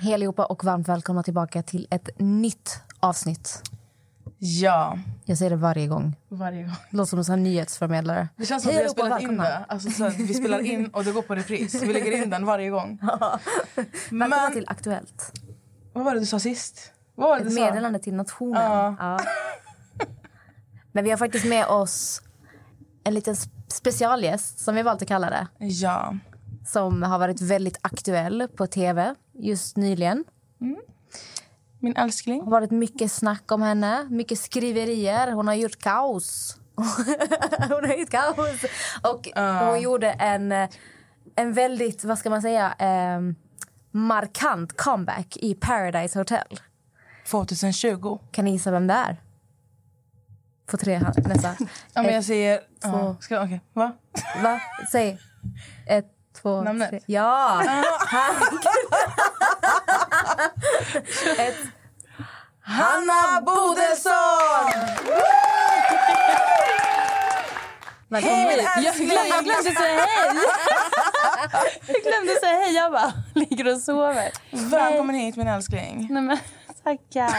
Hej 0.00 0.14
allihopa 0.14 0.44
och 0.44 0.64
varmt 0.64 0.88
välkomna 0.88 1.22
tillbaka 1.22 1.62
till 1.62 1.86
ett 1.90 2.08
nytt 2.18 2.80
avsnitt. 3.00 3.62
Ja, 4.38 4.98
Jag 5.24 5.38
säger 5.38 5.50
det 5.50 5.56
varje 5.56 5.86
gång. 5.86 6.16
varje 6.28 6.62
gång. 6.62 6.72
Det 6.90 6.96
låter 6.96 7.08
som 7.10 7.18
en 7.18 7.24
sån 7.24 7.42
nyhetsförmedlare. 7.42 8.28
Det 8.36 8.46
känns 8.46 8.62
som 8.62 8.70
att 8.72 8.76
vi 8.78 8.82
har 8.82 8.88
spelat 8.88 9.22
in 9.22 9.28
välkomna. 9.28 9.42
det. 9.44 9.64
Alltså, 9.68 9.90
så 9.90 10.08
vi 10.08 10.34
spelar 10.34 10.60
in 10.60 10.86
och 10.86 11.04
det 11.04 11.12
går 11.12 11.22
på 11.22 11.34
repris. 11.34 11.82
Vi 11.82 11.92
lägger 11.92 12.22
in 12.22 12.30
den 12.30 12.46
varje 12.46 12.70
gång. 12.70 12.98
Välkomna 13.74 14.26
Men 14.28 14.52
till 14.52 14.64
Aktuellt. 14.68 15.32
vad 15.92 16.04
var 16.04 16.14
det 16.14 16.20
du 16.20 16.26
sa 16.26 16.38
sist? 16.40 16.92
Vad 17.14 17.28
var 17.28 17.40
det 17.40 17.46
Ett 17.46 17.54
meddelande 17.54 17.98
till 17.98 18.14
nationen. 18.14 18.62
Ja. 18.62 18.96
Ja. 18.98 19.20
Men 20.92 21.04
vi 21.04 21.10
har 21.10 21.16
faktiskt 21.16 21.44
med 21.46 21.66
oss 21.66 22.22
en 23.04 23.14
liten 23.14 23.34
sp- 23.34 23.50
specialgäst, 23.68 24.58
som 24.58 24.74
vi 24.74 24.82
valt 24.82 25.02
att 25.02 25.08
kalla 25.08 25.30
det. 25.30 25.46
Ja. 25.66 26.14
Som 26.72 27.02
har 27.02 27.18
varit 27.18 27.40
väldigt 27.40 27.78
aktuell 27.82 28.48
på 28.56 28.66
tv 28.66 29.14
just 29.32 29.76
nyligen. 29.76 30.24
Min 31.78 31.94
Det 31.94 32.00
älskling. 32.00 32.42
har 32.42 32.50
varit 32.50 32.70
mycket 32.70 33.12
snack 33.12 33.52
om 33.52 33.62
henne, 33.62 34.06
mycket 34.10 34.38
skriverier. 34.38 35.32
Hon 35.32 35.46
har 35.46 35.54
gjort 35.54 35.78
kaos. 35.78 36.56
hon 37.68 37.84
har 37.84 37.96
gjort 37.98 38.10
kaos. 38.10 38.64
Och 39.02 39.28
hon 39.66 39.80
gjorde 39.80 40.10
en, 40.10 40.52
eh, 40.52 40.68
en 41.36 41.52
väldigt, 41.52 42.04
vad 42.04 42.18
ska 42.18 42.30
man 42.30 42.42
säga, 42.42 42.74
eh, 42.78 43.20
markant 43.90 44.76
comeback 44.76 45.36
i 45.36 45.54
Paradise 45.54 46.18
Hotel. 46.18 46.60
2020. 47.30 48.18
Kan 48.30 48.44
ni 48.44 48.50
gissa 48.50 48.70
vem 48.70 48.86
det 48.86 48.94
är? 48.94 49.16
På 50.66 50.76
tre 50.76 50.94
hand, 50.94 51.28
nästa. 51.28 51.48
Ja, 51.94 52.02
men 52.02 52.14
jag 52.14 52.24
säger... 52.24 52.60
två. 52.82 53.16
Ska, 53.20 53.42
okej. 53.44 53.60
Va? 53.72 53.92
Va? 54.42 54.60
Säg. 54.92 55.18
Ett, 55.86 56.06
två, 56.42 56.62
Namnet? 56.62 56.90
tre. 56.90 57.00
Ja! 57.06 57.62
Ett, 61.38 61.56
Hanna 62.62 63.40
Bodelsson! 63.46 64.70
välkommen 68.08 68.36
Hej, 68.36 68.56
hit. 68.56 68.68
Jag 68.76 68.94
jag 69.28 69.44
glömde 69.44 69.70
säga 69.72 70.06
hej! 70.06 70.36
Jag 71.86 72.02
glömde 72.02 72.40
säga 72.40 72.58
hej. 72.58 72.74
Jag 72.74 72.92
bara 72.92 73.12
ligger 73.34 73.74
och 73.74 73.80
sover. 73.80 74.30
Välkommen 74.70 75.16
hit 75.16 75.36
min 75.36 75.48
älskling. 75.48 76.06
Nej 76.10 76.22
men 76.22 76.38
tackar. 76.84 77.36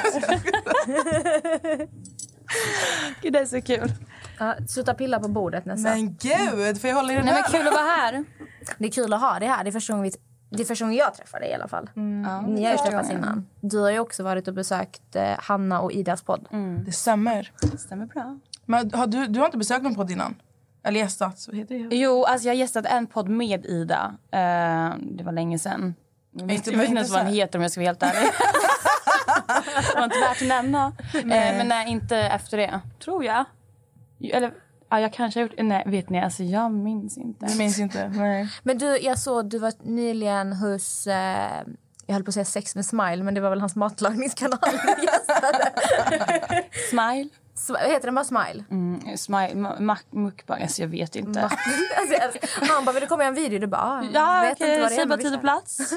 Gud 3.21 3.33
det 3.33 3.39
är 3.39 3.45
så 3.45 3.61
kul. 3.61 3.91
Ja, 4.41 4.55
Sluta 4.67 4.93
pilla 4.93 5.19
på 5.19 5.27
bordet 5.27 5.65
nästa. 5.65 5.89
Men 5.89 6.15
gud, 6.21 6.81
får 6.81 6.87
jag 6.89 6.95
hålla 6.97 7.13
i 7.13 7.15
den 7.15 7.25
Nej 7.25 7.33
här? 7.33 7.41
men 7.41 7.51
kul 7.59 7.67
att 7.67 7.73
vara 7.73 7.83
här. 7.83 8.23
Det 8.77 8.85
är 8.85 8.91
kul 8.91 9.13
att 9.13 9.21
ha 9.21 9.39
dig 9.39 9.47
här. 9.47 9.63
Det 9.63 9.69
är 9.69 9.71
första 9.71 9.93
gången, 9.93 10.03
vi, 10.03 10.11
det 10.57 10.63
är 10.63 10.65
första 10.65 10.85
gången 10.85 10.97
jag 10.97 11.13
träffar 11.13 11.39
dig 11.39 11.49
i 11.49 11.53
alla 11.53 11.67
fall. 11.67 11.89
Ja, 12.25 12.41
Ni 12.41 12.63
har 12.65 12.71
ju 12.71 12.77
träffats 12.77 13.09
innan. 13.11 13.47
Du 13.61 13.79
har 13.79 13.89
ju 13.91 13.99
också 13.99 14.23
varit 14.23 14.47
och 14.47 14.53
besökt 14.53 15.15
eh, 15.15 15.33
Hanna 15.39 15.81
och 15.81 15.91
Idas 15.91 16.21
podd. 16.23 16.47
Det 16.85 16.91
stämmer. 16.91 17.51
Stämmer 17.79 18.05
bra. 18.05 18.39
Men 18.65 18.91
har 18.93 19.07
du, 19.07 19.27
du 19.27 19.39
har 19.39 19.45
inte 19.45 19.57
besökt 19.57 19.83
någon 19.83 19.95
podd 19.95 20.11
innan? 20.11 20.35
Eller 20.83 20.99
gästat? 20.99 21.45
Vad 21.47 21.57
heter 21.57 21.75
det? 21.89 21.95
Jo, 21.95 22.23
alltså 22.23 22.47
jag 22.47 22.53
har 22.53 22.59
gästat 22.59 22.85
en 22.85 23.07
podd 23.07 23.29
med 23.29 23.65
Ida. 23.65 24.13
Eh, 24.31 24.95
det 25.01 25.23
var 25.23 25.31
länge 25.31 25.59
sedan. 25.59 25.95
Jag 26.31 26.45
vet 26.47 26.55
Inte- 26.57 26.71
jag 26.71 26.77
vet 26.77 26.89
inte 26.89 26.91
inte 26.91 26.97
ens 26.99 27.11
vad 27.11 27.25
den 27.25 27.33
heter 27.33 27.59
om 27.59 27.61
jag 27.61 27.71
ska 27.71 27.81
vara 27.81 27.87
helt 27.87 28.03
ärlig. 28.03 28.29
det 29.93 29.95
var 29.95 30.03
inte 30.03 30.19
värt 30.19 30.41
att 30.41 30.47
nämna. 30.47 30.91
Eh, 31.13 31.23
men 31.57 31.67
nej, 31.67 31.89
inte 31.89 32.17
efter 32.17 32.57
det. 32.57 32.79
Tror 33.03 33.25
jag. 33.25 33.45
Eller, 34.23 34.53
ja, 34.89 34.99
jag 34.99 35.13
kanske 35.13 35.39
har 35.39 35.47
gjort... 35.47 35.55
Nej, 35.57 35.83
vet 35.87 36.09
ni, 36.09 36.21
alltså 36.21 36.43
jag 36.43 36.71
minns 36.71 37.17
inte. 37.17 37.45
Jag 37.45 37.57
minns 37.57 37.79
inte. 37.79 38.07
Nej. 38.09 38.49
Men 38.63 38.77
du, 38.77 38.97
jag 38.97 39.19
såg 39.19 39.49
du 39.49 39.59
var 39.59 39.73
nyligen 39.83 40.53
hos... 40.53 41.07
Eh, 41.07 41.63
jag 42.05 42.13
höll 42.13 42.23
på 42.23 42.29
att 42.29 42.33
säga 42.33 42.45
Sex 42.45 42.75
med 42.75 42.85
Smile, 42.85 43.23
men 43.23 43.33
det 43.33 43.41
var 43.41 43.49
väl 43.49 43.59
hans 43.59 43.75
matlagningskanal. 43.75 44.59
Smile. 46.89 47.29
Sm- 47.55 47.77
Heter 47.87 48.05
den 48.07 48.15
bara 48.15 48.25
Smile? 48.25 48.63
Mm, 48.71 49.17
smile. 49.17 49.75
mukbang. 50.11 50.61
Alltså 50.61 50.81
jag 50.81 50.87
vet 50.89 51.15
inte. 51.15 51.41
alltså, 51.97 52.39
han 52.73 52.85
bara, 52.85 52.91
vill 52.93 53.01
du 53.01 53.07
komma 53.07 53.23
göra 53.23 53.29
en 53.29 53.35
video? 53.35 53.59
Du 53.59 53.67
bara, 53.67 54.03
Ja, 54.13 54.41
vet 54.43 54.53
okej. 54.53 54.69
inte 54.69 54.81
vad 54.81 54.91
det 54.91 54.95
är. 54.95 54.97
Säg 54.97 55.05
bara 55.05 55.17
tid 55.17 55.35
och 55.35 55.41
plats. 55.41 55.77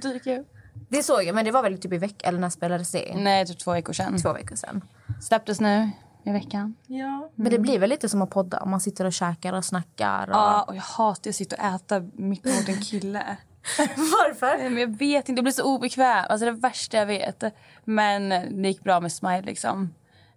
Så 0.00 0.08
dyker 0.08 0.30
jag 0.30 0.40
upp. 0.40 0.52
Det 0.88 1.02
såg 1.02 1.24
jag, 1.24 1.34
men 1.34 1.44
det 1.44 1.50
var 1.50 1.62
väl 1.62 1.78
typ 1.78 1.92
i 1.92 1.98
veckan, 1.98 2.28
eller 2.28 2.38
när 2.38 2.50
spelades 2.50 2.90
det? 2.92 3.14
Nej, 3.16 3.46
typ 3.46 3.58
två 3.58 3.72
veckor 3.72 3.92
sedan. 3.92 4.18
Två 4.22 4.32
veckor 4.32 4.56
sedan. 4.56 4.84
Släpptes 5.22 5.60
nu 5.60 5.90
i 6.24 6.30
veckan. 6.32 6.74
Ja. 6.86 7.30
Men 7.34 7.50
det 7.52 7.58
blir 7.58 7.78
väl 7.78 7.90
lite 7.90 8.08
som 8.08 8.22
att 8.22 8.30
podda 8.30 8.58
om 8.60 8.70
man 8.70 8.80
sitter 8.80 9.04
och 9.04 9.12
käkar 9.12 9.52
och 9.52 9.64
snackar. 9.64 10.22
Och... 10.28 10.34
Ja, 10.36 10.62
och 10.62 10.76
jag 10.76 10.82
hatar 10.82 11.28
att 11.30 11.34
sitta 11.36 11.56
och 11.56 11.74
äta 11.74 12.00
mitt 12.14 12.46
emot 12.46 12.68
en 12.68 12.80
kille. 12.80 13.36
Varför? 13.96 14.58
Nej, 14.58 14.70
Men 14.70 14.78
jag 14.80 14.98
vet 14.98 15.28
inte, 15.28 15.38
jag 15.38 15.44
blir 15.44 15.52
så 15.52 15.64
obekväm. 15.74 16.24
Alltså 16.28 16.44
det 16.46 16.52
värsta 16.52 16.96
jag 16.96 17.06
vet. 17.06 17.44
Men 17.84 18.28
det 18.62 18.68
gick 18.68 18.82
bra 18.84 19.00
med 19.00 19.12
Smile 19.12 19.42
liksom. 19.42 19.94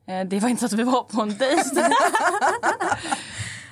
Eh, 0.07 0.27
Det 0.27 0.39
var 0.39 0.49
inte 0.49 0.59
så 0.59 0.65
att 0.65 0.79
vi 0.79 0.83
var 0.83 1.03
på 1.03 1.21
en 1.21 1.37
dejt. 1.37 1.89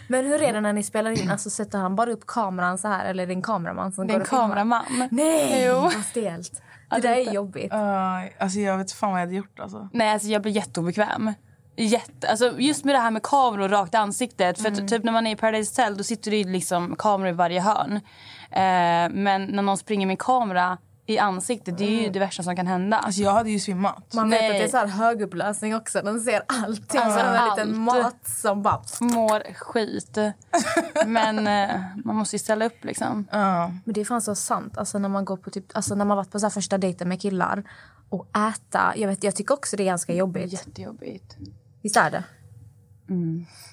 Men 0.07 0.25
hur 0.25 0.41
är 0.43 0.53
det 0.53 0.61
när 0.61 0.73
ni 0.73 0.83
spelar 0.83 1.21
in? 1.23 1.31
Alltså 1.31 1.49
sätter 1.49 1.77
han 1.79 1.95
bara 1.95 2.11
upp 2.11 2.25
kameran 2.27 2.77
så 2.77 2.87
här 2.87 3.05
eller 3.05 3.23
är 3.23 3.27
det 3.27 3.33
en 3.33 3.41
kameraman 3.41 3.91
som 3.91 4.07
Det 4.07 4.13
är 4.13 4.15
går 4.15 4.19
en 4.19 4.21
och 4.21 4.27
filmar? 4.29 4.43
kameraman. 4.47 5.07
Nej, 5.11 5.65
Jo. 5.67 5.73
vad 5.79 6.05
stelt. 6.05 6.61
Det 6.89 6.99
där 7.01 7.15
är 7.15 7.33
jobbigt. 7.33 7.73
Uh, 7.73 8.43
alltså 8.43 8.59
jag 8.59 8.77
vet 8.77 8.91
fan 8.91 9.11
vad 9.11 9.19
jag 9.21 9.25
hade 9.25 9.35
gjort 9.37 9.59
alltså. 9.59 9.89
Nej, 9.93 10.09
alltså 10.13 10.27
jag 10.27 10.41
blir 10.41 10.51
jätteobekväm. 10.51 11.33
Jätte, 11.77 12.29
alltså 12.29 12.59
just 12.59 12.85
med 12.85 12.95
det 12.95 12.99
här 12.99 13.11
med 13.11 13.23
kameror 13.23 13.69
rakt 13.69 13.93
i 13.93 13.97
ansiktet. 13.97 14.61
För 14.61 14.71
att 14.71 14.87
typ 14.87 15.03
när 15.03 15.11
man 15.11 15.27
är 15.27 15.31
i 15.31 15.35
Paradise 15.35 15.81
Hotel 15.81 15.97
då 15.97 16.03
sitter 16.03 16.31
det 16.31 16.37
ju 16.37 16.51
liksom 16.51 16.95
kameror 16.95 17.29
i 17.29 17.33
varje 17.33 17.61
hörn. 17.61 17.95
Eh, 18.51 19.11
men 19.11 19.45
när 19.45 19.61
någon 19.61 19.77
springer 19.77 20.07
med 20.07 20.19
kamera 20.19 20.77
i 21.05 21.19
ansiktet, 21.19 21.77
det 21.77 21.85
är 21.85 22.01
ju 22.01 22.09
det 22.09 22.19
värsta 22.19 22.43
som 22.43 22.55
kan 22.55 22.67
hända. 22.67 22.97
Alltså 22.97 23.21
jag 23.21 23.31
hade 23.31 23.49
ju 23.49 23.59
svimmat. 23.59 24.13
Man 24.13 24.29
vet 24.29 24.41
Nej. 24.41 24.49
att 24.49 24.57
det 24.57 24.63
är 24.63 24.67
så 24.67 24.77
här 24.77 24.87
högupplösning 24.87 25.75
också. 25.75 26.01
Den 26.01 26.21
ser 26.21 26.41
allting. 26.47 27.01
Alltså, 27.01 27.19
som 27.19 27.29
en 27.29 27.35
allt. 27.35 27.57
liten 27.57 27.79
mat 27.79 28.27
som 28.27 28.61
bara... 28.61 28.81
Mår 28.99 29.53
skit. 29.53 30.17
Men 31.05 31.47
eh, 31.47 31.81
man 32.03 32.15
måste 32.15 32.35
ju 32.35 32.39
ställa 32.39 32.65
upp 32.65 32.83
liksom. 32.85 33.27
Ja. 33.31 33.71
Men 33.83 33.93
det 33.93 34.01
är 34.01 34.05
fan 34.05 34.21
så 34.21 34.35
sant. 34.35 34.77
Alltså 34.77 34.99
när 34.99 35.09
man 35.09 35.25
går 35.25 35.37
på 35.37 35.49
typ, 35.49 35.65
alltså 35.73 35.95
när 35.95 36.05
man 36.05 36.17
varit 36.17 36.31
på 36.31 36.39
så 36.39 36.45
här 36.45 36.51
första 36.51 36.77
dejten 36.77 37.09
med 37.09 37.21
killar 37.21 37.63
och 38.09 38.27
äta. 38.37 38.93
Jag, 38.95 39.07
vet, 39.07 39.23
jag 39.23 39.35
tycker 39.35 39.53
också 39.53 39.77
det 39.77 39.83
är 39.83 39.85
ganska 39.85 40.13
jobbigt. 40.13 40.53
Jättejobbigt. 40.53 41.37
Visst 41.85 41.97
är 41.97 42.11
det? 42.11 42.23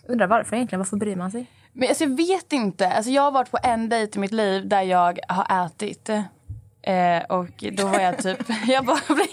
Undrar 0.09 0.27
varför 0.27 0.57
egentligen. 0.57 0.81
Varför 0.81 0.97
bryr 0.97 1.17
man 1.17 1.31
sig? 1.31 1.47
Men 1.73 1.89
alltså, 1.89 2.05
jag 2.05 2.17
vet 2.17 2.53
inte. 2.53 2.89
Alltså, 2.89 3.11
jag 3.11 3.23
har 3.23 3.31
varit 3.31 3.51
på 3.51 3.59
en 3.63 3.89
dejt 3.89 4.19
i 4.19 4.21
mitt 4.21 4.33
liv 4.33 4.69
där 4.69 4.83
jag 4.83 5.19
har 5.29 5.67
ätit. 5.67 6.09
Eh, 6.83 7.23
och 7.29 7.65
då 7.73 7.87
var 7.87 8.01
jag 8.01 8.19
typ... 8.19 8.39
jag 8.67 8.85
bara 8.85 9.01
blev 9.09 9.29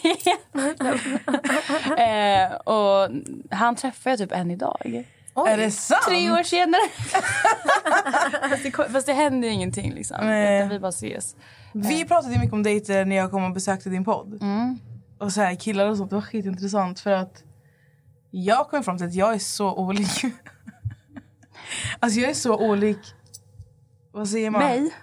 eh, 1.99 2.53
och 2.53 3.09
han 3.51 3.75
träffar 3.75 4.09
jag 4.09 4.19
typ 4.19 4.31
än 4.31 4.51
idag. 4.51 5.05
Är 5.47 5.57
det 5.57 5.71
sant? 5.71 6.01
Tre 6.07 6.31
år 6.31 6.43
senare. 6.43 6.81
fast, 8.49 8.63
det, 8.63 8.91
fast 8.93 9.05
det 9.05 9.13
händer 9.13 9.47
ju 9.47 9.53
ingenting 9.53 9.93
liksom. 9.93 10.17
Nej. 10.21 10.67
Vi 10.67 10.79
bara 10.79 10.89
ses. 10.89 11.35
Vi 11.73 12.05
pratade 12.05 12.33
ju 12.33 12.39
mycket 12.39 12.53
om 12.53 12.63
dejter 12.63 13.05
när 13.05 13.15
jag 13.15 13.31
kom 13.31 13.43
och 13.43 13.53
besökte 13.53 13.89
din 13.89 14.05
podd. 14.05 14.39
Och 15.17 15.31
så 15.33 15.41
här, 15.41 15.55
killar 15.55 15.89
och 15.89 15.97
sånt. 15.97 16.09
Det 16.09 16.15
var 16.15 16.23
skitintressant 16.23 16.99
för 16.99 17.11
att 17.11 17.43
jag 18.31 18.69
kom 18.69 18.83
fram 18.83 18.97
till 18.97 19.07
att 19.07 19.13
jag 19.13 19.33
är 19.33 19.39
så 19.39 19.73
olik. 19.73 20.23
alltså 21.99 22.19
jag 22.19 22.29
är 22.29 22.33
så 22.33 22.57
olik... 22.57 22.99
Vad 24.11 24.29
säger 24.29 24.49
man? 24.49 24.61
Mig? 24.61 24.93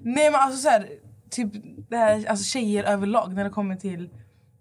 Nej 0.00 0.30
men 0.30 0.40
alltså 0.40 0.58
så 0.58 0.68
här, 0.68 0.88
typ 1.30 1.52
det 1.90 1.96
här, 1.96 2.26
alltså 2.28 2.44
tjejer 2.44 2.84
överlag 2.84 3.32
när 3.34 3.44
det 3.44 3.50
kommer 3.50 3.76
till 3.76 4.08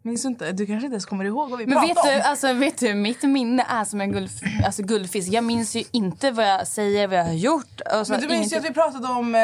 Minns 0.05 0.21
du 0.21 0.27
inte? 0.27 0.51
Du 0.51 0.65
kanske 0.65 0.85
inte 0.85 0.93
ens 0.93 1.05
kommer 1.05 1.25
ihåg 1.25 1.49
vad 1.49 1.59
vi 1.59 1.65
Men 1.65 1.81
vet 1.81 1.93
pratade 1.95 2.15
du, 2.15 2.21
om? 2.21 2.29
alltså, 2.29 2.53
vet 2.53 2.77
du, 2.77 2.93
mitt 2.93 3.23
minne 3.23 3.65
är 3.69 3.83
som 3.83 4.01
en 4.01 4.11
guldf 4.11 4.41
alltså, 4.65 4.83
guldfisk. 4.83 5.33
Jag 5.33 5.43
minns 5.43 5.75
ju 5.75 5.83
inte 5.91 6.31
vad 6.31 6.45
jag 6.45 6.67
säger, 6.67 7.07
vad 7.07 7.19
jag 7.19 7.25
har 7.25 7.33
gjort. 7.33 7.81
Och 7.99 8.07
så 8.07 8.13
Men 8.13 8.21
du 8.21 8.27
minns 8.27 8.53
ju 8.53 8.57
att 8.57 8.65
vi 8.65 8.73
pratade 8.73 9.07
om... 9.07 9.35
Eh, 9.35 9.41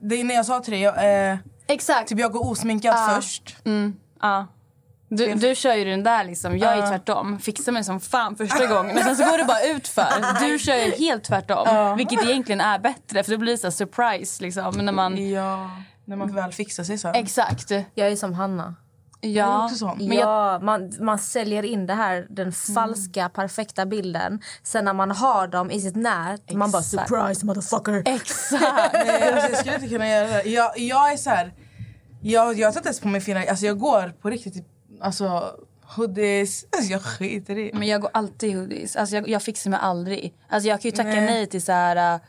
det 0.00 0.20
är 0.20 0.24
när 0.24 0.34
jag 0.34 0.46
sa 0.46 0.60
till 0.60 0.72
dig, 0.72 0.80
jag, 0.80 1.30
eh, 1.30 1.38
Exakt. 1.66 2.08
typ 2.08 2.18
jag 2.18 2.32
går 2.32 2.50
osminkad 2.50 2.94
Ja. 2.94 3.12
först. 3.14 3.56
Ja. 4.20 4.46
Du, 5.16 5.34
du 5.34 5.54
kör 5.54 5.74
ju 5.74 5.84
den 5.84 6.02
där 6.02 6.24
liksom. 6.24 6.58
Jag 6.58 6.78
är 6.78 6.86
tvärtom. 6.86 7.38
Fixar 7.38 7.72
mig 7.72 7.84
som 7.84 8.00
fan 8.00 8.36
första 8.36 8.66
gången. 8.66 8.94
Men 8.94 9.04
sen 9.04 9.16
så 9.16 9.24
går 9.24 9.38
det 9.38 9.44
bara 9.44 9.62
ut 9.62 9.88
för. 9.88 10.40
Du 10.48 10.58
kör 10.58 10.74
ju 10.74 10.90
helt 10.90 11.24
tvärtom. 11.24 11.96
Vilket 11.96 12.24
egentligen 12.24 12.60
är 12.60 12.78
bättre. 12.78 13.22
För 13.22 13.30
det 13.30 13.38
blir 13.38 13.56
så 13.56 13.66
här 13.66 13.70
surprise 13.72 14.42
liksom. 14.42 14.74
När 14.74 14.92
man... 14.92 15.30
Ja, 15.30 15.70
när 16.04 16.16
man 16.16 16.34
väl 16.34 16.52
fixar 16.52 16.84
sig 16.84 16.98
sen. 16.98 17.14
Exakt. 17.14 17.70
Jag 17.94 18.08
är 18.08 18.16
som 18.16 18.34
Hanna. 18.34 18.74
Ja. 19.20 19.70
Men 19.98 20.12
jag, 20.12 20.28
ja, 20.28 20.58
man, 20.62 20.92
man 21.00 21.18
säljer 21.18 21.62
in 21.62 21.86
det 21.86 21.94
här, 21.94 22.26
den 22.30 22.52
falska, 22.52 23.28
perfekta 23.28 23.86
bilden. 23.86 24.40
Sen 24.62 24.84
när 24.84 24.92
man 24.92 25.10
har 25.10 25.46
dem 25.46 25.70
i 25.70 25.80
sitt 25.80 25.96
nät, 25.96 26.52
man 26.52 26.70
bara 26.70 26.82
Exakt. 26.82 27.08
surprise 27.08 27.46
motherfucker. 27.46 28.02
exakt. 28.06 28.92
Nej, 28.92 29.48
jag 29.50 29.58
skulle 29.58 29.74
inte 29.74 29.88
kunna 29.88 30.08
göra 30.08 30.26
det. 30.26 30.42
Jag, 30.50 30.78
jag 30.78 31.12
är 31.12 31.16
så 31.16 31.30
här... 31.30 31.54
Jag, 32.22 32.58
jag 32.58 32.72
tar 32.72 32.80
inte 32.80 32.88
ens 32.88 33.00
på 33.00 33.08
mig 33.08 33.20
fina... 33.20 33.40
Alltså 33.40 33.66
jag 33.66 33.78
går 33.78 34.08
på 34.22 34.30
riktigt 34.30 34.56
i 34.56 34.64
alltså, 35.00 35.56
hoodies. 35.96 36.66
Alltså, 36.70 36.92
jag 36.92 37.02
skiter 37.02 37.58
i. 37.58 37.70
Men 37.74 37.88
jag 37.88 38.00
går 38.00 38.10
alltid 38.14 38.50
i 38.50 38.52
hoodies. 38.52 38.96
Alltså 38.96 39.16
jag, 39.16 39.28
jag 39.28 39.42
fixar 39.42 39.70
mig 39.70 39.80
aldrig. 39.82 40.34
Alltså 40.48 40.68
jag 40.68 40.80
kan 40.80 40.90
ju 40.90 40.96
tacka 40.96 41.08
Nej. 41.08 41.24
nej, 41.24 41.46
till 41.46 41.62
så 41.62 41.72
här... 41.72 42.14
Uh, 42.14 42.20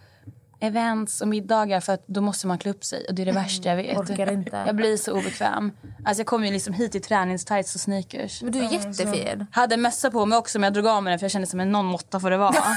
events 0.60 1.22
och 1.22 1.28
middagar 1.28 1.80
för 1.80 1.94
att 1.94 2.08
då 2.08 2.22
måste 2.22 2.48
man 2.48 2.58
klä 2.58 2.72
upp 2.72 2.84
sig. 2.84 3.06
Och 3.10 3.16
det 3.16 3.22
är 3.22 3.26
det 3.26 3.32
värsta 3.32 3.70
jag 3.70 3.76
vet. 3.76 3.98
Orkar 3.98 4.32
inte. 4.32 4.64
Jag 4.66 4.76
blir 4.76 4.98
så 4.98 5.12
obekväm. 5.12 5.72
Alltså 6.06 6.20
jag 6.20 6.28
kom 6.28 6.46
ju 6.46 6.52
liksom 6.52 6.74
hit 6.74 6.96
i 6.96 7.00
träningstights 7.00 7.76
och 7.76 7.82
sneakers. 7.82 8.42
Men 8.42 8.52
du 8.52 8.60
är 8.60 8.74
jättefin. 8.74 9.46
Hade 9.52 9.78
mössa 9.78 10.12
på 10.12 10.26
mig 10.26 10.38
också 10.38 10.60
men 10.60 10.64
jag 10.68 10.74
drog 10.74 10.88
av 10.88 11.04
mig 11.04 11.12
den 11.12 11.20
för 11.20 11.24
jag 11.24 11.32
kände 11.32 11.48
som 11.48 11.60
en 11.60 11.72
någon 11.72 11.86
måtta 11.86 12.20
får 12.20 12.30
det 12.30 12.38
vara. 12.38 12.56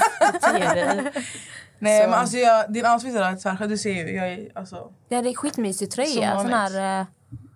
Nej, 1.81 2.01
Så- 2.01 2.09
men 2.09 2.19
alltså 2.19 2.37
jag, 2.37 2.73
din 2.73 2.85
outfit 2.85 3.15
är 3.15 3.35
tvärskär. 3.35 3.67
Du 3.67 3.77
ser 3.77 3.93
ju, 3.93 4.15
jag 4.15 4.27
är 4.27 4.51
alltså... 4.55 4.91
Ja, 5.09 5.21
det 5.21 5.29
är 5.29 5.33
skitmysig 5.33 5.87
Så 5.87 5.95
tröja. 5.95 6.41
Sån 6.41 6.53
här 6.53 7.05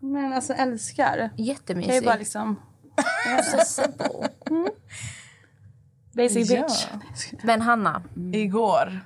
Men 0.03 0.33
alltså 0.33 0.53
älskar. 0.53 1.17
Jag 1.17 1.25
är 1.25 1.31
jättemysig. 1.43 2.05
bara 2.05 2.15
liksom 2.15 2.55
simple. 3.65 4.29
basic 6.13 6.51
Ja. 6.51 6.67
bitch. 6.67 6.87
Men 7.43 7.61
Hanna, 7.61 8.03
Igår. 8.33 8.99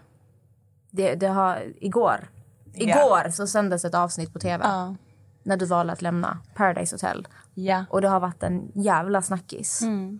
det, 0.91 1.15
det 1.15 1.27
har, 1.27 1.73
igår, 1.81 2.29
igår 2.73 3.29
så 3.31 3.47
sändes 3.47 3.85
ett 3.85 3.95
avsnitt 3.95 4.33
på 4.33 4.39
tv 4.39 4.63
Ja. 4.67 4.95
när 5.43 5.57
du 5.57 5.65
valde 5.65 5.93
att 5.93 6.01
lämna 6.01 6.39
Paradise 6.55 6.95
Hotel. 6.95 7.27
Ja. 7.53 7.85
Och 7.89 8.01
det 8.01 8.07
har 8.09 8.19
varit 8.19 8.43
en 8.43 8.71
jävla 8.75 9.21
snackis. 9.21 9.81
Mm. 9.81 10.19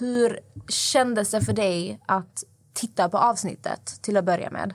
Hur 0.00 0.40
kändes 0.68 1.30
det 1.30 1.40
för 1.40 1.52
dig 1.52 2.00
att 2.06 2.44
titta 2.74 3.08
på 3.08 3.18
avsnittet 3.18 3.86
till 4.02 4.16
att 4.16 4.24
börja 4.24 4.50
med? 4.50 4.74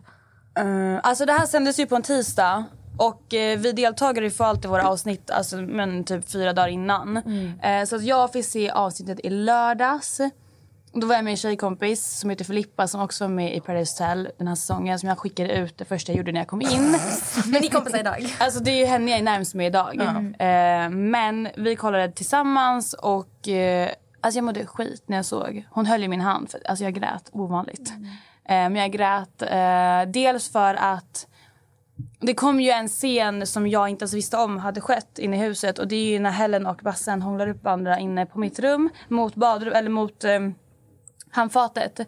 Eh, 0.58 1.00
alltså 1.04 1.26
det 1.26 1.34
här 1.34 1.46
sändes 1.46 1.80
ju 1.80 1.86
på 1.88 1.96
en 1.96 2.02
tisdag. 2.02 2.66
Och 2.98 3.34
eh, 3.34 3.60
vi 3.60 3.72
deltagare 3.72 4.30
får 4.30 4.44
alltid 4.44 4.70
våra 4.70 4.88
avsnitt 4.90 5.32
alltså, 5.32 5.58
men 5.58 6.04
typ 6.04 6.30
fyra 6.32 6.54
dagar 6.54 6.68
innan. 6.68 7.18
Eh, 7.62 7.86
så 7.86 7.96
att 7.96 8.04
jag 8.04 8.32
fick 8.34 8.46
se 8.46 8.70
avsnittet 8.70 9.20
i 9.24 9.30
lördags. 9.30 10.22
Då 10.96 11.08
var 11.08 11.16
jag 11.16 11.24
med 11.24 11.32
en 11.32 11.38
tjejkompis 11.38 12.20
som 12.20 12.30
heter 12.30 12.46
Filippa 12.46 12.88
som 12.88 13.02
också 13.02 13.24
var 13.24 13.30
med 13.30 13.56
i 13.56 13.60
Paradise 13.60 14.04
Hotel 14.04 14.30
den 14.38 14.48
här 14.48 14.56
säsongen 14.56 15.00
som 15.00 15.10
jag 15.10 15.18
skickade 15.18 15.54
ut 15.54 15.78
det 15.78 15.86
första 15.86 16.12
jag 16.12 16.18
gjorde 16.18 16.32
när 16.32 16.40
jag 16.40 16.48
kom 16.48 16.62
in. 16.62 16.98
Men 17.46 17.62
ni 17.62 17.70
kompisar 17.70 18.00
idag? 18.00 18.36
Alltså 18.40 18.60
det 18.60 18.72
är 18.72 18.76
ju 18.80 18.86
henne 18.86 19.12
jag 19.12 19.20
är 19.20 19.24
närmast 19.24 19.54
med 19.54 19.68
idag. 19.68 20.00
Eh, 20.40 20.90
men 20.90 21.50
vi 21.58 21.76
kollade 21.76 22.12
tillsammans 22.12 22.94
och 22.94 23.48
eh, 23.48 23.90
alltså 24.22 24.38
jag 24.38 24.44
mådde 24.44 24.66
skit 24.66 25.04
när 25.06 25.18
jag 25.18 25.26
såg. 25.26 25.68
Hon 25.70 25.86
höll 25.86 26.04
i 26.04 26.08
min 26.08 26.22
hand 26.22 26.50
för 26.50 26.62
alltså 26.66 26.84
jag 26.84 26.94
grät 26.94 27.30
ovanligt. 27.32 27.94
Eh, 28.46 28.56
men 28.56 28.76
jag 28.76 28.92
grät 28.92 29.42
eh, 29.42 30.12
dels 30.12 30.52
för 30.52 30.74
att 30.74 31.28
det 32.20 32.34
kom 32.34 32.62
ju 32.62 32.70
en 32.70 32.88
scen 32.88 33.48
som 33.48 33.68
jag 33.68 33.90
inte 33.90 34.04
ens 34.04 34.14
visste 34.14 34.38
om 34.38 34.58
hade 34.58 34.82
skett 34.82 35.20
inne 35.20 35.36
i 35.36 35.40
huset 35.40 35.80
och 35.80 35.88
det 35.88 35.96
är 35.96 36.06
ju 36.06 36.20
när 36.20 36.32
Helen 36.32 36.68
och 36.68 36.80
Bassen 36.84 37.22
hånglar 37.22 37.48
upp 37.48 37.64
varandra 37.64 38.00
inne 38.00 38.26
på 38.26 38.40
mitt 38.40 38.60
rum 38.60 38.90
mot 39.08 39.36
badrum 39.36 39.74
eller 39.74 39.90
mot 39.90 40.24
eh, 40.24 40.40
handfatet. 41.32 42.00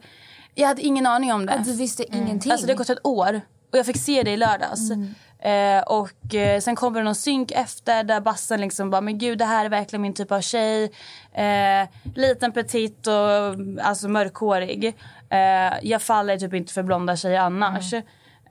Jag 0.56 0.68
hade 0.68 0.82
ingen 0.82 1.06
aning 1.06 1.34
om 1.34 1.46
det. 1.46 1.62
Du 1.66 1.76
visste 1.76 2.16
ingenting? 2.16 2.52
Alltså 2.52 2.68
det 2.68 2.74
har 2.74 2.78
gått 2.78 2.90
ett 2.90 3.06
år 3.06 3.42
och 3.72 3.78
jag 3.78 3.86
fick 3.86 3.98
se 3.98 4.24
det 4.24 4.32
i 4.32 4.38
lördags. 4.38 4.92
Eh, 5.40 5.82
och 5.82 6.36
eh, 6.36 6.60
sen 6.60 6.76
kommer 6.76 7.00
det 7.00 7.04
någon 7.04 7.16
synk 7.16 7.52
efter 7.52 8.04
där 8.04 8.22
bassen 8.22 8.62
liksom 8.62 8.90
bara 8.90 9.02
men 9.02 9.18
gud 9.18 9.38
det 9.38 9.46
här 9.46 9.66
är 9.66 9.70
verkligen 9.70 10.02
min 10.02 10.14
typ 10.14 10.32
av 10.32 10.42
tjej. 10.42 10.92
Eh, 11.34 11.88
liten 12.16 12.52
petit 12.52 13.08
och 13.08 13.84
alltså 13.86 14.08
mörkhårig. 14.08 14.86
Eh, 15.30 15.74
jag 15.82 16.02
faller 16.02 16.38
typ 16.38 16.54
inte 16.54 16.74
för 16.74 16.84
blonda 16.84 17.16
tjejer 17.16 17.40
annars. 17.40 17.94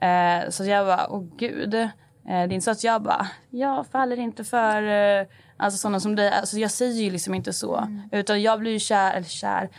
Eh, 0.01 0.49
så 0.49 0.65
jag 0.65 0.85
bara 0.85 1.07
åh 1.09 1.23
gud. 1.37 1.73
Eh, 1.73 1.87
det 2.23 2.31
är 2.33 2.51
inte 2.53 2.61
så 2.65 2.71
att 2.71 2.83
jag 2.83 3.01
bara 3.03 3.27
jag 3.49 3.87
faller 3.87 4.19
inte 4.19 4.43
för 4.43 4.83
eh, 5.21 5.27
alltså 5.57 5.77
sådana 5.77 5.99
som 5.99 6.15
dig. 6.15 6.31
Alltså 6.31 6.57
jag 6.57 6.71
säger 6.71 7.03
ju 7.03 7.11
liksom 7.11 7.33
inte 7.33 7.53
så. 7.53 7.87
Utan 8.11 8.41
jag 8.41 8.59
blir 8.59 8.71
ju 8.71 8.79
kär, 8.79 9.13
eller 9.13 9.27
kär 9.27 9.69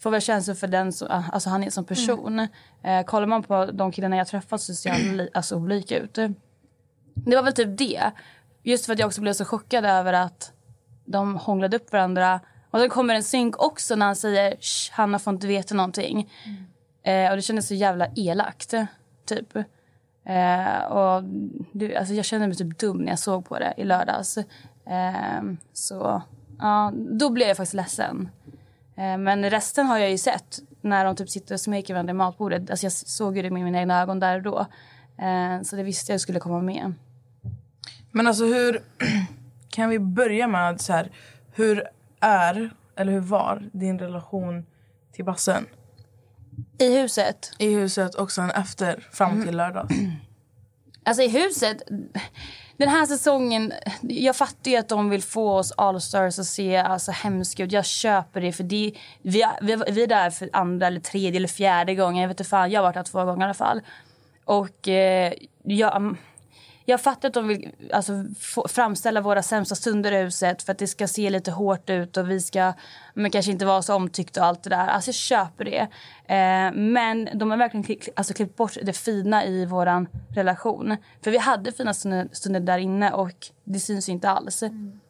får 0.00 0.10
väl 0.10 0.20
känslor 0.20 0.54
för 0.54 0.66
den 0.66 0.92
som, 0.92 1.24
alltså 1.32 1.50
han 1.50 1.64
är 1.64 1.70
som 1.70 1.84
person. 1.84 2.38
Eh, 2.84 3.02
kollar 3.06 3.26
man 3.26 3.42
på 3.42 3.66
de 3.66 3.92
killarna 3.92 4.16
jag 4.16 4.26
träffat 4.26 4.60
så 4.60 4.74
ser 4.74 4.94
li- 5.16 5.30
alltså, 5.34 5.56
olika 5.56 5.98
ut. 5.98 6.14
Det 7.14 7.36
var 7.36 7.42
väl 7.42 7.52
typ 7.52 7.78
det. 7.78 8.10
Just 8.62 8.86
för 8.86 8.92
att 8.92 8.98
jag 8.98 9.06
också 9.06 9.20
blev 9.20 9.32
så 9.32 9.44
chockad 9.44 9.84
över 9.84 10.12
att 10.12 10.52
de 11.04 11.36
hånglade 11.36 11.76
upp 11.76 11.92
varandra. 11.92 12.40
Och 12.70 12.78
då 12.78 12.88
kommer 12.88 13.14
en 13.14 13.22
synk 13.24 13.62
också 13.62 13.96
när 13.96 14.06
han 14.06 14.16
säger 14.16 14.56
Hanna 14.92 15.18
får 15.18 15.32
inte 15.34 15.46
veta 15.46 15.74
någonting. 15.74 16.30
Eh, 17.02 17.30
och 17.30 17.36
det 17.36 17.42
kändes 17.42 17.68
så 17.68 17.74
jävla 17.74 18.06
elakt. 18.16 18.74
Typ. 19.28 19.56
Eh, 20.24 20.78
och 20.84 21.22
du, 21.72 21.94
alltså 21.94 22.14
jag 22.14 22.24
kände 22.24 22.46
mig 22.46 22.56
typ 22.56 22.78
dum 22.78 22.96
när 22.98 23.12
jag 23.12 23.18
såg 23.18 23.44
på 23.48 23.58
det 23.58 23.74
i 23.76 23.84
lördags. 23.84 24.38
Eh, 24.86 25.42
så 25.72 26.22
ja, 26.58 26.92
då 26.96 27.30
blev 27.30 27.48
jag 27.48 27.56
faktiskt 27.56 27.74
ledsen. 27.74 28.28
Eh, 28.96 29.18
Men 29.18 29.50
resten 29.50 29.86
har 29.86 29.98
jag 29.98 30.10
ju 30.10 30.18
sett 30.18 30.58
när 30.80 31.04
de 31.04 31.16
typ 31.16 31.30
sitter 31.30 31.54
och 31.54 31.60
smeker 31.60 31.94
varandra 31.94 32.10
i 32.10 32.14
matbordet. 32.14 32.70
Alltså 32.70 32.86
jag 32.86 32.92
såg 32.92 33.36
ju 33.36 33.42
det 33.42 33.50
med 33.50 33.64
mina 33.64 33.78
egna 33.78 34.00
ögon 34.02 34.20
där 34.20 34.36
och 34.36 34.42
då. 34.42 34.66
Eh, 35.24 35.62
Så 35.62 35.76
det 35.76 35.82
visste 35.82 36.12
jag 36.12 36.20
skulle 36.20 36.40
komma 36.40 36.60
med. 36.60 36.92
Men 38.10 38.26
alltså 38.26 38.44
hur... 38.44 38.82
Kan 39.70 39.88
vi 39.90 39.98
börja 39.98 40.46
med 40.46 40.80
så 40.80 40.92
här... 40.92 41.10
Hur 41.52 41.84
är, 42.20 42.70
eller 42.96 43.12
hur 43.12 43.20
var, 43.20 43.68
din 43.72 43.98
relation 43.98 44.66
till 45.12 45.24
bassen? 45.24 45.66
I 46.78 46.98
huset. 46.98 47.52
I 47.58 47.74
huset 47.74 48.14
och 48.14 48.32
sen 48.32 48.50
efter, 48.50 49.08
fram 49.12 49.44
till 49.44 49.56
lördag. 49.56 49.88
Alltså 51.04 51.22
i 51.22 51.28
huset. 51.28 51.82
Den 52.76 52.88
här 52.88 53.06
säsongen, 53.06 53.72
jag 54.02 54.36
fattar 54.36 54.70
ju 54.70 54.76
att 54.76 54.88
de 54.88 55.10
vill 55.10 55.22
få 55.22 55.52
oss 55.52 55.72
allstars 55.76 56.38
att 56.38 56.46
se 56.46 56.76
alltså, 56.76 57.12
hemska 57.12 57.64
ut. 57.64 57.72
Jag 57.72 57.86
köper 57.86 58.40
det 58.40 58.52
för 58.52 58.64
det, 58.64 58.92
vi, 59.22 59.44
vi, 59.60 59.76
vi 59.88 60.02
är 60.02 60.06
där 60.06 60.30
för 60.30 60.50
andra 60.52 60.86
eller 60.86 61.00
tredje 61.00 61.36
eller 61.36 61.48
fjärde 61.48 61.94
gången. 61.94 62.22
Jag 62.22 62.28
vet 62.28 62.40
inte 62.40 62.50
fan, 62.50 62.70
jag 62.70 62.80
har 62.80 62.82
varit 62.82 62.94
där 62.94 63.02
två 63.02 63.24
gånger 63.24 63.40
i 63.40 63.44
alla 63.44 63.54
fall. 63.54 63.80
Och 64.44 64.88
eh, 64.88 65.32
jag, 65.62 66.16
jag 66.90 67.00
fattar 67.00 67.28
att 67.28 67.34
de 67.34 67.48
vill 67.48 67.72
alltså, 67.92 68.24
framställa 68.68 69.20
våra 69.20 69.42
sämsta 69.42 69.74
stunder 69.74 70.12
i 70.12 70.22
huset 70.22 70.62
för 70.62 70.72
att 70.72 70.78
det 70.78 70.86
ska 70.86 71.08
se 71.08 71.30
lite 71.30 71.50
hårt 71.50 71.90
ut 71.90 72.16
och 72.16 72.30
vi 72.30 72.40
ska 72.40 72.72
men 73.14 73.30
kanske 73.30 73.52
inte 73.52 73.66
vara 73.66 73.82
så 73.82 73.94
omtyckta 73.94 74.40
och 74.40 74.46
allt 74.46 74.62
det 74.62 74.70
där. 74.70 74.86
Alltså 74.86 75.08
jag 75.08 75.14
köper 75.14 75.64
det. 75.64 75.80
Eh, 76.34 76.72
men 76.72 77.28
de 77.34 77.50
har 77.50 77.58
verkligen 77.58 77.84
kli- 77.84 78.08
alltså, 78.16 78.34
klippt 78.34 78.56
bort 78.56 78.76
det 78.82 78.92
fina 78.92 79.44
i 79.44 79.64
våran 79.64 80.08
relation. 80.34 80.96
För 81.24 81.30
vi 81.30 81.38
hade 81.38 81.72
fina 81.72 81.94
stunder, 81.94 82.28
stunder 82.32 82.60
där 82.60 82.78
inne 82.78 83.12
och 83.12 83.46
det 83.64 83.80
syns 83.80 84.08
inte 84.08 84.30
alls. 84.30 84.64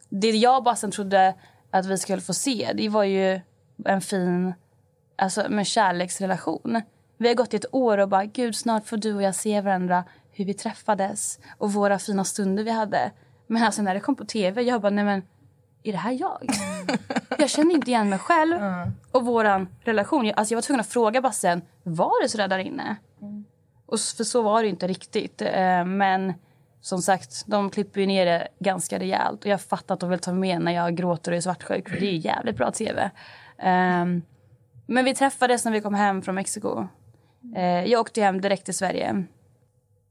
Det 0.09 0.31
jag 0.31 0.65
bara 0.65 0.77
sen 0.77 0.91
trodde 0.91 1.35
att 1.71 1.87
vi 1.87 1.99
skulle 1.99 2.21
få 2.21 2.35
se, 2.35 2.71
det 2.75 2.89
var 2.89 3.05
ju 3.05 3.41
en 3.85 4.01
fin 4.01 4.55
alltså, 5.17 5.47
med 5.49 5.67
kärleksrelation. 5.67 6.83
Vi 7.19 7.29
har 7.29 7.35
gått 7.35 7.55
i 7.55 7.57
ett 7.57 7.75
år 7.75 7.99
och 7.99 8.09
bara, 8.09 8.25
gud 8.25 8.57
snart 8.57 8.87
får 8.87 8.97
du 8.97 9.15
och 9.15 9.23
jag 9.23 9.35
se 9.35 9.61
varandra 9.61 10.05
hur 10.39 10.45
vi 10.45 10.55
träffades 10.55 11.39
och 11.59 11.73
våra 11.73 11.99
fina 11.99 12.25
stunder 12.25 12.65
vi 12.65 12.71
hade. 12.71 13.11
Men 13.47 13.63
alltså 13.63 13.83
när 13.83 13.95
det 13.95 14.01
kom 14.01 14.17
på 14.17 14.25
tv, 14.25 14.63
jag 14.63 14.81
bara, 14.81 14.91
nej 14.91 15.05
men 15.05 15.23
är 15.83 15.93
det 15.93 15.99
här 15.99 16.13
jag? 16.21 16.49
jag 17.39 17.51
kände 17.51 17.75
inte 17.75 17.91
igen 17.91 18.09
mig 18.09 18.19
själv 18.19 18.59
och 19.13 19.25
våran 19.27 19.69
relation. 19.81 20.27
Jag- 20.27 20.39
Alltså 20.39 20.55
jag 20.55 20.57
var 20.57 20.63
tvungen 20.63 20.81
att 20.81 20.87
fråga 20.87 21.21
Bassen, 21.21 21.63
var 21.83 22.23
det 22.23 22.29
så 22.29 22.39
där 22.47 22.59
inne? 22.59 22.97
Och 23.87 23.95
s- 23.95 24.15
för 24.17 24.25
så 24.25 24.43
var 24.43 24.63
det 24.63 24.69
inte 24.69 24.87
riktigt. 24.87 25.43
Eh, 25.43 25.85
Men 25.85 26.35
som 26.81 26.99
sagt, 27.03 27.47
de 27.47 27.71
klipper 27.71 28.01
ju 28.01 28.07
ner 28.07 28.27
det 28.27 28.49
ganska 28.59 28.99
rejält. 28.99 29.41
Och 29.41 29.47
jag 29.51 29.61
fattar 29.61 29.95
att 29.95 30.01
de 30.01 30.11
vill 30.11 30.19
ta 30.19 30.33
med 30.33 30.61
när 30.61 30.73
jag 30.73 30.97
gråter 30.97 31.31
och 31.33 31.37
är 31.37 31.41
svartsjuk. 31.41 31.89
För 31.89 31.97
det 32.01 32.07
är 32.07 32.13
jävligt 32.13 32.57
bra 32.57 32.71
tv. 32.71 33.11
Ehm, 33.59 34.23
Men 34.87 35.05
vi 35.05 35.15
träffades 35.15 35.65
när 35.65 35.73
vi 35.73 35.81
kom 35.81 35.95
hem 35.95 36.23
från 36.23 36.35
Mexiko. 36.35 36.89
Eh, 37.57 37.85
Jag 37.85 38.01
åkte 38.01 38.23
hem 38.23 38.41
direkt 38.41 38.65
till 38.65 38.75
Sverige. 38.75 39.25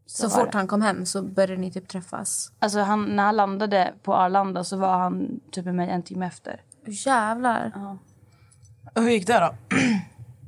Så, 0.07 0.27
var 0.27 0.35
fort 0.39 0.51
det. 0.51 0.57
han 0.57 0.67
kom 0.67 0.81
hem 0.81 1.05
så 1.05 1.21
började 1.21 1.61
ni 1.61 1.71
typ 1.71 1.87
träffas? 1.87 2.51
Alltså 2.59 2.79
han, 2.79 3.15
när 3.15 3.23
han 3.23 3.35
landade 3.35 3.93
på 4.03 4.15
Arlanda 4.15 4.63
så 4.63 4.77
var 4.77 4.97
han 4.97 5.39
typ 5.51 5.65
med 5.65 5.75
mig 5.75 5.89
en 5.89 6.03
timme 6.03 6.25
efter. 6.27 6.61
Jävlar. 6.85 7.71
Och 8.95 9.01
hur 9.01 9.09
gick 9.09 9.27
det 9.27 9.39
då? 9.39 9.75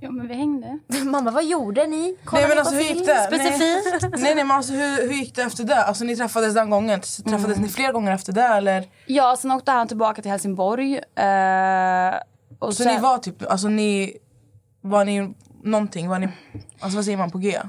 Ja 0.01 0.11
men 0.11 0.27
vi 0.27 0.33
hängde. 0.33 0.79
Mamma, 1.05 1.31
vad 1.31 1.45
gjorde 1.45 1.87
ni? 1.87 2.15
Kollade 2.25 2.47
Nej 2.47 2.55
men 2.55 2.55
ni 2.55 2.59
alltså 2.59 2.75
på 2.75 2.77
hur 2.77 2.83
gick 2.83 2.93
film? 2.93 3.05
det? 3.05 3.23
Specifikt. 3.27 4.01
Nej, 4.21 4.35
nej 4.35 4.43
men 4.43 4.51
alltså 4.51 4.73
hur, 4.73 5.07
hur 5.07 5.13
gick 5.13 5.35
det 5.35 5.41
efter 5.41 5.63
det? 5.63 5.83
Alltså 5.83 6.03
ni 6.03 6.15
träffades 6.15 6.53
den 6.53 6.69
gången. 6.69 7.01
Träffades 7.01 7.57
ni 7.57 7.69
fler 7.69 7.91
gånger 7.93 8.11
efter 8.11 8.33
det 8.33 8.43
eller? 8.43 8.85
Ja, 9.05 9.35
sen 9.39 9.51
åkte 9.51 9.71
han 9.71 9.87
tillbaka 9.87 10.21
till 10.21 10.31
Helsingborg. 10.31 10.95
Eh, 10.95 12.15
och 12.59 12.73
Så 12.75 12.83
sen, 12.83 12.95
ni 12.95 13.01
var 13.01 13.17
typ, 13.17 13.51
alltså 13.51 13.67
ni, 13.67 14.17
var 14.81 15.05
ni 15.05 15.33
någonting? 15.63 16.09
Var 16.09 16.19
ni, 16.19 16.29
alltså 16.79 16.95
vad 16.97 17.05
säger 17.05 17.17
man 17.17 17.31
på 17.31 17.37
G? 17.37 17.59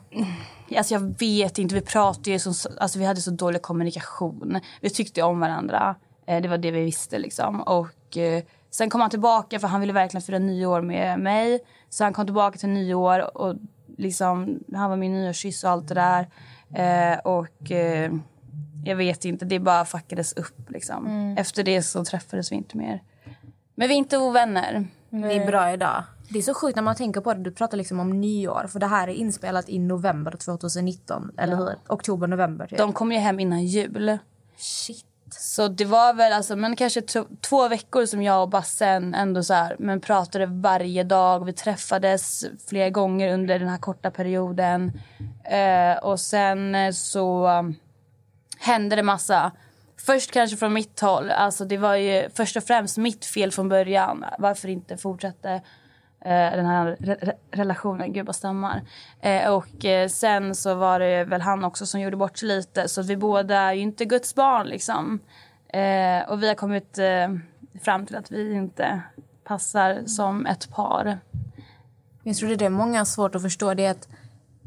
Alltså 0.76 0.94
jag 0.94 1.18
vet 1.18 1.58
inte, 1.58 1.74
vi 1.74 1.80
pratade 1.80 2.30
ju 2.30 2.38
som, 2.38 2.54
alltså 2.80 2.98
vi 2.98 3.04
hade 3.04 3.20
så 3.20 3.30
dålig 3.30 3.62
kommunikation. 3.62 4.60
Vi 4.80 4.90
tyckte 4.90 5.22
om 5.22 5.40
varandra. 5.40 5.94
Eh, 6.26 6.42
det 6.42 6.48
var 6.48 6.58
det 6.58 6.70
vi 6.70 6.84
visste 6.84 7.18
liksom. 7.18 7.60
Och 7.60 8.16
eh, 8.16 8.42
sen 8.70 8.90
kom 8.90 9.00
han 9.00 9.10
tillbaka 9.10 9.58
för 9.58 9.68
han 9.68 9.80
ville 9.80 9.92
verkligen 9.92 10.22
fira 10.22 10.38
nyår 10.38 10.80
med 10.80 11.18
mig. 11.18 11.60
Så 11.88 12.04
han 12.04 12.12
kom 12.12 12.26
tillbaka 12.26 12.58
till 12.58 12.68
nyår 12.68 13.36
och 13.36 13.56
liksom, 13.98 14.58
han 14.74 14.90
var 14.90 14.96
min 14.96 15.12
nyårskyss 15.12 15.64
och 15.64 15.70
allt 15.70 15.88
det 15.88 15.94
där. 15.94 16.28
Eh, 16.74 17.18
och 17.18 17.70
jag 18.84 18.96
vet 18.96 19.24
inte, 19.24 19.44
det 19.44 19.58
bara 19.58 19.84
fuckades 19.84 20.32
upp 20.32 20.70
liksom. 20.70 21.34
Efter 21.38 21.62
det 21.64 21.82
så 21.82 22.04
träffades 22.04 22.52
vi 22.52 22.56
inte 22.56 22.76
mer. 22.76 23.02
Men 23.74 23.88
vi 23.88 23.94
är 23.94 23.98
inte 23.98 24.18
ovänner. 24.18 24.88
Ni 25.10 25.36
är 25.36 25.46
bra 25.46 25.72
idag. 25.72 26.04
Det 26.28 26.38
är 26.38 26.42
så 26.42 26.54
sjukt 26.54 26.76
när 26.76 26.82
man 26.82 26.96
tänker 26.96 27.20
på 27.20 27.34
det. 27.34 27.40
Du 27.42 27.50
pratar 27.50 27.76
liksom 27.76 28.00
om 28.00 28.20
nyår. 28.20 28.66
För 28.68 28.80
det 28.80 28.86
här 28.86 29.08
är 29.08 29.12
inspelat 29.12 29.68
i 29.68 29.78
november 29.78 30.30
2019. 30.30 31.32
Eller 31.38 31.56
hur? 31.56 31.74
Oktober, 31.88 32.26
november. 32.26 32.66
Typ. 32.66 32.78
De 32.78 32.92
kom 32.92 33.12
ju 33.12 33.18
hem 33.18 33.40
innan 33.40 33.64
jul. 33.64 34.18
Shit. 34.56 35.06
Så 35.32 35.68
det 35.68 35.84
var 35.84 36.14
väl 36.14 36.32
alltså, 36.32 36.56
men 36.56 36.76
kanske 36.76 37.02
två 37.40 37.68
veckor 37.68 38.06
som 38.06 38.22
jag 38.22 38.42
och 38.42 38.48
Bassen 38.48 39.14
ändå 39.14 39.42
så 39.42 39.54
här, 39.54 39.76
men 39.78 40.00
pratade 40.00 40.46
varje 40.46 41.04
dag. 41.04 41.44
Vi 41.44 41.52
träffades 41.52 42.44
flera 42.68 42.90
gånger 42.90 43.34
under 43.34 43.58
den 43.58 43.68
här 43.68 43.78
korta 43.78 44.10
perioden. 44.10 44.92
Eh, 45.44 45.98
och 46.02 46.20
sen 46.20 46.94
så 46.94 47.48
um, 47.48 47.74
hände 48.58 48.96
det 48.96 49.02
massa. 49.02 49.52
Först 50.06 50.30
kanske 50.30 50.56
från 50.56 50.72
mitt 50.72 51.00
håll. 51.00 51.30
Alltså 51.30 51.64
det 51.64 51.78
var 51.78 51.94
ju 51.94 52.28
först 52.34 52.56
och 52.56 52.64
främst 52.64 52.98
mitt 52.98 53.24
fel 53.24 53.52
från 53.52 53.68
början. 53.68 54.24
Varför 54.38 54.68
inte 54.68 54.96
fortsatte 54.96 55.50
eh, 56.24 56.50
den 56.56 56.66
här 56.66 56.96
re- 57.00 57.20
re- 57.20 57.36
relationen. 57.50 58.12
Gud 58.12 58.26
vad 58.26 58.36
stammar. 58.36 58.82
Eh, 59.20 59.52
och 59.54 59.84
eh, 59.84 60.08
sen 60.08 60.54
så 60.54 60.74
var 60.74 61.00
det 61.00 61.24
väl 61.24 61.40
han 61.40 61.64
också 61.64 61.86
som 61.86 62.00
gjorde 62.00 62.16
bort 62.16 62.38
sig 62.38 62.48
lite. 62.48 62.88
Så 62.88 63.02
vi 63.02 63.16
båda 63.16 63.58
är 63.58 63.72
ju 63.72 63.80
inte 63.80 64.04
Guds 64.04 64.34
barn 64.34 64.66
liksom. 64.66 65.20
Eh, 65.68 66.30
och 66.30 66.42
vi 66.42 66.48
har 66.48 66.54
kommit 66.54 66.98
eh, 66.98 67.28
fram 67.82 68.06
till 68.06 68.16
att 68.16 68.30
vi 68.30 68.52
inte 68.52 69.02
passar 69.44 70.02
som 70.06 70.46
ett 70.46 70.70
par. 70.70 71.18
Jag 72.22 72.36
tror 72.36 72.48
det 72.48 72.54
är 72.54 72.58
det 72.58 72.70
många 72.70 72.98
har 72.98 73.04
svårt 73.04 73.34
att 73.34 73.42
förstå. 73.42 73.74
Det 73.74 73.86
är 73.86 73.90
att 73.90 74.08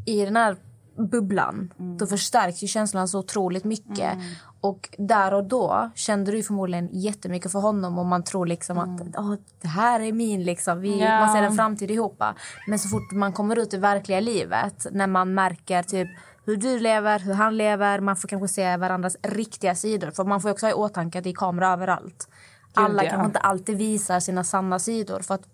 i 0.06 0.26
den 0.26 0.36
här 0.36 0.56
bubblan 0.98 1.74
då 2.00 2.08
förstärks 2.08 2.64
ju 2.64 2.68
känslan 2.68 3.08
så 3.08 3.20
otroligt 3.20 3.64
mycket. 3.64 4.18
Och 4.64 4.90
där 4.98 5.34
och 5.34 5.44
då 5.44 5.92
kände 5.96 6.32
du 6.32 6.44
förmodligen 6.44 6.90
jättemycket 6.92 7.52
för 7.52 7.60
honom 7.60 7.98
och 7.98 8.06
man 8.06 8.24
tror 8.24 8.46
liksom 8.46 8.78
att 8.78 9.18
Åh, 9.18 9.34
det 9.62 9.68
här 9.68 10.00
är 10.00 10.12
min 10.12 10.44
liksom. 10.44 10.82
Vi, 10.82 11.00
Ja. 11.00 11.20
Man 11.20 11.34
ser 11.34 11.44
en 11.44 11.56
framtid 11.56 11.92
ihop. 11.92 12.24
Men 12.68 12.80
så 12.80 12.90
fort 12.90 13.12
man 13.12 13.34
kommer 13.34 13.60
ut 13.60 13.74
i 13.74 13.78
verkliga 13.78 14.20
livet 14.20 14.88
när 14.92 15.08
man 15.08 15.34
märker 15.34 15.84
typ 15.84 16.08
hur 16.46 16.58
du 16.58 16.80
lever, 16.80 17.20
hur 17.20 17.34
han 17.34 17.58
lever. 17.58 18.00
Man 18.00 18.16
får 18.16 18.28
kanske 18.28 18.48
se 18.48 18.78
varandras 18.78 19.18
riktiga 19.22 19.76
sidor. 19.76 20.12
För 20.12 20.24
man 20.24 20.42
får 20.42 20.50
också 20.50 20.66
ha 20.66 20.72
i 20.72 20.74
åtanke 20.74 21.18
att 21.18 21.24
det 21.24 21.30
är 21.30 21.34
kamera 21.34 21.74
överallt. 21.74 22.28
Alla 22.74 23.04
ja. 23.04 23.10
kanske 23.10 23.26
inte 23.26 23.40
alltid 23.40 23.78
visar 23.78 24.20
sina 24.20 24.44
sanna 24.44 24.80
sidor. 24.80 25.20
För 25.20 25.36
att 25.36 25.48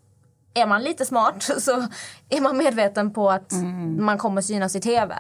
är 0.54 0.68
man 0.68 0.84
lite 0.84 1.06
smart 1.06 1.44
så 1.58 1.88
är 2.30 2.42
man 2.42 2.58
medveten 2.58 3.14
på 3.14 3.30
att 3.30 3.52
man 4.00 4.18
kommer 4.18 4.42
synas 4.42 4.76
i 4.76 4.82
tv. 4.82 5.16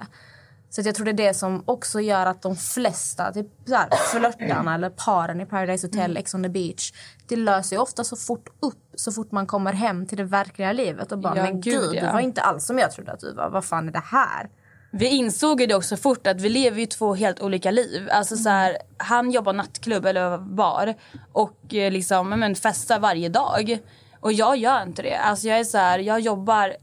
Så 0.69 0.81
jag 0.81 0.95
tror 0.95 1.05
det 1.05 1.11
är 1.11 1.27
det 1.27 1.33
som 1.33 1.63
också 1.65 2.01
gör 2.01 2.25
att 2.25 2.41
de 2.41 2.55
flesta 2.55 3.31
typ 3.31 3.47
så 3.65 3.75
här, 3.75 3.89
flörtarna 4.11 4.75
eller 4.75 4.89
paren 4.89 5.41
i 5.41 5.45
Paradise 5.45 5.87
Hotel, 5.87 6.17
Ex 6.17 6.33
on 6.33 6.43
the 6.43 6.49
beach 6.49 6.91
det 7.29 7.35
löser 7.35 7.75
ju 7.75 7.81
ofta 7.81 8.03
så 8.03 8.15
fort 8.15 8.49
upp 8.59 8.83
så 8.95 9.11
fort 9.11 9.31
man 9.31 9.47
kommer 9.47 9.73
hem 9.73 10.05
till 10.05 10.17
det 10.17 10.23
verkliga 10.23 10.73
livet 10.73 11.11
och 11.11 11.19
bara 11.19 11.37
Ja, 11.37 11.43
men 11.43 11.61
gud, 11.61 11.81
gud, 11.81 11.95
ja. 11.95 12.05
du 12.05 12.11
var 12.11 12.19
inte 12.19 12.41
alls 12.41 12.65
som 12.65 12.77
jag 12.77 12.91
trodde 12.91 13.11
att 13.11 13.19
du 13.19 13.33
var. 13.33 13.49
Vad 13.49 13.65
fan 13.65 13.87
är 13.87 13.91
det 13.91 14.03
här? 14.05 14.49
Vi 14.91 15.07
insåg 15.07 15.61
ju 15.61 15.67
det 15.67 15.75
också 15.75 15.97
fort 15.97 16.27
att 16.27 16.41
vi 16.41 16.49
lever 16.49 16.79
ju 16.79 16.85
två 16.85 17.15
helt 17.15 17.41
olika 17.41 17.71
liv. 17.71 18.09
Alltså 18.11 18.35
så 18.35 18.49
här, 18.49 18.77
han 18.97 19.31
jobbar 19.31 19.53
nattklubb 19.53 20.05
eller 20.05 20.37
bar 20.37 20.95
och 21.31 21.73
eh, 21.73 21.91
liksom, 21.91 22.29
men, 22.29 22.55
festar 22.55 22.99
varje 22.99 23.29
dag. 23.29 23.79
Och 24.19 24.33
jag 24.33 24.57
gör 24.57 24.83
inte 24.83 25.01
det. 25.01 25.17
Alltså 25.17 25.47
jag 25.47 25.59
är 25.59 25.63
så 25.63 25.77
här, 25.77 25.99
jag 25.99 26.19
jobbar 26.19 26.75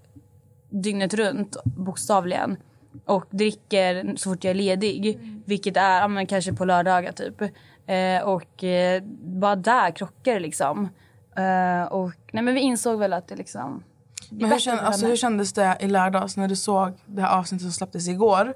dygnet 0.70 1.14
runt 1.14 1.56
bokstavligen. 1.64 2.56
Och 3.04 3.24
dricker 3.30 4.16
så 4.16 4.30
fort 4.30 4.44
jag 4.44 4.50
är 4.50 4.54
ledig. 4.54 5.20
Vilket 5.44 5.76
är 5.76 6.00
ja, 6.00 6.08
men 6.08 6.26
kanske 6.26 6.52
på 6.52 6.64
lördagar 6.64 7.12
typ. 7.12 7.42
Eh, 7.86 8.22
och 8.22 8.64
eh, 8.64 9.02
bara 9.22 9.56
där 9.56 9.90
krockar 9.90 10.34
det 10.34 10.40
liksom. 10.40 10.88
Eh, 11.36 11.84
och 11.84 12.14
nej 12.32 12.42
men 12.42 12.54
vi 12.54 12.60
insåg 12.60 12.98
väl 12.98 13.12
att 13.12 13.28
det 13.28 13.36
liksom... 13.36 13.82
det 14.30 14.42
Men 14.42 14.52
hur, 14.52 14.58
känd, 14.58 14.80
alltså, 14.80 15.06
hur 15.06 15.16
kändes 15.16 15.52
det 15.52 15.76
i 15.80 15.88
lördags 15.88 16.36
när 16.36 16.48
du 16.48 16.56
såg 16.56 16.92
det 17.06 17.22
här 17.22 17.38
avsnittet 17.38 17.62
som 17.62 17.72
släpptes 17.72 18.08
igår 18.08 18.54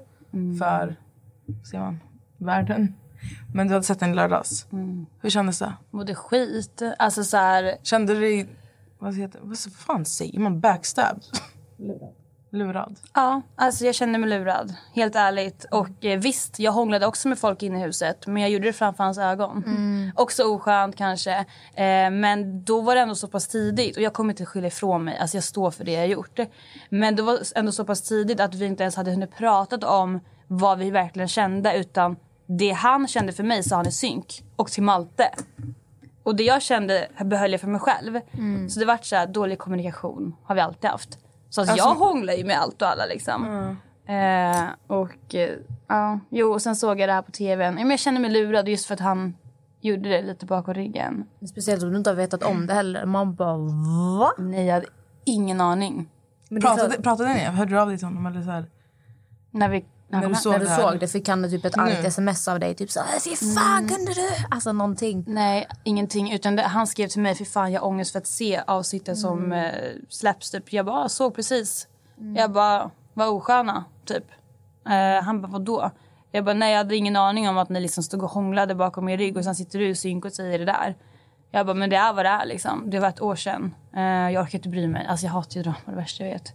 för, 0.59 0.95
ser 1.71 1.79
man, 1.79 1.99
världen? 2.37 2.95
Men 3.53 3.67
du 3.67 3.73
hade 3.73 3.85
sett 3.85 3.99
den 3.99 4.11
i 4.11 4.15
lördags. 4.15 4.67
Hur 5.21 5.29
kändes 5.29 5.59
det? 5.59 5.73
Mådde 5.91 6.15
skit. 6.15 6.81
Alltså 6.99 7.23
så 7.23 7.37
här, 7.37 7.75
Kände 7.83 8.13
du 8.13 8.19
dig, 8.19 8.49
vad, 8.99 9.17
heter, 9.17 9.39
vad 9.43 9.57
fan 9.57 10.05
säger 10.05 10.39
man, 10.39 10.59
backstabbed? 10.59 11.23
Lurad. 11.77 12.13
Ja, 13.13 13.41
alltså 13.55 13.85
jag 13.85 13.95
kände 13.95 14.19
mig 14.19 14.29
lurad. 14.29 14.75
Helt 14.93 15.15
ärligt. 15.15 15.65
Och 15.71 16.05
eh, 16.05 16.19
visst, 16.19 16.59
jag 16.59 16.71
hånglade 16.71 17.05
också 17.05 17.27
med 17.27 17.39
folk 17.39 17.63
inne 17.63 17.79
i 17.79 17.81
huset. 17.81 18.27
Men 18.27 18.41
jag 18.41 18.51
gjorde 18.51 18.65
det 18.65 18.73
framför 18.73 19.03
hans 19.03 19.17
ögon. 19.17 19.63
Också 20.15 20.43
oskönt 20.43 20.95
kanske. 20.95 21.31
Eh, 21.73 22.11
men 22.11 22.63
då 22.63 22.81
var 22.81 22.95
det 22.95 23.01
ändå 23.01 23.15
så 23.15 23.27
pass 23.27 23.47
tidigt. 23.47 23.95
Och 23.97 24.01
jag 24.03 24.13
kommer 24.13 24.33
inte 24.33 24.45
skylla 24.45 24.67
ifrån 24.67 25.03
mig. 25.03 25.17
Alltså 25.17 25.37
jag 25.37 25.43
står 25.43 25.71
för 25.71 25.83
det 25.83 25.91
jag 25.91 26.07
gjort. 26.07 26.39
Men 26.89 27.15
det 27.15 27.21
var 27.21 27.39
ändå 27.55 27.71
så 27.71 27.85
pass 27.85 28.01
tidigt 28.01 28.39
att 28.39 28.55
vi 28.55 28.65
inte 28.65 28.83
ens 28.83 28.95
hade 28.95 29.11
hunnit 29.11 29.35
prata 29.37 29.89
om 29.89 30.19
vad 30.47 30.77
vi 30.79 30.91
verkligen 30.91 31.27
kände. 31.27 31.77
Utan 31.77 32.15
det 32.45 32.71
han 32.71 33.07
kände 33.07 33.33
för 33.33 33.43
mig 33.43 33.63
sa 33.63 33.75
han 33.75 33.87
i 33.87 33.91
synk. 33.91 34.43
Och 34.55 34.71
till 34.71 34.83
Malte. 34.83 35.29
Och 36.23 36.35
det 36.35 36.43
jag 36.43 36.61
kände 36.61 37.07
behöll 37.23 37.51
jag 37.51 37.61
för 37.61 37.67
mig 37.67 37.81
själv. 37.81 38.19
Så 38.69 38.79
det 38.79 38.85
vart 38.85 39.05
så 39.05 39.15
här, 39.15 39.27
dålig 39.27 39.59
kommunikation 39.59 40.35
har 40.43 40.55
vi 40.55 40.61
alltid 40.61 40.89
haft. 40.89 41.17
Så 41.51 41.61
alltså, 41.61 41.77
jag 41.77 41.95
hånglar 41.95 42.33
ju 42.33 42.45
med 42.45 42.59
allt 42.59 42.81
och 42.81 42.87
alla 42.87 43.05
liksom. 43.05 43.45
Eh, 44.05 44.65
och 44.87 45.35
eh, 45.35 45.57
ja, 45.87 46.19
jo, 46.29 46.53
och 46.53 46.61
sen 46.61 46.75
såg 46.75 46.99
jag 46.99 47.09
det 47.09 47.13
här 47.13 47.21
på 47.21 47.31
tvn. 47.31 47.75
Men 47.75 47.89
jag 47.89 47.99
kände 47.99 48.19
mig 48.19 48.31
lurad 48.31 48.67
just 48.67 48.85
för 48.85 48.93
att 48.93 48.99
han 48.99 49.35
gjorde 49.81 50.09
det 50.09 50.21
lite 50.21 50.45
bakom 50.45 50.73
ryggen. 50.73 51.25
Speciellt 51.49 51.83
om 51.83 51.91
du 51.91 51.97
inte 51.97 52.09
har 52.09 52.15
vetat 52.15 52.43
om 52.43 52.67
det 52.67 52.73
heller. 52.73 53.05
Man 53.05 53.35
bara 53.35 53.57
va? 54.19 54.31
Nej, 54.37 54.65
jag 54.65 54.73
hade 54.73 54.87
ingen 55.25 55.61
aning. 55.61 56.09
Men 56.49 56.61
Pratade, 56.61 56.89
klart, 56.89 57.03
pratade 57.03 57.33
ni? 57.33 57.39
Hörde 57.39 57.71
du 57.71 57.79
av 57.79 57.87
dig 57.87 57.97
till 57.97 58.07
honom? 58.07 58.25
Eller 58.25 58.41
så 58.41 58.51
här? 58.51 58.65
När 59.51 59.69
vi... 59.69 59.85
När 60.11 60.29
du 60.29 60.35
såg 60.35 60.51
när 60.51 60.59
du 60.59 60.65
det 60.65 60.75
såg 60.75 60.99
det 60.99 61.07
fick 61.07 61.29
han 61.29 61.49
typ 61.49 61.65
ett 61.65 61.77
argt 61.77 61.99
Nu. 62.01 62.07
sms 62.07 62.47
av 62.47 62.59
dig. 62.59 62.75
Typ 62.75 62.91
så 62.91 62.99
här, 62.99 63.19
fy 63.19 63.35
fan 63.55 63.87
kunde 63.87 64.13
du? 64.13 64.29
Alltså 64.49 64.71
någonting. 64.71 65.23
Nej, 65.27 65.67
ingenting. 65.83 66.31
Utan 66.33 66.55
det, 66.55 66.63
han 66.63 66.87
skrev 66.87 67.07
till 67.07 67.21
mig, 67.21 67.35
för 67.35 67.45
fan 67.45 67.71
jag 67.71 67.81
har 67.81 67.87
ångest 67.87 68.11
för 68.11 68.19
att 68.19 68.27
se 68.27 68.61
avsnittet 68.67 69.17
som 69.17 69.51
eh, 69.51 69.71
släpps. 70.09 70.51
Typ. 70.51 70.73
Jag 70.73 70.85
bara, 70.85 71.09
såg 71.09 71.35
precis. 71.35 71.87
Jag 72.35 72.51
bara, 72.51 72.91
vad 73.13 73.29
osköna, 73.29 73.83
typ. 74.05 74.25
Eh, 74.89 75.23
han 75.23 75.41
bara, 75.41 75.47
vadå? 75.51 75.91
Jag 76.31 76.45
bara, 76.45 76.53
nej 76.53 76.71
jag 76.71 76.77
hade 76.77 76.95
ingen 76.95 77.15
aning 77.15 77.49
om 77.49 77.57
att 77.57 77.69
ni 77.69 77.79
liksom 77.79 78.03
stod 78.03 78.23
och 78.23 78.29
hånglade 78.31 78.75
bakom 78.75 79.05
min 79.05 79.17
rygg 79.17 79.37
och 79.37 79.43
sen 79.43 79.55
sitter 79.55 79.79
du 79.79 79.87
i 79.89 79.95
synk 79.95 80.25
och 80.25 80.33
säger 80.33 80.59
det 80.59 80.65
där. 80.65 80.95
Jag 81.51 81.65
bara, 81.65 81.73
men 81.73 81.89
det 81.89 81.95
är 81.95 82.13
vad 82.13 82.25
det 82.25 82.29
är 82.29 82.45
liksom. 82.45 82.89
Det 82.89 82.99
var 82.99 83.07
ett 83.07 83.21
år 83.21 83.35
sedan. 83.35 83.75
Eh, 83.95 84.01
jag 84.03 84.43
orkar 84.43 84.57
inte 84.57 84.69
bry 84.69 84.87
mig. 84.87 85.05
Alltså 85.09 85.25
jag 85.25 85.33
hatar 85.33 85.57
ju 85.57 85.63
drama, 85.63 85.77
det 85.85 85.95
värsta 85.95 86.23
jag 86.23 86.31
vet. 86.31 86.53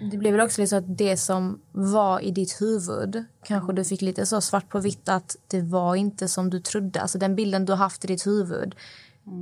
Det 0.00 0.16
blev 0.16 0.32
väl 0.32 0.40
också 0.40 0.60
lite 0.60 0.70
så 0.70 0.76
att 0.76 0.98
det 0.98 1.16
som 1.16 1.60
var 1.72 2.20
i 2.20 2.30
ditt 2.30 2.60
huvud 2.60 3.24
kanske 3.44 3.72
du 3.72 3.84
fick 3.84 4.02
lite 4.02 4.26
så 4.26 4.40
svart 4.40 4.68
på 4.68 4.80
vitt 4.80 5.08
att 5.08 5.36
det 5.46 5.60
var 5.60 5.96
inte 5.96 6.28
som 6.28 6.50
du 6.50 6.60
trodde. 6.60 7.00
Alltså 7.00 7.18
den 7.18 7.36
bilden 7.36 7.64
du 7.64 7.74
haft 7.74 8.04
i 8.04 8.06
ditt 8.06 8.26
huvud 8.26 8.74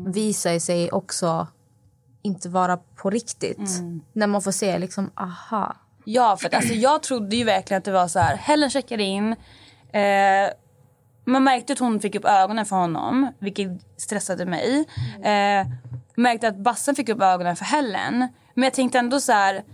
visar 0.06 0.52
ju 0.52 0.60
sig 0.60 0.90
också 0.90 1.46
inte 2.22 2.48
vara 2.48 2.76
på 2.76 3.10
riktigt. 3.10 3.80
När 4.12 4.26
man 4.26 4.42
får 4.42 4.52
se 4.52 4.78
liksom, 4.78 5.10
aha. 5.14 5.76
Ja, 6.04 6.36
för 6.36 6.46
att, 6.46 6.54
alltså, 6.54 6.74
jag 6.74 7.02
trodde 7.02 7.36
ju 7.36 7.44
verkligen 7.44 7.78
att 7.78 7.84
det 7.84 7.92
var 7.92 8.08
så 8.08 8.18
här. 8.18 8.36
Helen 8.36 8.70
checkade 8.70 9.02
in. 9.02 9.32
Eh, 9.92 10.50
man 11.24 11.44
märkte 11.44 11.72
att 11.72 11.78
hon 11.78 12.00
fick 12.00 12.14
upp 12.14 12.24
ögonen 12.24 12.66
för 12.66 12.76
honom, 12.76 13.32
vilket 13.38 13.68
stressade 13.96 14.46
mig. 14.46 14.84
Eh, 15.16 15.66
märkte 16.14 16.48
att 16.48 16.56
Bassen 16.56 16.94
fick 16.94 17.08
upp 17.08 17.22
ögonen 17.22 17.56
för 17.56 17.64
Helen. 17.64 18.28
Men 18.54 18.64
jag 18.64 18.74
tänkte 18.74 18.98
ändå 18.98 19.20
så 19.20 19.32
här. 19.32 19.64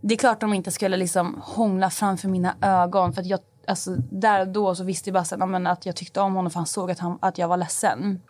Det 0.00 0.14
är 0.14 0.18
klart 0.18 0.40
de 0.40 0.54
inte 0.54 0.70
skulle 0.70 0.96
liksom 0.96 1.42
hångla 1.44 1.90
framför 1.90 2.28
mina 2.28 2.54
ögon. 2.60 3.12
För 3.12 3.20
att 3.20 3.26
jag, 3.26 3.40
alltså, 3.66 3.96
där 4.10 4.40
och 4.40 4.48
då 4.48 4.74
så 4.74 4.84
visste 4.84 5.10
jag 5.10 5.14
bara 5.14 5.24
sen, 5.24 5.42
amen, 5.42 5.66
att 5.66 5.86
jag 5.86 5.96
tyckte 5.96 6.20
om 6.20 6.34
honom 6.34 6.50
för 6.50 6.58
han 6.58 6.66
såg 6.66 6.90
att, 6.90 6.98
han, 6.98 7.18
att 7.22 7.38
jag 7.38 7.48
var 7.48 7.56
ledsen. 7.56 8.20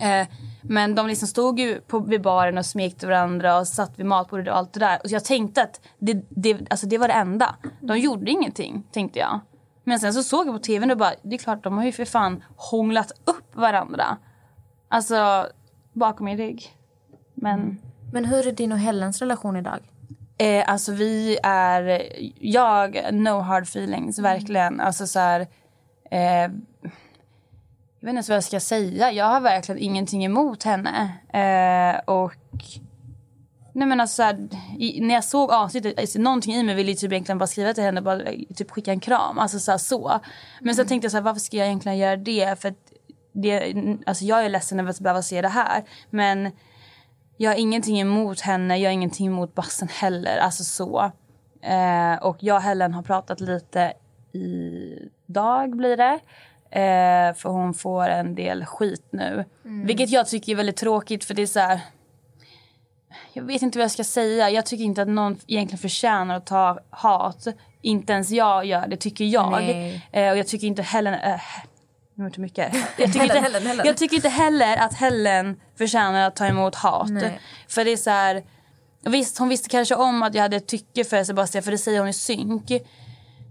Eh, 0.00 0.28
men 0.62 0.94
de 0.94 1.06
liksom 1.06 1.28
stod 1.28 1.58
ju 1.58 1.80
på, 1.80 1.98
vid 1.98 2.22
baren 2.22 2.58
och 2.58 2.66
smekte 2.66 3.06
varandra 3.06 3.58
och 3.58 3.68
satt 3.68 3.98
vid 3.98 4.06
matbordet 4.06 4.48
och 4.48 4.56
allt 4.56 4.72
det 4.72 4.80
där. 4.80 5.00
Och 5.04 5.10
jag 5.10 5.24
tänkte 5.24 5.62
att 5.62 5.80
det, 5.98 6.26
det, 6.28 6.66
alltså 6.70 6.86
det 6.86 6.98
var 6.98 7.08
det 7.08 7.14
enda. 7.14 7.56
De 7.80 7.98
gjorde 7.98 8.30
ingenting, 8.30 8.86
tänkte 8.92 9.18
jag. 9.18 9.40
Men 9.84 10.00
sen 10.00 10.14
så 10.14 10.22
såg 10.22 10.46
jag 10.46 10.54
på 10.54 10.58
tvn 10.58 10.90
och 10.90 10.98
bara, 10.98 11.12
det 11.22 11.34
är 11.34 11.38
klart 11.38 11.64
de 11.64 11.76
har 11.76 11.84
ju 11.84 11.92
för 11.92 12.04
fan 12.04 12.44
hånglat 12.56 13.12
upp 13.24 13.56
varandra. 13.56 14.16
Alltså, 14.88 15.46
bakom 15.92 16.24
min 16.24 16.36
rygg. 16.36 16.76
Men... 17.34 17.80
Men 18.12 18.24
hur 18.24 18.48
är 18.48 18.52
din 18.52 18.72
och 18.72 18.78
Helens 18.78 19.20
relation 19.20 19.56
idag? 19.56 19.78
Eh, 20.38 20.64
alltså 20.66 20.92
vi 20.92 21.38
är, 21.42 22.08
jag, 22.40 23.14
no 23.14 23.40
hard 23.40 23.62
feelings, 23.62 24.18
verkligen. 24.18 24.80
Alltså 24.80 25.06
så 25.06 25.18
här, 25.18 25.40
eh, 26.10 26.50
jag 28.00 28.08
vet 28.08 28.08
inte 28.08 28.16
ens 28.16 28.28
vad 28.28 28.36
jag 28.36 28.44
ska 28.44 28.60
säga. 28.60 29.12
Jag 29.12 29.24
har 29.24 29.40
verkligen 29.40 29.80
ingenting 29.80 30.24
emot 30.24 30.62
henne. 30.62 31.12
Eh, 31.32 32.14
och 32.14 32.34
nej 33.72 33.88
men 33.88 34.00
alltså 34.00 34.16
så 34.16 34.22
här, 34.22 34.48
i, 34.78 35.00
när 35.00 35.14
jag 35.14 35.24
såg 35.24 35.52
avsnittet, 35.52 35.98
alltså, 35.98 36.18
någonting 36.18 36.54
i 36.54 36.62
mig 36.62 36.74
ville 36.74 36.94
typ 36.94 37.12
egentligen 37.12 37.38
bara 37.38 37.46
skriva 37.46 37.74
till 37.74 37.84
henne 37.84 38.00
och 38.00 38.04
bara 38.04 38.20
typ 38.56 38.70
skicka 38.70 38.90
en 38.90 39.00
kram. 39.00 39.38
Alltså 39.38 39.58
så, 39.58 39.70
här, 39.70 39.78
så. 39.78 40.20
Men 40.60 40.74
så 40.74 40.84
tänkte 40.84 41.04
jag 41.04 41.10
så 41.12 41.16
här, 41.16 41.24
varför 41.24 41.40
ska 41.40 41.56
jag 41.56 41.66
egentligen 41.66 41.98
göra 41.98 42.16
det? 42.16 42.60
För 42.60 42.74
det, 43.32 43.74
alltså 44.06 44.24
jag 44.24 44.44
är 44.44 44.48
ledsen 44.48 44.80
över 44.80 44.90
att 44.90 45.00
behöva 45.00 45.22
se 45.22 45.42
det 45.42 45.48
här. 45.48 45.84
Men 46.10 46.50
jag 47.36 47.50
har 47.50 47.56
ingenting 47.56 48.00
emot 48.00 48.40
henne, 48.40 48.78
jag 48.78 48.88
har 48.88 48.92
ingenting 48.92 49.26
emot 49.26 49.54
Bassen 49.54 49.88
heller. 49.88 50.38
Alltså 50.38 50.64
så. 50.64 51.10
Eh, 51.62 52.14
och 52.22 52.36
jag 52.40 52.56
och 52.56 52.62
Helen 52.62 52.94
har 52.94 53.02
pratat 53.02 53.40
lite 53.40 53.92
idag 54.32 55.76
blir 55.76 55.96
det. 55.96 56.18
Eh, 56.70 57.34
för 57.34 57.48
hon 57.48 57.74
får 57.74 58.08
en 58.08 58.34
del 58.34 58.64
skit 58.64 59.08
nu. 59.10 59.44
Vilket 59.86 60.10
jag 60.10 60.26
tycker 60.26 60.52
är 60.52 60.56
väldigt 60.56 60.76
tråkigt 60.76 61.24
för 61.24 61.34
det 61.34 61.42
är 61.42 61.46
så 61.46 61.60
här. 61.60 61.80
Jag 63.32 63.42
vet 63.42 63.62
inte 63.62 63.78
vad 63.78 63.84
jag 63.84 63.90
ska 63.90 64.04
säga. 64.04 64.50
Jag 64.50 64.66
tycker 64.66 64.84
inte 64.84 65.02
att 65.02 65.08
någon 65.08 65.38
egentligen 65.46 65.78
förtjänar 65.78 66.36
att 66.36 66.46
ta 66.46 66.78
hat. 66.90 67.46
Inte 67.82 68.12
ens 68.12 68.30
jag 68.30 68.64
gör 68.64 68.86
det, 68.86 68.96
tycker 68.96 69.24
jag. 69.24 69.70
Eh, 70.12 70.30
och 70.30 70.38
jag 70.38 70.46
tycker 70.46 70.66
inte 70.66 70.82
Helen... 70.82 71.40
Nu 72.18 72.24
var 72.24 72.30
det 72.30 72.38
mycket. 72.38 72.74
Jag 72.98 73.12
tycker, 73.12 73.18
Helen, 73.18 73.36
inte, 73.36 73.40
Helen, 73.40 73.66
Helen. 73.66 73.86
jag 73.86 73.96
tycker 73.96 74.16
inte 74.16 74.28
heller 74.28 74.76
att 74.76 74.94
Helen 74.94 75.60
förtjänar 75.78 76.26
att 76.26 76.36
ta 76.36 76.46
emot 76.46 76.74
hat. 76.74 77.10
Nej. 77.10 77.40
För 77.68 77.84
det 77.84 77.92
är 77.92 77.96
så 77.96 78.10
här... 78.10 78.44
Visst, 79.04 79.38
hon 79.38 79.48
visste 79.48 79.68
kanske 79.68 79.94
om 79.94 80.22
att 80.22 80.34
jag 80.34 80.42
hade 80.42 80.56
ett 80.56 80.66
tycke 80.66 81.04
för 81.04 81.24
Sebastian, 81.24 81.62
för 81.62 81.70
det 81.70 81.78
säger 81.78 81.98
hon 81.98 82.08
i 82.08 82.12
synk. 82.12 82.72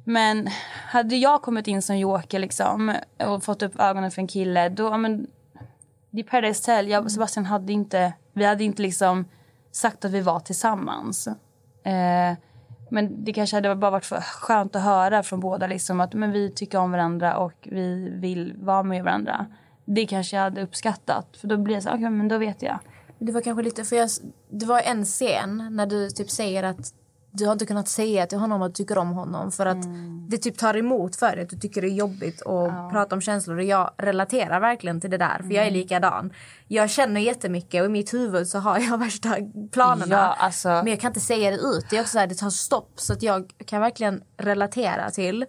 Men 0.06 0.50
hade 0.88 1.16
jag 1.16 1.42
kommit 1.42 1.68
in 1.68 1.82
som 1.82 1.98
joker 1.98 2.40
liksom, 2.40 2.96
och 3.20 3.44
fått 3.44 3.62
upp 3.62 3.80
ögonen 3.80 4.12
för 4.12 4.22
en 4.22 4.28
kille, 4.28 4.70
då... 4.70 4.98
Men, 4.98 5.28
det 6.12 6.20
är 6.20 6.24
Paradise 6.24 6.72
Hotel. 6.72 6.90
Jag 6.90 7.04
och 7.04 7.12
Sebastian 7.12 7.46
hade 7.46 7.74
inte... 7.74 8.14
Vi 8.34 8.46
hade 8.46 8.64
inte 8.64 8.82
liksom 8.82 9.26
sagt 9.72 10.06
att 10.06 10.12
vi 10.12 10.22
var 10.22 10.40
tillsammans. 10.40 11.28
Eh, 11.84 12.34
men 12.90 13.24
det 13.26 13.34
kanske 13.34 13.58
hade 13.58 13.76
bara 13.76 13.92
varit 13.92 14.06
för 14.06 14.22
skönt 14.22 14.76
att 14.76 14.82
höra 14.82 15.24
från 15.24 15.40
båda 15.40 15.68
liksom 15.68 16.00
att 16.00 16.14
men 16.14 16.32
vi 16.32 16.52
tycker 16.52 16.78
om 16.78 16.92
varandra 16.92 17.38
och 17.38 17.68
vi 17.72 18.10
vill 18.10 18.54
vara 18.58 18.84
med 18.84 19.04
varandra. 19.04 19.46
Det 19.86 20.06
kanske 20.06 20.36
jag 20.36 20.44
hade 20.44 20.62
uppskattat. 20.62 21.38
För 21.38 21.48
då 21.48 21.58
blir 21.58 21.76
det 21.76 21.82
så, 21.82 21.90
okay, 21.90 22.10
men 22.10 22.28
då 22.28 22.38
vet 22.38 22.62
jag. 22.62 22.80
Det 23.20 23.32
var 23.32 23.42
kanske 23.42 23.64
lite, 23.64 23.84
för 23.84 23.96
jag, 23.96 24.10
det 24.50 24.66
var 24.66 24.82
en 24.82 25.06
scen 25.06 25.68
när 25.72 25.86
du 25.86 26.10
typ 26.10 26.30
säger 26.30 26.64
att 26.64 26.94
du 27.38 27.46
har 27.46 27.54
inte 27.54 27.66
kunnat 27.66 27.88
säga 27.88 28.26
till 28.28 28.38
honom 28.38 28.62
att 28.62 28.70
du 28.76 28.84
tycker 28.84 28.98
om 28.98 29.12
honom 29.12 29.52
för 29.52 29.66
att 29.66 29.78
det 30.30 30.38
typ 30.38 30.58
tar 30.58 30.78
emot 30.78 31.16
för 31.16 31.32
dig. 31.36 31.44
att 31.44 31.50
Du 31.50 31.58
tycker 31.58 31.82
det 31.82 31.88
är 31.88 31.92
jobbigt 31.94 32.42
att 32.42 32.92
prata 32.92 33.16
om 33.16 33.22
känslor 33.22 33.58
och 33.58 33.64
jag 33.64 33.92
relaterar 33.98 34.60
verkligen 34.60 35.02
till 35.02 35.10
det 35.10 35.18
där 35.18 35.38
för 35.38 35.52
jag 35.52 35.68
är 35.68 35.72
likadan. 35.72 36.34
Jag 36.68 36.90
känner 36.90 37.22
jättemycket 37.22 37.82
och 37.82 37.86
i 37.86 37.90
mitt 37.90 38.14
huvud 38.14 38.48
så 38.48 38.60
har 38.60 38.80
jag 38.80 38.98
värsta 39.00 39.36
planerna. 39.72 40.16
Ja, 40.16 40.36
alltså- 40.40 40.70
Men 40.70 40.88
jag 40.88 41.00
kan 41.00 41.10
inte 41.10 41.20
säga 41.20 41.52
det 41.52 41.58
ut. 41.58 41.86
Det 41.90 41.98
är 41.98 42.02
också 42.02 42.12
så 42.12 42.20
här, 42.20 42.28
det 42.28 42.36
tar 42.36 42.50
stopp 42.50 42.92
så 42.96 43.14
att 43.14 43.24
jag 43.24 43.52
kan 43.66 43.82
verkligen 43.82 44.22
relatera 44.38 45.10
till 45.12 45.46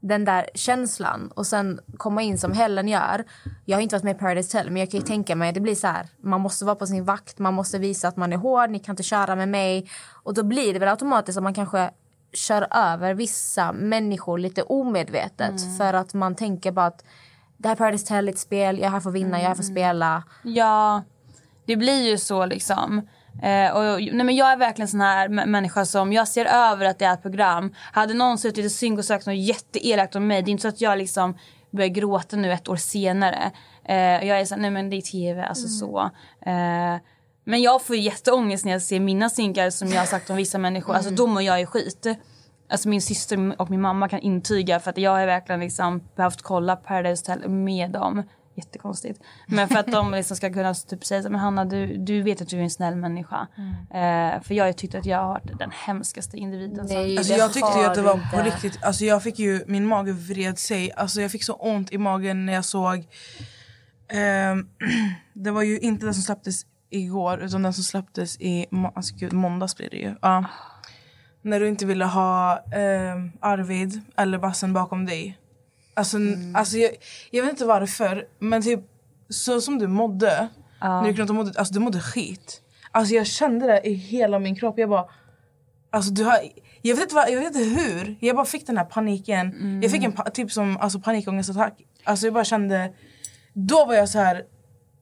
den 0.00 0.24
där 0.24 0.46
känslan 0.54 1.30
och 1.34 1.46
sen 1.46 1.80
komma 1.96 2.22
in 2.22 2.38
som 2.38 2.52
Helen 2.52 2.88
gör. 2.88 3.24
Jag 3.64 3.76
har 3.76 3.82
inte 3.82 3.94
varit 3.94 4.04
med 4.04 4.16
i 4.16 4.18
Paradise 4.18 4.58
Hotel 4.58 4.70
men 4.72 4.80
jag 4.80 4.90
kan 4.90 5.00
ju 5.00 5.06
tänka 5.06 5.36
mig 5.36 5.52
det 5.52 5.60
blir 5.60 5.74
så 5.74 5.86
här. 5.86 6.06
Man 6.22 6.40
måste 6.40 6.64
vara 6.64 6.76
på 6.76 6.86
sin 6.86 7.04
vakt, 7.04 7.38
man 7.38 7.54
måste 7.54 7.78
visa 7.78 8.08
att 8.08 8.16
man 8.16 8.32
är 8.32 8.36
hård, 8.36 8.70
ni 8.70 8.78
kan 8.78 8.92
inte 8.92 9.02
köra 9.02 9.36
med 9.36 9.48
mig. 9.48 9.90
Och 10.22 10.34
då 10.34 10.42
blir 10.42 10.72
det 10.72 10.78
väl 10.78 10.88
automatiskt 10.88 11.38
att 11.38 11.44
man 11.44 11.54
kanske 11.54 11.90
kör 12.32 12.66
över 12.70 13.14
vissa 13.14 13.72
människor 13.72 14.38
lite 14.38 14.62
omedvetet 14.62 15.78
för 15.78 15.94
att 15.94 16.14
man 16.14 16.34
tänker 16.34 16.72
bara 16.72 16.86
att 16.86 17.04
det 17.56 17.68
här 17.68 17.74
är 17.74 17.78
Paradise 17.78 18.04
Hotel, 18.14 18.28
ett 18.28 18.38
spel, 18.38 18.78
jag 18.78 18.86
är 18.86 18.90
här 18.90 19.00
för 19.00 19.10
att 19.10 19.14
vinna, 19.14 19.36
jag 19.36 19.42
är 19.42 19.48
här 19.48 19.54
för 19.54 19.62
att 19.62 19.70
spela. 19.70 20.22
Ja, 20.42 21.02
det 21.66 21.76
blir 21.76 22.10
ju 22.10 22.18
så 22.18 22.46
liksom. 22.46 23.08
Eh, 23.42 23.76
och, 23.76 24.00
nej, 24.00 24.24
men 24.24 24.36
jag 24.36 24.52
är 24.52 24.56
verkligen 24.56 24.88
sån 24.88 25.00
här 25.00 25.28
människa 25.28 25.84
som, 25.84 26.12
jag 26.12 26.28
ser 26.28 26.44
över 26.44 26.86
att 26.86 26.98
det 26.98 27.04
är 27.04 27.14
ett 27.14 27.22
program. 27.22 27.74
Hade 27.92 28.14
någon 28.14 28.38
suttit 28.38 28.64
i 28.64 28.70
synk 28.70 28.98
och 28.98 29.04
sagt 29.04 29.26
något 29.26 29.36
jätteelakt 29.36 30.16
om 30.16 30.26
mig, 30.26 30.42
det 30.42 30.50
är 30.50 30.52
inte 30.52 30.62
så 30.62 30.68
att 30.68 30.80
jag 30.80 30.98
liksom 30.98 31.34
börjar 31.70 31.88
gråta 31.88 32.36
nu 32.36 32.52
ett 32.52 32.68
år 32.68 32.76
senare. 32.76 33.50
Eh, 33.84 33.96
jag 33.96 34.40
är 34.40 34.44
så 34.44 34.54
här, 34.54 34.62
nej 34.62 34.70
men 34.70 34.90
det 34.90 34.96
är 34.96 35.00
tv, 35.00 35.44
alltså 35.44 35.68
så. 35.68 36.10
Eh, 36.46 36.96
men 37.44 37.62
jag 37.62 37.82
får 37.82 37.96
jätteångest 37.96 38.64
när 38.64 38.72
jag 38.72 38.82
ser 38.82 39.00
mina 39.00 39.30
synkar 39.30 39.70
som 39.70 39.88
jag 39.88 39.98
har 39.98 40.06
sagt 40.06 40.30
om 40.30 40.36
vissa 40.36 40.58
människor. 40.58 40.94
Alltså 40.94 41.10
då 41.10 41.26
mår 41.26 41.42
jag 41.42 41.60
ju 41.60 41.66
skit. 41.66 42.06
Alltså 42.70 42.88
min 42.88 43.02
syster 43.02 43.60
och 43.60 43.70
min 43.70 43.80
mamma 43.80 44.08
kan 44.08 44.20
intyga 44.20 44.80
för 44.80 44.90
att 44.90 44.98
jag 44.98 45.10
har 45.10 45.26
verkligen 45.26 45.60
liksom 45.60 46.02
behövt 46.16 46.42
kolla 46.42 46.76
Paradise 46.76 47.32
Hotel 47.32 47.50
med 47.50 47.90
dem. 47.90 48.22
Jättekonstigt. 48.56 49.20
Men 49.46 49.68
för 49.68 49.76
att 49.76 49.86
de 49.92 50.10
liksom 50.10 50.36
ska 50.36 50.52
kunna 50.52 50.74
typ 50.74 51.04
säga 51.04 51.22
så, 51.22 51.30
men 51.30 51.40
Hanna 51.40 51.64
du, 51.64 51.96
du 51.96 52.22
vet 52.22 52.40
att 52.42 52.48
du 52.48 52.58
är 52.58 52.62
en 52.62 52.70
snäll 52.70 52.96
människa. 52.96 53.46
Eh, 53.90 54.42
för 54.42 54.54
jag 54.54 54.64
har 54.64 54.66
ju 54.66 54.72
tyckt 54.72 54.94
att 54.94 55.06
jag 55.06 55.18
har 55.18 55.28
varit 55.28 55.58
den 55.58 55.70
hemskaste 55.70 56.36
individen. 56.36 56.88
som- 56.88 56.96
Nej. 56.96 57.18
Alltså 57.18 57.32
jag 57.34 57.52
tyckte 57.52 57.78
ju 57.78 57.84
att 57.84 57.94
det 57.94 58.02
var 58.02 58.16
har 58.16 58.30
på 58.30 58.36
inte. 58.48 58.50
riktigt, 58.56 58.84
alltså 58.84 59.04
jag 59.04 59.22
fick 59.22 59.38
ju, 59.38 59.64
min 59.66 59.86
mage 59.86 60.12
vred 60.12 60.58
sig. 60.58 60.92
Alltså 60.92 61.20
jag 61.20 61.30
fick 61.30 61.44
så 61.44 61.52
ont 61.52 61.92
i 61.92 61.98
magen 61.98 62.46
när 62.46 62.52
jag 62.52 62.64
såg, 62.64 63.06
ehm, 64.08 64.68
det 65.32 65.50
var 65.50 65.62
ju 65.62 65.78
inte 65.78 66.04
den 66.06 66.14
som 66.14 66.22
släpptes 66.22 66.66
igår 66.90 67.38
utan 67.42 67.62
den 67.62 67.72
som 67.72 67.84
släpptes 67.84 68.40
i 68.40 68.66
må- 68.70 68.92
alltså 68.96 69.14
gud, 69.16 69.32
måndags 69.32 69.76
blir 69.76 69.90
det 69.90 69.96
ju. 69.96 70.14
Ja. 70.22 70.44
När 71.42 71.60
du 71.60 71.68
inte 71.68 71.86
ville 71.86 72.04
ha 72.04 72.58
ehm, 72.72 73.32
Arvid 73.40 74.00
eller 74.16 74.38
Bassen 74.38 74.72
bakom 74.72 75.06
dig. 75.06 75.38
Alltså, 75.94 76.18
alltså 76.54 76.76
jag, 76.76 76.90
jag 77.30 77.42
vet 77.42 77.50
inte 77.50 77.64
varför 77.64 78.26
men 78.38 78.62
typ 78.62 78.80
så 79.28 79.60
som 79.60 79.78
du 79.78 79.86
mådde, 79.86 80.48
när 80.80 81.12
du 81.12 81.32
mådde, 81.32 81.58
alltså 81.58 81.74
du 81.74 81.80
mådde 81.80 82.00
skit. 82.00 82.60
Alltså 82.90 83.14
jag 83.14 83.26
kände 83.26 83.66
det 83.66 83.88
i 83.88 83.94
hela 83.94 84.38
min 84.38 84.56
kropp. 84.56 84.78
Jag 84.78 84.88
bara, 84.88 85.08
Alltså 85.94 86.10
du 86.10 86.24
har, 86.24 86.38
jag, 86.82 86.94
vet 86.94 87.02
inte 87.02 87.14
vad, 87.14 87.30
jag 87.30 87.38
vet 87.40 87.46
inte 87.46 87.80
hur, 87.80 88.16
jag 88.20 88.36
bara 88.36 88.46
fick 88.46 88.66
den 88.66 88.76
här 88.76 88.84
paniken. 88.84 89.52
Jag 89.82 89.90
fick 89.92 90.04
en 90.04 90.12
typ 90.32 90.52
som 90.52 90.76
alltså, 90.76 91.00
panikångestattack. 91.00 91.82
Alltså 92.04 92.26
jag 92.26 92.34
bara 92.34 92.44
kände, 92.44 92.92
då 93.52 93.84
var 93.84 93.94
jag 93.94 94.08
så 94.08 94.18
här. 94.18 94.42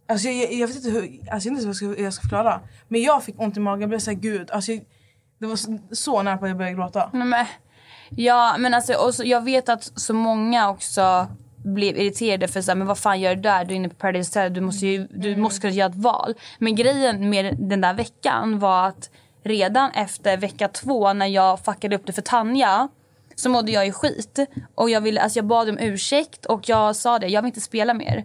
Alltså 0.08 0.28
jag, 0.28 0.52
jag, 0.52 0.66
vet 0.66 0.76
inte 0.76 0.90
hur, 0.90 1.00
alltså 1.00 1.18
jag 1.28 1.34
vet 1.38 1.46
inte 1.46 1.60
hur 1.60 1.66
jag 1.66 1.76
ska, 1.76 2.02
jag 2.02 2.12
ska 2.12 2.22
förklara. 2.22 2.60
Men 2.88 3.02
jag 3.02 3.24
fick 3.24 3.40
ont 3.40 3.56
i 3.56 3.60
magen, 3.60 3.80
jag 3.80 3.88
blev 3.88 3.98
såhär 3.98 4.18
gud. 4.18 4.50
Alltså 4.50 4.72
jag, 4.72 4.84
det 5.38 5.46
var 5.46 5.56
så, 5.56 5.78
så 5.90 6.22
nära 6.22 6.36
på 6.36 6.44
att 6.44 6.50
jag 6.50 6.58
började 6.58 6.76
gråta. 6.76 7.10
Nej, 7.12 7.48
ja, 8.16 8.56
men 8.58 8.74
alltså, 8.74 8.94
och 8.94 9.14
så, 9.14 9.24
jag 9.24 9.44
vet 9.44 9.68
att 9.68 9.92
så 9.96 10.14
många 10.14 10.70
också 10.70 11.28
blev 11.64 11.96
irriterade 11.96 12.48
för 12.48 12.62
så 12.62 12.70
här, 12.70 12.76
men 12.76 12.86
vad 12.86 12.98
fan 12.98 13.20
gör 13.20 13.34
du 13.34 13.40
där? 13.40 13.64
Du 13.64 13.74
är 13.74 13.76
inne 13.76 13.88
på 13.88 13.94
Paradise 13.94 14.40
Hotel, 14.40 14.54
du 14.54 14.60
måste 14.60 14.86
ju 14.86 15.06
du 15.10 15.36
måste 15.36 15.60
kunna 15.60 15.72
göra 15.72 15.90
ett 15.90 15.96
val. 15.96 16.34
Men 16.58 16.74
grejen 16.74 17.30
med 17.30 17.56
den 17.58 17.80
där 17.80 17.94
veckan 17.94 18.58
var 18.58 18.86
att 18.86 19.10
redan 19.42 19.90
efter 19.90 20.36
vecka 20.36 20.68
två 20.68 21.12
när 21.12 21.26
jag 21.26 21.64
fuckade 21.64 21.96
upp 21.96 22.06
det 22.06 22.12
för 22.12 22.22
Tanja 22.22 22.88
så 23.34 23.48
mådde 23.48 23.72
jag 23.72 23.86
ju 23.86 23.92
skit. 23.92 24.38
Och 24.74 24.90
jag, 24.90 25.00
ville, 25.00 25.20
alltså 25.20 25.38
jag 25.38 25.46
bad 25.46 25.68
om 25.68 25.78
ursäkt 25.78 26.46
och 26.46 26.68
jag 26.68 26.96
sa 26.96 27.18
det, 27.18 27.26
jag 27.26 27.42
vill 27.42 27.48
inte 27.48 27.60
spela 27.60 27.94
mer. 27.94 28.24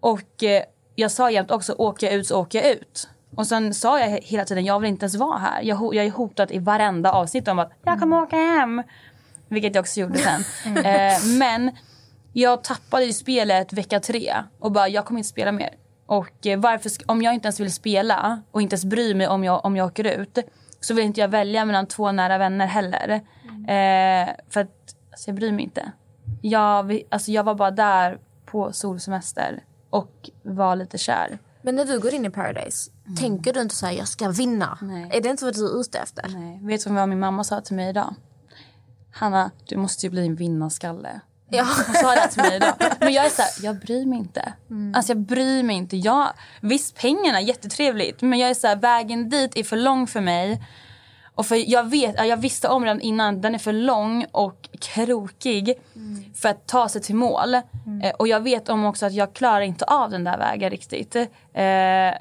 Och 0.00 0.42
eh, 0.42 0.62
jag 0.94 1.10
sa 1.10 1.30
jämt 1.30 1.50
också, 1.50 1.72
åker 1.72 2.06
jag 2.06 2.16
ut 2.16 2.26
så 2.26 2.40
åker 2.40 2.62
jag 2.62 2.72
ut. 2.72 3.08
Och 3.36 3.46
sen 3.46 3.74
sa 3.74 4.00
jag 4.00 4.08
he- 4.08 4.22
hela 4.22 4.44
tiden, 4.44 4.64
jag 4.64 4.80
vill 4.80 4.90
inte 4.90 5.04
ens 5.04 5.14
vara 5.16 5.38
här. 5.38 5.62
Jag, 5.62 5.94
jag 5.94 6.06
är 6.06 6.10
hotat 6.10 6.50
i 6.50 6.58
varenda 6.58 7.12
avsnitt 7.12 7.48
om 7.48 7.58
att 7.58 7.72
jag 7.84 8.00
kommer 8.00 8.22
åka 8.22 8.36
hem. 8.36 8.82
Vilket 9.48 9.74
jag 9.74 9.82
också 9.82 10.00
gjorde 10.00 10.18
sen. 10.18 10.76
eh, 10.76 11.38
men 11.38 11.76
jag 12.32 12.64
tappade 12.64 13.04
ju 13.04 13.12
spelet 13.12 13.72
vecka 13.72 14.00
tre 14.00 14.34
och 14.58 14.72
bara, 14.72 14.88
jag 14.88 15.04
kommer 15.04 15.18
inte 15.18 15.28
spela 15.28 15.52
mer. 15.52 15.70
Och 16.06 16.46
eh, 16.46 16.58
varför, 16.58 16.90
om 17.06 17.22
jag 17.22 17.34
inte 17.34 17.46
ens 17.46 17.60
vill 17.60 17.72
spela 17.72 18.42
och 18.50 18.62
inte 18.62 18.74
ens 18.74 18.84
bryr 18.84 19.14
mig 19.14 19.28
om 19.28 19.44
jag, 19.44 19.64
om 19.64 19.76
jag 19.76 19.86
åker 19.86 20.04
ut 20.04 20.38
så 20.80 20.94
vill 20.94 21.04
inte 21.04 21.20
jag 21.20 21.28
välja 21.28 21.64
mellan 21.64 21.86
två 21.86 22.12
nära 22.12 22.38
vänner 22.38 22.66
heller. 22.66 23.10
Eh, 23.68 24.28
för 24.50 24.60
att 24.60 24.94
alltså, 25.10 25.30
jag 25.30 25.34
bryr 25.34 25.52
mig 25.52 25.64
inte. 25.64 25.92
Jag, 26.42 27.02
alltså, 27.10 27.30
jag 27.30 27.44
var 27.44 27.54
bara 27.54 27.70
där 27.70 28.18
på 28.46 28.72
solsemester 28.72 29.64
och 29.90 30.30
var 30.42 30.76
lite 30.76 30.98
kär. 30.98 31.38
Men 31.62 31.74
när 31.74 31.84
du 31.84 31.98
går 31.98 32.14
in 32.14 32.24
i 32.24 32.30
Paradise, 32.30 32.90
tänker 33.18 33.52
du 33.52 33.60
inte 33.60 33.74
så 33.74 33.86
här, 33.86 33.92
jag 33.92 34.08
ska 34.08 34.28
vinna? 34.28 34.78
Nej. 34.82 35.10
Är 35.12 35.20
det 35.20 35.28
inte 35.28 35.44
vad 35.44 35.54
du 35.54 35.66
är 35.66 35.80
ute 35.80 35.98
efter? 35.98 36.28
Nej. 36.28 36.60
Vet 36.62 36.84
du 36.84 36.92
vad 36.92 37.08
min 37.08 37.20
mamma 37.20 37.44
sa 37.44 37.60
till 37.60 37.76
mig 37.76 37.88
idag? 37.88 38.14
Hanna, 39.12 39.50
du 39.64 39.76
måste 39.76 40.06
ju 40.06 40.10
bli 40.10 40.26
en 40.26 40.36
vinnarskalle. 40.36 41.20
Ja. 41.50 41.66
Hon 41.86 41.94
sa 41.94 42.14
det 42.14 42.28
till 42.28 42.42
mig 42.42 42.56
idag. 42.56 42.74
Men 43.00 43.12
jag 43.12 43.26
är 43.26 43.30
så 43.30 43.42
här, 43.42 43.50
jag 43.62 43.80
bryr 43.80 44.06
mig 44.06 44.18
inte. 44.18 44.52
Alltså 44.94 45.12
jag 45.12 45.20
bryr 45.20 45.62
mig 45.62 45.76
inte. 45.76 45.96
Jag, 45.96 46.32
visst, 46.60 46.96
pengarna 46.96 47.40
jättetrevligt. 47.40 48.22
Men 48.22 48.38
jag 48.38 48.50
är 48.50 48.54
så 48.54 48.66
här, 48.66 48.76
vägen 48.76 49.28
dit 49.28 49.56
är 49.56 49.64
för 49.64 49.76
lång 49.76 50.06
för 50.06 50.20
mig. 50.20 50.62
Och 51.38 51.46
för 51.46 51.70
jag, 51.70 51.90
vet, 51.90 52.14
ja, 52.18 52.24
jag 52.24 52.36
visste 52.36 52.68
om 52.68 52.84
den 52.84 53.00
innan, 53.00 53.40
den 53.40 53.54
är 53.54 53.58
för 53.58 53.72
lång 53.72 54.26
och 54.32 54.68
krokig 54.80 55.74
för 56.34 56.48
att 56.48 56.66
ta 56.66 56.88
sig 56.88 57.02
till 57.02 57.14
mål. 57.14 57.54
Eh, 57.54 58.10
och 58.18 58.28
jag 58.28 58.40
vet 58.40 58.68
om 58.68 58.84
också 58.84 59.06
att 59.06 59.12
jag 59.12 59.34
klarar 59.34 59.60
inte 59.60 59.84
av 59.84 60.10
den 60.10 60.24
där 60.24 60.38
vägen 60.38 60.70
riktigt. 60.70 61.16
Eh, 61.16 62.14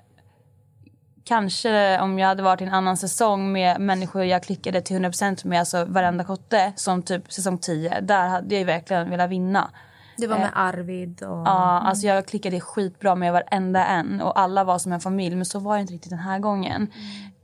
kanske 1.23 1.99
om 1.99 2.19
jag 2.19 2.27
hade 2.27 2.43
varit 2.43 2.61
i 2.61 2.63
en 2.63 2.73
annan 2.73 2.97
säsong 2.97 3.51
med 3.51 3.81
människor 3.81 4.23
jag 4.23 4.43
klickade 4.43 4.81
till 4.81 4.97
100% 4.97 5.47
med, 5.47 5.59
alltså 5.59 5.85
varenda 5.85 6.23
kotte, 6.23 6.73
som 6.75 7.03
typ 7.03 7.33
säsong 7.33 7.57
10, 7.57 8.01
där 8.01 8.27
hade 8.27 8.55
jag 8.55 8.65
verkligen 8.65 9.09
velat 9.09 9.29
vinna. 9.29 9.69
Det 10.17 10.27
var 10.27 10.37
med 10.37 10.51
Arvid 10.53 11.23
och... 11.23 11.37
Ja, 11.47 11.81
alltså 11.85 12.07
jag 12.07 12.27
klickade 12.27 12.59
skitbra 12.59 13.15
med 13.15 13.33
varenda 13.33 13.85
en 13.85 14.21
och 14.21 14.39
alla 14.39 14.63
var 14.63 14.79
som 14.79 14.91
en 14.91 14.99
familj 14.99 15.35
men 15.35 15.45
så 15.45 15.59
var 15.59 15.75
det 15.75 15.81
inte 15.81 15.93
riktigt 15.93 16.09
den 16.09 16.19
här 16.19 16.39
gången. 16.39 16.91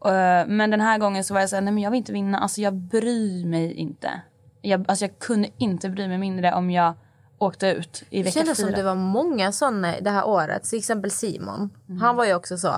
Eh, 0.06 0.48
men 0.48 0.70
den 0.70 0.82
här 0.82 0.98
gången 0.98 1.24
så 1.24 1.34
var 1.34 1.42
jag 1.42 1.50
såhär, 1.50 1.62
nej 1.62 1.74
men 1.74 1.84
jag 1.84 1.92
vill 1.92 1.98
inte 1.98 2.14
vinna, 2.14 2.38
alltså 2.38 2.62
jag 2.62 2.74
bryr 2.74 3.46
mig 3.46 3.74
inte. 3.74 4.22
Jag, 4.62 4.86
alltså 4.88 5.06
jag 5.06 5.20
kunde 5.20 5.50
inte 5.58 5.90
bry 5.90 6.08
mig 6.08 6.18
mindre 6.18 6.54
om 6.54 6.72
jag 6.72 6.94
åkte 7.38 7.68
ut 7.68 8.04
i 8.10 8.18
Det 8.18 8.24
vecka 8.24 8.40
kändes 8.40 8.58
som 8.58 8.68
fyra. 8.68 8.78
det 8.78 8.84
var 8.84 8.96
många 8.96 9.52
såna 9.52 9.94
det 10.02 10.10
här 10.10 10.28
året. 10.28 10.64
Till 10.64 10.80
exempel 10.80 11.12
Simon. 11.12 11.70
Han 12.02 12.16
var 12.16 12.26
ju 12.26 12.36
också 12.36 12.58
så. 12.58 12.74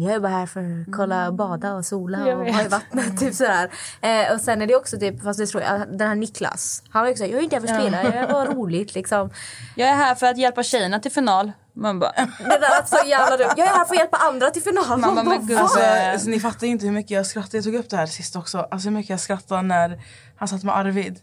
Jag 0.00 0.12
är 0.14 0.20
bara 0.20 0.32
här 0.32 0.46
för 0.46 0.60
att 0.60 0.96
kolla 0.96 1.28
och 1.28 1.34
bada 1.34 1.72
och 1.74 1.84
sola 1.86 2.18
Jag 2.18 2.40
och 2.40 2.46
vara 2.46 2.62
i 2.64 2.68
vattnet. 2.68 3.18
Typ 3.20 3.34
sådär. 3.34 3.70
Eh, 4.00 4.34
och 4.34 4.40
sen 4.40 4.62
är 4.62 4.66
det 4.66 4.76
också 4.76 4.98
typ, 4.98 5.22
fast 5.22 5.38
det 5.38 5.46
tror 5.46 5.62
jag, 5.62 5.98
den 5.98 6.08
här 6.08 6.14
Niklas. 6.14 6.82
Han 6.90 7.00
var 7.02 7.06
ju 7.06 7.12
också 7.12 7.24
jag 7.24 7.38
är 7.38 7.42
inte 7.42 7.56
här 7.56 7.66
för 7.66 7.74
att 7.74 7.80
spela, 7.82 8.14
jag 8.16 8.28
var 8.32 8.46
roligt 8.46 8.94
liksom. 8.94 9.30
Jag 9.76 9.88
är 9.88 9.94
här 9.94 10.14
för 10.14 10.26
att 10.26 10.38
hjälpa 10.38 10.62
tjejerna 10.62 10.98
till 11.00 11.12
final. 11.12 11.52
Man 11.72 11.98
bara, 11.98 12.12
Det 12.38 12.44
där 12.44 12.60
lät 12.60 12.88
så 12.88 12.96
jävla 13.06 13.36
dumt. 13.36 13.50
Jag 13.56 13.66
är 13.66 13.72
här 13.72 13.84
för 13.84 13.94
att 13.94 14.00
hjälpa 14.00 14.16
andra 14.16 14.50
till 14.50 14.62
final. 14.62 14.98
Man 14.98 15.14
men 15.14 15.24
bara, 15.24 15.36
gud, 15.36 15.50
"Va?" 15.56 15.60
Alltså, 15.62 15.80
Eh. 15.80 16.12
alltså, 16.12 16.28
ni 16.30 16.40
fattar 16.40 16.66
inte 16.66 16.86
hur 16.86 16.92
mycket 16.92 17.10
jag 17.10 17.26
skrattade. 17.26 17.56
Jag 17.56 17.64
tog 17.64 17.74
upp 17.74 17.90
det 17.90 17.96
här 17.96 18.06
sist 18.06 18.36
också. 18.36 18.58
Alltså 18.70 18.88
hur 18.88 18.96
mycket 18.96 19.10
jag 19.10 19.20
skrattade 19.20 19.62
när 19.62 20.00
han 20.36 20.48
satt 20.48 20.64
med 20.64 20.76
Arvid. 20.76 21.18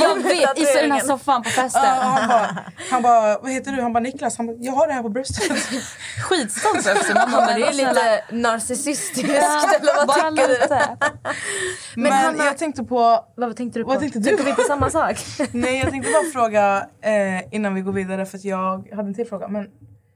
Jag 0.00 0.22
vet, 0.22 0.58
i 0.58 0.64
den 0.80 0.92
här 0.92 1.00
soffan 1.00 1.42
på 1.42 1.50
festen. 1.50 1.82
han, 1.84 2.28
bara, 2.28 2.58
han 2.90 3.02
bara, 3.02 3.38
vad 3.38 3.50
heter 3.50 3.72
du? 3.72 3.82
Han 3.82 3.92
bara 3.92 4.00
Niklas. 4.00 4.36
Han 4.36 4.46
bara, 4.46 4.56
jag 4.60 4.72
har 4.72 4.86
det 4.86 4.92
här 4.92 5.02
på 5.02 5.08
bröstet. 5.08 5.52
Skitstolt 6.22 6.76
också. 6.96 7.14
Man 7.14 7.30
bara, 7.30 7.46
men 7.46 7.60
det 7.60 7.66
är 7.66 7.72
lite 7.72 8.24
narcissistiskt. 8.30 9.28
Eller 9.28 10.06
vad 10.06 10.14
tycker 10.14 10.48
du? 10.48 12.00
Men, 12.00 12.12
Hanna- 12.12 12.44
jag 12.44 12.58
tänkte 12.58 12.84
på... 12.84 13.24
Vad 13.36 13.56
tänkte 13.56 13.78
du 13.78 13.84
på? 13.84 13.90
Vad 13.90 14.00
tänkte 14.00 14.18
du? 14.18 14.24
Tänkte 14.24 14.44
vi 14.44 14.52
på 14.54 14.62
samma 14.62 14.90
sak? 14.90 15.16
Nej, 15.52 15.78
jag 15.78 15.90
tänkte 15.90 16.12
bara 16.12 16.32
fråga 16.42 16.86
eh, 17.02 17.54
innan 17.54 17.74
vi 17.74 17.80
går 17.80 17.92
vidare 17.92 18.26
för 18.26 18.38
att 18.38 18.44
jag 18.44 18.88
hade 18.94 19.08
en 19.08 19.14
till 19.14 19.26
fråga. 19.28 19.48
Men 19.48 19.62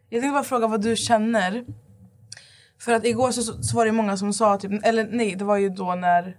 jag 0.09 0.23
tänkte 0.23 0.35
bara 0.35 0.45
fråga 0.45 0.67
vad 0.67 0.81
du 0.83 0.97
känner. 0.97 1.65
För 2.81 2.93
att 2.93 3.05
igår 3.05 3.31
så, 3.31 3.43
så 3.63 3.77
var 3.77 3.87
det 3.87 3.93
många 3.93 4.17
som 4.17 4.33
sa, 4.33 4.57
typ, 4.59 4.87
eller 4.87 5.05
nej, 5.11 5.35
det 5.37 5.45
var 5.45 5.57
ju 5.57 5.69
då 5.69 5.95
när 5.95 6.37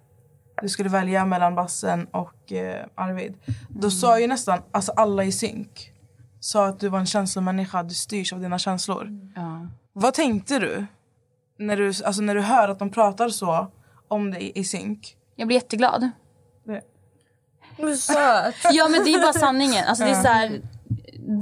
du 0.61 0.69
skulle 0.69 0.89
välja 0.89 1.25
mellan 1.25 1.55
Bassen 1.55 2.07
och 2.11 2.51
eh, 2.51 2.85
Arvid. 2.95 3.33
Då 3.69 3.91
sa 3.91 4.19
ju 4.19 4.27
nästan 4.27 4.61
alltså 4.71 4.91
alla 4.91 5.23
i 5.23 5.31
synk 5.31 5.93
sa 6.39 6.65
att 6.65 6.79
du 6.79 6.89
var 6.89 6.99
en 6.99 7.05
känslomänniska, 7.05 7.83
du 7.83 7.93
styrs 7.93 8.33
av 8.33 8.39
dina 8.39 8.59
känslor. 8.59 9.09
Ja. 9.35 9.67
Vad 9.93 10.13
tänkte 10.13 10.59
du 10.59 10.85
när 11.57 11.77
du, 11.77 11.87
alltså 11.87 12.21
när 12.21 12.35
du 12.35 12.41
hör 12.41 12.69
att 12.69 12.79
de 12.79 12.89
pratar 12.89 13.29
så 13.29 13.71
om 14.07 14.31
dig 14.31 14.51
i 14.55 14.63
synk? 14.63 15.17
Jag 15.35 15.47
blir 15.47 15.57
jätteglad. 15.57 16.09
Du 17.77 17.91
är 17.91 17.95
söt. 17.95 18.55
Ja 18.71 18.87
men 18.89 19.03
det 19.03 19.13
är 19.13 19.21
bara 19.21 19.33
sanningen. 19.33 19.85
Alltså, 19.87 20.03
det 20.03 20.09
är 20.09 20.21
så 20.21 20.27
här, 20.27 20.61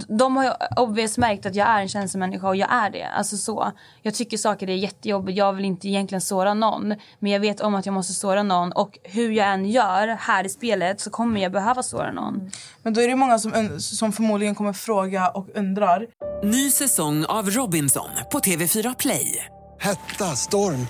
de 0.08 0.36
har 0.36 0.44
ju 0.44 0.52
obvious 0.76 1.18
märkt 1.18 1.46
att 1.46 1.56
jag 1.56 1.68
är 1.68 1.82
en 1.82 1.88
känslomänniska 1.88 2.48
och 2.48 2.56
jag 2.56 2.72
är 2.72 2.90
det. 2.90 3.04
Alltså 3.04 3.38
så. 3.38 3.72
Jag 4.02 4.14
tycker 4.14 4.38
saker 4.38 4.70
är 4.70 4.76
jättejobbigt. 4.76 5.38
Jag 5.38 5.54
vill 5.54 5.66
inte 5.66 5.88
egentligen 5.88 6.22
såra 6.22 6.54
någon. 6.54 6.96
Men 7.20 7.32
jag 7.32 7.40
vet 7.40 7.62
om 7.62 7.76
att 7.76 7.86
jag 7.86 7.94
måste 7.94 8.14
såra 8.14 8.44
någon. 8.44 8.72
Och 8.72 9.00
hur 9.04 9.32
jag 9.32 9.48
än 9.48 9.66
gör 9.66 10.08
här 10.08 10.44
i 10.44 10.50
spelet 10.50 11.00
så 11.02 11.10
kommer 11.10 11.42
jag 11.42 11.52
behöva 11.52 11.84
såra 11.84 12.12
någon. 12.12 12.52
Men 12.84 12.94
då 12.94 13.02
är 13.02 13.08
det 13.08 13.16
många 13.16 13.40
som, 13.40 13.80
som 13.80 14.12
förmodligen 14.12 14.56
kommer 14.56 14.74
fråga 14.74 15.30
och 15.30 15.48
undrar. 15.56 16.08
Ny 16.44 16.72
säsong 16.72 17.26
av 17.26 17.50
Robinson 17.50 18.10
på 18.32 18.40
TV4 18.40 18.96
Play. 19.00 19.46
Hetta, 19.80 20.26
storm, 20.26 20.88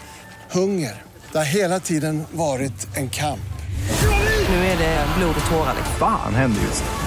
hunger. 0.51 1.01
Det 1.31 1.37
har 1.37 1.45
hela 1.45 1.79
tiden 1.79 2.23
varit 2.31 2.97
en 2.97 3.09
kamp. 3.09 3.39
Nu 4.49 4.55
är 4.55 4.77
det 4.77 5.05
blod 5.17 5.35
och 5.39 5.51
tårar. 5.51 5.73
liksom. 5.75 5.95
Fan 5.99 6.35
händer 6.35 6.61
just 6.61 6.83
nu. 6.83 7.06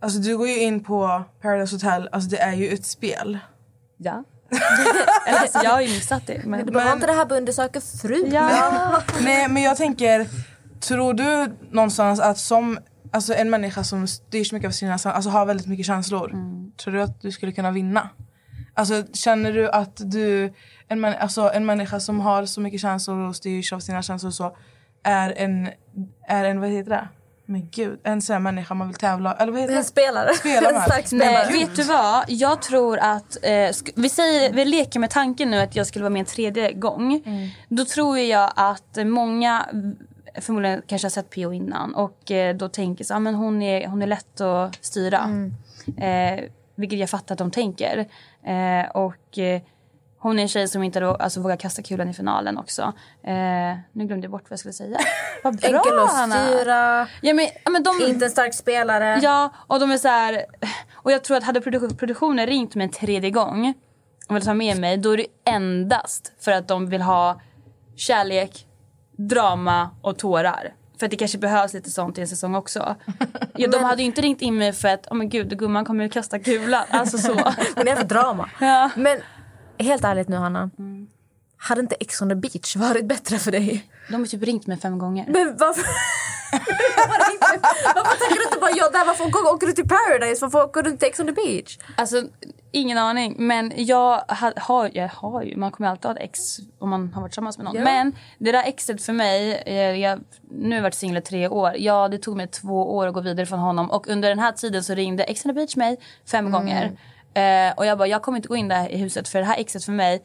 Alltså 0.00 0.18
du 0.18 0.38
går 0.38 0.48
ju 0.48 0.60
in 0.60 0.84
på 0.84 1.22
Paradise 1.42 1.74
Hotel, 1.74 2.08
alltså 2.12 2.30
det 2.30 2.38
är 2.38 2.52
ju 2.52 2.68
ett 2.68 2.86
spel. 2.86 3.38
Ja. 3.96 4.24
Eller 5.26 5.38
alltså, 5.38 5.60
jag 5.64 5.70
har 5.70 5.80
ju 5.80 5.88
missat 5.88 6.26
det. 6.26 6.44
Men... 6.44 6.66
Du 6.66 6.72
behöver 6.72 6.92
inte 6.92 7.06
det 7.06 7.12
här 7.12 7.24
på 7.24 7.34
undersöka 7.34 7.80
fru. 7.80 8.28
Ja. 8.32 9.02
Nej 9.20 9.48
men 9.48 9.62
jag 9.62 9.76
tänker, 9.76 10.28
tror 10.80 11.14
du 11.14 11.52
någonstans 11.70 12.20
att 12.20 12.38
som 12.38 12.78
alltså 13.12 13.34
en 13.34 13.50
människa 13.50 13.84
som 13.84 14.08
styrs 14.08 14.52
mycket 14.52 14.68
av 14.68 14.72
sina 14.72 14.94
alltså 15.04 15.30
har 15.30 15.46
väldigt 15.46 15.66
mycket 15.66 15.86
känslor, 15.86 16.34
tror 16.76 16.94
du 16.94 17.02
att 17.02 17.20
du 17.20 17.32
skulle 17.32 17.52
kunna 17.52 17.70
vinna? 17.70 18.08
Alltså 18.74 19.04
känner 19.12 19.52
du 19.52 19.70
att 19.70 20.00
du, 20.12 20.52
en, 20.88 21.04
alltså, 21.04 21.50
en 21.54 21.66
människa 21.66 22.00
som 22.00 22.20
har 22.20 22.46
så 22.46 22.60
mycket 22.60 22.80
känslor 22.80 23.28
och 23.28 23.36
styrs 23.36 23.72
av 23.72 23.80
sina 23.80 24.02
känslor 24.02 24.30
så 24.30 24.56
är 25.02 25.32
en, 25.36 25.68
är 26.28 26.44
en 26.44 26.60
vad 26.60 26.70
heter 26.70 26.90
det? 26.90 27.08
Men 27.50 27.68
gud, 27.70 28.00
en 28.02 28.22
sån 28.22 28.32
här 28.34 28.40
människa 28.40 28.74
man 28.74 28.88
vill 28.88 28.96
tävla, 28.96 29.34
eller 29.34 29.52
vad 29.52 29.60
heter 29.60 29.74
En 29.74 29.80
det? 29.80 29.84
spelare. 29.88 30.34
Spela 30.34 30.68
en 30.68 30.74
med. 30.74 30.82
stark 30.82 31.06
spelare. 31.06 31.46
Nej, 31.50 31.60
vet 31.60 31.76
du 31.76 31.82
vad? 31.82 32.24
Jag 32.28 32.62
tror 32.62 32.98
att... 32.98 33.36
Eh, 33.42 33.70
vi, 33.94 34.08
säger, 34.08 34.52
vi 34.52 34.64
leker 34.64 35.00
med 35.00 35.10
tanken 35.10 35.50
nu 35.50 35.60
att 35.60 35.76
jag 35.76 35.86
skulle 35.86 36.02
vara 36.02 36.12
med 36.12 36.20
en 36.20 36.26
tredje 36.26 36.72
gång. 36.72 37.22
Då 37.68 37.84
tror 37.84 38.18
jag 38.18 38.52
att 38.56 38.98
många 39.04 39.66
förmodligen 40.40 40.82
kanske 40.86 41.06
har 41.06 41.10
sett 41.10 41.30
PO 41.30 41.52
innan 41.52 41.94
och 41.94 42.30
eh, 42.30 42.56
då 42.56 42.68
tänker 42.68 43.04
så 43.04 43.14
ah, 43.14 43.18
men 43.18 43.34
hon 43.34 43.62
är 43.62 43.86
hon 43.88 44.02
är 44.02 44.06
lätt 44.06 44.40
att 44.40 44.84
styra. 44.84 45.50
Eh, 45.96 46.44
vilket 46.74 46.98
jag 46.98 47.10
fattar 47.10 47.34
att 47.34 47.38
de 47.38 47.50
tänker. 47.50 47.98
Eh, 48.46 48.90
och 48.90 49.38
eh, 49.38 49.62
hon 50.22 50.38
är 50.38 50.42
en 50.42 50.48
tjej 50.48 50.68
som 50.68 50.82
inte 50.82 51.00
då, 51.00 51.14
alltså, 51.14 51.40
vågar 51.40 51.56
kasta 51.56 51.82
kulan 51.82 52.08
i 52.08 52.14
finalen 52.14 52.58
också. 52.58 52.82
Eh, 53.22 53.32
nu 53.92 54.04
glömde 54.06 54.24
jag 54.24 54.30
bort 54.30 54.42
vad 54.42 54.52
jag 54.52 54.58
skulle 54.58 54.72
säga. 54.72 54.98
Vad 55.44 55.56
bra 55.56 55.68
Enkel 55.68 55.98
att 55.98 56.30
styra, 56.30 57.06
Ja, 57.22 57.34
men, 57.34 57.48
ja, 57.64 57.70
men 57.70 57.82
de, 57.82 58.06
inte 58.08 58.24
en 58.24 58.30
stark 58.30 58.54
spelare. 58.54 59.18
Ja, 59.22 59.52
och 59.66 59.80
de 59.80 59.90
är 59.90 59.96
så 59.98 60.08
här... 60.08 60.44
Och 60.94 61.12
jag 61.12 61.24
tror 61.24 61.36
att 61.36 61.44
hade 61.44 61.60
produ- 61.60 61.96
produktionen 61.96 62.46
ringt 62.46 62.74
mig 62.74 62.84
en 62.84 62.92
tredje 62.92 63.30
gång 63.30 63.74
och 64.28 64.36
vill 64.36 64.44
ta 64.44 64.54
med 64.54 64.80
mig, 64.80 64.96
då 64.96 65.12
är 65.12 65.16
det 65.16 65.26
endast 65.46 66.32
för 66.40 66.52
att 66.52 66.68
de 66.68 66.90
vill 66.90 67.02
ha 67.02 67.40
kärlek, 67.96 68.66
drama 69.16 69.90
och 70.02 70.18
tårar. 70.18 70.74
För 70.98 71.06
att 71.06 71.10
det 71.10 71.16
kanske 71.16 71.38
behövs 71.38 71.72
lite 71.72 71.90
sånt 71.90 72.18
i 72.18 72.20
en 72.20 72.28
säsong 72.28 72.54
också. 72.54 72.96
Ja, 73.56 73.68
de 73.68 73.84
hade 73.84 74.02
ju 74.02 74.06
inte 74.06 74.20
ringt 74.20 74.42
in 74.42 74.56
mig 74.56 74.72
för 74.72 74.88
att, 74.88 75.06
oh 75.06 75.16
men 75.16 75.28
gud, 75.28 75.58
gumman 75.58 75.84
kommer 75.84 76.04
ju 76.04 76.10
kasta 76.10 76.38
kulan. 76.38 76.84
Alltså 76.90 77.18
så. 77.18 77.34
Hon 77.74 77.88
är 77.88 77.96
för 77.96 78.04
drama. 78.04 78.50
Ja. 78.60 78.90
Men 78.96 79.20
helt 79.82 80.04
ärligt 80.04 80.28
nu 80.28 80.36
Hanna. 80.36 80.70
Hade 81.56 81.80
inte 81.80 81.94
Ex 82.00 82.22
on 82.22 82.28
the 82.28 82.34
beach 82.34 82.76
varit 82.76 83.04
bättre 83.04 83.38
för 83.38 83.52
dig? 83.52 83.90
De 84.08 84.14
har 84.14 84.26
typ 84.26 84.42
ringt 84.42 84.66
mig 84.66 84.78
fem 84.80 84.98
gånger. 84.98 85.24
Men 85.28 85.56
varför? 85.56 85.84
varför 87.94 88.18
tänker 88.18 88.36
du 88.38 88.44
inte 88.44 88.58
bara 88.60 88.70
ja 88.70 88.90
där? 88.90 89.04
Varför 89.06 89.24
åker- 89.24 89.54
åker 89.54 89.66
du 89.66 89.72
till 89.72 89.88
Paradise? 89.88 90.44
Varför 90.44 90.64
åker 90.64 90.82
du 90.82 90.90
inte 90.90 91.00
till 91.00 91.08
Ex 91.08 91.20
on 91.20 91.26
the 91.26 91.32
beach? 91.32 91.78
Alltså, 91.96 92.22
ingen 92.72 92.98
aning. 92.98 93.34
Men 93.38 93.72
jag 93.76 94.18
ha, 94.28 94.52
har, 94.56 94.90
jag 94.94 95.08
har 95.08 95.42
ju, 95.42 95.56
man 95.56 95.70
kommer 95.70 95.88
alltid 95.90 96.04
ha 96.04 96.12
ett 96.12 96.22
ex 96.22 96.40
om 96.78 96.90
man 96.90 97.12
har 97.14 97.20
varit 97.22 97.32
tillsammans 97.32 97.58
med 97.58 97.64
någon. 97.64 97.74
Ja. 97.76 97.84
Men 97.84 98.12
det 98.38 98.52
där 98.52 98.64
exet 98.66 99.02
för 99.02 99.12
mig, 99.12 99.62
eh, 99.66 99.74
jag, 100.00 100.20
nu 100.50 100.68
har 100.68 100.74
jag 100.76 100.82
varit 100.82 100.94
singel 100.94 101.16
i 101.16 101.20
tre 101.20 101.48
år. 101.48 101.72
Ja, 101.78 102.08
det 102.08 102.18
tog 102.18 102.36
mig 102.36 102.46
två 102.48 102.96
år 102.96 103.06
att 103.06 103.14
gå 103.14 103.20
vidare 103.20 103.46
från 103.46 103.58
honom. 103.58 103.90
Och 103.90 104.08
under 104.08 104.28
den 104.28 104.38
här 104.38 104.52
tiden 104.52 104.84
så 104.84 104.94
ringde 104.94 105.24
Ex 105.24 105.44
on 105.46 105.50
the 105.50 105.54
beach 105.60 105.76
mig 105.76 105.96
fem 106.30 106.50
gånger. 106.50 106.92
Eh, 107.34 107.72
och 107.76 107.86
jag 107.86 107.98
bara, 107.98 108.08
jag 108.08 108.22
kommer 108.22 108.38
inte 108.38 108.48
gå 108.48 108.56
in 108.56 108.68
där 108.68 108.88
i 108.88 108.96
huset 108.96 109.28
för 109.28 109.38
det 109.38 109.44
här 109.44 109.58
exet 109.58 109.84
för 109.84 109.92
mig. 109.92 110.24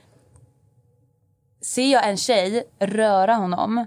Ser 1.62 1.91
jag 1.91 2.10
en 2.10 2.18
tjej 2.18 2.63
röra 2.80 3.34
honom, 3.34 3.86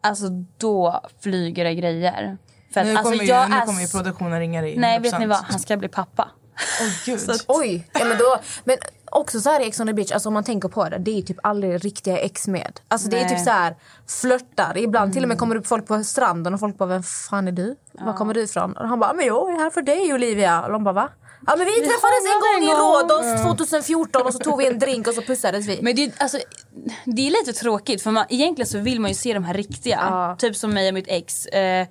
alltså 0.00 0.28
då 0.58 1.00
flyger 1.20 1.64
det 1.64 1.74
grejer. 1.74 2.38
För 2.74 2.80
att, 2.80 2.86
Nu 2.86 2.96
alltså, 2.96 3.12
kommer, 3.12 3.24
jag 3.24 3.44
ju, 3.48 3.54
nu 3.54 3.56
är 3.56 3.66
kommer 3.66 3.80
ju 3.80 3.88
produktionen 3.88 4.40
ringa 4.40 4.62
dig. 4.62 4.76
Nej, 4.76 5.00
vet 5.00 5.18
ni 5.18 5.24
100%. 5.24 5.28
vad? 5.28 5.38
Han 5.38 5.58
ska 5.58 5.76
bli 5.76 5.88
pappa. 5.88 6.28
Åh 6.80 6.88
gud. 7.06 7.20
Oj! 7.48 7.88
Ja, 7.92 8.04
men, 8.04 8.18
då, 8.18 8.38
men 8.64 8.76
också 9.10 9.40
så 9.40 9.50
här 9.50 9.60
i 9.60 9.66
Ex 9.66 9.80
on 9.80 9.86
the 9.86 9.92
beach, 9.92 10.12
alltså 10.12 10.28
om 10.28 10.34
man 10.34 10.44
tänker 10.44 10.68
på 10.68 10.88
det, 10.88 10.98
det 10.98 11.10
är 11.10 11.14
ju 11.14 11.22
typ 11.22 11.38
aldrig 11.42 11.84
riktiga 11.84 12.18
ex 12.18 12.48
med. 12.48 12.80
Alltså 12.88 13.08
det 13.08 13.16
är 13.16 13.24
Nej. 13.24 13.28
typ 13.28 13.44
så 13.44 13.50
här 13.50 13.76
flörtar. 14.06 14.78
Ibland 14.78 15.12
till 15.12 15.22
och 15.22 15.28
med 15.28 15.38
kommer 15.38 15.54
det 15.54 15.60
upp 15.60 15.66
folk 15.66 15.86
på 15.86 16.04
stranden 16.04 16.54
och 16.54 16.60
folk 16.60 16.78
bara 16.78 16.88
vem 16.88 17.02
fan 17.02 17.48
är 17.48 17.52
du? 17.52 17.76
Var 17.92 18.12
kommer 18.12 18.34
du 18.34 18.42
ifrån? 18.42 18.76
Och 18.76 18.88
han 18.88 19.00
bara 19.00 19.12
men 19.12 19.26
jag 19.26 19.52
är 19.52 19.58
här 19.58 19.70
för 19.70 19.82
dig 19.82 20.14
Olivia. 20.14 20.62
Och 20.62 20.72
de 20.72 20.84
bara 20.84 20.94
va? 20.94 21.08
Ja 21.46 21.56
men 21.56 21.66
vi 21.66 21.72
träffades 21.72 22.24
en 22.34 22.40
gång 22.40 22.68
i 22.68 22.70
en 22.70 22.78
gång. 22.78 22.94
Rhodos 22.94 23.42
2014 23.42 24.22
och 24.26 24.32
så 24.32 24.38
tog 24.38 24.58
vi 24.58 24.66
en 24.66 24.78
drink 24.78 25.06
och 25.06 25.14
så 25.14 25.22
pussades 25.22 25.66
vi. 25.66 25.78
Men 25.82 25.96
det, 25.96 26.04
är- 26.04 26.12
alltså, 26.18 26.38
det 27.04 27.26
är 27.26 27.30
lite 27.30 27.52
tråkigt 27.60 28.02
för 28.02 28.10
man, 28.10 28.24
egentligen 28.28 28.68
så 28.68 28.78
vill 28.78 29.00
man 29.00 29.10
ju 29.10 29.14
se 29.14 29.34
de 29.34 29.44
här 29.44 29.54
riktiga. 29.54 30.36
Typ 30.38 30.56
som 30.56 30.70
mig 30.74 30.88
och 30.88 30.94
mitt 30.94 31.08
ex. 31.08 31.46
Eh, 31.46 31.86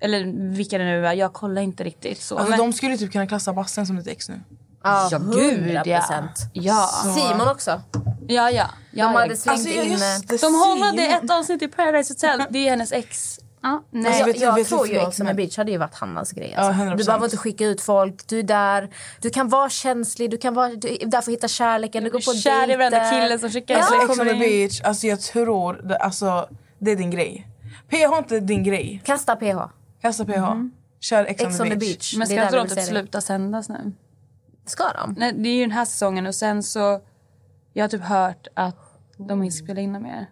eller 0.00 0.52
vilka 0.56 0.78
det 0.78 0.84
nu 0.84 1.06
är, 1.06 1.12
jag 1.12 1.32
kollar 1.32 1.62
inte 1.62 1.84
riktigt 1.84 2.22
så. 2.22 2.36
Alltså, 2.36 2.50
men, 2.50 2.58
De 2.58 2.72
skulle 2.72 2.96
typ 2.98 3.12
kunna 3.12 3.26
klassa 3.26 3.52
Bassen 3.52 3.86
som 3.86 3.96
ditt 3.96 4.06
ex 4.06 4.28
nu. 4.28 4.40
Ja, 4.84 5.08
ja 5.10 5.18
gud 5.18 5.70
ja. 5.74 5.82
100%. 5.82 6.28
Ja, 6.52 6.90
Simon 7.16 7.48
också. 7.48 7.82
ja. 8.28 8.50
ja, 8.50 8.68
ja 8.90 9.04
De 9.06 9.14
hade 9.14 9.26
ja. 9.32 9.36
slängt 9.36 9.58
Alltså, 9.58 9.68
ja, 9.74 9.82
in... 9.82 9.90
just 9.92 10.28
det, 10.28 10.36
De 10.36 10.38
Simon. 10.38 10.98
ett 10.98 11.30
avsnitt 11.30 11.62
i 11.62 11.68
Paradise 11.68 12.12
Hotel. 12.12 12.46
Det 12.50 12.58
är 12.66 12.70
hennes 12.70 12.92
ex. 12.92 13.38
Ja, 13.62 13.82
nej. 13.90 14.22
Alltså, 14.22 14.44
jag 14.44 14.58
jag 14.58 14.66
tror 14.66 14.88
ju 14.88 14.96
Ex 14.96 15.20
on 15.20 15.26
the 15.26 15.34
beach 15.34 15.56
hade 15.56 15.70
ju 15.70 15.78
varit 15.78 15.94
Hannas 15.94 16.32
grej. 16.32 16.52
Ja, 16.56 16.62
Alltså. 16.62 16.82
100%. 16.82 16.96
du 16.96 17.04
behöver 17.04 17.24
inte 17.24 17.36
skicka 17.36 17.66
ut 17.66 17.80
folk. 17.80 18.26
Du 18.28 18.38
är 18.38 18.42
där. 18.42 18.90
Du 19.20 19.30
kan 19.30 19.48
vara 19.48 19.68
känslig. 19.68 20.30
Du 20.30 20.36
kan 20.38 20.54
vara 20.54 20.68
du 20.68 20.88
är 20.88 21.06
där 21.06 21.20
för 21.20 21.30
att 21.30 21.36
hitta 21.36 21.48
kärleken. 21.48 22.04
Du 22.04 22.10
går 22.10 22.18
på 22.18 22.38
Kär 22.38 22.70
i 22.70 22.76
varenda 22.76 22.98
dejter. 22.98 23.22
kille 23.22 23.38
som 23.38 23.50
skickar 23.50 23.74
Ja. 23.78 24.04
Ex 24.04 24.18
on 24.18 24.26
the 24.26 24.34
beach, 24.34 24.80
alltså 24.84 25.06
jag 25.06 25.20
tror 25.20 25.72
det, 25.74 25.96
alltså, 25.96 26.48
det 26.78 26.90
är 26.90 26.96
din 26.96 27.10
grej. 27.10 27.46
PH 27.88 27.94
är 27.94 28.18
inte 28.18 28.40
din 28.40 28.64
grej. 28.64 29.02
Kasta 29.04 29.36
PH. 29.36 29.58
Kasta 30.00 30.24
PH. 30.24 30.44
Kör 31.00 31.24
Ex, 31.24 31.42
Ex 31.42 31.60
on 31.60 31.70
the 31.70 31.76
beach. 31.76 32.14
Men 32.16 32.26
ska 32.26 32.60
inte 32.60 32.74
det. 32.74 32.82
sluta 32.82 33.20
sändas 33.20 33.68
nu? 33.68 33.92
Ska 34.66 34.84
de? 34.92 35.14
Nej, 35.18 35.32
det 35.32 35.48
är 35.48 35.54
ju 35.54 35.60
den 35.62 35.70
här 35.70 35.84
säsongen 35.84 36.26
och 36.26 36.34
sen 36.34 36.62
så... 36.62 37.00
Jag 37.72 37.84
har 37.84 37.88
typ 37.88 38.02
hört 38.02 38.46
att 38.54 38.76
de 39.16 39.42
inte 39.42 39.56
spelar 39.56 39.82
in 39.82 39.92
mer. 40.02 40.26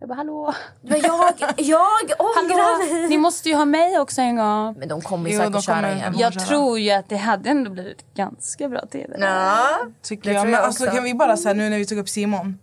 Jag 0.00 0.08
bara 0.08 0.14
hallå? 0.14 0.54
Men 0.82 1.00
jag, 1.00 1.34
jag 1.56 1.78
Hallå? 1.78 2.14
ångrar. 2.18 3.08
Ni 3.08 3.18
måste 3.18 3.48
ju 3.48 3.54
ha 3.54 3.64
mig 3.64 3.98
också 3.98 4.20
en 4.20 4.36
gång. 4.36 4.74
Men 4.78 4.88
de 4.88 5.00
kommer 5.00 5.30
ju 5.30 5.36
Jo, 5.36 5.40
säkert 5.42 5.52
kommer- 5.66 5.82
köra 5.82 5.92
igen. 5.94 6.14
Jag 6.18 6.32
köra. 6.32 6.42
tror 6.44 6.78
ju 6.78 6.90
att 6.90 7.08
det 7.08 7.16
hade 7.16 7.50
ändå 7.50 7.70
blivit 7.70 8.14
ganska 8.14 8.68
bra 8.68 8.80
tv. 8.86 9.16
Ja. 9.20 9.78
Tycker 10.02 10.28
Det 10.30 10.34
jag. 10.34 10.42
tror 10.42 10.50
Men 10.50 10.58
jag 10.60 10.66
alltså, 10.66 10.86
kan 10.86 11.04
vi 11.04 11.14
bara 11.14 11.36
säga 11.36 11.54
nu 11.54 11.70
när 11.70 11.78
vi 11.78 11.86
tog 11.86 11.98
upp 11.98 12.08
Simon. 12.08 12.58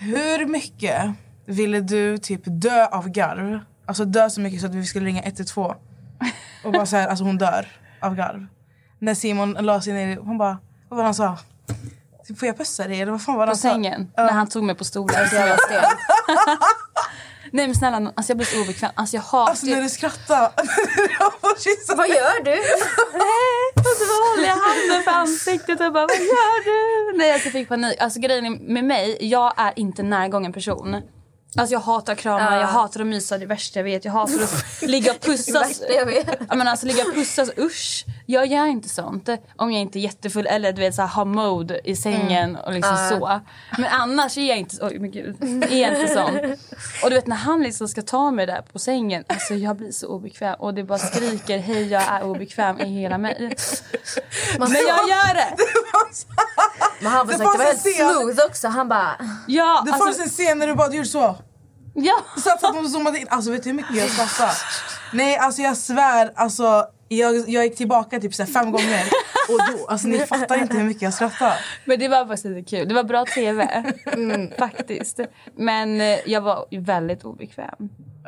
Hur 0.00 0.46
mycket 0.46 1.02
ville 1.46 1.80
du 1.80 2.18
typ 2.18 2.40
dö 2.44 2.86
av 2.86 3.08
garv? 3.08 3.60
Alltså 3.86 4.04
dö 4.04 4.30
så 4.30 4.40
mycket 4.40 4.60
så 4.60 4.66
att 4.66 4.74
vi 4.74 4.84
skulle 4.84 5.06
ringa 5.06 5.22
112. 5.22 5.74
Och 6.64 6.72
bara 6.72 6.86
så 6.86 6.96
här, 6.96 7.08
alltså 7.08 7.24
hon 7.24 7.38
dör 7.38 7.66
av 8.00 8.14
garv. 8.14 8.46
När 8.98 9.14
Simon 9.14 9.52
la 9.52 9.80
sig 9.80 9.92
ner, 9.92 10.16
hon 10.16 10.38
bara, 10.38 10.58
vad 10.88 10.96
var 10.96 10.98
det 10.98 11.04
han 11.06 11.14
sa? 11.14 11.38
Typ, 12.28 12.38
Får 12.38 12.46
jag 12.48 12.58
pussa 12.58 12.88
dig? 12.88 13.00
Eller 13.00 13.12
vad 13.12 13.22
fan 13.22 13.36
var 13.36 13.46
det 13.46 13.50
På 13.50 13.50
han 13.50 13.56
sa? 13.56 13.68
sängen, 13.68 14.10
när 14.16 14.32
han 14.32 14.48
tog 14.48 14.62
mig 14.62 14.74
på 14.74 14.84
stolen. 14.84 15.28
Så 15.28 15.34
jävla 15.34 15.56
stel. 15.56 15.84
Nej 17.52 17.66
men 17.66 17.74
snälla, 17.74 17.96
alltså 17.96 18.30
jag 18.30 18.36
blir 18.36 18.46
så 18.46 18.62
obekväm. 18.62 18.90
Alltså 18.94 19.16
jag 19.16 19.22
hatar 19.22 19.50
Alltså 19.50 19.66
när 19.66 19.82
du 19.82 19.88
skrattar. 19.88 20.40
Jag 21.18 21.96
Vad 21.96 22.08
gör 22.08 22.44
du? 22.44 22.58
Och 23.80 23.84
så 23.86 24.30
håller 24.30 24.48
jag 24.48 24.56
handen 24.56 25.02
för 25.04 25.10
ansiktet 25.10 25.80
och 25.80 25.92
bara 25.92 26.06
vad 26.06 26.16
gör 26.16 26.64
du? 26.64 27.18
Nej 27.18 27.32
alltså 27.32 27.46
jag 27.46 27.52
fick 27.52 27.68
panik. 27.68 28.00
Alltså 28.00 28.20
grejen 28.20 28.46
är 28.46 28.72
med 28.72 28.84
mig, 28.84 29.18
jag 29.20 29.52
är 29.56 29.72
inte 29.76 30.02
en 30.02 30.10
närgången 30.10 30.52
person. 30.52 31.02
Alltså 31.56 31.72
jag 31.72 31.80
hatar 31.80 32.14
kramar, 32.14 32.52
Ja. 32.54 32.60
jag 32.60 32.66
hatar 32.66 33.00
att 33.00 33.06
mysa, 33.06 33.34
det 33.34 33.38
är 33.38 33.40
det 33.40 33.46
värsta 33.46 33.78
jag 33.78 33.84
vet. 33.84 34.04
Jag 34.04 34.12
hatar 34.12 34.34
att 34.42 34.82
ligga 34.82 35.12
och 35.12 35.20
pussas. 35.20 35.82
Jag 35.88 36.56
men 36.58 36.68
alltså 36.68 36.86
ligga 36.86 37.04
och 37.04 37.14
pussas, 37.14 37.50
usch. 37.58 38.04
Jag 38.26 38.46
gör 38.46 38.66
inte 38.66 38.88
sånt. 38.88 39.28
Om 39.56 39.72
jag 39.72 39.82
inte 39.82 39.98
är 39.98 40.00
jättefull 40.00 40.46
eller 40.46 40.72
du 40.72 40.80
vet 40.80 40.94
så 40.94 41.02
här, 41.02 41.08
har 41.08 41.24
mode 41.24 41.80
i 41.84 41.96
sängen 41.96 42.56
och 42.56 42.72
liksom 42.72 42.96
Ja. 42.96 43.08
så. 43.10 43.40
Men 43.82 43.92
annars 43.92 44.38
är 44.38 44.42
jag 44.48 44.58
inte, 44.58 44.76
oj 44.86 44.98
men 44.98 45.10
gud, 45.10 45.42
är 45.72 45.76
jag 45.82 46.00
inte 46.00 46.14
sån. 46.14 46.56
Och 47.04 47.10
du 47.10 47.16
vet 47.16 47.26
när 47.26 47.36
han 47.36 47.62
liksom 47.62 47.88
ska 47.88 48.02
ta 48.02 48.30
mig 48.30 48.46
där 48.46 48.62
på 48.72 48.78
sängen, 48.78 49.24
alltså 49.26 49.54
jag 49.54 49.76
blir 49.76 49.92
så 49.92 50.06
obekväm 50.06 50.54
och 50.58 50.74
det 50.74 50.84
bara 50.84 50.98
skriker 50.98 51.58
hej 51.58 51.88
jag 51.88 52.02
är 52.02 52.22
obekväm 52.24 52.80
i 52.80 52.84
hela 53.00 53.18
mig. 53.18 53.56
Men 54.58 54.72
jag 54.72 55.08
gör 55.08 55.34
det! 55.34 55.56
Men 57.00 57.12
han 57.12 57.26
Det 57.26 57.32
försökte 57.32 57.44
fanns 57.58 57.58
vara 57.58 57.68
en 57.68 58.08
helt 58.08 58.36
smooth 58.36 58.46
också. 58.50 58.68
Han 58.68 58.88
bara... 58.88 59.16
Ja, 59.46 59.82
Det 59.86 59.90
fanns 59.90 60.02
alltså, 60.02 60.22
en 60.22 60.28
scen 60.28 60.58
när 60.58 60.66
du 60.66 60.74
bara 60.74 60.88
du 60.88 60.96
gjorde 60.96 61.08
så. 61.08 61.36
Ja. 62.04 62.14
Så 62.42 62.50
att 62.50 62.60
de 62.74 62.88
zoomade 62.88 63.18
in. 63.20 63.26
Alltså 63.30 63.50
vet 63.50 63.62
du 63.62 63.68
hur 63.70 63.76
mycket 63.76 63.96
jag 63.96 64.10
skrattade? 64.10 64.52
Nej 65.12 65.36
alltså 65.36 65.62
jag 65.62 65.76
svär, 65.76 66.32
alltså 66.34 66.86
jag, 67.08 67.48
jag 67.48 67.64
gick 67.64 67.76
tillbaka 67.76 68.20
typ 68.20 68.34
så 68.34 68.42
här 68.42 68.50
fem 68.52 68.70
gånger. 68.72 69.04
Och 69.48 69.58
då, 69.78 69.86
alltså 69.86 70.08
ni 70.08 70.18
fattar 70.18 70.56
inte 70.62 70.76
hur 70.76 70.84
mycket 70.84 71.02
jag 71.02 71.14
skrattade. 71.14 71.54
Men 71.84 71.98
det 71.98 72.08
var 72.08 72.26
faktiskt 72.26 72.44
lite 72.44 72.70
kul. 72.70 72.88
Det 72.88 72.94
var 72.94 73.04
bra 73.04 73.24
tv. 73.24 73.84
Faktiskt. 74.58 75.20
Men 75.56 76.00
eh, 76.00 76.18
jag 76.26 76.40
var 76.40 76.66
väldigt 76.70 77.24
obekväm. 77.24 77.74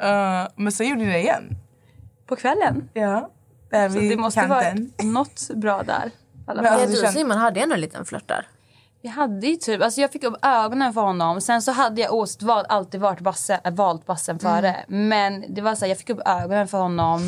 Uh, 0.03 0.49
men 0.57 0.73
sen 0.73 0.89
gjorde 0.89 1.03
ni 1.03 1.13
det 1.13 1.19
igen. 1.19 1.57
På 2.27 2.37
kvällen. 2.37 2.89
Ja. 2.95 3.31
Där 3.71 3.89
Så 3.89 3.99
det 3.99 4.17
måste 4.17 4.41
kanten. 4.41 4.93
vara 4.99 5.11
något 5.13 5.51
bra 5.55 5.83
där. 5.83 6.11
Men 6.47 6.59
alltså, 6.59 6.73
Ja, 6.75 6.79
det 6.81 6.87
du 6.87 6.93
och 6.99 7.05
känns- 7.05 7.15
Simon 7.15 7.39
hade 7.39 7.61
ändå 7.61 7.75
en 7.75 7.81
liten 7.81 8.05
flört 8.05 8.29
där. 8.29 8.47
Vi 9.03 9.09
hade 9.09 9.47
ju 9.47 9.57
typ, 9.57 9.83
alltså 9.83 10.01
jag 10.01 10.13
fick 10.13 10.25
upp 10.25 10.37
ögonen 10.43 10.93
för 10.93 11.01
honom. 11.01 11.41
Sen 11.41 11.63
så 11.63 11.73
hade 11.73 12.01
jag 12.01 12.15
åst, 12.15 12.43
val, 12.43 12.65
alltid 12.69 13.01
varit 13.01 13.21
basse, 13.21 13.61
äh, 13.65 13.73
valt 13.73 14.07
bassen 14.07 14.39
före. 14.39 14.77
Men 14.89 15.55
det 15.55 15.61
var 15.61 15.75
så 15.75 15.85
här, 15.85 15.91
jag 15.91 15.99
fick 15.99 16.11
upp 16.11 16.21
ögonen 16.25 16.69
för 16.69 16.79
honom. 16.79 17.21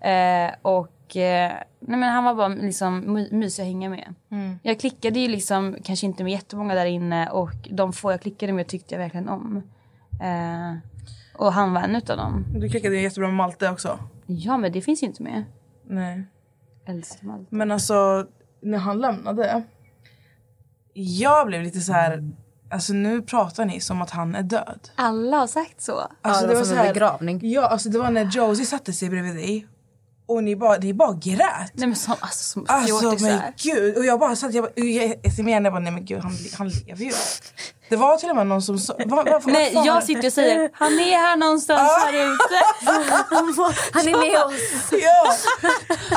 Eh, 0.00 0.54
och 0.62 1.16
eh, 1.16 1.52
nej 1.80 1.98
men 1.98 2.02
han 2.02 2.24
var 2.24 2.34
bara 2.34 2.48
liksom 2.48 3.12
my, 3.12 3.28
mysig 3.30 3.62
att 3.62 3.68
hänga 3.68 3.90
med. 3.90 4.14
Jag 4.62 4.80
klickade 4.80 5.20
ju 5.20 5.28
liksom 5.28 5.76
kanske 5.84 6.06
inte 6.06 6.24
med 6.24 6.32
jättemånga 6.32 6.74
där 6.74 6.86
inne. 6.86 7.30
Och 7.30 7.68
de 7.70 7.92
få 7.92 8.10
jag 8.12 8.20
klickade 8.20 8.52
med 8.52 8.66
tyckte 8.66 8.94
jag 8.94 9.00
verkligen 9.00 9.28
om. 9.28 9.62
Eh, 10.22 10.76
och 11.38 11.52
han 11.52 11.72
var 11.72 11.80
en 11.82 11.96
utav 11.96 12.16
dem. 12.16 12.44
Du 12.54 12.68
klickade 12.68 12.96
jättebra 13.00 13.28
med 13.28 13.36
Malte 13.36 13.70
också. 13.70 13.98
Ja 14.26 14.56
men 14.56 14.72
det 14.72 14.80
finns 14.80 15.02
ju 15.02 15.06
inte 15.06 15.22
med. 15.22 15.44
Nej. 15.84 16.24
Älskar 16.86 17.26
Malte. 17.26 17.46
Men 17.50 17.70
alltså 17.70 18.26
när 18.60 18.78
han 18.78 18.98
lämnade. 18.98 19.62
Jag 20.94 21.46
blev 21.46 21.62
lite 21.62 21.80
så 21.80 21.92
här. 21.92 22.22
Alltså 22.70 22.92
nu 22.92 23.22
pratar 23.22 23.64
ni 23.64 23.80
som 23.80 24.02
att 24.02 24.10
han 24.10 24.34
är 24.34 24.42
död. 24.42 24.88
Alla 24.94 25.36
har 25.36 25.46
sagt 25.46 25.80
så. 25.82 26.08
Alltså, 26.22 26.46
det 26.46 26.54
var 26.54 26.64
som 26.64 26.78
en 26.78 26.86
begravning. 26.86 27.40
Ja, 27.42 27.66
alltså 27.66 27.88
det 27.88 27.98
var 27.98 28.10
när 28.10 28.24
Josie 28.24 28.66
satte 28.66 28.92
sig 28.92 29.10
bredvid 29.10 29.34
dig. 29.36 29.66
Och 30.26 30.44
ni 30.44 30.56
bara, 30.56 30.76
ni 30.78 30.94
bara 30.94 31.12
grät. 31.12 31.70
Nej 31.74 31.86
men 31.88 31.96
som, 31.96 32.14
alltså, 32.20 32.44
som 32.52 32.66
Alltså 32.68 33.16
men 33.20 33.40
gud. 33.62 33.96
Och 33.98 34.04
jag 34.04 34.20
bara 34.20 34.36
satt, 34.36 34.54
jag 34.54 34.64
bara, 34.64 34.72
jag 34.84 35.32
smsade 35.32 35.50
jag 35.50 35.72
bara 35.72 35.78
nej 35.80 35.92
men 35.92 36.04
gud 36.04 36.20
han, 36.22 36.32
han 36.58 36.68
lever 36.68 37.04
ju. 37.04 37.12
Det 37.88 37.96
var 37.96 38.16
till 38.16 38.30
och 38.30 38.36
med 38.36 38.46
någon 38.46 38.62
som 38.62 38.78
sa, 38.78 38.94
Nej, 39.44 39.72
jag 39.84 40.04
sitter 40.04 40.26
och 40.26 40.32
säger 40.32 40.70
han 40.72 40.92
är 40.92 41.16
här 41.16 41.36
någonstans 41.36 41.80
Ah. 41.80 42.06
här 42.06 42.12
ute. 42.14 42.60
Han 43.92 44.08
är 44.08 44.30
med 44.30 44.44
oss. 44.44 44.92
Ja! 44.92 45.34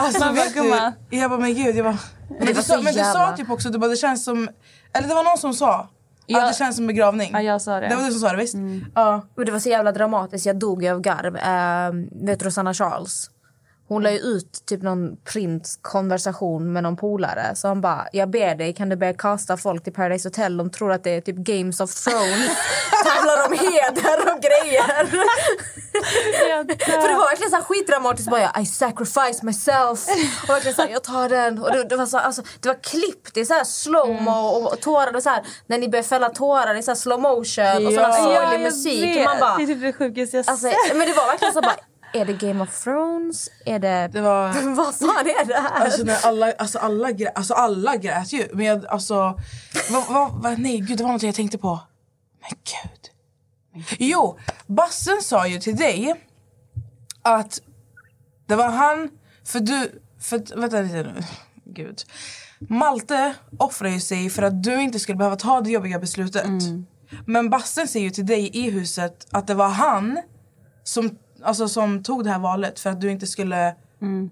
Alltså 0.02 0.26
Man 0.26 0.36
vet 0.36 0.54
du, 0.54 1.18
jag 1.18 1.30
bara 1.30 1.40
men 1.40 1.54
gud, 1.56 1.76
jag 1.76 1.86
bara, 1.86 1.98
men, 2.40 2.48
du, 2.48 2.54
så 2.56 2.62
sa, 2.64 2.82
men 2.82 2.94
du 2.94 3.00
sa 3.00 3.36
typ 3.38 3.50
också, 3.50 3.70
du 3.70 3.78
bara, 3.78 3.90
det 3.90 3.96
känns 3.98 4.24
som, 4.24 4.50
eller 4.94 5.08
det 5.08 5.14
var 5.16 5.24
någon 5.24 5.38
som 5.38 5.54
sa 5.54 5.90
Ja. 6.30 6.44
att 6.44 6.52
det 6.52 6.58
känns 6.58 6.76
som 6.76 6.88
begravning. 6.88 7.30
Ja, 7.34 7.42
jag 7.42 7.62
sa 7.62 7.80
det. 7.80 7.88
Det 7.88 7.96
var 7.96 8.04
du 8.04 8.12
som 8.12 8.20
sa 8.22 8.30
det 8.32 8.38
visst? 8.38 8.56
Ja. 8.96 9.28
Och 9.38 9.46
det 9.46 9.52
var 9.52 9.60
så 9.60 9.70
jävla 9.70 9.92
dramatiskt. 9.92 10.46
Jag 10.46 10.56
dog 10.60 10.88
av 10.88 11.02
garv. 11.02 11.36
Uh, 11.36 12.26
vet 12.26 12.40
du 12.40 12.46
Rosanna 12.46 12.74
Charles? 12.74 13.30
Hon 13.88 14.04
la 14.04 14.12
ju 14.12 14.18
ut 14.18 14.64
typ 14.66 14.82
någon 14.82 15.18
print 15.18 15.80
konversation 15.82 16.74
med 16.74 16.84
någon 16.84 16.98
polare. 16.98 17.56
Så 17.56 17.68
han 17.68 17.82
bara, 17.82 18.08
jag 18.12 18.30
ber 18.30 18.56
dig 18.56 18.74
kan 18.74 18.90
du 18.90 18.96
börja 18.96 19.14
casta 19.14 19.58
folk 19.58 19.84
till 19.84 19.94
Paradise 19.94 20.28
Hotel? 20.28 20.58
De 20.58 20.70
tror 20.70 20.92
att 20.92 21.04
det 21.04 21.10
är 21.12 21.22
typ 21.22 21.36
Games 21.36 21.80
of 21.80 21.94
Thrones. 21.94 22.50
Tävlar 23.06 23.48
om 23.48 23.54
heder 23.54 24.34
och 24.34 24.42
grejer. 24.42 25.06
För 27.02 27.08
det 27.08 27.14
var 27.16 27.30
verkligen 27.30 27.52
så 27.52 27.58
skitdramatiskt. 27.58 28.32
Bara, 28.32 28.42
jag, 28.42 28.62
I 28.62 28.66
sacrifice 28.66 29.46
myself. 29.46 30.08
Och 30.44 30.50
verkligen 30.50 30.76
så 30.76 30.82
här, 30.82 30.90
jag 30.90 31.04
tar 31.04 31.30
den. 31.30 31.60
Och 31.60 31.72
det, 31.72 31.84
det 31.84 31.96
var 31.96 32.06
så, 32.06 32.18
alltså, 32.18 32.42
det 32.60 32.68
var 32.68 32.84
klippt. 32.84 33.34
Det 33.34 33.40
är 33.42 33.46
så 33.46 33.54
här 33.54 33.64
slow-mo 33.64 34.32
och, 34.32 34.74
och 34.74 34.82
tårar. 34.82 35.16
Och 35.16 35.24
så 35.24 35.30
här, 35.30 35.44
när 35.68 35.78
ni 35.78 35.90
börjar 35.90 36.04
fälla 36.04 36.30
tårar, 36.30 36.74
det 36.74 36.80
är 36.80 36.82
så 36.82 36.96
slow 36.96 37.20
motion 37.20 37.86
och 37.88 37.92
Ja. 37.94 38.14
sån 38.14 38.32
Ja, 38.34 38.42
sorglig 38.42 38.64
musik. 38.66 39.18
Och 39.18 39.24
man 39.24 39.40
bara, 39.40 39.58
det 39.58 39.64
är 39.64 39.68
typ 39.68 39.82
det 39.82 39.94
sjukaste 39.94 40.38
jag 40.38 40.50
Alltså, 40.50 40.68
men 40.94 41.08
det 41.08 41.14
var 41.14 41.28
verkligen 41.28 41.54
så 41.54 41.62
bara, 41.62 41.76
är 42.14 42.26
det 42.26 42.34
Game 42.34 42.64
of 42.64 42.84
Thrones? 42.84 43.50
Är 43.66 43.80
det... 43.80 44.10
Det 44.14 44.22
var, 44.22 44.48
Vad 44.76 44.96
fan 44.96 45.28
är 45.28 45.46
det 45.46 45.54
här? 45.54 45.86
alltså 45.86 46.04
när 46.04 46.26
alla, 46.26 46.52
alltså 46.52 46.80
alla, 46.80 47.12
grät, 47.12 47.38
alltså 47.38 47.54
alla 47.54 47.96
grät 47.96 48.34
ju. 48.34 48.48
Men 48.54 48.66
jag, 48.66 48.86
alltså, 48.86 49.40
vad, 49.92 50.08
vad, 50.10 50.32
vad, 50.32 50.60
nej 50.60 50.80
gud 50.80 50.98
det 50.98 51.04
var 51.04 51.12
något 51.12 51.24
jag 51.24 51.36
tänkte 51.36 51.58
på. 51.58 51.80
Men 52.42 52.50
gud. 52.50 53.10
Jo, 54.00 54.40
Bassen 54.68 55.22
sa 55.22 55.48
ju 55.48 55.60
till 55.60 55.76
dig 55.76 56.14
att 57.22 57.62
det 58.46 58.56
var 58.56 58.70
han, 58.70 59.10
för 59.46 59.60
du, 59.60 60.02
för, 60.20 60.60
vänta 60.60 60.82
lite 60.82 60.96
nu, 60.96 61.24
gud. 61.66 62.04
Malte 62.60 63.34
offrar 63.58 63.90
ju 63.90 64.00
sig 64.00 64.30
för 64.30 64.44
att 64.44 64.64
du 64.64 64.82
inte 64.82 65.00
skulle 65.00 65.16
behöva 65.18 65.36
ta 65.36 65.62
det 65.62 65.70
jobbiga 65.70 66.00
beslutet. 66.00 66.46
Mm. 66.46 66.86
Men 67.26 67.50
Basten 67.50 67.88
säger 67.88 68.06
ju 68.06 68.12
till 68.12 68.26
dig 68.26 68.50
i 68.54 68.70
huset 68.70 69.28
att 69.32 69.48
det 69.48 69.54
var 69.54 69.70
han 69.70 70.22
som, 70.84 71.18
alltså, 71.44 71.68
som 71.68 72.04
tog 72.04 72.24
det 72.24 72.30
här 72.30 72.40
valet 72.40 72.80
för 72.80 72.90
att 72.90 73.02
du 73.02 73.12
inte 73.12 73.28
skulle... 73.28 73.76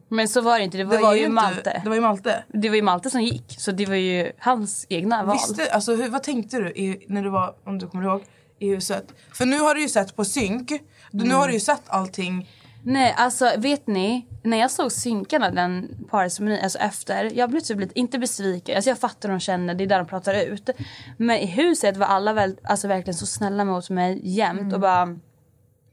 Men 0.10 0.28
så 0.28 0.42
var 0.42 0.58
det 0.58 0.64
inte. 0.64 0.78
Det 0.78 0.84
var, 0.84 1.14
ju 1.14 1.20
inte- 1.20 1.30
Malte. 1.32 1.82
Det 1.84 1.90
var 1.90 1.96
ju 1.96 2.02
Malte. 2.02 2.44
Det 2.48 2.70
var 2.70 2.76
ju 2.76 2.82
Malte 2.82 3.10
som 3.10 3.22
gick. 3.22 3.56
Så 3.60 3.72
det 3.72 3.86
var 3.86 3.96
ju 3.96 4.32
hans 4.40 4.86
egna 4.90 5.24
val. 5.24 5.36
Visste, 5.36 5.72
alltså, 5.74 5.96
hur, 5.96 6.10
vad 6.10 6.24
tänkte 6.24 6.58
du 6.58 6.70
i, 6.70 7.06
när 7.08 7.24
du 7.24 7.30
var, 7.30 7.56
om 7.66 7.80
du 7.80 7.88
kommer 7.88 8.04
ihåg, 8.04 8.24
i 8.60 8.70
huset? 8.70 9.06
För 9.34 9.46
nu 9.46 9.60
har 9.60 9.76
du 9.76 9.82
ju 9.82 9.90
sett 9.90 10.16
på 10.16 10.26
synk. 10.26 10.70
Du, 10.70 10.80
Nu 11.12 11.24
Mm. 11.24 11.38
har 11.38 11.48
du 11.48 11.54
ju 11.54 11.60
sett 11.60 11.82
allting. 11.88 12.50
Nej, 12.84 13.14
alltså 13.18 13.52
vet 13.58 13.88
ni? 13.88 14.28
När 14.44 14.58
jag 14.58 14.72
såg 14.72 14.92
synkarna 14.92 15.52
den 15.52 15.90
parceremonin, 16.12 16.60
alltså 16.64 16.80
efter. 16.80 17.32
Jag 17.38 17.50
blev 17.50 17.60
typ 17.62 17.80
lite, 17.80 18.00
inte 18.00 18.20
besviken. 18.20 18.76
Alltså 18.76 18.90
jag 18.90 18.98
fattar 19.00 19.30
hur 19.30 19.36
de 19.36 19.40
känner, 19.40 19.74
det 19.76 19.84
är 19.84 19.88
där 19.88 19.98
de 19.98 20.08
pratar 20.08 20.34
ut. 20.34 20.70
Men 21.18 21.38
i 21.38 21.46
huset 21.46 21.98
var 21.98 22.06
alla 22.08 22.34
väl, 22.34 22.56
alltså 22.64 22.88
verkligen 22.88 23.18
så 23.18 23.26
snälla 23.26 23.66
mot 23.66 23.90
mig 23.90 24.20
jämt 24.24 24.74
och 24.74 24.80
bara. 24.80 25.18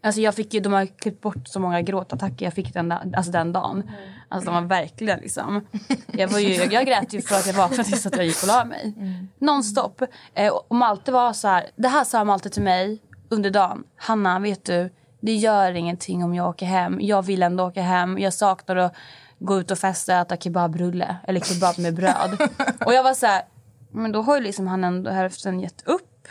Alltså 0.04 0.20
jag 0.20 0.34
fick 0.34 0.54
ju, 0.54 0.60
de 0.60 0.72
har 0.72 0.86
klippt 0.86 1.20
bort 1.20 1.48
så 1.48 1.60
många 1.60 1.82
gråtattacker 1.82 2.46
jag 2.46 2.54
fick 2.54 2.74
den, 2.74 2.92
alltså 2.92 3.32
den 3.32 3.52
dagen. 3.52 3.90
Alltså 4.28 4.50
de 4.50 4.62
var 4.62 4.68
verkligen 4.68 5.18
liksom. 5.18 5.66
Jag, 6.12 6.28
var 6.28 6.38
ju, 6.38 6.54
jag 6.54 6.86
grät 6.86 7.12
ju 7.12 7.22
för 7.22 7.34
att 7.34 7.46
jag 7.46 7.54
vaknade 7.54 7.84
tills 7.84 8.06
att 8.06 8.16
jag 8.16 8.26
gick 8.26 8.42
och 8.42 8.48
la 8.48 8.64
mig. 8.64 8.94
Nonstop. 9.38 10.02
Eh, 10.34 10.52
och 10.52 10.76
Malte 10.76 11.12
var 11.12 11.32
så 11.32 11.48
här, 11.48 11.66
det 11.76 11.88
här 11.88 12.04
sa 12.04 12.24
Malte 12.24 12.50
till 12.50 12.62
mig 12.62 12.98
under 13.28 13.50
dagen. 13.50 13.84
Hanna, 13.96 14.38
vet 14.38 14.64
du, 14.64 14.90
det 15.20 15.34
gör 15.34 15.72
ingenting 15.72 16.24
om 16.24 16.34
jag 16.34 16.48
åker 16.48 16.66
hem. 16.66 16.98
Jag 17.00 17.22
vill 17.22 17.42
ändå 17.42 17.64
åka 17.64 17.82
hem. 17.82 18.18
Jag 18.18 18.34
saknar 18.34 18.76
att 18.76 18.94
gå 19.38 19.60
ut 19.60 19.70
och 19.70 19.78
festa 19.78 20.14
och 20.14 20.20
äta 20.20 20.36
kebabrulle. 20.36 21.16
Eller 21.24 21.40
kebab 21.40 21.78
med 21.78 21.94
bröd. 21.94 22.50
och 22.86 22.94
jag 22.94 23.02
var 23.02 23.14
så 23.14 23.26
här, 23.26 23.42
men 23.90 24.12
då 24.12 24.22
har 24.22 24.36
ju 24.36 24.42
liksom 24.42 24.66
han 24.66 24.84
ändå 24.84 25.10
hälften 25.10 25.60
gett 25.60 25.82
upp. 25.86 26.28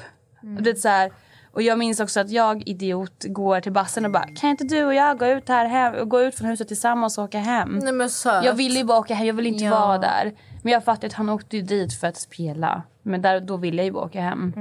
Och, 0.58 0.64
det 0.64 0.70
är 0.70 0.76
så 0.76 0.88
här, 0.88 1.12
och 1.54 1.62
jag 1.62 1.80
minns 1.80 2.00
också 2.00 2.20
att 2.20 2.30
jag, 2.30 2.68
idiot, 2.68 3.24
går 3.24 3.60
till 3.62 3.72
bassen 3.72 4.06
och 4.06 4.12
bara 4.12 4.28
Kan 4.36 4.50
inte 4.50 4.64
du 4.64 4.84
och 4.86 4.94
jag 4.94 5.20
gå 5.20 5.26
ut 5.26 5.50
här 5.50 5.66
hem, 5.66 6.10
gå 6.10 6.22
ut 6.22 6.36
från 6.36 6.48
huset 6.50 6.68
tillsammans 6.68 7.18
och 7.18 7.24
åka 7.24 7.40
hem? 7.40 7.80
Nej, 7.84 7.94
men 7.94 8.10
söt. 8.10 8.46
Jag 8.46 8.54
ville 8.54 8.80
ju 8.80 8.86
bara 8.86 9.00
åka 9.00 9.14
hem, 9.14 9.28
jag 9.28 9.34
ville 9.34 9.50
inte 9.50 9.64
Ja. 9.64 9.80
vara 9.80 9.98
där. 9.98 10.34
Men 10.64 10.74
jag 10.74 10.84
fattade 10.84 11.08
att 11.08 11.14
han 11.14 11.30
åkte 11.30 11.58
ju 11.58 11.64
dit 11.64 11.94
för 11.94 12.08
att 12.08 12.18
spela. 12.18 12.84
Men 13.04 13.22
där, 13.22 13.40
då 13.40 13.58
ville 13.58 13.78
jag 13.78 13.86
ju 13.86 13.92
bara 13.92 14.06
åka 14.06 14.22
hem. 14.22 14.54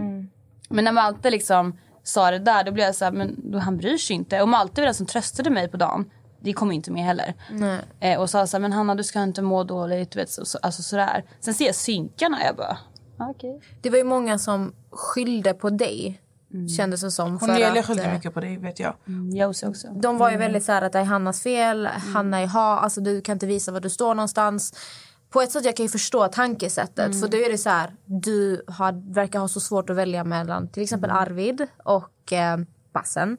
Men 0.69 0.85
när 0.85 0.93
Malte 0.93 1.31
liksom 1.31 1.79
sa 2.03 2.31
det 2.31 2.39
där, 2.39 2.65
då 2.65 2.73
blev 2.73 2.87
jag 2.87 2.95
så 2.95 3.05
här, 3.05 3.13
men 3.13 3.51
då, 3.51 3.59
han 3.59 3.77
bryr 3.77 3.97
sig 3.97 4.17
inte. 4.17 4.43
Och 4.43 4.49
Malte 4.49 4.81
var 4.81 4.87
den 4.87 4.95
som 4.95 5.07
tröstade 5.07 5.51
mig 5.51 5.69
på 5.69 5.77
dagen. 5.77 6.11
Det 6.43 6.53
kom 6.53 6.73
inte 6.73 6.91
med 6.91 7.05
heller. 7.05 7.35
Eh, 8.01 8.21
och 8.21 8.31
sa 8.31 8.47
så 8.47 8.57
här, 8.57 8.63
men 8.63 8.73
Hanna 8.73 8.95
du 8.95 9.03
ska 9.05 9.23
inte 9.23 9.43
må 9.43 9.65
dåligt. 9.65 10.17
Vet, 10.17 10.31
så, 10.31 10.45
så, 10.45 10.59
alltså 10.63 10.83
sådär. 10.83 11.25
Sen 11.41 11.55
ser 11.55 11.67
jag 11.67 11.75
synkarna 11.75 12.39
jag 12.45 12.57
bara, 12.57 12.79
ah, 13.19 13.31
okej. 13.31 13.61
Det 13.83 13.91
var 13.91 13.99
ju 13.99 14.05
många 14.05 14.39
som 14.39 14.73
skyllde 14.91 15.55
på 15.55 15.71
dig. 15.71 16.21
Kändes 16.77 17.01
det 17.01 17.11
som. 17.11 17.35
Och 17.35 17.41
för 17.41 17.47
Nelia 17.47 17.81
att, 17.81 17.87
skyllde 17.87 18.05
eh, 18.05 18.13
mycket 18.13 18.35
på 18.35 18.41
dig 18.41 18.59
vet 18.59 18.81
jag. 18.81 18.95
Josie 19.33 19.69
också. 19.69 19.89
De 19.89 20.19
var 20.19 20.31
ju 20.31 20.37
väldigt 20.37 20.65
så 20.65 20.73
här 20.73 20.83
att 20.83 20.93
det 20.93 20.99
är 20.99 21.05
Hannas 21.05 21.43
fel, 21.43 21.87
Hanna 21.87 22.41
är 22.41 22.47
ha, 22.47 22.79
alltså 22.79 23.01
du 23.01 23.21
kan 23.21 23.33
inte 23.33 23.47
visa 23.47 23.73
var 23.73 23.81
du 23.81 23.91
står 23.91 24.15
någonstans. 24.15 24.75
På 25.31 25.43
ett 25.43 25.53
sätt 25.53 25.65
jag 25.65 25.77
kan 25.77 25.87
ju 25.87 25.91
förstå 25.91 26.29
tankesättet 26.29 27.21
för 27.21 27.29
då 27.29 27.37
är 27.37 27.53
det 27.53 27.59
så 27.59 27.71
här, 27.71 27.91
du 28.05 28.63
har, 28.67 29.15
verkar 29.15 29.39
ha 29.39 29.49
så 29.49 29.61
svårt 29.61 29.91
att 29.91 29.97
välja 29.97 30.25
mellan 30.25 30.69
till 30.69 30.83
exempel 30.83 31.11
Arvid 31.11 31.67
och 31.85 32.33
eh, 32.33 32.59
Bassen. 32.93 33.37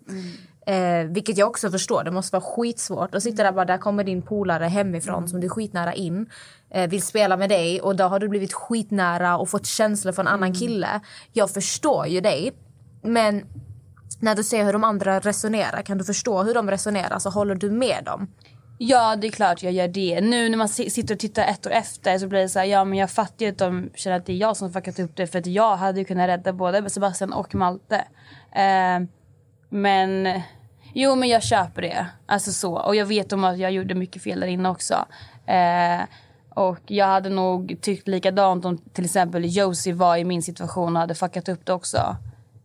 Eh, 0.66 1.06
vilket 1.10 1.38
jag 1.38 1.50
också 1.50 1.72
förstår, 1.72 2.04
det 2.04 2.12
måste 2.12 2.36
vara 2.36 2.44
skitsvårt 2.44 3.16
att 3.16 3.24
sitta 3.24 3.44
där 3.44 3.52
bara, 3.52 3.66
där 3.66 3.78
kommer 3.78 4.04
din 4.04 4.22
polare 4.22 4.66
hemifrån 4.66 5.28
som 5.28 5.40
du 5.40 5.48
är 5.48 5.50
skitnära 5.50 5.94
in. 5.94 6.30
Eh, 6.70 6.90
vill 6.90 7.02
spela 7.02 7.38
med 7.38 7.50
dig 7.50 7.82
och 7.82 7.96
då 7.96 8.04
har 8.04 8.20
du 8.20 8.28
blivit 8.30 8.54
skitnära 8.54 9.38
och 9.38 9.50
fått 9.50 9.66
känslor 9.66 10.12
för 10.12 10.22
en 10.22 10.28
annan 10.28 10.54
kille. 10.54 11.02
Jag 11.34 11.52
förstår 11.52 12.08
ju 12.08 12.22
dig. 12.22 12.52
Men 13.02 13.46
när 14.20 14.36
du 14.36 14.44
ser 14.44 14.66
hur 14.66 14.74
de 14.74 14.84
andra 14.84 15.20
resonerar, 15.20 15.82
kan 15.82 15.98
du 15.98 16.04
förstå 16.04 16.44
hur 16.44 16.54
de 16.54 16.72
resonerar? 16.72 17.20
Så 17.20 17.30
håller 17.30 17.56
du 17.56 17.72
med 17.72 18.04
dem? 18.04 18.28
Ja, 18.84 19.16
det 19.16 19.28
är 19.28 19.32
klart 19.32 19.64
jag 19.64 19.74
gör 19.74 19.88
det. 19.88 20.22
Nu 20.22 20.50
när 20.50 20.58
man 20.58 20.70
sitter 20.70 21.14
och 21.14 21.20
tittar 21.20 21.44
ett 21.44 21.68
år 21.68 21.72
efter 21.72 22.18
så 22.18 22.28
blir 22.28 22.40
det 22.40 22.50
så 22.50 22.60
här, 22.60 22.66
ja 22.66 22.84
men 22.86 22.98
jag 22.98 23.12
fattar 23.12 23.46
ju 23.46 23.52
att 23.52 23.58
de 23.58 23.90
känner 23.96 24.18
att 24.18 24.26
det 24.26 24.34
är 24.34 24.38
jag 24.38 24.58
som 24.58 24.74
fuckat 24.74 25.00
upp 25.00 25.16
det 25.16 25.28
för 25.28 25.40
att 25.40 25.46
jag 25.46 25.78
hade 25.78 26.00
ju 26.00 26.06
kunnat 26.06 26.28
rädda 26.28 26.54
både 26.54 26.90
Sebastian 26.90 27.34
och 27.34 27.56
Malte. 27.56 28.06
Eh, 28.52 29.00
men, 29.70 30.42
jo 30.94 31.16
men 31.16 31.30
jag 31.30 31.44
köper 31.44 31.82
det. 31.82 32.08
Alltså 32.26 32.52
så. 32.52 32.74
Och 32.74 32.96
jag 32.96 33.06
vet 33.06 33.34
om 33.34 33.44
att 33.44 33.58
jag 33.58 33.72
gjorde 33.72 33.96
mycket 33.96 34.24
fel 34.24 34.40
där 34.40 34.48
inne 34.48 34.70
också. 34.70 35.06
Eh, 35.46 36.02
och 36.50 36.80
jag 36.86 37.06
hade 37.06 37.30
nog 37.30 37.78
tyckt 37.82 38.08
likadant 38.08 38.66
om 38.66 38.78
till 38.78 39.06
exempel 39.06 39.56
Josie 39.56 39.94
var 39.94 40.18
i 40.18 40.24
min 40.24 40.42
situation 40.42 40.96
och 40.96 41.02
hade 41.02 41.16
fuckat 41.16 41.50
upp 41.50 41.66
det 41.66 41.74
också. 41.74 42.18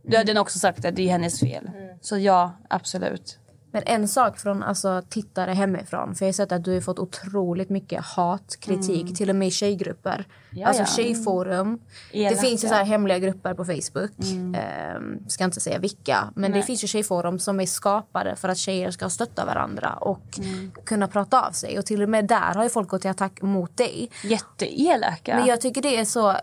Du 0.06 0.16
hade 0.16 0.34
nog 0.34 0.42
också 0.42 0.58
sagt 0.58 0.84
att 0.84 0.96
det 0.96 1.02
är 1.02 1.10
hennes 1.12 1.40
fel. 1.40 1.70
Så 2.00 2.18
ja, 2.18 2.52
absolut. 2.70 3.38
Men 3.72 3.82
en 3.86 4.08
sak 4.08 4.38
från 4.38 4.62
alltså, 4.62 5.02
tittare 5.08 5.50
hemifrån. 5.52 6.14
För 6.14 6.24
jag 6.24 6.28
har 6.28 6.32
sett 6.32 6.52
att 6.52 6.64
du 6.64 6.74
har 6.74 6.80
fått 6.80 6.98
otroligt 6.98 7.70
mycket 7.70 8.04
hat, 8.04 8.56
kritik, 8.60 9.02
Mm. 9.02 9.14
till 9.14 9.30
och 9.30 9.36
med 9.36 9.48
i 9.48 9.50
tjejgrupper. 9.50 10.24
Ja, 10.50 10.66
alltså 10.68 10.84
tjejforum. 10.84 11.78
Det 12.12 12.18
Elaka. 12.24 12.36
finns 12.42 12.64
ju 12.64 12.68
så 12.68 12.74
här 12.74 12.84
hemliga 12.84 13.18
grupper 13.18 13.54
på 13.54 13.64
Facebook. 13.64 14.18
Mm. 14.20 14.54
Ehm, 14.54 15.28
ska 15.28 15.44
inte 15.44 15.60
säga 15.60 15.78
vilka. 15.78 16.32
Men 16.36 16.50
Nej. 16.50 16.60
det 16.60 16.66
finns 16.66 16.84
ju 16.84 16.88
tjejforum 16.88 17.38
som 17.38 17.60
är 17.60 17.66
skapade 17.66 18.36
för 18.36 18.48
att 18.48 18.58
tjejer 18.58 18.90
ska 18.90 19.08
stötta 19.08 19.44
varandra 19.44 19.92
och 19.92 20.38
Mm. 20.38 20.72
kunna 20.84 21.08
prata 21.08 21.46
av 21.48 21.52
sig. 21.52 21.78
Och 21.78 21.86
till 21.86 22.02
och 22.02 22.08
med 22.08 22.26
där 22.26 22.54
har 22.54 22.62
ju 22.62 22.70
folk 22.70 22.88
gått 22.88 23.00
till 23.02 23.10
attack 23.10 23.42
mot 23.42 23.76
dig. 23.76 24.10
Jätteelaka. 24.24 25.36
Men 25.36 25.46
jag 25.46 25.60
tycker 25.60 25.82
det 25.82 25.96
är 25.96 26.04
så... 26.04 26.36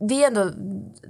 Vi 0.00 0.22
är 0.24 0.26
ändå, 0.26 0.50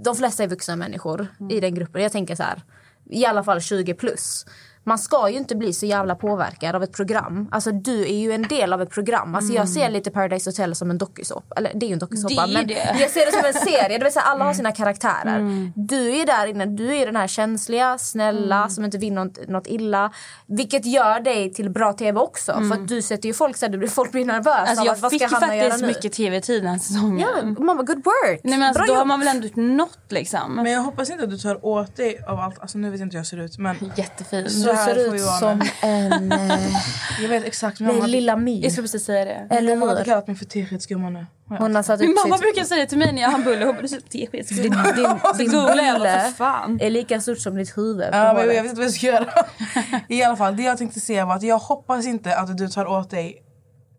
de 0.05 0.17
flesta 0.17 0.43
är 0.43 0.49
vuxna 0.49 0.77
människor 0.77 1.27
i 1.51 1.61
den 1.61 1.75
gruppen. 1.75 2.03
Jag 2.03 2.13
tänker 2.13 2.35
så 2.35 2.43
här, 2.43 2.63
i 3.11 3.27
alla 3.27 3.45
fall 3.45 3.61
20 3.61 3.95
plus. 3.95 4.47
Man 4.85 4.99
ska 4.99 5.29
ju 5.31 5.37
inte 5.37 5.57
bli 5.57 5.73
så 5.73 5.87
jävla 5.87 6.15
påverkad 6.15 6.75
av 6.77 6.83
ett 6.83 6.93
program. 6.93 7.49
Alltså 7.53 7.73
du 7.73 8.01
är 8.03 8.15
ju 8.19 8.33
en 8.33 8.43
del 8.43 8.73
av 8.73 8.83
ett 8.83 8.91
program. 8.91 9.35
Alltså 9.35 9.53
jag 9.53 9.69
ser 9.69 9.91
lite 9.91 10.11
Paradise 10.11 10.51
Hotel 10.51 10.75
som 10.75 10.91
en 10.91 10.99
dokusåpa. 10.99 11.55
Eller 11.57 11.71
det 11.75 11.87
är 11.87 11.89
ju 11.89 11.93
en 11.93 11.99
dokusåpa. 11.99 12.45
Mm. 12.45 12.67
Det 12.67 12.75
är 12.81 12.87
Men 12.87 12.97
det. 12.97 13.01
jag 13.03 13.11
ser 13.11 13.27
det 13.27 13.33
som 13.33 13.45
en 13.45 13.53
serie. 13.73 13.99
Det 13.99 14.05
vill 14.05 14.13
säga 14.13 14.23
alla 14.23 14.45
har 14.45 14.55
sina 14.55 14.73
karaktärer. 14.73 15.37
Mm. 15.39 15.73
Du 15.77 16.17
är 16.21 16.27
där 16.27 16.47
inne. 16.47 16.67
Du 16.67 16.97
är 16.97 17.07
den 17.07 17.17
här 17.17 17.27
känsliga, 17.27 17.99
snälla, 17.99 18.57
Mm. 18.57 18.71
som 18.71 18.85
inte 18.85 18.99
vill 18.99 19.13
något, 19.13 19.49
något 19.49 19.67
illa. 19.67 20.13
Vilket 20.47 20.87
gör 20.87 21.21
dig 21.21 21.53
till 21.53 21.71
bra 21.71 21.93
tv 21.93 22.21
också. 22.21 22.53
För 22.53 22.73
att 22.75 22.89
du 22.89 23.03
sätter 23.03 23.27
ju 23.29 23.35
folk 23.35 23.57
så 23.57 23.67
här, 23.67 23.87
folk 23.87 24.13
blir 24.13 24.25
nervösa. 24.25 24.57
Mm. 24.59 24.69
Alltså 24.69 24.85
jag 24.85 24.93
att, 24.93 25.01
vad 25.01 25.11
fick 25.13 25.21
göra 25.21 25.29
faktiskt 25.41 25.85
mycket 25.85 26.13
tv-tid 26.13 26.63
den 26.65 26.81
säsongen. 26.81 27.29
Ja, 27.59 27.65
mamma 27.65 27.83
good 27.83 28.05
work. 28.05 28.41
Nej 28.45 28.59
men 28.59 28.69
alltså, 28.69 28.79
Bra 28.79 28.87
då 28.87 28.93
har 28.93 28.99
jobb. 29.01 29.09
man 29.09 29.21
väl 29.21 29.29
ändå 29.29 29.47
gjort 29.47 29.57
något 29.57 29.99
liksom. 30.09 30.55
Men 30.55 30.73
jag 30.73 30.81
hoppas 30.83 31.11
inte 31.11 31.25
att 31.25 31.31
du 31.31 31.39
tar 31.39 31.65
åt 31.67 31.97
dig 31.97 32.25
av 32.29 32.41
allt. 32.41 32.59
Alltså 32.61 32.79
nu 32.79 32.91
vet 32.91 33.01
inte 33.01 33.15
hur 33.15 33.19
jag 33.19 33.27
ser 33.27 33.37
ut 33.41 33.59
men... 33.59 33.77
Jättefin. 33.97 34.51
Så 34.51 34.70
Du 34.71 34.77
ser 34.77 35.15
ut 35.15 35.21
som 35.21 35.63
en... 35.83 36.33
eh, 36.33 36.61
Jag 37.23 37.29
vet 37.29 37.45
exakt. 37.45 37.81
Min 37.81 37.87
mamma 37.87 38.01
hade, 38.01 38.13
lilla 38.13 38.37
My. 38.37 38.61
Jag 38.63 38.73
skulle 38.73 38.85
precis 38.85 39.05
säga 39.05 39.25
det. 39.25 39.55
Eller 39.57 39.77
mamma 39.77 39.87
hade 39.87 39.99
hur? 40.01 40.05
kallat 40.05 40.27
mig 40.27 40.37
för 40.37 40.45
teskedsgumman 40.45 41.13
nu. 41.13 41.27
Hon 41.59 41.75
har 41.75 41.83
satt 41.83 42.01
Min 42.01 42.15
mamma 42.15 42.37
sitt... 42.37 42.43
brukar 42.43 42.65
säga 42.65 42.81
det 42.81 42.87
till 42.87 42.99
mig 42.99 43.13
när 43.13 43.23
jag 43.23 43.29
har 43.29 43.39
en 43.39 43.45
bulle. 43.45 43.65
Hon 43.65 43.75
bara, 43.75 43.83
du 43.83 43.89
ser 43.89 43.97
ut 43.97 44.11
Din, 44.11 44.27
teskedsgumman. 44.31 44.85
din, 44.97 45.19
din 45.39 45.51
bulle 45.67 46.33
fan. 46.37 46.79
är 46.83 46.91
lika 46.91 47.21
stort 47.21 47.39
som 47.39 47.55
ditt 47.55 47.77
huvud. 47.79 48.09
Ja, 48.13 48.33
men 48.35 48.37
jag 48.47 48.63
vet 48.63 48.65
inte 48.65 48.75
vad 48.77 48.85
jag 48.85 48.93
ska 48.93 49.07
göra. 49.07 49.27
I 50.09 50.23
alla 50.23 50.37
fall, 50.37 50.57
det 50.57 50.63
jag 50.63 50.79
tänkte 50.79 51.01
säga 51.01 51.27
var 51.27 51.35
att 51.35 51.43
jag 51.43 51.59
hoppas 51.59 52.07
inte 52.07 52.37
att 52.37 52.57
du 52.59 52.69
tar 52.69 52.87
åt 52.87 53.11
dig 53.11 53.43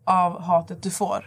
av 0.06 0.42
hatet 0.42 0.82
du 0.82 0.90
får. 0.90 1.26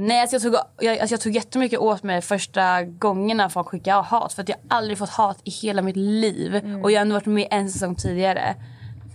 Nej, 0.00 0.20
alltså 0.20 0.34
jag, 0.36 0.42
tog, 0.42 0.54
jag, 0.80 0.98
alltså 0.98 1.12
jag 1.12 1.20
tog 1.20 1.32
jättemycket 1.32 1.78
åt 1.78 2.02
mig 2.02 2.20
första 2.20 2.82
gångerna 2.82 3.50
folk 3.50 3.68
skickade 3.68 4.02
hat. 4.02 4.32
För 4.32 4.42
att 4.42 4.48
jag 4.48 4.56
har 4.56 4.78
aldrig 4.78 4.98
fått 4.98 5.10
hat 5.10 5.38
i 5.44 5.50
hela 5.50 5.82
mitt 5.82 5.96
liv. 5.96 6.54
Och 6.82 6.90
jag 6.90 6.98
har 6.98 7.02
ändå 7.02 7.14
varit 7.14 7.26
med 7.26 7.48
en 7.50 7.70
säsong 7.70 7.94
tidigare. 7.94 8.54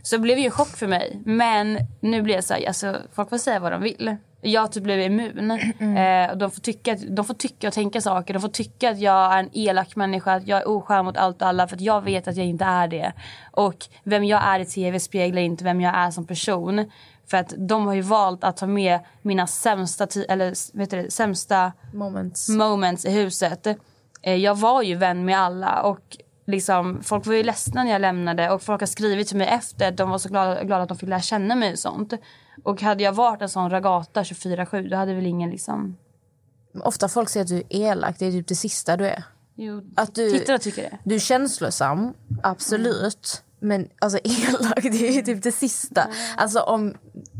Så 0.03 0.15
det 0.15 0.21
blev 0.21 0.37
ju 0.37 0.45
en 0.45 0.51
chock 0.51 0.77
för 0.77 0.87
mig. 0.87 1.21
Men 1.25 1.77
nu 1.99 2.21
blir 2.21 2.35
jag 2.35 2.43
så 2.43 2.53
här, 2.53 2.67
alltså, 2.67 2.97
folk 3.13 3.29
får 3.29 3.37
säga 3.37 3.59
vad 3.59 3.71
de 3.71 3.81
vill. 3.81 4.15
Jag 4.41 4.71
typ 4.71 4.83
blev 4.83 4.99
immun. 5.01 5.51
Eh, 5.51 6.31
och 6.31 6.37
de, 6.37 6.51
får 6.51 6.61
tycka, 6.61 6.97
de 7.09 7.25
får 7.25 7.33
tycka 7.33 7.67
och 7.67 7.73
tänka 7.73 8.01
saker. 8.01 8.33
De 8.33 8.39
får 8.39 8.49
tycka 8.49 8.89
att 8.89 8.99
jag 8.99 9.33
är 9.33 9.39
en 9.39 9.49
elak 9.53 9.95
människa. 9.95 10.33
Att 10.33 10.47
jag 10.47 10.61
är 10.61 10.67
oskön 10.67 11.05
mot 11.05 11.17
allt 11.17 11.41
och 11.41 11.47
alla. 11.47 11.67
För 11.67 11.75
att 11.75 11.81
jag 11.81 12.01
vet 12.01 12.27
att 12.27 12.37
jag 12.37 12.45
inte 12.45 12.65
är 12.65 12.87
det. 12.87 13.13
Och 13.51 13.75
vem 14.03 14.23
jag 14.23 14.43
är 14.43 14.59
i 14.59 14.65
tv 14.65 14.99
speglar 14.99 15.41
inte 15.41 15.63
vem 15.63 15.81
jag 15.81 15.95
är 15.97 16.11
som 16.11 16.27
person. 16.27 16.91
För 17.27 17.37
att 17.37 17.53
de 17.57 17.87
har 17.87 17.93
ju 17.93 18.01
valt 18.01 18.43
att 18.43 18.57
ta 18.57 18.67
med 18.67 18.99
mina 19.21 19.47
sämsta, 19.47 20.07
eller, 20.29 20.77
vet 20.77 20.89
du, 20.91 21.07
sämsta 21.09 21.71
Moments. 21.93 22.49
moments 22.49 23.05
i 23.05 23.11
huset. 23.11 23.67
Eh, 24.21 24.35
Jag 24.35 24.55
var 24.55 24.81
ju 24.81 24.95
vän 24.95 25.25
med 25.25 25.37
alla 25.39 25.81
och 25.81 26.17
liksom, 26.47 27.03
folk 27.03 27.25
var 27.25 27.33
ju 27.33 27.43
ledsna 27.43 27.83
när 27.83 27.91
jag 27.91 28.01
lämnade 28.01 28.49
och 28.51 28.61
folk 28.61 28.81
har 28.81 28.87
skrivit 28.87 29.27
till 29.27 29.37
mig 29.37 29.47
efter. 29.47 29.91
De 29.91 30.09
var 30.09 30.17
så 30.17 30.29
glada, 30.29 30.63
glada 30.63 30.83
att 30.83 30.89
de 30.89 30.97
fick 30.97 31.09
lära 31.09 31.21
känna 31.21 31.55
mig 31.55 31.71
och 31.71 31.79
sånt. 31.79 32.13
Och 32.63 32.81
hade 32.81 33.03
jag 33.03 33.13
varit 33.13 33.41
en 33.41 33.49
sån 33.49 33.69
ragata 33.69 34.23
24-7 34.23 34.89
då 34.89 34.95
hade 34.97 35.13
väl 35.13 35.25
ingen 35.25 35.49
liksom... 35.49 35.97
Ofta 36.83 37.09
folk 37.09 37.29
säger 37.29 37.43
att 37.43 37.49
du 37.49 37.57
är 37.57 37.63
elak. 37.69 38.15
Det 38.19 38.25
är 38.25 38.31
typ 38.31 38.47
det 38.47 38.55
sista 38.55 38.97
du 38.97 39.05
är. 39.07 39.23
Jo, 39.55 39.81
Att 39.95 40.15
du, 40.15 40.31
tittarna 40.31 40.59
tycker 40.59 40.81
det. 40.81 40.97
du 41.03 41.15
är 41.15 41.19
känslosam, 41.19 42.13
absolut. 42.43 43.43
Men 43.63 43.87
alltså 43.99 44.19
elak, 44.23 44.83
det 44.83 45.07
är 45.07 45.11
ju 45.11 45.21
typ 45.21 45.43
det 45.43 45.51
sista. 45.51 46.07
Alltså 46.37 46.59
om 46.59 46.93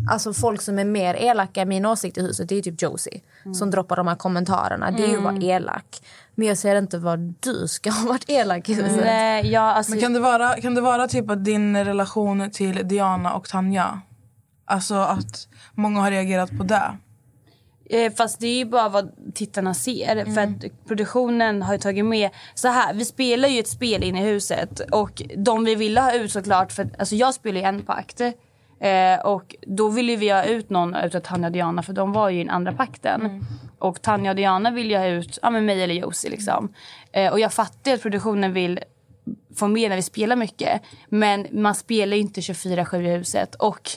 Alltså 0.10 0.34
folk 0.34 0.62
som 0.62 0.80
är 0.80 0.86
mer 0.86 1.14
elaka, 1.14 1.66
min 1.66 1.86
åsikt 1.86 2.18
i 2.18 2.22
huset, 2.22 2.50
det 2.50 2.56
är 2.56 2.62
typ 2.62 2.82
Josie. 2.82 3.22
Som 3.54 3.72
droppar 3.72 3.96
de 3.96 4.08
här 4.08 4.16
kommentarerna. 4.16 4.92
Det 4.92 5.04
är 5.04 5.08
ju 5.08 5.18
att 5.18 5.24
vara 5.24 5.38
elak. 5.38 6.02
Men 6.36 6.48
jag 6.48 6.58
ser 6.58 6.76
inte 6.76 6.98
vad 6.98 7.20
du 7.40 7.68
ska 7.68 7.92
ha 7.92 8.08
varit 8.08 8.30
elak 8.30 8.70
i 8.70 8.74
huset. 8.74 9.02
Nej, 9.04 9.52
jag, 9.52 9.64
alltså, 9.64 9.92
Men 9.92 10.00
kan 10.00 10.14
det 10.14 10.20
vara, 10.20 10.62
kan 10.62 10.76
det 10.76 10.82
vara 10.82 11.08
typ 11.08 11.30
att 11.30 11.46
din 11.46 11.86
relation 11.86 12.52
till 12.52 12.88
Diana 12.88 13.34
och 13.34 13.50
Tanja, 13.50 14.02
alltså 14.66 14.96
att 14.96 15.48
många 15.74 16.02
har 16.02 16.12
reagerat 16.12 16.58
på 16.58 16.64
det? 16.64 16.98
Eh, 17.90 18.14
Fast 18.14 18.40
det 18.40 18.48
är 18.48 18.58
ju 18.58 18.66
bara 18.66 18.90
vad 18.90 19.12
tittarna 19.34 19.74
ser. 19.74 20.34
För 20.34 20.42
att 20.42 20.88
produktionen 20.88 21.62
har 21.62 21.74
ju 21.74 21.80
tagit 21.80 22.06
med... 22.06 22.30
Så 22.54 22.68
här, 22.68 22.94
vi 22.94 23.06
spelar 23.06 23.50
ju 23.50 23.60
ett 23.60 23.68
spel 23.68 24.04
inne 24.04 24.22
i 24.22 24.26
huset. 24.26 24.82
Och 24.92 25.22
de 25.38 25.64
vi 25.64 25.76
ville 25.76 26.02
ha 26.02 26.14
ut 26.14 26.32
såklart... 26.32 26.72
För, 26.72 26.90
alltså 27.00 27.16
jag 27.16 27.34
spelar 27.34 27.62
ju 27.62 27.68
en 27.68 27.82
pakt. 27.82 28.22
Eh, 28.80 29.26
och 29.26 29.56
då 29.62 29.90
ville 29.90 30.16
vi 30.16 30.30
ha 30.30 30.44
ut 30.44 30.70
någon 30.70 30.96
utav 30.96 31.20
Tanja 31.20 31.48
och 31.48 31.54
Diana 31.54 31.84
för 31.84 31.94
de 31.94 32.14
var 32.14 32.30
ju 32.30 32.40
i 32.40 32.44
den 32.44 32.50
andra 32.50 32.74
pakten. 32.74 33.46
Och 33.80 34.02
Tanja 34.02 34.32
och 34.32 34.36
Diana 34.36 34.72
vill 34.72 34.92
ju 34.92 34.98
ha 34.98 35.06
ut 35.06 35.40
ja, 35.42 35.50
men 35.50 35.66
mig 35.66 35.84
eller 35.84 35.96
Josie 35.96 36.30
liksom. 36.30 36.74
Eh, 37.12 37.32
och 37.32 37.40
jag 37.40 37.54
fattar 37.54 37.94
att 37.94 38.02
produktionen 38.02 38.54
vill 38.54 38.80
få 39.56 39.68
med 39.68 39.90
när 39.90 39.96
vi 39.96 40.02
spelar 40.02 40.36
mycket. 40.36 40.82
Men 41.10 41.48
man 41.52 41.76
spelar 41.76 42.18
ju 42.18 42.22
inte 42.22 42.42
24-7 42.42 43.02
i 43.02 43.18
huset. 43.18 43.56
Och 43.56 43.90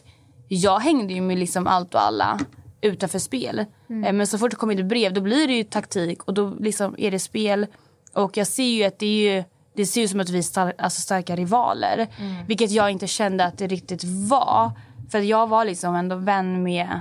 jag 0.49 0.79
hängde 0.79 1.15
ju 1.15 1.21
med 1.21 1.39
liksom 1.39 1.67
allt 1.67 1.95
och 1.95 2.03
alla 2.03 2.39
utanför 2.81 3.19
spel. 3.19 3.59
Eh, 3.59 3.65
Men 4.13 4.27
så 4.27 4.39
fort 4.39 4.51
det 4.51 4.57
kommer 4.57 4.81
ett 4.81 4.87
brev 4.89 5.13
då 5.13 5.21
blir 5.21 5.49
det 5.49 5.55
ju 5.55 5.65
taktik 5.65 6.23
och 6.23 6.35
då 6.35 6.55
liksom 6.61 6.95
är 6.99 7.11
det 7.11 7.19
spel. 7.19 7.67
Och 8.15 8.37
jag 8.37 8.47
ser 8.47 8.65
ju 8.65 8.85
att 8.85 8.99
det 8.99 9.07
är 9.07 9.35
ju 9.37 9.45
det 9.75 9.87
ser 9.87 10.03
ut 10.03 10.11
som 10.11 10.21
att 10.21 10.31
vi 10.31 10.39
är 10.39 10.43
star- 10.43 10.73
alltså 10.79 11.01
starka 11.01 11.37
rivaler. 11.37 12.07
Vilket 12.49 12.71
jag 12.71 12.91
inte 12.91 13.07
kände 13.07 13.45
att 13.45 13.59
det 13.59 13.67
riktigt 13.67 14.05
var. 14.05 14.71
För 15.11 15.19
jag 15.19 15.47
var 15.47 15.65
liksom 15.65 15.95
ändå 15.95 16.17
vän 16.17 16.63
med 16.63 17.01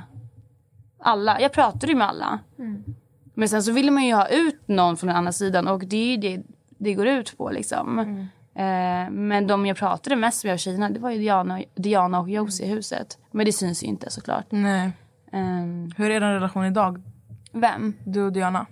alla. 1.00 1.42
Jag 1.42 1.52
pratade 1.54 1.88
ju 1.88 1.96
med 1.98 2.08
alla. 2.08 2.40
Men 3.34 3.50
sen 3.50 3.64
så 3.64 3.72
ville 3.72 3.92
man 3.92 4.06
ju 4.06 4.14
ha 4.14 4.28
ut 4.28 4.68
någon 4.68 4.98
från 4.98 5.08
den 5.08 5.16
andra 5.18 5.32
sidan 5.32 5.68
och 5.68 5.80
det 5.86 5.98
är 5.98 6.06
ju 6.12 6.18
det 6.18 6.44
det 6.78 6.94
går 6.94 7.08
ut 7.08 7.38
på 7.38 7.50
liksom. 7.50 8.00
Eh, 8.56 9.12
men 9.12 9.48
de 9.48 9.66
jag 9.66 9.78
pratade 9.78 10.16
mest 10.16 10.44
med 10.44 10.54
av 10.54 10.58
tjejerna 10.58 10.90
det 10.90 11.00
var 11.00 11.10
ju 11.12 11.18
Diana, 11.20 11.62
Diana 11.76 12.20
och 12.20 12.30
Josie 12.30 12.66
i 12.66 12.70
huset. 12.70 13.18
Men 13.32 13.46
det 13.46 13.52
syns 13.54 13.84
ju 13.84 13.88
inte 13.88 14.10
såklart. 14.12 14.46
Nej. 14.50 14.92
Ehm, 15.36 15.92
Hur 15.98 16.12
är 16.12 16.20
din 16.20 16.30
relation 16.30 16.66
idag? 16.66 17.02
vem? 17.52 17.94
Du 18.04 18.24
och 18.24 18.32
Diana? 18.34 18.66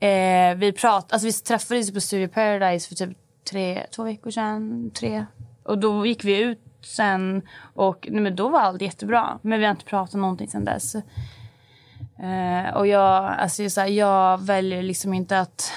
Eh, 0.00 0.54
vi 0.56 0.72
prat, 0.72 1.12
alltså 1.12 1.26
vi 1.26 1.32
träffades 1.32 1.94
på 1.94 2.00
Studio 2.00 2.28
Paradise 2.28 2.88
för 2.88 2.94
typ 2.94 3.18
tre, 3.50 3.86
två 3.96 4.04
veckor 4.04 4.30
sedan. 4.30 4.90
Tre. 4.94 5.26
Och 5.62 5.78
då 5.78 6.06
gick 6.06 6.24
vi 6.24 6.40
ut 6.40 6.60
sen 6.82 7.42
och 7.74 8.08
nej, 8.10 8.20
men 8.20 8.36
då 8.36 8.48
var 8.48 8.60
allt 8.60 8.82
jättebra. 8.82 9.38
Men 9.42 9.58
vi 9.58 9.64
har 9.64 9.70
inte 9.70 9.84
pratat 9.84 10.14
någonting 10.20 10.48
sen 10.48 10.64
dess. 10.64 10.94
Eh, 12.18 12.74
och 12.74 12.86
jag, 12.86 13.24
alltså, 13.24 13.70
så 13.70 13.80
här, 13.80 13.88
jag 13.88 14.40
väljer 14.42 14.82
liksom 14.82 15.14
inte 15.14 15.40
att 15.40 15.72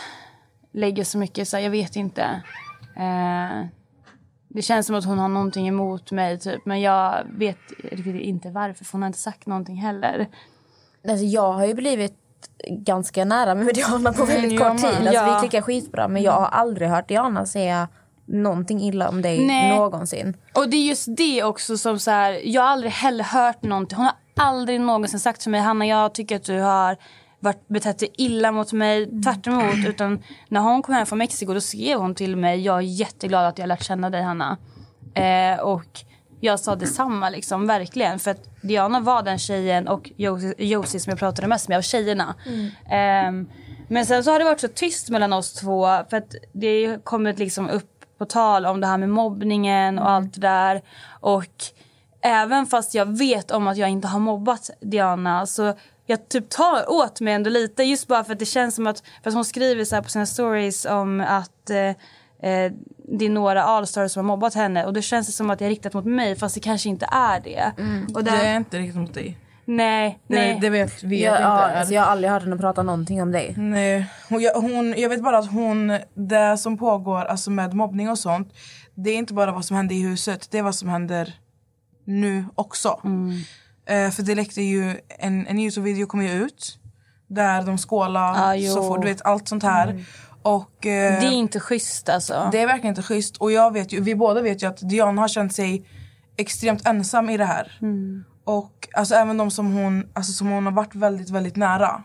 lägga 0.71 1.05
så 1.05 1.17
mycket, 1.17 1.47
så 1.47 1.57
här, 1.57 1.63
jag 1.63 1.71
vet 1.71 1.95
inte. 1.95 2.41
Eh, 2.95 3.65
det 4.55 4.61
känns 4.61 4.87
som 4.87 4.95
att 4.95 5.05
hon 5.05 5.19
har 5.19 5.27
någonting 5.27 5.67
emot 5.67 6.11
mig 6.11 6.39
typ. 6.39 6.65
Men 6.65 6.81
jag 6.81 7.23
vet 7.37 7.57
riktigt 7.91 8.15
inte 8.15 8.49
varför 8.49 8.85
för 8.85 8.91
hon 8.91 9.01
har 9.01 9.07
inte 9.07 9.19
sagt 9.19 9.47
någonting 9.47 9.75
heller. 9.75 10.27
Alltså, 11.07 11.25
jag 11.25 11.53
har 11.53 11.65
ju 11.65 11.73
blivit 11.73 12.13
ganska 12.69 13.25
nära 13.25 13.55
med 13.55 13.75
Diana 13.75 14.13
på 14.13 14.25
väldigt 14.25 14.61
Mm, 14.61 14.71
kort 14.71 14.81
tid. 14.81 14.89
Alltså, 15.07 15.13
Ja. 15.13 15.33
Vi 15.33 15.39
klickar 15.47 15.61
skitbra 15.61 16.07
men 16.07 16.21
jag 16.21 16.31
har 16.31 16.47
aldrig 16.47 16.89
hört 16.89 17.07
Diana 17.07 17.45
säga 17.45 17.87
någonting 18.25 18.81
illa 18.81 19.09
om 19.09 19.21
dig 19.21 19.47
Nej. 19.47 19.77
någonsin. 19.77 20.37
Och 20.53 20.69
det 20.69 20.77
är 20.77 20.87
just 20.87 21.07
det 21.17 21.43
också 21.43 21.77
som 21.77 21.99
så 21.99 22.11
här, 22.11 22.41
jag 22.43 22.61
har 22.61 22.69
aldrig 22.69 22.91
heller 22.91 23.23
hört 23.23 23.63
någonting. 23.63 23.97
Hon 23.97 24.05
har 24.05 24.15
aldrig 24.45 24.81
någonsin 24.81 25.19
sagt 25.19 25.41
till 25.41 25.51
mig, 25.51 25.61
Hanna 25.61 25.85
jag 25.85 26.13
tycker 26.13 26.35
att 26.35 26.43
du 26.43 26.59
har 26.59 26.97
varit 27.45 27.67
betett 27.67 27.99
dig 27.99 28.09
illa 28.17 28.51
mot 28.51 28.73
mig. 28.73 29.21
Tvärt 29.21 29.47
emot. 29.47 29.87
Utan 29.87 30.23
när 30.49 30.61
hon 30.61 30.81
kom 30.81 30.95
hem 30.95 31.05
från 31.05 31.17
Mexiko 31.17 31.53
då 31.53 31.61
skrev 31.61 31.99
hon 31.99 32.15
till 32.15 32.35
mig, 32.35 32.61
jag 32.61 32.77
är 32.77 32.81
jätteglad 32.81 33.45
att 33.45 33.57
jag 33.57 33.67
lärt 33.67 33.83
känna 33.83 34.09
dig 34.09 34.21
Hanna. 34.21 34.57
Eh, 35.13 35.59
och 35.59 36.05
jag 36.39 36.59
sa 36.59 36.75
detsamma 36.75 37.29
liksom, 37.29 37.67
verkligen. 37.67 38.19
För 38.19 38.31
att 38.31 38.61
Diana 38.61 38.99
var 38.99 39.23
den 39.23 39.39
tjejen 39.39 39.87
och 39.87 40.11
Josie, 40.57 40.99
som 40.99 41.09
jag 41.09 41.19
pratade 41.19 41.47
mest 41.47 41.67
med 41.67 41.77
av 41.77 41.81
tjejerna. 41.81 42.35
Ehm, 42.89 43.49
men 43.87 44.05
sen 44.05 44.23
så 44.23 44.31
har 44.31 44.39
det 44.39 44.45
varit 44.45 44.59
så 44.59 44.67
tyst 44.67 45.09
mellan 45.09 45.33
oss 45.33 45.53
två 45.53 45.87
för 46.09 46.17
att 46.17 46.35
det 46.53 46.85
har 46.85 46.97
kommit 46.97 47.39
liksom 47.39 47.69
upp 47.69 47.91
på 48.17 48.25
tal 48.25 48.65
om 48.65 48.81
det 48.81 48.87
här 48.87 48.97
med 48.97 49.09
mobbningen 49.09 49.99
och 49.99 50.09
allt 50.09 50.33
det 50.33 50.41
där. 50.41 50.81
Och 51.19 51.53
även 52.21 52.65
fast 52.65 52.95
jag 52.95 53.17
vet 53.17 53.51
om 53.51 53.67
att 53.67 53.77
jag 53.77 53.89
inte 53.89 54.07
har 54.07 54.19
mobbat 54.19 54.69
Diana 54.81 55.45
så 55.45 55.73
jag 56.05 56.29
typ 56.29 56.49
tar 56.49 56.91
åt 56.91 57.21
mig 57.21 57.33
ändå 57.33 57.49
lite 57.49 57.83
just 57.83 58.07
bara 58.07 58.23
för 58.23 58.33
att 58.33 58.39
det 58.39 58.45
känns 58.45 58.75
som 58.75 58.87
att, 58.87 59.03
för 59.23 59.29
att 59.29 59.33
hon 59.33 59.45
skriver 59.45 59.85
så 59.85 59.95
här 59.95 60.01
på 60.01 60.09
sina 60.09 60.25
stories 60.25 60.85
om 60.85 61.21
att 61.21 61.69
eh, 61.69 61.77
eh, 62.51 62.71
det 63.07 63.25
är 63.25 63.29
några 63.29 63.63
allstars 63.63 64.11
som 64.11 64.19
har 64.29 64.35
mobbat 64.37 64.53
henne 64.53 64.85
och 64.85 64.93
då 64.93 65.01
känns 65.01 65.27
det 65.27 65.33
som 65.33 65.49
att 65.49 65.59
det 65.59 65.65
är 65.65 65.69
riktat 65.69 65.93
mot 65.93 66.05
mig 66.05 66.35
fast 66.35 66.55
det 66.55 66.61
kanske 66.61 66.89
inte 66.89 67.07
är 67.11 67.39
det. 67.39 67.71
Och 68.15 68.23
Det 68.23 68.31
där, 68.31 68.45
är 68.45 68.55
inte 68.57 68.77
riktigt 68.79 68.95
mot 69.01 69.13
dig. 69.13 69.37
nej, 69.65 70.19
Det, 70.27 70.35
nej. 70.35 70.57
det 70.61 70.69
vet 70.69 71.03
vi 71.03 71.23
Jag, 71.23 71.33
det 71.33 71.41
ja, 71.41 71.63
inte 71.63 71.73
är. 71.75 71.79
alltså, 71.79 71.93
jag 71.93 72.01
har 72.01 72.07
aldrig 72.11 72.31
hört 72.31 72.43
henne 72.43 72.57
prata 72.57 72.83
någonting 72.83 73.21
om 73.21 73.31
dig. 73.31 73.53
Nej. 73.57 74.05
Hon, 74.29 74.41
jag, 74.41 74.53
hon, 74.53 74.93
jag 74.97 75.09
vet 75.09 75.23
bara 75.23 75.37
att 75.37 75.51
hon, 75.51 75.99
det 76.13 76.57
som 76.57 76.77
pågår 76.77 77.25
alltså 77.25 77.51
med 77.51 77.73
mobbning 77.73 78.09
och 78.09 78.19
sånt, 78.19 78.53
det 78.95 79.09
är 79.09 79.15
inte 79.17 79.33
bara 79.33 79.51
vad 79.51 79.65
som 79.65 79.77
händer 79.77 79.95
i 79.95 80.01
huset, 80.01 80.47
det 80.51 80.57
är 80.57 80.63
vad 80.63 80.75
som 80.75 80.89
händer 80.89 81.33
nu 82.05 82.45
också. 82.55 82.99
Eh, 83.85 84.11
för 84.11 84.23
det 84.23 84.35
läckte 84.35 84.61
ju, 84.61 84.99
en, 85.19 85.47
en 85.47 85.59
Youtube-video 85.59 86.05
kom 86.07 86.21
ju 86.23 86.29
ut 86.31 86.79
där 87.27 87.63
de 87.63 87.77
skålar, 87.77 88.33
Ah, 88.53 88.53
så 88.75 88.83
får, 88.87 88.99
du 88.99 89.07
vet 89.07 89.21
allt 89.25 89.47
sånt 89.47 89.63
här. 89.63 90.05
Och, 90.41 90.85
eh, 90.85 91.19
Det 91.19 91.25
är 91.27 91.31
inte 91.31 91.59
schysst 91.59 92.09
alltså. 92.09 92.49
det 92.51 92.59
är 92.61 92.67
verkligen 92.67 92.91
inte 92.91 93.03
schysst. 93.03 93.37
Och 93.37 93.51
jag 93.51 93.73
vet 93.73 93.93
ju, 93.93 94.01
vi 94.01 94.15
båda 94.15 94.41
vet 94.41 94.63
ju 94.63 94.67
att 94.67 94.89
Diana 94.89 95.21
har 95.21 95.27
känt 95.27 95.53
sig 95.55 95.85
extremt 96.37 96.87
ensam 96.87 97.29
i 97.29 97.37
det 97.37 97.45
här. 97.45 97.77
Och 98.43 98.87
alltså 98.93 99.15
även 99.15 99.37
de 99.37 99.51
som 99.51 99.73
hon, 99.73 100.07
alltså, 100.13 100.31
som 100.31 100.47
hon 100.47 100.65
har 100.65 100.71
varit 100.73 100.95
väldigt, 100.95 101.29
väldigt 101.29 101.55
nära. 101.55 102.03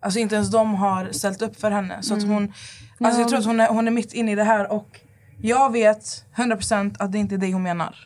Alltså 0.00 0.18
inte 0.18 0.34
ens 0.34 0.50
de 0.50 0.74
har 0.74 1.08
ställt 1.12 1.42
upp 1.42 1.60
för 1.60 1.70
henne. 1.70 2.02
Så 2.02 2.14
att 2.14 2.22
hon, 2.22 2.52
alltså 3.00 3.20
jag 3.20 3.28
tror 3.28 3.38
att 3.38 3.44
hon 3.46 3.60
är, 3.60 3.68
hon 3.68 3.86
är 3.86 3.90
mitt 3.92 4.12
inne 4.12 4.32
i 4.32 4.34
det 4.34 4.44
här 4.44 4.72
och 4.72 5.00
jag 5.42 5.72
vet 5.72 6.24
100% 6.36 6.96
att 6.98 7.12
det 7.12 7.18
inte 7.18 7.34
är 7.34 7.38
det 7.38 7.52
hon 7.52 7.62
menar. 7.62 7.96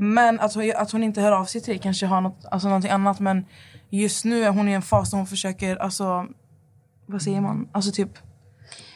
Men 0.00 0.40
att 0.40 0.54
hon, 0.54 0.72
att 0.76 0.92
hon 0.92 1.02
inte 1.02 1.20
hör 1.20 1.32
av 1.32 1.44
sig 1.44 1.60
till 1.60 1.72
dig 1.72 1.78
kanske 1.82 2.06
har 2.06 2.20
något, 2.20 2.44
alltså 2.50 2.68
någonting 2.68 2.90
annat 2.90 3.20
men 3.20 3.44
just 3.90 4.24
nu 4.24 4.44
är 4.44 4.50
hon 4.50 4.68
i 4.68 4.72
en 4.72 4.82
fas 4.82 5.10
där 5.10 5.18
hon 5.18 5.26
försöker, 5.26 5.76
alltså 5.76 6.26
vad 7.06 7.22
säger 7.22 7.40
man? 7.40 7.68
Alltså 7.72 7.92
typ, 7.92 8.18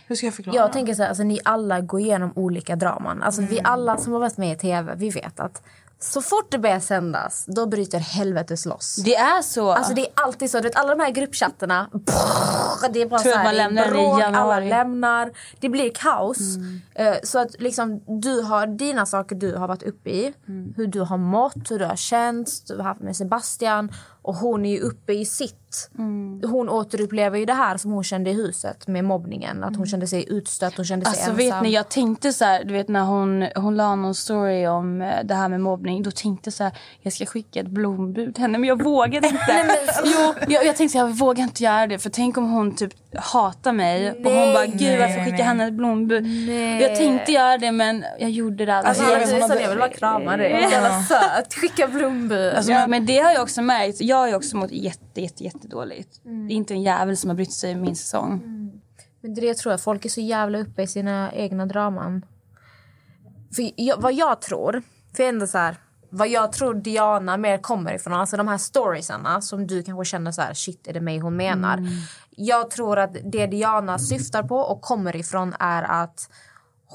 hur 0.07 0.17
ska 0.17 0.27
jag 0.27 0.35
förklara? 0.35 0.57
Jag 0.57 0.73
tänker 0.73 0.95
så 0.95 1.03
här, 1.03 1.09
alltså, 1.09 1.25
ni 1.25 1.41
alla 1.45 1.81
går 1.81 2.01
igenom 2.01 2.33
olika 2.35 2.77
draman. 2.77 3.23
Alltså, 3.23 3.43
Vi 3.43 3.61
alla 3.65 3.97
som 3.97 4.13
har 4.13 4.21
varit 4.21 4.37
med 4.37 4.53
i 4.53 4.57
tv, 4.57 4.95
vi 4.97 5.11
vet 5.11 5.41
att 5.41 5.63
så 6.01 6.23
fort 6.23 6.51
det 6.51 6.59
börjar 6.59 6.81
sändas, 6.81 7.45
då 7.47 7.67
bryter 7.67 7.99
helvetes 7.99 8.67
loss. 8.67 8.97
Det 8.97 9.17
är 9.17 9.43
så. 9.43 9.73
Alltså 9.73 9.95
det 9.95 10.01
är 10.01 10.13
alltid 10.15 10.51
så. 10.51 10.59
Du 10.59 10.63
vet, 10.63 10.77
alla 10.77 10.95
de 10.95 11.03
här 11.03 11.11
gruppchatterna. 11.11 11.89
Brrr, 11.93 12.93
det 12.93 13.03
är 13.03 13.07
bara 13.07 13.21
Tror 13.21 13.33
så 13.33 13.39
att 13.39 13.45
här, 13.45 13.53
man 13.53 13.57
lämnar 13.57 13.85
den 13.85 13.91
i 13.91 13.97
bråk, 13.97 14.23
alla 14.23 14.61
lämnar. 14.61 15.33
Det 15.61 15.69
blir 15.69 15.91
kaos. 15.91 16.39
Eh, 16.95 17.15
så 17.23 17.39
att 17.39 17.61
liksom, 17.61 18.01
du 18.21 18.41
har 18.43 18.67
dina 18.67 19.07
saker 19.07 19.37
du 19.37 19.57
har 19.57 19.69
varit 19.69 19.83
uppe 19.83 20.11
i. 20.11 20.35
Hur 20.77 20.87
du 20.87 21.01
har 21.01 21.19
mått, 21.19 21.71
hur 21.71 21.79
du 21.79 21.85
har 21.85 21.97
känt. 21.97 22.51
Du 22.69 22.77
har 22.77 22.85
haft 22.85 23.01
med 23.01 23.17
Sebastian. 23.17 23.93
Och 24.25 24.35
hon 24.35 24.67
är 24.67 24.71
ju 24.71 24.81
uppe 24.81 25.13
i 25.13 25.25
sitt. 25.25 25.91
Hon 26.43 26.69
återupplever 26.69 27.39
ju 27.39 27.45
det 27.45 27.53
här 27.53 27.77
som 27.77 27.91
hon 27.91 28.05
kände 28.05 28.31
i 28.31 28.33
huset 28.33 28.87
med 28.89 29.05
mobbningen. 29.05 29.65
Att 29.65 29.77
hon 29.77 29.87
kände 29.87 30.07
sig 30.07 30.25
utstött, 30.29 30.77
hon 30.77 30.85
kände 30.85 31.07
sig 31.07 31.11
Alltså 31.11 31.43
ensam. 31.43 31.57
vet 31.57 31.63
ni, 31.63 31.75
jag 31.75 31.89
tänkte 31.89 32.33
så 32.33 32.45
här, 32.45 32.65
du 32.65 32.75
vet 32.75 32.89
när 32.89 33.03
hon, 33.03 33.49
hon 33.57 33.77
la 33.77 33.95
någon 33.95 34.15
story 34.15 34.67
om 34.67 35.03
eh, 35.03 35.25
det 35.25 35.35
här 35.35 35.49
med 35.49 35.61
mobbning. 35.61 36.03
Då 36.03 36.11
tänkte 36.11 36.49
jag 36.49 36.55
så 36.55 36.65
här, 36.65 36.73
jag 37.01 37.13
ska 37.13 37.27
skicka 37.27 37.61
ett 37.61 37.67
blombud 37.69 38.35
till 38.35 38.43
henne 38.43 38.59
men 38.59 38.69
jag 38.69 38.83
vågade 38.83 39.27
inte. 39.27 39.65
jo, 40.05 40.35
jag, 40.49 40.67
jag 40.67 40.77
tänkte 40.77 40.89
så 40.89 40.99
här, 40.99 41.07
jag 41.07 41.15
vågar 41.15 41.45
inte 41.45 41.63
göra 41.63 41.87
det 41.87 41.99
för 41.99 42.11
tänk 42.11 42.39
om 42.39 42.51
hon 42.51 42.75
typ 42.75 42.93
hatar 43.17 43.73
mig 43.73 44.11
och 44.11 44.33
hon 44.33 44.53
bara 44.53 44.67
gud 44.67 44.99
varför 44.99 45.17
Nej, 45.17 45.25
skickar 45.25 45.37
nej. 45.37 45.47
henne 45.47 45.67
ett 45.67 45.73
blombud. 45.73 46.23
Nej. 46.23 46.83
Jag 46.83 46.97
tänkte 46.97 47.33
göra 47.33 47.59
det 47.59 47.73
men 47.73 48.05
jag 48.19 48.31
gjorde 48.31 48.67
det 48.67 48.75
aldrig. 48.75 48.89
Alltså, 48.89 49.05
jag 49.05 49.41
jag, 49.41 49.49
hon 49.49 49.59
jag, 49.63 49.69
vill 49.69 49.79
bara 49.79 49.89
krama 49.89 50.37
dig. 50.37 50.51
Jävla 50.71 51.03
söt. 51.03 51.55
Skicka 51.55 51.89
blombud. 51.89 52.55
Alltså, 52.55 52.73
Men 52.89 53.07
det 53.07 53.19
har 53.19 53.33
jag 53.33 53.43
också 53.43 53.63
märkt. 53.63 54.01
Jag 54.01 54.14
har 54.15 54.29
ju 54.29 54.35
också 54.35 54.57
mått 54.57 54.71
jätte, 54.71 55.21
jätte, 55.21 55.45
jättedåligt. 55.45 56.21
Det 56.23 56.31
är 56.31 56.57
inte 56.57 56.75
en 56.75 56.83
jävel 56.83 57.17
som 57.17 57.31
har 57.31 57.35
brytt 57.35 57.53
sig 57.53 57.71
i 57.71 57.75
min 57.75 57.97
säsong. 57.97 58.41
Men 59.21 59.35
det 59.35 59.39
är 59.39 59.43
det 59.43 59.47
jag 59.47 59.57
tror. 59.57 59.77
Folk 59.77 60.05
är 60.05 60.09
så 60.09 60.21
jävla 60.21 60.59
uppe 60.59 60.83
i 60.83 60.87
sina 60.87 61.33
egna 61.33 61.67
draman. 61.67 62.25
För 63.55 63.71
jag, 63.77 64.01
vad 64.01 64.15
jag 64.15 64.41
tror, 64.43 64.83
för 65.17 65.23
ändå 65.23 65.47
så 65.47 65.59
här, 65.59 65.77
vad 66.11 66.29
jag 66.29 66.53
tror 66.53 66.75
Diana 66.75 67.37
mer 67.37 67.59
kommer 67.59 67.95
ifrån, 67.95 68.13
alltså 68.13 68.37
de 68.37 68.49
här 68.49 68.59
storiesarna 68.59 69.41
som 69.41 69.67
du 69.67 69.83
kanske 69.83 70.05
känner 70.05 70.33
så 70.33 70.43
här, 70.43 70.55
shit 70.55 70.87
är 70.87 70.93
det 70.93 71.01
mig 71.01 71.19
hon 71.19 71.37
menar. 71.37 71.89
Jag 72.31 72.71
tror 72.71 72.99
att 72.99 73.17
det 73.25 73.47
Diana 73.47 73.99
syftar 73.99 74.43
på 74.43 74.57
och 74.57 74.81
kommer 74.81 75.17
ifrån 75.17 75.55
är 75.61 75.83
att 75.83 76.31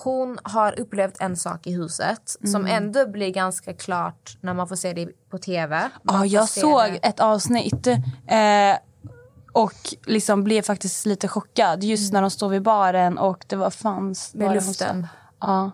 hon 0.03 0.37
har 0.43 0.79
upplevt 0.79 1.21
en 1.21 1.35
sak 1.37 1.67
i 1.67 1.73
huset 1.73 2.35
som 2.43 2.61
Mm. 2.65 2.83
ändå 2.83 3.07
blir 3.07 3.29
ganska 3.29 3.73
klart 3.73 4.37
när 4.41 4.53
man 4.53 4.67
får 4.67 4.75
se 4.75 4.93
det 4.93 5.07
på 5.31 5.37
tv. 5.37 5.89
Man 6.03 6.15
Ja, 6.15 6.25
jag 6.25 6.49
såg 6.49 6.81
det- 6.91 7.07
ett 7.07 7.19
avsnitt 7.19 7.87
eh, 7.87 7.97
och 9.51 9.73
liksom 10.05 10.43
blev 10.43 10.61
faktiskt 10.61 11.05
lite 11.05 11.27
chockad 11.27 11.83
just 11.83 12.13
när 12.13 12.21
de 12.21 12.29
står 12.31 12.49
vid 12.49 12.61
baren 12.61 13.17
och 13.17 13.45
det 13.47 13.55
var 13.55 13.69
fanns... 13.69 14.33
Med 14.33 14.47
var 14.47 14.55
luften. 14.55 15.07
Ja. 15.41 15.71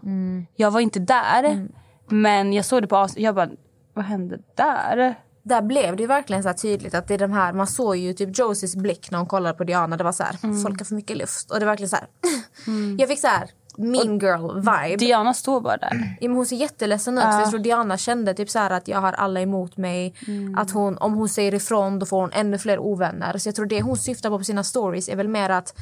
Jag 0.55 0.71
var 0.71 0.79
inte 0.79 0.99
där, 0.99 1.67
men 2.07 2.53
jag 2.53 2.65
såg 2.65 2.81
det 2.83 2.87
på 2.87 2.97
avsnitt. 2.97 3.23
Jag 3.23 3.35
bara, 3.35 3.49
vad 3.93 4.05
hände 4.05 4.39
där? 4.55 5.15
Där 5.43 5.61
blev 5.61 5.95
det 5.95 6.07
verkligen 6.07 6.43
så 6.43 6.53
tydligt 6.53 6.93
att 6.95 7.07
det 7.07 7.13
är 7.13 7.17
de 7.17 7.31
här, 7.31 7.53
man 7.53 7.67
såg 7.67 7.95
ju 7.97 8.13
typ 8.13 8.37
Josies 8.39 8.75
blick 8.75 9.11
när 9.11 9.17
hon 9.17 9.27
kollade 9.27 9.57
på 9.57 9.63
Diana. 9.63 9.97
Det 9.97 10.03
var 10.03 10.11
så 10.11 10.23
här, 10.23 10.37
Mm. 10.43 10.61
folk 10.63 10.79
har 10.79 10.85
för 10.85 10.95
mycket 10.95 11.17
luft. 11.17 11.51
Och 11.51 11.59
det 11.59 11.65
var 11.65 11.71
verkligen 11.71 11.89
så 11.89 11.95
här, 11.95 12.07
jag 12.97 13.09
fick 13.09 13.19
så 13.19 13.27
här 13.27 13.49
mean 13.77 14.19
girl 14.19 14.55
vibe. 14.55 14.95
Diana 14.97 15.33
står 15.33 15.61
bara 15.61 15.77
där. 15.77 16.17
Ja, 16.21 16.27
men 16.27 16.37
hon 16.37 16.45
ser 16.45 16.55
jätteledsen 16.55 17.17
ut. 17.17 17.23
Ja. 17.23 17.31
För 17.31 17.39
jag 17.39 17.49
tror 17.49 17.59
Diana 17.59 17.97
kände 17.97 18.33
typ 18.33 18.49
så 18.49 18.59
att 18.59 18.87
jag 18.87 19.01
har 19.01 19.13
alla 19.13 19.41
emot 19.41 19.77
mig. 19.77 20.13
Mm. 20.27 20.55
Att 20.57 20.71
hon, 20.71 20.97
om 20.97 21.13
hon 21.13 21.29
säger 21.29 21.53
ifrån 21.53 21.99
då 21.99 22.05
får 22.05 22.21
hon 22.21 22.31
ännu 22.33 22.57
fler 22.57 22.79
ovänner. 22.79 23.37
Så 23.37 23.47
jag 23.47 23.55
tror 23.55 23.65
det 23.65 23.81
hon 23.81 23.97
syftar 23.97 24.29
på 24.29 24.37
på 24.37 24.43
sina 24.43 24.63
stories 24.63 25.09
är 25.09 25.15
väl 25.15 25.27
mer 25.27 25.49
att 25.49 25.77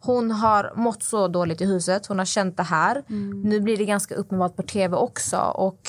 hon 0.00 0.30
har 0.30 0.72
mått 0.76 1.02
så 1.02 1.28
dåligt 1.28 1.60
i 1.60 1.64
huset. 1.64 2.06
Hon 2.06 2.18
har 2.18 2.24
känt 2.24 2.56
det 2.56 2.62
här. 2.62 3.02
Mm. 3.08 3.40
Nu 3.40 3.60
blir 3.60 3.76
det 3.76 3.84
ganska 3.84 4.14
uppenbart 4.14 4.56
på 4.56 4.62
tv 4.62 4.96
också. 4.96 5.36
Och 5.38 5.80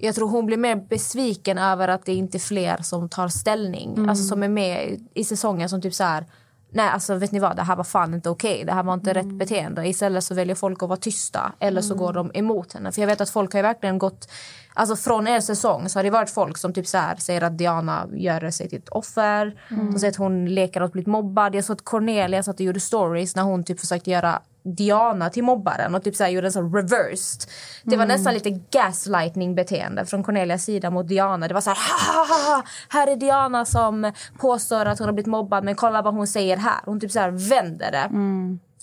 jag 0.00 0.14
tror 0.14 0.28
hon 0.28 0.46
blir 0.46 0.56
mer 0.56 0.76
besviken 0.76 1.58
över 1.58 1.88
att 1.88 2.04
det 2.04 2.14
inte 2.14 2.36
är 2.36 2.40
fler 2.40 2.82
som 2.82 3.08
tar 3.08 3.28
ställning. 3.28 3.94
Mm. 3.96 4.08
Alltså 4.08 4.24
som 4.24 4.42
är 4.42 4.48
med 4.48 5.06
i 5.14 5.24
säsongen 5.24 5.68
som 5.68 5.82
typ 5.82 5.94
så 5.94 6.04
här 6.04 6.26
Nej, 6.70 6.88
alltså 6.88 7.14
vet 7.14 7.32
ni 7.32 7.38
vad? 7.38 7.56
Det 7.56 7.62
här 7.62 7.76
var 7.76 7.84
fan 7.84 8.14
inte 8.14 8.30
okej. 8.30 8.64
Det 8.64 8.72
här 8.72 8.82
var 8.82 8.94
inte 8.94 9.12
rätt 9.14 9.32
beteende. 9.32 9.88
Istället 9.88 10.24
så 10.24 10.34
väljer 10.34 10.54
folk 10.54 10.82
att 10.82 10.88
vara 10.88 10.98
tysta. 10.98 11.52
Eller 11.58 11.80
så 11.80 11.94
går 11.94 12.12
de 12.12 12.30
emot 12.34 12.72
henne. 12.72 12.92
För 12.92 13.00
jag 13.00 13.06
vet 13.06 13.20
att 13.20 13.30
folk 13.30 13.54
har 13.54 13.62
verkligen 13.62 13.98
gått... 13.98 14.30
Alltså 14.78 14.96
från 14.96 15.26
en 15.26 15.42
säsong 15.42 15.88
så 15.88 15.98
har 15.98 16.04
det 16.04 16.10
varit 16.10 16.30
folk 16.30 16.58
som 16.58 16.72
typ 16.72 16.86
så 16.86 16.98
här 16.98 17.16
säger 17.16 17.42
att 17.42 17.58
Diana 17.58 18.06
gör 18.12 18.50
sig 18.50 18.68
till 18.68 18.78
ett 18.78 18.88
offer. 18.88 19.60
Mm. 19.70 19.92
De 19.92 19.98
säger 19.98 20.10
att 20.12 20.16
hon 20.16 20.46
leker 20.46 20.80
att 20.80 20.92
bli 20.92 21.06
mobbad. 21.06 21.54
Jag 21.54 21.64
såg 21.64 21.74
att 21.74 21.84
Cornelia 21.84 22.42
satt 22.42 22.54
och 22.54 22.60
gjorde 22.60 22.80
stories 22.80 23.36
när 23.36 23.42
hon 23.42 23.64
typ 23.64 23.80
försökte 23.80 24.10
göra 24.10 24.42
Diana 24.76 25.30
till 25.30 25.44
mobbaren 25.44 25.94
och 25.94 26.04
typ 26.04 26.16
så 26.16 26.24
här 26.24 26.30
gjorde 26.30 26.46
en 26.46 26.52
sån 26.52 26.74
reversed. 26.76 27.50
Det 27.84 27.96
var 27.96 28.04
Mm. 28.04 28.16
nästan 28.16 28.34
lite 28.34 28.50
gaslighting 28.70 29.54
beteende 29.54 30.06
från 30.06 30.22
Cornelias 30.24 30.64
sida 30.64 30.90
mot 30.90 31.08
Diana. 31.08 31.48
Det 31.48 31.54
var 31.54 31.60
så 31.60 31.70
här, 31.70 31.76
"Ha, 31.76 32.24
ha, 32.34 32.54
ha, 32.56 32.62
här 32.88 33.06
är 33.06 33.16
Diana 33.16 33.64
som 33.64 34.12
påstår 34.40 34.86
att 34.86 34.98
hon 34.98 35.08
har 35.08 35.12
blivit 35.12 35.26
mobbad 35.30 35.64
men 35.64 35.74
kolla 35.74 36.02
vad 36.02 36.14
hon 36.14 36.26
säger 36.26 36.56
här. 36.56 36.80
Hon 36.84 37.00
typ 37.00 37.10
så 37.10 37.20
här 37.20 37.30
vänder 37.30 37.90
det. 37.92 38.08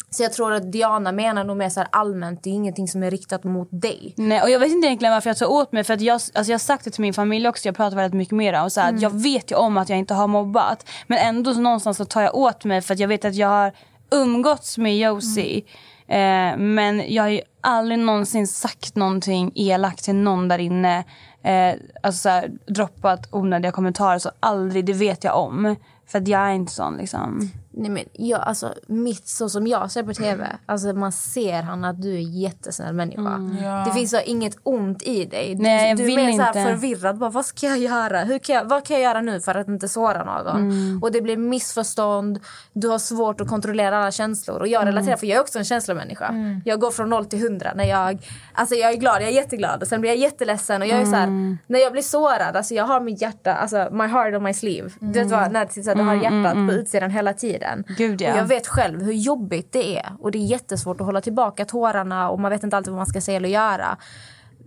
Så 0.09 0.23
jag 0.23 0.33
tror 0.33 0.53
att 0.53 0.71
Diana 0.71 1.11
menar 1.11 1.43
nog 1.43 1.57
mer 1.57 1.69
så 1.69 1.83
allmänt, 1.89 2.43
det 2.43 2.49
är 2.49 2.53
ingenting 2.53 2.87
som 2.87 3.03
är 3.03 3.11
riktat 3.11 3.43
mot 3.43 3.67
dig. 3.71 4.13
Nej, 4.17 4.41
och 4.41 4.49
jag 4.49 4.59
vet 4.59 4.71
inte 4.71 4.87
egentligen 4.87 5.13
varför 5.13 5.29
jag 5.29 5.37
tar 5.37 5.51
åt 5.51 5.71
mig. 5.71 5.83
För 5.83 5.93
att 5.93 6.01
jag, 6.01 6.13
alltså 6.13 6.51
jag 6.51 6.53
har 6.53 6.59
sagt 6.59 6.85
det 6.85 6.91
till 6.91 7.01
min 7.01 7.13
familj 7.13 7.47
också. 7.47 7.67
Jag 7.67 7.75
pratar 7.75 7.95
väldigt 7.97 8.17
mycket 8.17 8.35
med 8.35 8.53
dem. 8.53 8.63
Och 8.65 8.71
så 8.71 8.81
här, 8.81 8.89
Mm. 8.89 9.01
Jag 9.01 9.09
vet 9.21 9.51
ju 9.51 9.55
om 9.55 9.77
att 9.77 9.89
jag 9.89 9.99
inte 9.99 10.13
har 10.13 10.27
mobbat. 10.27 10.89
Men 11.07 11.17
ändå 11.17 11.53
så 11.53 11.59
någonstans 11.59 11.97
så 11.97 12.05
tar 12.05 12.21
jag 12.21 12.35
åt 12.35 12.65
mig. 12.65 12.81
För 12.81 12.93
att 12.93 12.99
jag 12.99 13.07
vet 13.07 13.25
att 13.25 13.35
jag 13.35 13.47
har 13.47 13.71
umgåtts 14.11 14.77
med 14.77 14.97
Josie. 14.97 15.61
Eh, 16.07 16.57
men 16.57 17.13
jag 17.13 17.23
har 17.23 17.29
ju 17.29 17.41
aldrig 17.61 17.99
någonsin 17.99 18.47
sagt 18.47 18.95
någonting 18.95 19.51
elakt 19.55 20.03
till 20.03 20.15
någon 20.15 20.47
där 20.47 20.59
inne. 20.59 21.03
Eh, 21.43 21.73
alltså 22.03 22.19
så 22.21 22.29
här, 22.29 22.51
droppat 22.67 23.27
onödiga 23.31 23.71
kommentarer. 23.71 24.19
Så 24.19 24.31
aldrig, 24.39 24.85
det 24.85 24.93
vet 24.93 25.23
jag 25.23 25.37
om. 25.37 25.75
För 26.07 26.17
att 26.19 26.27
jag 26.27 26.41
är 26.41 26.53
inte 26.53 26.71
sån 26.71 26.97
liksom. 26.97 27.51
Nej, 27.77 27.89
men 27.89 28.03
jag, 28.13 28.41
alltså, 28.41 28.73
mitt, 28.87 29.27
så 29.27 29.49
som 29.49 29.67
jag 29.67 29.91
ser 29.91 30.03
på 30.03 30.13
tv, 30.13 30.47
alltså, 30.65 30.93
man 30.93 31.11
ser 31.11 31.61
han 31.61 31.85
att 31.85 32.01
du 32.01 32.13
är 32.13 32.17
en 32.17 32.39
jättesnäll 32.39 32.93
människa. 32.93 33.39
Ja. 33.63 33.83
Det 33.85 33.91
finns 33.91 34.11
så 34.11 34.19
inget 34.25 34.57
ont 34.63 35.03
i 35.03 35.25
dig. 35.25 35.55
Du, 35.55 35.61
Nej, 35.63 35.89
jag 35.89 35.97
du 35.97 36.03
är 36.11 36.15
mer 36.15 36.31
så 36.31 36.53
förvirrad. 36.53 37.17
Bara, 37.17 37.29
vad 37.29 37.45
ska 37.45 37.67
jag 37.67 37.77
göra? 37.77 38.19
Hur 38.23 38.39
kan 38.39 38.55
jag, 38.55 38.65
vad 38.65 38.85
kan 38.85 38.95
jag 38.95 39.03
göra 39.03 39.21
nu 39.21 39.41
för 39.41 39.55
att 39.55 39.67
inte 39.67 39.87
såra 39.87 40.23
någon? 40.23 40.55
Mm. 40.71 41.03
Och 41.03 41.11
det 41.11 41.21
blir 41.21 41.37
missförstånd. 41.37 42.39
Du 42.73 42.87
har 42.87 42.99
svårt 42.99 43.41
att 43.41 43.47
kontrollera 43.47 43.97
alla 43.97 44.11
känslor. 44.11 44.59
Och 44.59 44.67
jag 44.67 44.81
Mm. 44.81 44.93
relaterar, 44.95 45.17
för 45.17 45.27
jag 45.27 45.37
är 45.37 45.41
också 45.41 45.59
en 45.59 45.65
känslomänniska. 45.65 46.33
Jag 46.65 46.79
går 46.79 46.91
från 46.91 47.09
noll 47.09 47.25
till 47.25 47.39
hundra. 47.41 47.73
När 47.75 47.85
jag, 47.85 48.27
alltså 48.53 48.75
jag 48.75 48.91
är 48.93 48.97
glad, 48.97 49.21
jag 49.21 49.29
är 49.29 49.33
jätteglad. 49.33 49.81
Och 49.81 49.87
sen 49.87 50.01
blir 50.01 50.11
jag 50.11 50.17
jätteledsen. 50.19 50.81
Och 50.81 50.87
jag 50.87 50.99
är 50.99 51.05
så 51.05 51.15
här, 51.15 51.23
Mm. 51.23 51.57
när 51.67 51.79
jag 51.79 51.91
blir 51.91 52.01
sårad, 52.01 52.55
alltså 52.55 52.73
jag 52.73 52.83
har 52.83 52.99
mitt 53.01 53.21
hjärta, 53.21 53.53
alltså 53.53 53.87
my 53.91 54.03
heart 54.07 54.35
on 54.35 54.43
my 54.43 54.53
sleeve. 54.53 54.89
Du 54.99 55.19
vet 55.19 55.31
vad, 55.31 55.51
när 55.51 55.83
så 55.83 55.89
här, 55.89 55.95
du 55.95 56.03
har 56.03 56.13
Mm, 56.13 56.23
hjärtat 56.23 56.53
mm, 56.53 56.67
på 56.67 56.73
mm. 56.73 56.81
utsidan 56.81 57.09
hela 57.11 57.33
tiden. 57.33 57.64
Gud, 57.97 58.21
ja. 58.21 58.31
Och 58.31 58.37
jag 58.39 58.45
vet 58.45 58.67
själv 58.67 59.03
hur 59.03 59.13
jobbigt 59.13 59.71
det 59.71 59.97
är. 59.97 60.15
Och 60.19 60.31
det 60.31 60.37
är 60.37 60.45
jättesvårt 60.45 61.01
att 61.01 61.05
hålla 61.05 61.21
tillbaka 61.21 61.65
tårarna 61.65 62.29
och 62.29 62.39
man 62.39 62.51
vet 62.51 62.63
inte 62.63 62.77
alltid 62.77 62.91
vad 62.91 62.97
man 62.97 63.05
ska 63.05 63.21
säga 63.21 63.37
eller 63.37 63.49
göra. 63.49 63.97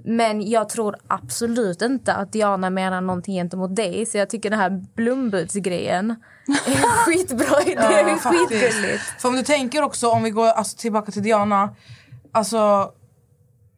Men 0.04 0.50
jag 0.50 0.68
tror 0.68 0.96
absolut 1.06 1.82
inte 1.82 2.14
att 2.14 2.32
Diana 2.32 2.70
menar 2.70 3.00
någonting 3.00 3.34
gentemot 3.34 3.76
dig. 3.76 4.06
Så 4.06 4.18
jag 4.18 4.30
tycker 4.30 4.50
den 4.50 4.58
här 4.58 4.84
blombudsgrejen 4.94 6.10
är 6.66 6.70
en 6.70 6.82
skitbra 7.06 7.62
idé. 7.62 7.74
det 7.74 8.10
är 8.10 8.16
faktiskt. 8.16 8.48
skitgulligt. 8.48 9.02
För 9.18 9.28
om 9.28 9.36
du 9.36 9.42
tänker 9.42 9.82
också, 9.82 10.08
om 10.08 10.22
vi 10.22 10.30
går 10.30 10.48
alltså, 10.48 10.76
tillbaka 10.76 11.12
till 11.12 11.22
Diana. 11.22 11.74
Alltså, 12.32 12.92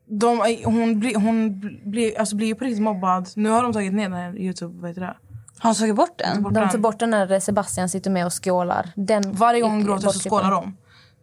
de, 0.07 0.59
hon, 0.65 1.01
blir, 1.01 1.15
hon 1.15 1.61
blir, 1.85 2.19
alltså, 2.19 2.37
blir 2.37 2.47
ju 2.47 2.55
på 2.55 2.65
riktigt 2.65 2.83
mobbad. 2.83 3.29
Nu 3.37 3.49
har 3.49 3.63
de 3.63 3.73
tagit 3.73 3.93
ner 3.93 4.03
den 4.03 4.13
här 4.13 4.39
Youtube, 4.39 4.81
vad 4.81 4.91
heter 4.91 5.01
det? 5.01 5.17
Har 5.63 5.73
de 5.75 5.79
tagit 5.79 5.97
bort 5.97 6.19
den? 6.19 6.43
De 6.43 6.69
tar 6.69 6.79
bort 6.79 6.99
den 6.99 7.11
när 7.11 7.41
Sebastian 7.41 7.89
sitter 7.89 8.11
med 8.11 8.27
och 8.27 8.45
skålar. 8.45 8.93
Den 8.97 9.33
Varje 9.33 9.61
gång 9.61 9.71
hon 9.71 9.85
gråter 9.85 10.09
så 10.09 10.29
skålar 10.29 10.51
de. 10.51 10.77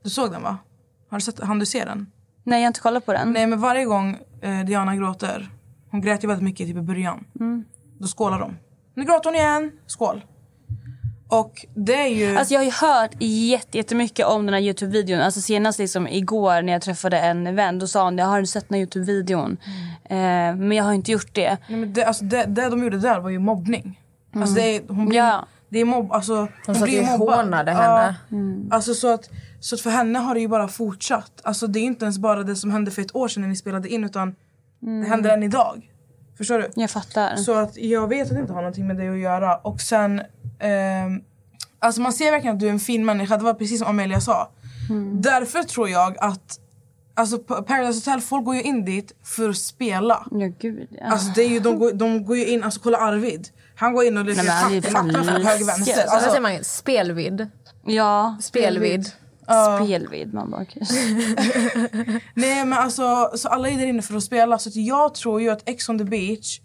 Du 0.04 0.10
såg 0.10 0.32
den 0.32 0.44
va? 0.44 0.58
Har 1.10 1.18
du 1.18 1.22
sett, 1.22 1.40
hann 1.40 1.60
du 1.60 1.66
se 1.66 1.86
den? 1.86 2.12
Nej, 2.44 2.60
jag 2.60 2.64
har 2.64 2.68
inte 2.68 2.80
kollat 2.80 3.06
på 3.06 3.14
den. 3.14 3.32
Nej 3.34 3.48
men 3.48 3.60
varje 3.60 3.86
gång 3.86 4.18
eh, 4.42 4.66
Diana 4.66 4.96
gråter, 4.96 5.50
hon 5.92 6.02
grät 6.02 6.24
ju 6.24 6.28
väldigt 6.28 6.44
mycket 6.44 6.68
typ 6.68 6.78
i 6.78 6.82
början. 6.82 7.24
Mm. 7.40 7.64
Då 8.00 8.08
skålar 8.08 8.40
de. 8.40 8.58
Nu 8.96 9.04
gråter 9.04 9.26
hon 9.30 9.36
igen, 9.36 9.72
skål. 9.86 10.26
Och 11.30 11.66
det 11.76 11.96
är 11.96 12.08
ju... 12.08 12.38
Alltså 12.38 12.54
jag 12.54 12.60
har 12.60 12.66
ju 12.66 12.72
hört 12.72 13.12
jätte- 13.20 13.78
jättemycket 13.78 14.26
om 14.26 14.46
den 14.46 14.54
här 14.54 14.62
Youtube-videon. 14.62 15.22
Alltså 15.22 15.42
senast 15.42 15.80
liksom 15.80 16.08
igår 16.08 16.62
när 16.62 16.74
jag 16.74 16.82
träffade 16.82 17.20
en 17.20 17.56
vän 17.56 17.80
då 17.80 17.88
sa 17.88 18.04
hon 18.04 18.18
jag 18.18 18.26
har 18.26 18.40
du 18.40 18.46
sett 18.48 18.70
den 18.70 18.76
här 18.80 18.86
Youtube-videon? 18.86 19.58
Mm. 20.10 20.60
Eh, 20.60 20.66
men 20.68 20.78
jag 20.78 20.84
har 20.84 20.94
inte 20.94 21.12
gjort 21.12 21.34
det. 21.36 21.58
Nej, 21.68 21.80
men 21.80 21.94
det, 21.94 22.04
alltså 22.06 22.24
det, 22.26 22.46
det 22.46 22.70
de 22.70 22.84
gjorde 22.84 22.98
där 23.00 23.20
var 23.20 23.30
ju 23.30 23.40
mobbning. 23.40 24.02
Alltså 24.42 24.56
det 24.56 24.76
är, 24.76 24.82
hon 24.88 25.06
blir, 25.06 25.18
Ja. 25.20 25.46
det 25.70 25.80
är 25.80 25.86
mobb, 25.86 26.12
alltså, 26.12 26.48
hon 26.66 26.76
satt 26.76 26.84
blir 26.84 27.18
mobbad. 27.18 27.36
hånade 27.46 27.72
Ja. 27.72 27.78
henne. 27.78 28.16
Alltså 28.72 28.94
så 28.94 29.14
att, 29.14 29.30
så 29.60 29.76
att 29.76 29.82
för 29.82 29.90
henne 29.90 30.20
har 30.20 30.34
det 30.34 30.40
ju 30.42 30.48
bara 30.48 30.68
fortsatt. 30.68 31.32
Alltså 31.44 31.68
det 31.68 31.80
är 31.80 31.84
inte 31.84 32.06
ens 32.06 32.18
bara 32.20 32.44
det 32.44 32.56
som 32.56 32.72
hände 32.72 32.92
för 32.92 33.02
ett 33.02 33.16
år 33.16 33.28
sedan 33.28 33.42
när 33.42 33.50
ni 33.50 33.56
spelade 33.56 33.90
in 33.90 34.04
utan 34.04 34.36
det 34.80 35.08
händer 35.08 35.30
än 35.30 35.44
idag. 35.44 35.92
Förstår 36.38 36.60
du? 36.60 36.70
Jag 36.76 36.90
fattar. 36.92 37.36
Så 37.36 37.54
att 37.54 37.78
jag 37.78 38.08
vet 38.08 38.28
att 38.28 38.34
det 38.34 38.40
inte 38.42 38.54
har 38.54 38.62
någonting 38.62 38.88
med 38.88 38.98
det 38.98 39.10
att 39.10 39.18
göra. 39.20 39.56
Och 39.58 39.82
sen, 39.82 40.22
ehm, 40.60 41.22
alltså 41.80 42.02
man 42.02 42.14
ser 42.14 42.32
verkligen 42.32 42.56
att 42.56 42.60
du 42.60 42.68
är 42.68 42.72
en 42.72 42.80
fin 42.80 43.06
människa. 43.06 43.38
Det 43.38 43.44
var 43.44 43.54
precis 43.54 43.80
som 43.80 43.88
Amelia 43.88 44.20
sa. 44.22 44.50
Därför 45.14 45.64
tror 45.64 45.90
jag 45.90 46.16
att 46.20 46.60
Alltså 47.20 47.38
Paradise 47.40 48.00
Hotel, 48.10 48.22
folk 48.22 48.46
går 48.46 48.56
ju 48.56 48.62
in 48.62 48.86
dit 48.86 49.12
för 49.24 49.50
att 49.50 49.58
spela. 49.58 50.28
Ja, 50.32 50.52
gud 50.60 50.88
ja. 50.92 51.06
Alltså 51.12 51.32
det 51.36 51.42
är 51.44 51.50
ju, 51.50 51.60
de, 51.60 51.80
går, 51.80 51.92
de 51.94 52.26
går 52.26 52.38
ju 52.38 52.46
in, 52.46 52.64
alltså 52.64 52.80
kolla 52.84 52.98
Arvid. 52.98 53.48
Han 53.78 53.94
går 53.94 54.04
in 54.06 54.18
och 54.18 54.26
leker 54.26 54.44
Nej, 54.44 54.46
men 54.46 54.56
han 54.56 54.72
är 54.72 54.76
ju 54.76 54.82
tack- 54.82 54.94
mappar 54.94 55.24
från 55.24 55.42
höger 55.46 55.66
vänster. 55.66 55.94
Alltså, 55.94 56.14
Alltså, 56.16 56.30
säger 56.30 56.42
man? 56.42 56.64
Spelvidd. 56.64 57.48
ja. 57.86 58.38
Spelvidd. 58.42 59.12
Spelvid. 59.80 60.34
Man 60.34 60.52
bara, 60.52 60.66
nej 62.34 62.66
men 62.66 62.74
alltså, 62.74 63.32
så 63.36 63.48
alla 63.50 63.70
är 63.70 63.78
där 63.78 63.86
inne 63.86 64.02
för 64.02 64.16
att 64.18 64.24
spela. 64.24 64.60
Så 64.60 64.70
att 64.70 64.76
jag 64.76 65.16
tror 65.16 65.42
ju 65.42 65.50
att 65.50 65.70
Ex 65.70 65.90
on 65.90 65.98
the 65.98 66.04
beach 66.04 66.60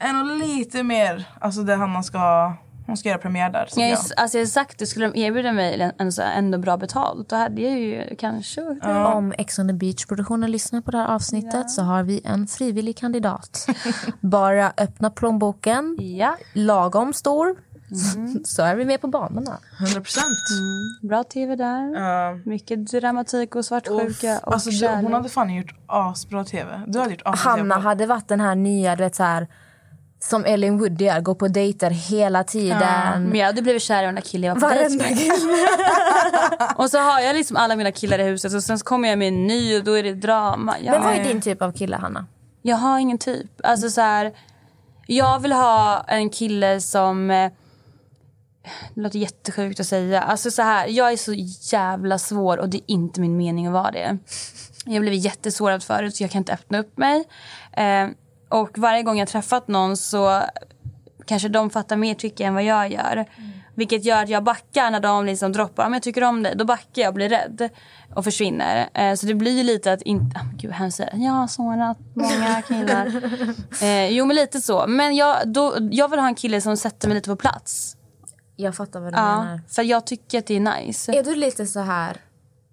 är 0.00 0.12
nog 0.12 0.38
lite 0.38 0.82
mer, 0.82 1.24
alltså 1.40 1.62
det 1.62 1.74
Hanna 1.74 2.02
ska, 2.02 2.54
hon 2.88 2.96
ska 2.96 3.08
göra 3.08 3.18
premiär 3.18 3.50
där. 3.50 3.68
Jag, 3.76 3.98
alltså 4.16 4.38
jag 4.38 4.44
har 4.44 4.46
sagt 4.46 4.78
det, 4.78 4.86
skulle 4.86 5.08
de 5.08 5.20
erbjuda 5.20 5.52
mig 5.52 5.80
en, 5.80 5.92
en, 5.98 6.12
ändå 6.36 6.58
bra 6.58 6.76
betalt 6.76 7.28
då 7.28 7.36
hade 7.36 7.62
jag 7.62 7.78
ju 7.78 8.16
kanske 8.18 8.60
med. 8.60 9.06
Om 9.06 9.34
Ex 9.38 9.58
on 9.58 9.68
the 9.68 9.74
beach-produktionen 9.74 10.50
lyssnar 10.50 10.80
på 10.80 10.90
det 10.90 10.98
här 10.98 11.06
avsnittet 11.14 11.70
så 11.70 11.82
har 11.82 12.02
vi 12.02 12.20
en 12.24 12.46
frivillig 12.46 12.96
kandidat. 12.96 13.66
Bara 14.20 14.72
öppna 14.76 15.10
plånboken, 15.10 15.96
Ja. 16.00 16.36
lagom 16.52 17.12
stor, 17.12 17.56
så 18.44 18.62
är 18.62 18.74
vi 18.74 18.84
med 18.84 19.00
på 19.00 19.06
banorna. 19.06 19.58
100 19.80 20.00
procent. 20.00 20.38
Bra 21.02 21.24
tv 21.24 21.56
där. 21.56 21.94
Ja. 21.94 22.38
Mycket 22.44 22.90
dramatik 22.90 23.56
och 23.56 23.64
svartsjuka 23.64 24.38
och 24.44 24.52
Alltså, 24.52 24.70
du, 24.70 24.88
hon 24.88 25.12
hade 25.12 25.28
fan 25.28 25.54
gjort 25.54 25.74
asbra 25.86 26.44
tv. 26.44 26.82
Du 26.86 26.98
hade 26.98 27.10
gjort 27.10 27.22
asbra 27.24 27.50
Hanna 27.50 27.74
TV. 27.74 27.88
hade 27.88 28.06
varit 28.06 28.28
den 28.28 28.40
här 28.40 28.54
nya, 28.54 28.96
du 28.96 29.04
vet 29.04 29.14
så 29.14 29.22
här 29.22 29.48
som 30.20 30.44
Ellen 30.44 30.78
Woody 30.78 31.06
är, 31.06 31.20
går 31.20 31.34
på 31.34 31.48
dejter 31.48 31.90
hela 31.90 32.44
tiden. 32.44 33.22
Men 33.28 33.34
jag 33.38 33.46
hade 33.46 33.62
blivit 33.62 33.82
kär 33.82 34.02
i 34.02 34.06
den 34.06 34.14
där 34.14 34.22
killen 34.22 34.48
jag 34.48 34.54
var 34.60 34.68
på 34.68 34.74
dejt 34.74 34.96
Varenda 34.98 35.04
kille. 35.22 35.68
Och 36.76 36.90
så 36.90 36.98
har 36.98 37.20
jag 37.20 37.36
liksom 37.36 37.56
alla 37.56 37.76
mina 37.76 37.92
killar 37.92 38.18
i 38.18 38.22
huset 38.24 38.54
och 38.54 38.62
sen 38.62 38.78
kommer 38.78 39.08
jag 39.08 39.18
med 39.18 39.28
en 39.28 39.46
ny 39.46 39.78
och 39.78 39.84
då 39.84 39.92
är 39.98 40.02
det 40.02 40.14
drama. 40.14 40.76
Jag, 40.80 40.92
Men 40.92 41.02
vad 41.02 41.14
är 41.14 41.24
din 41.24 41.40
typ 41.40 41.62
av 41.62 41.72
kille, 41.72 41.96
Hanna? 41.96 42.26
jag 42.62 42.76
har 42.76 42.98
ingen 42.98 43.18
typ. 43.18 43.50
Alltså 43.62 43.90
så 43.90 44.00
här, 44.00 44.32
jag 45.06 45.38
vill 45.40 45.52
ha 45.52 46.04
en 46.08 46.30
kille 46.30 46.80
som... 46.80 47.30
eh, 47.30 47.50
Det 48.94 49.00
låter 49.00 49.18
jättesjukt 49.18 49.80
att 49.80 49.86
säga. 49.86 50.22
Alltså 50.22 50.50
så 50.50 50.62
här, 50.62 50.86
jag 50.88 51.12
är 51.12 51.16
så 51.16 51.32
jävla 51.76 52.18
svår 52.18 52.58
och 52.58 52.68
det 52.68 52.76
är 52.78 52.82
inte 52.86 53.20
min 53.20 53.36
mening 53.36 53.66
att 53.66 53.72
vara 53.72 53.90
det. 53.90 54.18
Jag 54.84 55.00
blivit 55.00 55.24
jättesårad 55.24 55.82
förut 55.82 56.16
så 56.16 56.22
jag 56.22 56.30
kan 56.30 56.38
inte 56.38 56.52
öppna 56.52 56.78
upp 56.78 56.98
mig. 56.98 57.24
Eh, 57.72 58.08
och 58.48 58.78
varje 58.78 59.02
gång 59.02 59.18
jag 59.18 59.28
träffat 59.28 59.68
någon 59.68 59.96
så 59.96 60.42
kanske 61.26 61.48
de 61.48 61.70
fattar 61.70 61.96
mer 61.96 62.14
tycke 62.14 62.44
än 62.44 62.54
vad 62.54 62.64
jag 62.64 62.92
gör. 62.92 63.24
Vilket 63.74 64.04
gör 64.04 64.22
att 64.22 64.28
jag 64.28 64.44
backar 64.44 64.90
när 64.90 65.00
de 65.00 65.26
liksom 65.26 65.52
droppar 65.52 65.86
om 65.86 65.92
jag 65.92 66.02
tycker 66.02 66.24
om 66.24 66.42
dig. 66.42 66.54
Då 66.56 66.64
backar 66.64 67.02
jag 67.02 67.08
och 67.08 67.14
blir 67.14 67.28
rädd 67.28 67.68
och 68.14 68.24
försvinner. 68.24 68.88
Eh, 68.94 69.14
så 69.14 69.26
det 69.26 69.34
blir 69.34 69.64
lite 69.64 69.92
att 69.92 70.02
inte... 70.02 70.36
Oh, 70.40 70.44
gud, 70.56 70.72
han 70.72 70.92
säger 70.92 71.16
jag 71.16 71.32
har 71.32 71.46
sårat 71.46 71.98
många 72.14 72.62
killar. 72.62 73.22
eh, 73.82 74.06
jo, 74.08 74.24
men 74.26 74.36
lite 74.36 74.60
så. 74.60 74.86
Men 74.86 75.16
jag, 75.16 75.36
då, 75.52 75.74
jag 75.90 76.08
vill 76.10 76.20
ha 76.20 76.26
en 76.28 76.34
kille 76.34 76.60
som 76.60 76.76
sätter 76.76 77.08
mig 77.08 77.14
lite 77.14 77.30
på 77.30 77.36
plats. 77.36 77.96
Jag 78.56 78.76
fattar 78.76 79.00
vad 79.00 79.12
du 79.12 79.16
Ja, 79.16 79.44
menar. 79.44 79.60
för 79.68 79.82
jag 79.82 80.06
tycker 80.06 80.38
att 80.38 80.46
det 80.46 80.56
är 80.56 80.60
nice. 80.80 81.12
Är 81.12 81.22
du 81.22 81.34
lite 81.34 81.66
så 81.66 81.80
här, 81.80 82.16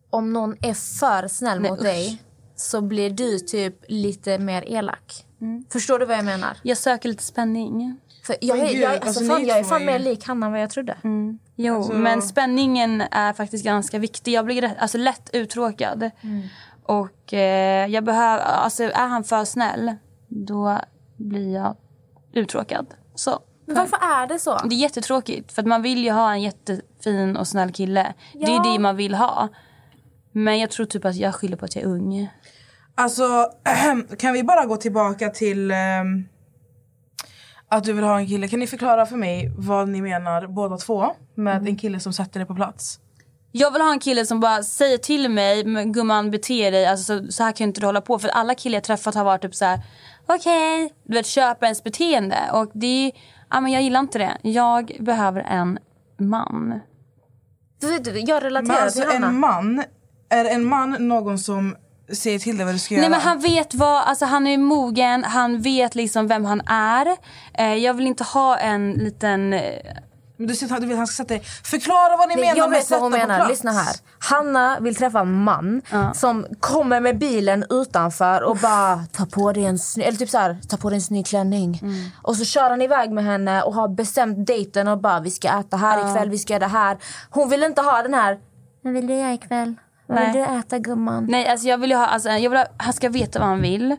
om 0.09 0.34
någon 0.34 0.55
är 0.61 0.73
för 0.73 1.28
snäll 1.28 1.59
Nej, 1.61 1.71
mot 1.71 1.80
usch. 1.80 1.86
dig 1.86 2.21
så 2.55 2.82
blir 2.82 3.09
du 3.09 3.39
typ 3.39 3.76
lite 3.88 4.39
mer 4.39 4.63
elak? 4.67 5.26
Förstår 5.70 6.00
du 6.00 6.06
vad 6.06 6.18
jag 6.18 6.26
menar? 6.26 6.58
Jag 6.64 6.78
söker 6.78 7.10
lite 7.10 7.24
spänning. 7.24 8.00
För 8.24 8.36
jag, 8.41 8.58
Men 8.58 8.68
gud, 8.68 8.78
jag, 8.78 8.91
alltså, 8.93 9.08
alltså, 9.08 9.26
fan, 9.26 9.46
jag 9.46 9.58
är 9.60 9.64
fan 9.64 9.86
mer 9.86 10.00
lik 10.00 10.28
Hanna 10.28 10.46
än 10.46 10.52
vad 10.52 10.62
jag 10.62 10.70
trodde. 10.70 10.98
Jo, 11.56 11.76
Alltså- 11.76 11.93
men 11.93 12.22
spänningen 12.22 13.02
är 13.12 13.34
faktiskt 13.34 13.64
ganska 13.66 14.00
viktig. 14.00 14.32
Jag 14.34 14.46
blir 14.46 14.62
rätt, 14.62 14.76
alltså, 14.80 14.98
lätt 14.98 15.30
uttråkad. 15.34 16.12
Och 16.84 17.34
eh, 17.34 17.88
jag 17.88 18.04
behöver, 18.04 18.43
alltså 18.43 18.84
är 18.84 19.08
han 19.08 19.24
för 19.24 19.46
snäll, 19.46 19.96
då 20.28 20.80
blir 21.18 21.54
jag 21.54 21.76
uttråkad. 22.34 22.88
Så. 23.16 23.39
Men 23.66 23.76
varför 23.76 23.98
är 23.98 24.28
det 24.28 24.39
så? 24.39 24.58
Det 24.58 24.76
är 24.76 24.80
jättetråkigt, 24.80 25.52
för 25.52 25.62
att 25.62 25.68
man 25.68 25.82
vill 25.82 26.04
ju 26.04 26.12
ha 26.12 26.32
en 26.32 26.41
jättefin 26.41 27.38
och 27.38 27.48
snäll 27.48 27.72
kille. 27.72 28.14
Det 28.34 28.43
är 28.46 28.50
Ja. 28.50 28.64
det 28.74 28.80
man 28.80 28.96
vill 28.96 29.16
ha. 29.16 29.50
Men 30.32 30.60
jag 30.60 30.72
tror 30.72 30.86
typ 30.86 31.06
att 31.06 31.16
jag 31.16 31.36
skyller 31.36 31.58
på 31.58 31.66
att 31.66 31.76
jag 31.76 31.84
är 31.84 31.88
ung. 31.88 32.30
Alltså, 32.96 33.50
kan 34.20 34.34
vi 34.34 34.43
bara 34.43 34.66
gå 34.66 34.78
tillbaka 34.78 35.30
till 35.30 35.72
ehm, 35.72 36.26
att 37.70 37.84
du 37.84 37.93
vill 37.93 38.04
ha 38.04 38.18
en 38.20 38.28
kille. 38.28 38.48
Kan 38.48 38.60
ni 38.60 38.68
förklara 38.68 39.06
för 39.06 39.16
mig 39.18 39.52
vad 39.58 39.89
ni 39.89 40.02
menar 40.02 40.48
båda 40.48 40.78
två 40.78 41.06
med 41.36 41.56
Mm. 41.56 41.68
en 41.68 41.78
kille 41.78 42.00
som 42.00 42.14
sätter 42.14 42.39
dig 42.39 42.48
på 42.48 42.56
plats? 42.56 43.00
Jag 43.52 43.72
vill 43.72 43.82
ha 43.82 43.91
en 43.91 44.00
kille 44.00 44.26
som 44.26 44.39
bara 44.39 44.64
säger 44.64 44.98
till 44.98 45.30
mig, 45.30 45.66
"Men 45.66 45.91
gumman 45.91 46.32
bete 46.32 46.70
dig, 46.70 46.86
alltså, 46.86 47.20
så, 47.26 47.32
så 47.32 47.43
här 47.43 47.52
kan 47.52 47.68
inte 47.68 47.80
du 47.82 47.86
hålla 47.86 48.02
på. 48.02 48.20
För 48.20 48.30
alla 48.30 48.56
killar 48.56 48.76
jag 48.76 48.84
träffat 48.84 49.16
har 49.16 49.24
varit 49.24 49.41
typ 49.41 49.56
så 49.56 49.66
här: 49.66 49.80
okej, 50.26 50.93
du 51.04 51.14
vet 51.14 51.26
köpa 51.26 51.66
ens 51.66 51.84
beteende. 51.84 52.38
Och 52.54 52.72
det 52.74 52.88
är, 53.08 53.12
ja 53.50 53.62
men 53.62 53.72
jag 53.72 53.82
gillar 53.82 54.00
inte 54.00 54.18
det. 54.20 54.38
Jag 54.41 54.98
behöver 55.00 55.41
en 55.41 55.80
man. 56.20 56.80
Du 57.82 57.88
vet, 57.88 58.04
du, 58.04 58.20
jag 58.20 58.28
Men 58.28 58.41
relaterar 58.41 58.82
alltså 58.82 59.02
till 59.02 59.10
Hanna. 59.12 59.28
en 59.28 59.39
man, 59.39 59.84
är 60.30 60.46
en 60.46 60.66
man 60.66 60.91
någon 61.00 61.39
som 61.39 61.76
säger 62.14 62.39
till 62.39 62.58
dig 62.58 62.66
vad 62.66 62.76
du 62.76 62.80
ska 62.80 62.95
Nej 62.95 63.03
göra? 63.03 63.10
men 63.10 63.22
han 63.22 63.39
vet 63.39 63.74
vad, 63.74 64.03
alltså 64.03 64.26
han 64.26 64.47
är 64.47 64.58
mogen, 64.58 65.24
han 65.24 65.62
vet 65.62 65.95
liksom 65.95 66.28
vem 66.28 66.45
han 66.45 66.62
är. 66.68 67.08
Eh, 67.53 67.74
jag 67.74 67.93
vill 67.93 68.08
inte 68.08 68.24
ha 68.24 68.58
en 68.58 68.91
liten... 68.91 69.53
eh, 69.53 69.62
Men 70.38 70.47
du, 70.47 70.56
sitter, 70.56 70.80
du 70.80 70.88
vill 70.88 70.97
han 70.97 71.08
ska 71.08 71.24
sätta. 71.24 71.43
Förklara 71.64 72.18
vad 72.18 72.28
ni 72.30 72.36
Nej, 72.36 72.43
menar 72.43 72.58
jag 72.58 72.70
med 72.70 72.80
vet 72.80 72.91
vad 72.91 73.01
hon 73.01 73.12
sätta 73.12 73.26
på 73.26 73.32
menar. 73.32 73.49
Lyssna 73.49 73.72
här. 73.72 73.95
Hanna 74.20 74.80
vill 74.80 74.95
träffa 74.95 75.20
en 75.20 75.43
man 75.43 75.82
som 76.14 76.45
kommer 76.60 76.99
med 76.99 77.18
bilen 77.18 77.66
utanför 77.70 78.43
och 78.43 78.58
bara 78.58 79.06
ta 79.12 79.26
på 79.26 79.51
dig 79.51 79.66
en 79.66 79.80
snygg, 79.80 80.08
eller 80.08 80.18
typ 80.18 80.30
så 80.30 80.38
här, 80.38 80.58
ta 80.70 80.78
på 80.78 80.89
dig 80.89 80.95
en 80.95 81.01
snygg 81.01 81.26
klänning. 81.28 81.80
Mm. 81.82 81.95
Och 82.22 82.36
så 82.36 82.45
kör 82.45 82.70
han 82.70 82.82
iväg 82.82 83.12
med 83.12 83.24
henne 83.24 83.62
och 83.64 83.74
har 83.74 83.88
bestämt 83.88 84.47
dejten 84.47 84.88
och 84.88 84.97
bara 85.01 85.20
vi 85.20 85.32
ska 85.32 85.47
äta 85.60 85.78
här 85.78 86.10
ikväll, 86.12 86.30
vi 86.30 86.38
ska 86.38 86.53
göra 86.53 86.60
det 86.60 86.68
här. 86.72 86.97
Hon 87.30 87.49
vill 87.49 87.64
inte 87.64 87.82
ha 87.82 88.01
den 88.01 88.14
här, 88.14 88.38
vad 88.82 88.93
vill 88.93 89.08
du 89.08 89.14
göra 89.16 89.34
ikväll? 89.34 89.76
Vad 90.08 90.26
vill 90.26 90.34
du 90.34 90.41
äta 90.60 90.80
gumman? 90.80 91.26
Nej 91.30 91.47
alltså 91.47 91.68
jag 91.68 91.78
vill 91.78 91.89
ju 91.89 91.95
ha, 91.95 92.06
alltså, 92.06 92.30
jag 92.30 92.49
vill 92.49 92.60
ha, 92.60 92.66
han 92.78 92.93
ska 92.93 93.10
veta 93.10 93.39
vad 93.39 93.47
han 93.47 93.62
vill. 93.62 93.95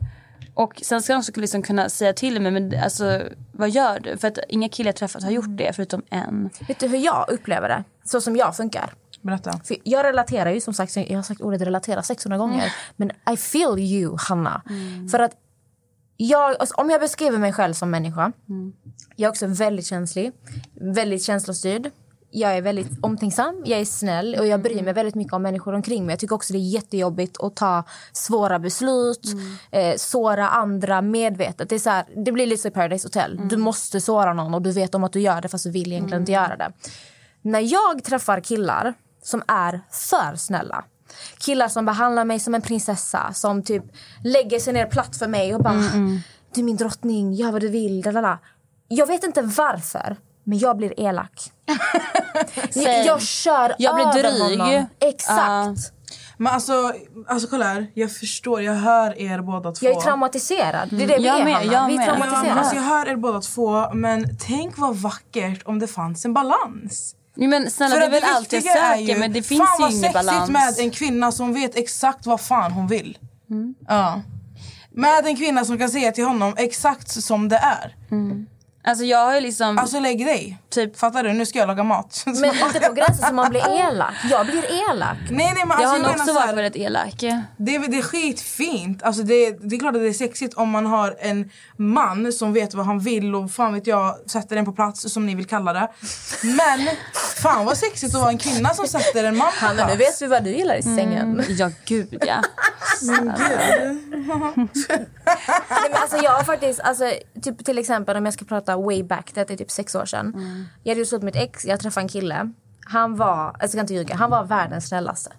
Och 0.55 0.81
sen 0.83 1.03
ska 1.03 1.13
han 1.13 1.21
också 1.21 1.33
liksom 1.41 1.63
kunna 1.63 1.89
säga 1.89 2.13
till 2.13 2.41
mig, 2.41 2.53
men 2.53 2.83
alltså 2.83 3.23
vad 3.53 3.71
gör 3.71 4.01
du? 4.01 4.17
För 4.17 4.29
att 4.29 4.39
inga 4.49 4.69
killar 4.69 4.89
jag 4.89 4.97
träffat 4.97 5.23
har 5.23 5.31
gjort 5.31 5.57
det 5.57 5.73
förutom 5.77 6.03
en. 6.11 6.51
Vet 6.69 6.81
du 6.81 6.87
hur 6.87 6.99
jag 6.99 7.25
upplever 7.29 7.69
det? 7.69 7.85
Så 8.05 8.21
som 8.21 8.37
jag 8.37 8.57
funkar. 8.57 8.93
Berätta. 9.21 9.61
För 9.65 9.77
jag 9.83 10.05
relaterar 10.05 10.51
ju 10.51 10.61
som 10.61 10.75
sagt, 10.75 10.97
jag 10.97 11.17
har 11.19 11.23
sagt 11.23 11.41
ordet 11.41 11.61
relatera 11.63 12.03
600 12.03 12.39
gånger. 12.39 12.73
Men 12.97 13.11
I 13.33 13.37
feel 13.37 13.79
you, 13.79 14.17
Hanna. 14.29 14.63
För 15.11 15.19
att 15.19 15.33
jag, 16.17 16.57
alltså, 16.61 16.75
om 16.75 16.91
jag 16.91 17.01
beskriver 17.01 17.39
mig 17.39 17.53
själv 17.53 17.75
som 17.75 17.91
människa. 17.91 18.33
Jag 19.17 19.27
är 19.27 19.31
också 19.31 19.47
väldigt 19.47 19.87
känslig, 19.87 20.33
väldigt 20.75 21.23
känslostyrd. 21.23 21.91
Jag 22.31 22.57
är 22.57 22.63
väldigt 22.63 22.89
omtänksam, 23.03 23.63
jag 23.65 23.81
är 23.81 23.85
snäll 23.85 24.37
och 24.39 24.47
jag 24.47 24.63
bryr 24.63 24.83
mig 24.83 24.93
väldigt 24.93 25.15
mycket 25.15 25.33
om 25.33 25.43
människor 25.43 25.75
omkring 25.75 26.07
mig. 26.07 26.13
Jag 26.13 26.21
tycker 26.21 26.35
också 26.35 26.53
det 26.53 26.59
är 26.59 26.69
jättejobbigt 26.71 27.41
att 27.41 27.57
ta 27.57 27.85
svåra 28.13 28.59
beslut, 28.59 29.27
eh, 29.71 29.97
såra 29.97 30.49
andra 30.49 31.03
medvetet. 31.03 31.69
Det, 31.69 31.75
är 31.75 31.79
så 31.79 31.91
här, 31.91 32.05
det 32.25 32.33
blir 32.33 32.47
lite 32.47 32.63
som 32.63 32.69
i 32.69 32.75
Paradise 32.75 33.07
Hotel. 33.07 33.41
Du 33.49 33.57
måste 33.57 34.01
såra 34.01 34.33
någon 34.33 34.55
och 34.55 34.63
du 34.63 34.73
vet 34.73 34.95
om 34.95 35.05
att 35.05 35.13
du 35.13 35.21
gör 35.21 35.41
det 35.41 35.49
fast 35.49 35.65
du 35.65 35.71
vill 35.71 35.93
egentligen 35.93 36.23
inte 36.23 36.33
göra 36.33 36.57
det. 36.57 36.73
När 37.43 37.61
jag 37.61 38.05
träffar 38.05 38.41
killar 38.41 38.95
som 39.23 39.43
är 39.49 39.81
för 39.91 40.37
snälla 40.37 40.85
killar 41.39 41.69
som 41.69 41.85
behandlar 41.85 42.25
mig 42.25 42.41
som 42.41 42.55
en 42.55 42.63
prinsessa 42.63 43.33
som 43.33 43.63
typ 43.63 43.85
lägger 44.25 44.59
sig 44.59 44.73
ner 44.73 44.87
platt 44.87 45.17
för 45.17 45.29
mig 45.29 45.55
och 45.55 45.63
bara 45.63 45.83
du 46.55 46.61
är 46.61 46.65
min 46.65 46.77
drottning, 46.77 47.33
gör 47.33 47.53
vad 47.53 47.61
du 47.61 47.69
vill. 47.69 48.05
Lalala. 48.05 48.39
Jag 48.89 49.07
vet 49.07 49.25
inte 49.25 49.43
varför, 49.43 50.17
men 50.47 50.59
jag 50.59 50.77
blir 50.77 51.01
elak. 51.01 51.53
jag, 52.75 53.05
jag 53.07 53.23
kör 53.23 53.75
Jag 53.79 53.95
blir 53.95 54.07
över 54.07 54.23
dryg. 54.49 54.61
honom. 54.61 54.87
Exakt. 55.01 55.93
Men 56.39 56.53
alltså, 56.53 56.93
alltså 57.29 57.49
kolla 57.49 57.65
här. 57.65 57.87
Jag 57.95 58.13
förstår, 58.13 58.63
jag 58.63 58.75
hör 58.75 59.19
er 59.21 59.43
båda 59.43 59.73
två. 59.73 59.87
Jag 59.87 59.97
är 59.97 60.01
traumatiserad. 60.01 60.89
Det 60.91 61.05
är 61.05 61.09
det 61.09 61.17
vi 61.19 61.27
Jag 61.27 61.41
är, 61.41 61.45
med, 61.45 61.55
Hanna. 61.55 61.73
jag 61.73 61.87
Vi 61.87 61.95
är 61.95 61.99
med. 61.99 62.07
Ja, 62.09 62.13
men 62.13 62.29
traumatiserade. 62.29 62.61
alltså, 62.61 62.75
jag 62.77 62.83
hör 62.83 63.09
er 63.09 63.17
båda 63.17 63.41
två, 63.41 63.95
men 63.95 64.37
tänk 64.39 64.79
vad 64.79 64.97
vackert 64.97 65.63
om 65.65 65.79
det 65.79 65.87
fanns 65.87 66.25
en 66.25 66.35
balans. 66.35 67.15
Men 67.37 67.71
snälla 67.71 67.95
För 67.95 68.01
det 68.01 68.07
är 68.07 68.11
väl 68.11 68.23
allt 68.37 68.53
jag 68.53 68.63
söker 68.63 68.97
ju, 68.99 69.19
men 69.19 69.33
det 69.33 69.43
finns 69.43 69.61
fan 69.61 69.77
vad 69.81 69.91
ju 69.91 69.97
ingen 69.97 70.13
sexigt 70.13 70.27
balans. 70.27 70.51
med 70.51 70.79
en 70.79 70.91
kvinna 70.91 71.33
som 71.33 71.55
vet 71.55 71.77
exakt 71.77 72.27
vad 72.27 72.41
fan 72.41 72.73
hon 72.73 72.87
vill. 72.87 73.19
Mm. 73.51 73.75
Ja. 73.89 74.23
Med 74.91 75.27
en 75.27 75.37
kvinna 75.37 75.65
som 75.65 75.79
kan 75.79 75.89
säga 75.89 76.13
till 76.13 76.25
honom 76.25 76.55
exakt 76.57 77.11
som 77.23 77.49
det 77.49 77.57
är. 77.57 77.95
Alltså 78.87 79.05
jag 79.05 79.25
har 79.25 79.35
ju 79.35 79.41
liksom... 79.41 79.79
Alltså 79.79 80.01
lägg 80.01 80.27
dig. 80.27 80.59
Typ. 80.71 80.99
Fattar 80.99 81.23
du? 81.23 81.33
Nu 81.33 81.47
ska 81.47 81.59
jag 81.59 81.67
laga 81.67 81.83
mat. 81.83 82.23
Men 82.27 82.35
inte 82.67 82.81
på 82.81 82.93
gränsen 82.93 83.27
som 83.27 83.37
man 83.37 83.51
blir 83.51 83.81
elak. 83.81 84.15
Jag 84.31 84.47
blir 84.47 84.65
elak. 84.91 85.17
nej 85.31 85.31
nej 85.31 85.55
men 85.55 85.69
jag 85.69 85.71
alltså, 85.71 85.87
har 85.87 85.95
jag 85.95 86.03
nog 86.03 86.11
menar 86.11 86.15
också 86.15 86.35
så 86.35 86.39
här, 86.41 86.47
varit 86.47 86.59
väldigt 86.59 86.83
elak. 86.83 87.21
Det 87.57 87.75
är, 87.75 87.89
det 87.89 87.99
är 87.99 88.03
skitfint. 88.03 89.03
Alltså 89.03 89.23
det, 89.23 89.51
det 89.51 89.77
är 89.77 89.81
klart 89.81 89.95
att 89.95 90.01
det 90.01 90.09
är 90.09 90.13
sexigt 90.13 90.55
om 90.55 90.71
man 90.71 90.87
har 90.87 91.17
en 91.21 91.51
man 91.77 92.33
som 92.33 92.53
vet 92.53 92.75
vad 92.75 92.87
han 92.87 92.99
vill 92.99 93.35
och 93.35 93.51
fan 93.51 93.75
vet 93.75 93.87
jag 93.87 94.31
sätter 94.31 94.57
den 94.57 94.65
på 94.65 94.73
plats 94.73 95.13
som 95.13 95.27
ni 95.27 95.35
vill 95.35 95.47
kalla 95.47 95.73
det. 95.73 95.89
Men 96.43 96.89
fan 97.37 97.67
vad 97.67 97.77
sexigt 97.77 98.15
att 98.15 98.21
vara 98.21 98.31
en 98.31 98.39
kvinna 98.39 98.75
som 98.75 98.87
sätter 98.87 99.25
en 99.25 99.37
man 99.37 99.53
på 99.61 99.67
Hanna, 99.67 99.87
nu 99.87 99.97
plats. 99.97 100.01
vet 100.01 100.23
vi 100.23 100.27
vad 100.27 100.45
du 100.45 100.51
gillar 100.51 100.75
i 100.75 100.83
sängen. 100.83 101.45
Ja 101.49 101.71
gud 101.85 102.23
ja. 102.27 102.43
Nej, 105.71 105.91
men 105.91 106.03
alltså 106.03 106.17
jag 106.17 106.31
har 106.31 106.43
faktiskt, 106.43 106.81
alltså, 106.81 107.13
typ, 107.43 107.65
till 107.65 107.79
exempel 107.79 108.17
om 108.17 108.25
jag 108.25 108.35
ska 108.35 108.45
prata 108.45 108.76
way 108.83 109.03
back, 109.03 109.31
det 109.35 109.51
är 109.51 109.57
typ 109.57 109.71
sex 109.71 109.95
år 109.95 110.05
sedan. 110.05 110.35
Jag 110.83 110.95
hade 110.95 111.07
slut 111.07 111.23
med 111.23 111.35
mitt 111.35 111.43
ex, 111.43 111.65
jag 111.65 111.81
träffade 111.81 112.05
en 112.05 112.09
kille. 112.09 112.53
Han 112.89 113.17
var, 113.17 113.57
jag 113.61 113.71
ska 113.71 113.81
inte 113.81 113.95
ljuga, 113.95 114.15
han 114.15 114.31
var 114.31 114.45
världens 114.45 114.89
snällaste. 114.89 115.33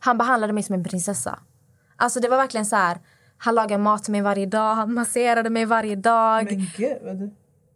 Han 0.00 0.18
behandlade 0.18 0.52
mig 0.52 0.62
som 0.62 0.74
en 0.74 0.84
prinsessa. 0.84 1.38
Alltså 1.96 2.20
det 2.20 2.28
var 2.28 2.36
verkligen 2.36 2.66
så 2.66 2.76
här, 2.76 2.98
han 3.38 3.54
lagade 3.54 3.82
mat 3.82 4.04
till 4.04 4.12
mig 4.12 4.20
varje 4.20 4.46
dag, 4.46 4.74
han 4.74 4.94
masserade 4.94 5.50
mig 5.50 5.64
varje 5.64 5.96
dag. 5.96 6.44
Men 6.44 6.66
gud. 6.76 7.30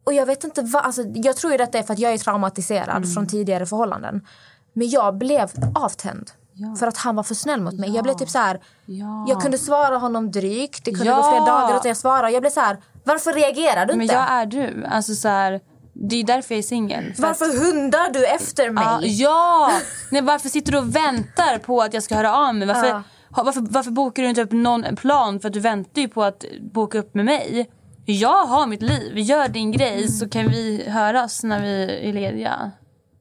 Och 0.05 0.13
jag 0.13 0.27
vet 0.27 0.45
inte 0.45 0.63
vad, 0.63 0.83
alltså, 0.83 1.03
jag 1.15 1.37
tror 1.37 1.53
ju 1.53 1.63
att 1.63 1.73
det 1.73 1.79
är 1.79 1.83
för 1.83 1.93
att 1.93 1.99
jag 1.99 2.13
är 2.13 2.19
traumatiserad 2.19 3.15
från 3.15 3.27
tidigare 3.27 3.67
förhållanden. 3.67 4.27
Men 4.73 4.89
jag 4.91 5.19
blev 5.19 5.51
avtänd. 5.75 6.31
För 6.79 6.87
att 6.87 6.97
han 6.97 7.17
var 7.17 7.23
för 7.23 7.35
snäll 7.35 7.61
mot 7.61 7.75
mig. 7.79 7.91
Jag 7.95 8.05
blev 8.05 8.15
typ 8.15 8.31
så 8.31 8.39
här, 8.39 8.61
Ja. 8.87 9.27
jag 9.29 9.43
kunde 9.43 9.59
svara 9.59 9.97
honom 9.99 10.31
drygt. 10.31 10.85
Det 10.85 10.91
kunde 10.91 11.07
Ja. 11.07 11.17
gå 11.17 11.23
flera 11.23 11.45
dagar 11.45 11.77
utan 11.77 11.89
jag 11.89 11.97
svarade. 11.97 12.33
Jag 12.33 12.43
blev 12.43 12.51
så 12.51 12.61
här, 12.61 12.77
varför 13.05 13.33
reagerar 13.33 13.87
du 13.87 13.93
Men 13.93 14.03
inte? 14.03 14.15
jag 14.15 14.31
är 14.31 14.47
du. 14.47 14.85
Alltså 14.91 15.15
så 15.15 15.29
här, 15.29 15.61
det 15.93 16.17
är 16.21 16.25
därför 16.25 16.55
jag 16.55 16.59
är 16.59 16.63
singel. 16.63 17.05
För 17.05 17.11
att- 17.27 17.41
Varför 17.41 17.59
hundar 17.65 18.13
du 18.13 18.27
efter 18.27 18.71
mig? 18.71 18.85
Ja, 18.85 19.01
ja! 19.03 19.71
Nej, 20.11 20.23
varför 20.23 20.49
sitter 20.49 20.73
du 20.73 20.79
och 20.79 20.97
väntar 20.97 21.59
på 21.59 21.81
att 21.83 21.95
jag 21.95 22.03
ska 22.03 22.15
höra 22.15 22.37
av 22.37 22.55
mig? 22.55 22.69
Varför, 22.69 22.89
Ja. 22.89 23.03
ha, 23.31 23.43
varför, 23.43 23.61
varför 23.71 23.91
bokar 23.91 24.23
du 24.23 24.29
inte 24.29 24.43
upp 24.43 24.53
någon 24.53 24.97
plan? 24.97 25.41
För 25.41 25.49
att 25.49 25.55
du 25.55 25.61
väntar 25.61 26.03
ju 26.03 26.09
på 26.09 26.23
att 26.25 26.45
boka 26.73 26.99
upp 26.99 27.15
med 27.15 27.25
mig. 27.25 27.71
Jag 28.07 28.47
har 28.47 28.67
mitt 28.67 28.83
liv. 28.83 29.19
Gör 29.19 29.49
din 29.49 29.73
grej 29.73 30.09
så 30.09 30.29
kan 30.29 30.49
vi 30.49 30.85
höras 30.89 31.43
när 31.45 31.61
vi 31.63 32.01
är 32.09 32.13
lediga. 32.13 32.71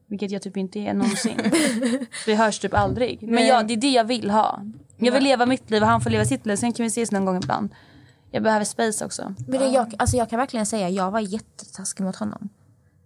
Vilket 0.08 0.30
jag 0.30 0.42
typ 0.42 0.56
inte 0.56 0.78
är 0.78 0.94
någonsin. 0.94 1.40
vi 2.26 2.34
hörs 2.34 2.58
typ 2.58 2.74
aldrig. 2.74 3.18
Men 3.22 3.46
ja, 3.46 3.62
det 3.62 3.74
är 3.74 3.76
det 3.76 3.90
jag 3.90 4.04
vill 4.04 4.30
ha. 4.30 4.60
Jag 4.98 5.12
vill 5.12 5.24
leva 5.24 5.46
mitt 5.46 5.70
liv 5.70 5.82
och 5.82 5.88
han 5.88 6.00
får 6.00 6.10
leva 6.10 6.24
sitt 6.24 6.46
liv. 6.46 6.56
Sen 6.56 6.72
kan 6.72 6.84
vi 6.84 6.88
ses 6.88 7.10
någon 7.12 7.24
gång 7.24 7.36
ibland. 7.36 7.70
Jag 8.34 8.42
behöver 8.42 8.64
space 8.64 9.04
också. 9.04 9.34
Men 9.46 9.60
det, 9.60 9.66
jag, 9.66 9.94
alltså 9.98 10.16
jag 10.16 10.30
kan 10.30 10.38
verkligen 10.38 10.66
säga 10.66 10.88
jag 10.88 11.10
var 11.10 11.20
jättetaskig 11.20 12.04
mot 12.04 12.16
honom. 12.16 12.48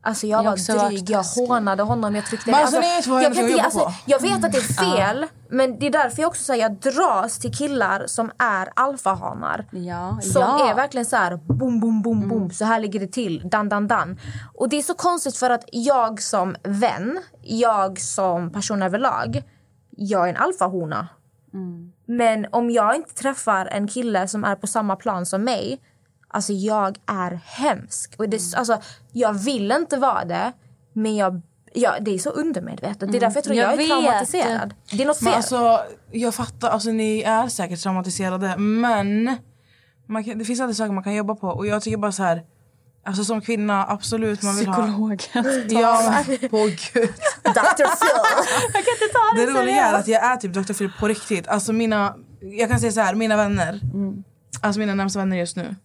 Alltså 0.03 0.27
jag 0.27 0.45
Jag 0.45 0.51
var 0.51 0.89
dryg, 0.89 1.11
jag 1.11 1.23
hånade 1.23 1.83
honom, 1.83 2.15
jag 2.15 2.27
tryckte 2.27 2.51
Men 2.51 2.61
alltså, 2.61 2.77
har 3.11 3.23
jag, 3.23 3.33
att 3.33 3.51
jobba 3.51 3.63
alltså, 3.63 3.93
jag 4.07 4.21
vet 4.23 4.45
att 4.45 4.53
det 4.53 4.59
är 4.59 4.97
fel, 4.97 5.27
men 5.51 5.79
det 5.79 5.87
är 5.87 5.91
därför 5.91 6.23
jag 6.23 6.29
också 6.29 6.43
säger 6.43 6.63
jag 6.63 6.73
dras 6.73 7.39
till 7.39 7.55
killar 7.55 8.07
som 8.07 8.31
är 8.39 8.69
alfahanar. 8.77 9.67
Ja, 9.71 10.19
Som 10.23 10.43
ja. 10.43 10.71
är 10.71 10.75
verkligen 10.75 11.07
så 11.07 11.17
här 11.17 11.37
boom, 11.37 11.81
boom, 11.81 12.03
boom, 12.03 12.29
boom. 12.29 12.51
Så 12.51 12.65
här 12.65 12.81
ligger 12.81 13.01
det 13.01 13.13
till. 13.13 13.49
Dan, 13.49 13.69
dan, 13.69 13.89
dan. 13.89 14.21
Och 14.55 14.69
det 14.69 14.77
är 14.77 14.83
så 14.83 14.95
konstigt 14.95 15.37
för 15.37 15.51
att 15.51 15.65
jag 15.73 16.23
som 16.23 16.57
vän, 16.63 17.19
jag 17.43 18.01
som 18.01 18.53
person 18.53 18.83
överlag, 18.83 19.43
jag 19.91 20.25
är 20.25 20.29
en 20.29 20.37
alfahona. 20.37 21.09
Men 22.07 22.47
om 22.51 22.71
jag 22.71 22.97
inte 22.97 23.15
träffar 23.15 23.67
en 23.67 23.89
kille 23.89 24.29
som 24.29 24.45
är 24.45 24.55
på 24.55 24.67
samma 24.67 24.97
plan 24.97 25.27
som 25.27 25.45
mig, 25.45 25.81
alltså 26.29 26.53
jag 26.53 26.99
är 27.07 27.41
hemsk. 27.45 28.15
Och 28.19 28.29
det, 28.29 28.41
alltså, 28.57 28.81
jag 29.13 29.33
vill 29.33 29.73
inte 29.73 29.97
vara 29.97 30.25
det, 30.25 30.53
men 30.93 31.17
jag, 31.17 31.43
ja, 31.75 31.95
det 32.01 32.15
är 32.15 32.19
så 32.19 32.31
undermedvetet. 32.31 33.13
Det 33.13 33.19
är 33.19 33.21
därför 33.21 33.37
jag 33.37 33.45
tror 33.45 33.57
jag, 33.57 33.67
Jag 33.67 33.73
är 33.73 33.77
vet. 33.77 33.89
traumatiserad. 33.89 34.75
Det 34.93 35.03
är 35.03 35.07
något 35.07 35.19
fel. 35.19 35.35
Alltså, 35.35 35.81
jag 36.11 36.35
fattar, 36.35 36.69
alltså 36.71 36.91
ni 36.91 37.23
är 37.23 37.49
säkert 37.49 37.83
traumatiserade 37.83 38.57
men 38.57 39.37
man 40.07 40.25
kan, 40.25 40.39
det 40.39 40.45
finns 40.45 40.61
alltid 40.61 40.77
saker 40.77 40.93
man 40.93 41.05
kan 41.05 41.15
jobba 41.15 41.35
på 41.35 41.49
och 41.49 41.67
jag 41.67 41.83
tycker 41.83 41.97
bara 41.97 42.13
så 42.13 42.23
här 42.23 42.43
Alltså 43.09 43.25
som 43.25 43.41
kvinna, 43.41 43.87
absolut 43.87 44.43
man 44.43 44.57
vill 44.57 44.67
Psykolog. 44.67 45.23
ha... 45.33 45.43
Ja, 45.69 46.25
på 46.51 46.65
gud. 46.65 47.09
Dr. 47.43 47.87
Phil. 47.99 48.19
Jag 48.75 48.85
kan 48.85 48.95
inte 48.95 49.09
ta 49.13 49.37
Det 49.37 49.47
det 49.47 49.61
roliga 49.61 49.87
är 49.87 49.95
att 49.95 50.09
jag 50.09 50.25
är 50.25 50.37
typ 50.37 50.53
Dr. 50.53 50.73
Phil 50.73 50.91
på 51.01 51.09
riktigt. 51.09 51.49
Alltså 51.49 51.73
mina, 51.73 52.15
jag 52.41 52.71
kan 52.71 52.81
säga 52.81 52.93
så 52.93 53.01
här, 53.01 53.15
mina 53.15 53.37
vänner. 53.37 53.81
Alltså 54.61 54.81
mina 54.81 54.95
närmsta 54.95 55.19
vänner 55.19 55.37
just 55.37 55.57
nu. 55.57 55.77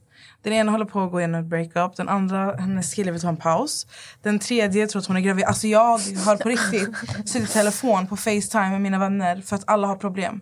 Den 0.44 0.54
ena 0.54 0.72
håller 0.72 0.86
på 0.86 1.02
att 1.02 1.12
gå 1.12 1.20
igenom 1.20 1.42
ett 1.42 1.48
breakup. 1.48 1.96
Den 1.98 2.10
andra, 2.10 2.56
hennes 2.56 2.94
kille 2.94 3.12
vill 3.12 3.22
ta 3.22 3.28
en 3.30 3.38
paus. 3.38 3.88
Den 4.24 4.40
tredje 4.40 4.88
tror 4.88 5.02
att 5.02 5.08
hon 5.08 5.18
är 5.18 5.22
gravid. 5.22 5.46
Alltså 5.46 5.68
jag 5.68 5.98
har 6.26 6.38
på 6.38 6.50
riktigt 6.50 6.90
suttit 7.30 7.50
i 7.50 7.54
telefon 7.54 8.08
på 8.08 8.18
Facetime 8.18 8.70
med 8.70 8.82
mina 8.82 9.00
vänner 9.00 9.42
för 9.42 9.56
att 9.56 9.64
alla 9.68 9.88
har 9.88 9.96
problem. 9.96 10.42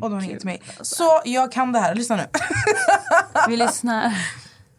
och 0.00 0.10
de 0.10 0.12
har 0.12 0.20
ringt 0.20 0.38
till 0.38 0.46
mig. 0.48 0.62
Så 0.80 1.20
jag 1.24 1.52
kan 1.52 1.72
det 1.72 1.78
här. 1.78 1.94
Lyssna 1.94 2.16
nu. 2.16 2.24
Vi 3.48 3.56
lyssnar. 3.56 4.12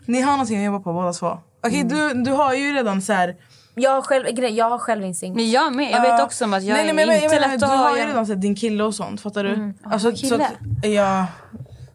Ni 0.09 0.21
har 0.21 0.31
någonting 0.31 0.57
att 0.57 0.65
jobba 0.65 0.79
på 0.79 0.93
båda 0.93 1.13
två. 1.13 1.37
Okej, 1.67 1.83
du, 1.83 2.13
du 2.13 2.31
har 2.31 2.53
ju 2.53 2.73
redan 2.73 3.01
så 3.01 3.13
här... 3.13 3.35
Jag 3.75 3.91
har, 3.91 4.01
själv, 4.01 4.25
jag 4.49 4.69
har 4.69 4.77
självinstinkt. 4.77 5.35
Men 5.35 5.51
jag 5.51 5.75
med. 5.75 5.91
Jag 5.91 6.01
vet 6.01 6.21
också 6.21 6.45
om 6.45 6.53
att 6.53 6.63
jag 6.63 6.73
nej, 6.73 6.83
nej, 6.83 6.89
är 7.03 7.07
men, 7.07 7.15
jag 7.15 7.23
inte 7.23 7.35
menar, 7.35 7.47
lätt 7.47 7.59
Du 7.59 7.65
har 7.65 7.77
ha. 7.77 7.97
ju 7.97 8.05
redan 8.05 8.25
sett 8.25 8.41
din 8.41 8.55
kille 8.55 8.83
och 8.83 8.95
sånt. 8.95 9.21
Fattar 9.21 9.43
du? 9.43 9.53
Mm. 9.53 9.73
Alltså, 9.83 10.09
Ja, 10.09 10.15
så 10.15 10.21
kille. 10.21 10.45
att, 10.83 10.89
jag, 10.89 11.25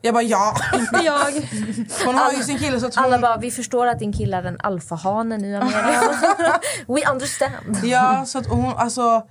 jag 0.00 0.14
bara 0.14 0.22
ja. 0.22 0.54
Inte 0.74 1.04
jag. 1.04 1.18
Hon 2.06 2.14
har 2.14 2.32
ju 2.32 2.42
sin 2.42 2.58
kille 2.58 2.80
så 2.80 2.86
att 2.86 2.94
hon... 2.94 3.04
Alla 3.04 3.18
bara, 3.18 3.36
vi 3.36 3.50
förstår 3.50 3.86
att 3.86 3.98
din 3.98 4.12
kille 4.12 4.36
är 4.36 4.42
en 4.44 4.60
alfahane 4.60 5.38
nu 5.38 5.56
Amelia. 5.56 6.02
We 6.86 7.10
understand. 7.12 7.78
Ja, 7.84 8.24
så 8.26 8.38
att 8.38 8.46
hon, 8.46 8.72
alltså... 8.76 9.22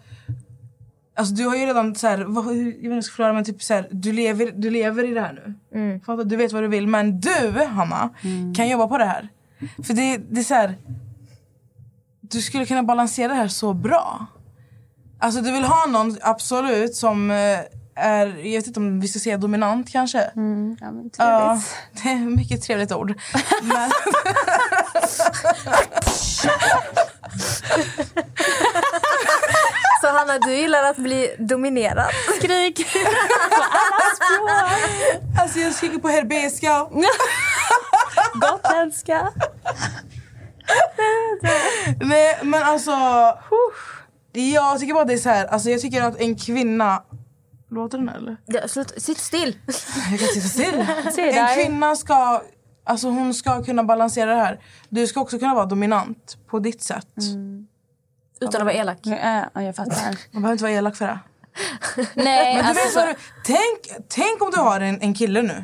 Alltså 1.16 1.34
du 1.34 1.45
har 1.47 1.55
ju 1.55 1.66
redan 1.66 1.95
så 1.95 2.07
här, 2.07 2.18
vad, 2.18 2.45
jag 2.45 2.53
vet 2.53 2.66
inte 2.66 2.88
hur 2.88 2.95
jag 2.95 3.03
ska 3.03 3.11
förklara 3.11 3.34
men 3.34 3.43
typ 3.43 3.64
så 3.64 3.74
här, 3.74 3.88
du 3.91 4.11
lever, 4.11 4.51
du 4.55 4.70
lever 4.70 5.03
i 5.03 5.14
det 5.14 5.22
här 5.22 5.34
nu. 5.34 5.53
Mm. 5.80 6.01
Fattar? 6.01 6.24
Du 6.24 6.36
vet 6.36 6.51
vad 6.51 6.64
du 6.64 6.68
vill. 6.68 6.88
Men 6.88 7.20
du, 7.20 7.64
Hanna, 7.68 8.09
kan 8.55 8.70
jobba 8.70 8.88
på 8.88 8.97
det 8.97 9.05
här. 9.05 9.30
För 9.84 9.93
det, 9.93 10.18
det 10.18 10.39
är 10.39 10.43
så 10.43 10.53
här, 10.53 10.78
du 12.22 12.41
skulle 12.41 12.66
kunna 12.66 12.84
balansera 12.84 13.28
det 13.28 13.34
här 13.34 13.47
så 13.47 13.74
bra. 13.74 14.26
Alltså 15.20 15.41
du 15.41 15.51
vill 15.51 15.64
ha 15.64 15.86
någon, 15.86 16.18
absolut, 16.22 16.95
som 16.95 17.32
eh, 17.32 17.59
är, 17.95 18.28
jag 18.28 18.59
vet 18.59 18.68
inte 18.68 18.80
om 18.80 18.99
vi 18.99 19.07
ska 19.07 19.20
säga 19.20 19.38
dominant 19.38 19.91
kanske. 19.91 20.20
Mm, 20.20 20.78
ja, 20.82 20.91
men 20.91 21.09
trevligt. 21.09 21.76
det 22.03 22.09
är 22.09 22.16
mycket 22.16 22.61
trevligt 22.61 22.91
ord. 22.91 23.14
Men, 23.64 23.91
Så 30.03 30.09
Hanna, 30.09 30.39
du 30.39 30.55
gillar 30.55 30.83
att 30.83 30.97
bli 30.97 31.35
dominerad. 31.39 32.09
Skrik. 32.37 32.79
alltså 35.41 35.59
jag 35.59 35.73
skriker 35.73 35.99
på 35.99 36.07
herbeska. 36.07 36.87
Gotländska. 38.33 39.31
Nej 42.01 42.39
men 42.43 42.63
alltså... 42.63 42.91
Jag 44.31 44.79
tycker 44.79 44.93
bara 44.93 45.05
det 45.05 45.13
är 45.13 45.17
så 45.17 45.29
här, 45.29 45.45
alltså 45.45 45.69
jag 45.69 45.81
tycker 45.81 46.01
att 46.01 46.19
en 46.19 46.35
kvinna... 46.35 47.03
Låter 47.69 47.97
den 47.97 48.09
eller? 48.09 48.37
Ja, 48.45 48.67
slut, 48.67 48.93
sitt 48.97 49.17
still. 49.17 49.57
Jag 50.11 50.19
kan 50.19 50.27
sitta 50.27 50.47
still. 50.47 50.85
En 51.37 51.55
kvinna 51.55 51.95
ska, 51.95 52.41
alltså 52.83 53.07
hon 53.07 53.33
ska 53.33 53.63
kunna 53.63 53.83
balansera 53.83 54.35
det 54.35 54.41
här. 54.41 54.59
Du 54.89 55.07
ska 55.07 55.21
också 55.21 55.39
kunna 55.39 55.55
vara 55.55 55.65
dominant 55.65 56.37
på 56.47 56.59
ditt 56.59 56.81
sätt. 56.81 57.07
Utan 58.43 58.61
att 58.61 58.65
vara 58.65 58.73
elak. 58.75 58.97
Ja, 59.01 59.45
ja, 59.53 59.61
jag 59.61 59.75
fattar. 59.75 60.17
Man 60.31 60.41
behöver 60.41 60.51
inte 60.51 60.63
vara 60.63 60.73
elak 60.73 60.95
för 60.95 61.07
det. 61.07 61.19
Nej, 62.13 62.55
Men 62.55 62.63
du 62.63 62.69
alltså, 62.69 62.85
vet 62.85 62.95
vad 62.95 63.07
du, 63.07 63.15
tänk, 63.45 64.07
tänk 64.09 64.41
om 64.41 64.51
du 64.51 64.57
har 64.57 64.79
en, 64.79 65.01
en 65.01 65.13
kille 65.13 65.41
nu 65.41 65.63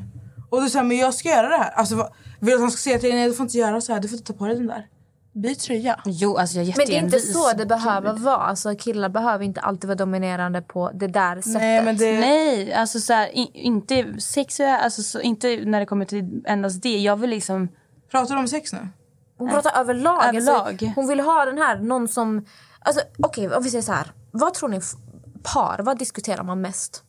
och 0.50 0.62
du 0.62 0.70
säger 0.70 0.86
men 0.86 0.98
jag 0.98 1.14
ska 1.14 1.30
göra 1.30 1.50
det 1.50 1.58
här. 1.58 1.72
Alltså, 1.72 1.96
vill 2.40 2.50
du 2.50 2.56
att 2.56 2.62
han 2.62 2.72
ska 2.72 2.80
säga 2.80 3.00
till 3.00 3.10
dig 3.10 3.20
nej 3.20 3.28
du 3.28 3.34
får 3.34 3.44
inte 3.44 3.58
göra 3.58 3.82
så 3.82 3.94
här, 3.94 4.00
du 4.00 4.08
får 4.08 4.18
inte 4.18 4.34
ta 4.34 4.38
på 4.38 4.46
dig 4.46 4.56
den 4.56 4.68
där. 4.68 4.88
Byt 5.34 5.60
tröja. 5.60 6.00
Jo, 6.06 6.38
alltså 6.38 6.58
jag 6.58 6.68
är 6.68 6.78
Men 6.78 6.88
det 6.88 6.96
är 6.96 7.04
inte 7.04 7.20
så 7.20 7.54
det 7.54 7.66
behöver 7.66 8.14
vara. 8.14 8.38
Alltså, 8.38 8.76
killar 8.76 9.10
behöver 9.10 9.46
inte 9.46 9.62
alltid 9.62 9.88
vara 9.88 9.98
dominerande 9.98 10.62
på 10.62 10.92
det 10.94 11.08
där 11.08 11.36
sättet. 11.36 11.54
Nej 11.54 11.84
men 11.84 11.98
det... 11.98 12.20
Nej, 12.20 12.74
alltså 12.74 13.00
så 13.00 13.14
här, 13.14 13.28
in, 13.28 13.48
inte 13.54 14.22
sexuellt, 14.22 14.84
alltså 14.84 15.02
så, 15.02 15.22
inte 15.22 15.60
när 15.66 15.80
det 15.80 15.86
kommer 15.86 16.06
till 16.06 16.44
endast 16.48 16.82
det. 16.82 16.98
Jag 16.98 17.16
vill 17.16 17.30
liksom... 17.30 17.70
Pratar 18.12 18.36
du 18.36 18.42
om 18.42 18.48
sex 18.48 18.74
nu? 18.74 18.88
Hon 19.38 19.50
pratar 19.50 19.80
överlag. 19.80 20.24
Överlag. 20.24 20.68
Alltså, 20.68 20.86
hon 20.96 21.08
vill 21.08 21.20
ha 21.20 21.46
den 21.46 21.58
här, 21.58 21.80
någon 21.80 22.08
som... 22.08 22.46
Alltså, 22.82 23.02
Okej, 23.24 23.56
om 23.56 23.64
vi 23.64 23.70
säger 23.70 23.82
så 23.82 23.92
här. 23.94 24.12
Vad 24.32 24.54
tror 24.54 24.70
ni 24.70 24.80
par, 25.44 25.80
vad 25.84 25.98
diskuterar 25.98 26.44
man 26.44 26.62
mest? 26.62 27.04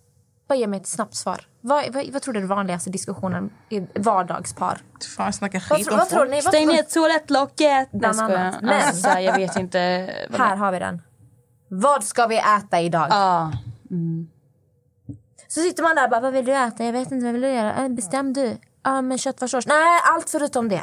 Bara 0.48 0.54
ge 0.54 0.66
mig 0.66 0.80
ett 0.80 0.86
snabbt 0.86 1.14
svar. 1.14 1.40
Vad, 1.60 1.94
vad, 1.94 2.10
vad 2.12 2.22
tror 2.22 2.34
du 2.34 2.38
är 2.38 2.40
den 2.40 2.48
vanligaste 2.48 2.90
diskussionen 2.90 3.50
i 3.68 3.80
vardagspar? 3.94 4.80
Fan 5.16 5.32
jag 5.40 5.62
Vad, 5.70 5.78
skit 5.78 5.86
tro- 5.86 5.92
om 5.94 5.98
vad 5.98 6.08
tror 6.08 6.18
folk. 6.18 6.30
ni? 6.30 6.42
Stäng 6.42 6.66
ner 6.66 6.82
toalettlocket! 6.82 7.58
Nej, 7.60 7.88
Bland 7.92 8.16
skojar. 8.16 8.36
annat. 8.38 8.62
Men- 8.62 8.82
Alltså, 8.86 9.08
jag 9.18 9.36
vet 9.36 9.56
inte. 9.56 10.10
vad 10.30 10.40
här 10.40 10.50
det- 10.50 10.56
har 10.60 10.72
vi 10.72 10.78
den. 10.78 11.02
Vad 11.68 12.04
ska 12.04 12.26
vi 12.26 12.38
äta 12.38 12.80
idag? 12.80 13.06
Ja. 13.10 13.52
Så 15.48 15.60
sitter 15.60 15.82
man 15.82 15.96
där 15.96 16.04
och 16.04 16.10
bara, 16.10 16.20
vad 16.20 16.32
vill 16.32 16.44
du 16.44 16.52
äta? 16.54 16.84
Jag 16.84 16.92
vet 16.92 17.10
inte, 17.12 17.24
vad 17.24 17.32
vill 17.32 17.42
du 17.42 17.48
göra? 17.52 17.76
Äh, 17.82 17.88
bestäm 17.88 18.32
du. 18.32 18.56
Ja, 18.82 19.02
men 19.02 19.18
köttfärssås. 19.18 19.66
Nej, 19.66 20.00
allt 20.14 20.30
förutom 20.30 20.68
det. 20.68 20.82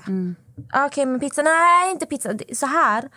Ah, 0.71 0.85
Okej, 0.85 1.05
men 1.05 1.19
pizza? 1.19 1.41
Nej, 1.41 1.91
inte 1.91 2.05
pizza. 2.05 2.29
Så 2.53 2.65
här. 2.65 3.09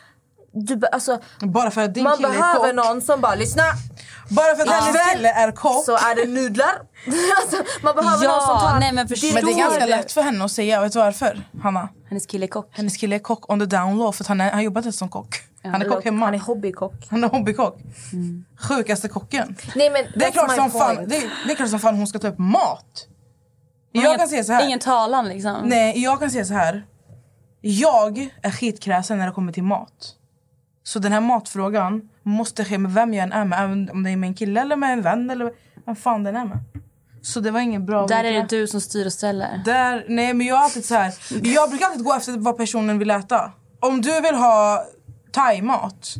Du, 0.52 0.80
alltså, 0.92 1.20
Bara 1.40 1.70
för 1.70 1.80
att 1.84 1.94
din 1.94 2.04
man 2.04 2.16
kille 2.16 2.28
är 2.28 2.32
behöver 2.32 2.66
kock. 2.74 2.74
någon 2.86 3.00
som 3.00 3.20
bara, 3.20 3.34
lyssna. 3.34 3.62
Bara 4.30 4.56
för 4.56 4.62
att 4.62 4.68
hennes 4.70 4.88
Ikväll 4.88 5.16
kille 5.16 5.28
är 5.32 5.52
kock. 5.52 5.84
Så 5.84 5.92
är 5.96 6.14
det 6.16 6.32
nudlar. 6.32 6.66
alltså, 7.42 7.56
man 7.82 7.94
behöver 7.96 8.24
Ja, 8.24 8.30
någon 8.30 8.40
som 8.46 8.58
tar 8.70 8.80
nej, 8.80 8.92
men 8.92 9.08
förstår 9.08 9.34
Men 9.34 9.44
det 9.44 9.52
är 9.52 9.58
ganska 9.58 9.86
lätt 9.86 10.12
för 10.12 10.22
henne 10.22 10.44
att 10.44 10.52
säga. 10.52 10.80
Vet 10.80 10.92
du 10.92 10.98
varför, 10.98 11.42
Hanna? 11.62 11.88
Hennes 12.08 12.26
kille 12.26 12.46
är 12.46 12.48
kock. 12.48 12.68
Hennes 12.76 12.96
kille 12.96 13.16
är 13.16 13.18
kock 13.18 13.50
on 13.52 13.60
the 13.60 13.66
down 13.66 13.98
low 13.98 14.12
för 14.12 14.24
att 14.24 14.28
han, 14.28 14.40
är, 14.40 14.50
han 14.50 14.62
jobbat 14.62 14.94
som 14.94 15.08
kock. 15.08 15.36
Han 15.62 15.82
är 15.82 15.88
kock 15.88 16.04
hemma. 16.04 16.24
Han 16.26 16.34
är 16.34 16.38
hobbykock. 16.38 17.06
Han 17.10 17.24
är 17.24 17.28
hobbykock. 17.28 17.78
Sjukaste 18.68 19.08
kocken. 19.08 19.56
Nej, 19.74 19.90
men 19.90 20.04
Det 20.16 20.24
är, 20.26 20.30
klart 20.30 20.54
som 20.54 20.70
fan, 20.70 20.96
det, 21.08 21.16
är, 21.16 21.30
det 21.46 21.52
är 21.52 21.56
klart 21.56 21.68
som 21.70 21.80
fan 21.80 21.96
hon 21.96 22.06
ska 22.06 22.18
ta 22.18 22.28
upp 22.28 22.38
mat. 22.38 23.06
Jag 23.92 24.04
Ingen- 24.04 24.18
kan 24.18 24.28
säga 24.28 24.44
så 24.44 24.52
här. 24.52 24.64
Ingen 24.64 24.78
talan 24.78 25.28
liksom. 25.28 25.56
Nej, 25.64 26.02
jag 26.02 26.20
kan 26.20 26.30
säga 26.30 26.44
så 26.44 26.54
här. 26.54 26.86
Jag 27.60 28.28
är 28.42 28.50
skitkräsen 28.50 29.18
när 29.18 29.26
det 29.26 29.32
kommer 29.32 29.52
till 29.52 29.62
mat. 29.62 30.14
Så 30.82 30.98
den 30.98 31.12
här 31.12 31.20
matfrågan 31.20 32.08
måste 32.22 32.64
ske 32.64 32.78
med 32.78 32.94
vem 32.94 33.14
jag 33.14 33.22
än 33.24 33.32
är 33.32 33.44
med. 33.44 33.64
Även 33.64 33.90
om 33.90 34.02
det 34.02 34.10
är 34.10 34.16
med 34.16 34.28
en 34.28 34.34
kille 34.34 34.60
eller 34.60 34.76
med 34.76 34.92
en 34.92 35.02
vän 35.02 35.30
eller 35.30 35.52
vem 35.86 35.96
fan 35.96 36.22
den 36.22 36.36
är 36.36 36.44
med. 36.44 36.58
Så 37.22 37.40
det 37.40 37.50
var 37.50 37.60
ingen 37.60 37.86
bra... 37.86 38.06
Där 38.06 38.24
är 38.24 38.32
det 38.32 38.46
du 38.48 38.66
som 38.66 38.80
styr 38.80 39.06
och 39.06 39.12
ställer. 39.12 39.62
Där, 39.64 40.04
nej 40.08 40.34
men 40.34 40.46
jag 40.46 40.58
är 40.58 40.62
alltid 40.62 40.84
så 40.84 40.94
här. 40.94 41.14
Jag 41.42 41.70
brukar 41.70 41.86
alltid 41.86 42.04
gå 42.04 42.14
efter 42.14 42.38
vad 42.38 42.56
personen 42.56 42.98
vill 42.98 43.10
äta. 43.10 43.52
Om 43.80 44.00
du 44.00 44.20
vill 44.20 44.34
ha 44.34 44.86
thaimat, 45.32 46.14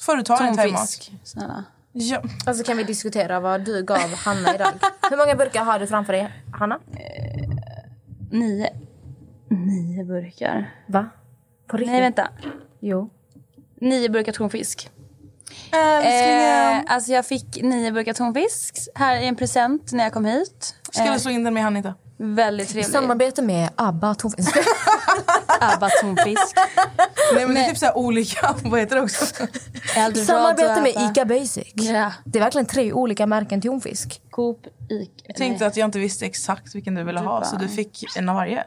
får 0.00 0.16
du 0.16 0.22
ta 0.22 0.46
en 0.46 0.56
thaimat. 0.56 0.78
Tonfisk. 0.78 1.12
Snälla. 1.24 1.64
Ja. 1.92 2.22
Alltså 2.46 2.64
kan 2.64 2.76
vi 2.76 2.84
diskutera 2.84 3.40
vad 3.40 3.64
du 3.64 3.82
gav 3.82 4.14
Hanna 4.24 4.54
idag? 4.54 4.72
Hur 5.10 5.16
många 5.16 5.34
burkar 5.34 5.64
har 5.64 5.78
du 5.78 5.86
framför 5.86 6.12
dig, 6.12 6.32
Hanna? 6.52 6.78
Nio. 8.30 8.68
Nio 9.48 10.04
burkar. 10.04 10.70
Va? 10.86 11.10
På 11.66 11.76
riktigt? 11.76 11.92
Nej, 11.92 12.00
vänta. 12.00 12.28
Jo. 12.80 13.10
Nio 13.84 14.08
burkar 14.08 14.32
tonfisk. 14.32 14.90
Eh, 15.72 16.82
alltså 16.86 17.12
jag 17.12 17.26
fick 17.26 17.62
nio 17.62 17.92
burkar 17.92 18.12
tonfisk 18.12 18.78
här 18.94 19.16
i 19.20 19.26
en 19.26 19.36
present 19.36 19.92
när 19.92 20.04
jag 20.04 20.12
kom 20.12 20.24
hit. 20.24 20.74
Ska 20.92 21.04
Eh, 21.04 21.12
du 21.12 21.18
slå 21.20 21.30
in 21.30 21.44
den 21.44 21.54
med 21.54 21.66
Anita? 21.66 21.94
väldigt 22.16 22.68
trevligt. 22.68 22.92
Samarbete 22.92 23.42
med 23.42 23.68
ABBA 23.76 24.14
tonfisk. 24.14 24.56
Abba 25.60 25.88
tonfisk. 26.00 26.56
Nej 27.34 27.46
men 27.46 27.54
det 27.54 27.60
är 27.60 27.68
typ 27.68 27.78
så 27.78 27.86
här 27.86 27.96
olika, 27.96 28.54
vad 28.64 28.80
heter 28.80 28.96
det 28.96 29.02
också? 29.02 29.46
Eldorado, 29.96 30.24
Samarbete 30.26 30.80
med. 30.80 31.10
ICA 31.10 31.24
Basic. 31.24 31.72
Ja. 31.74 32.12
Det 32.24 32.38
är 32.38 32.42
verkligen 32.42 32.66
tre 32.66 32.92
olika 32.92 33.26
märken 33.26 33.60
tonfisk. 33.60 34.22
Coop, 34.30 34.66
Ica. 34.90 35.10
Jag 35.26 35.36
tänkte 35.36 35.66
att 35.66 35.76
jag 35.76 35.86
inte 35.86 35.98
visste 35.98 36.26
exakt 36.26 36.74
vilken 36.74 36.94
du 36.94 37.02
ville 37.04 37.20
ha 37.20 37.44
så 37.44 37.56
du 37.56 37.68
fick 37.68 38.04
en 38.16 38.28
av 38.28 38.34
varje. 38.36 38.64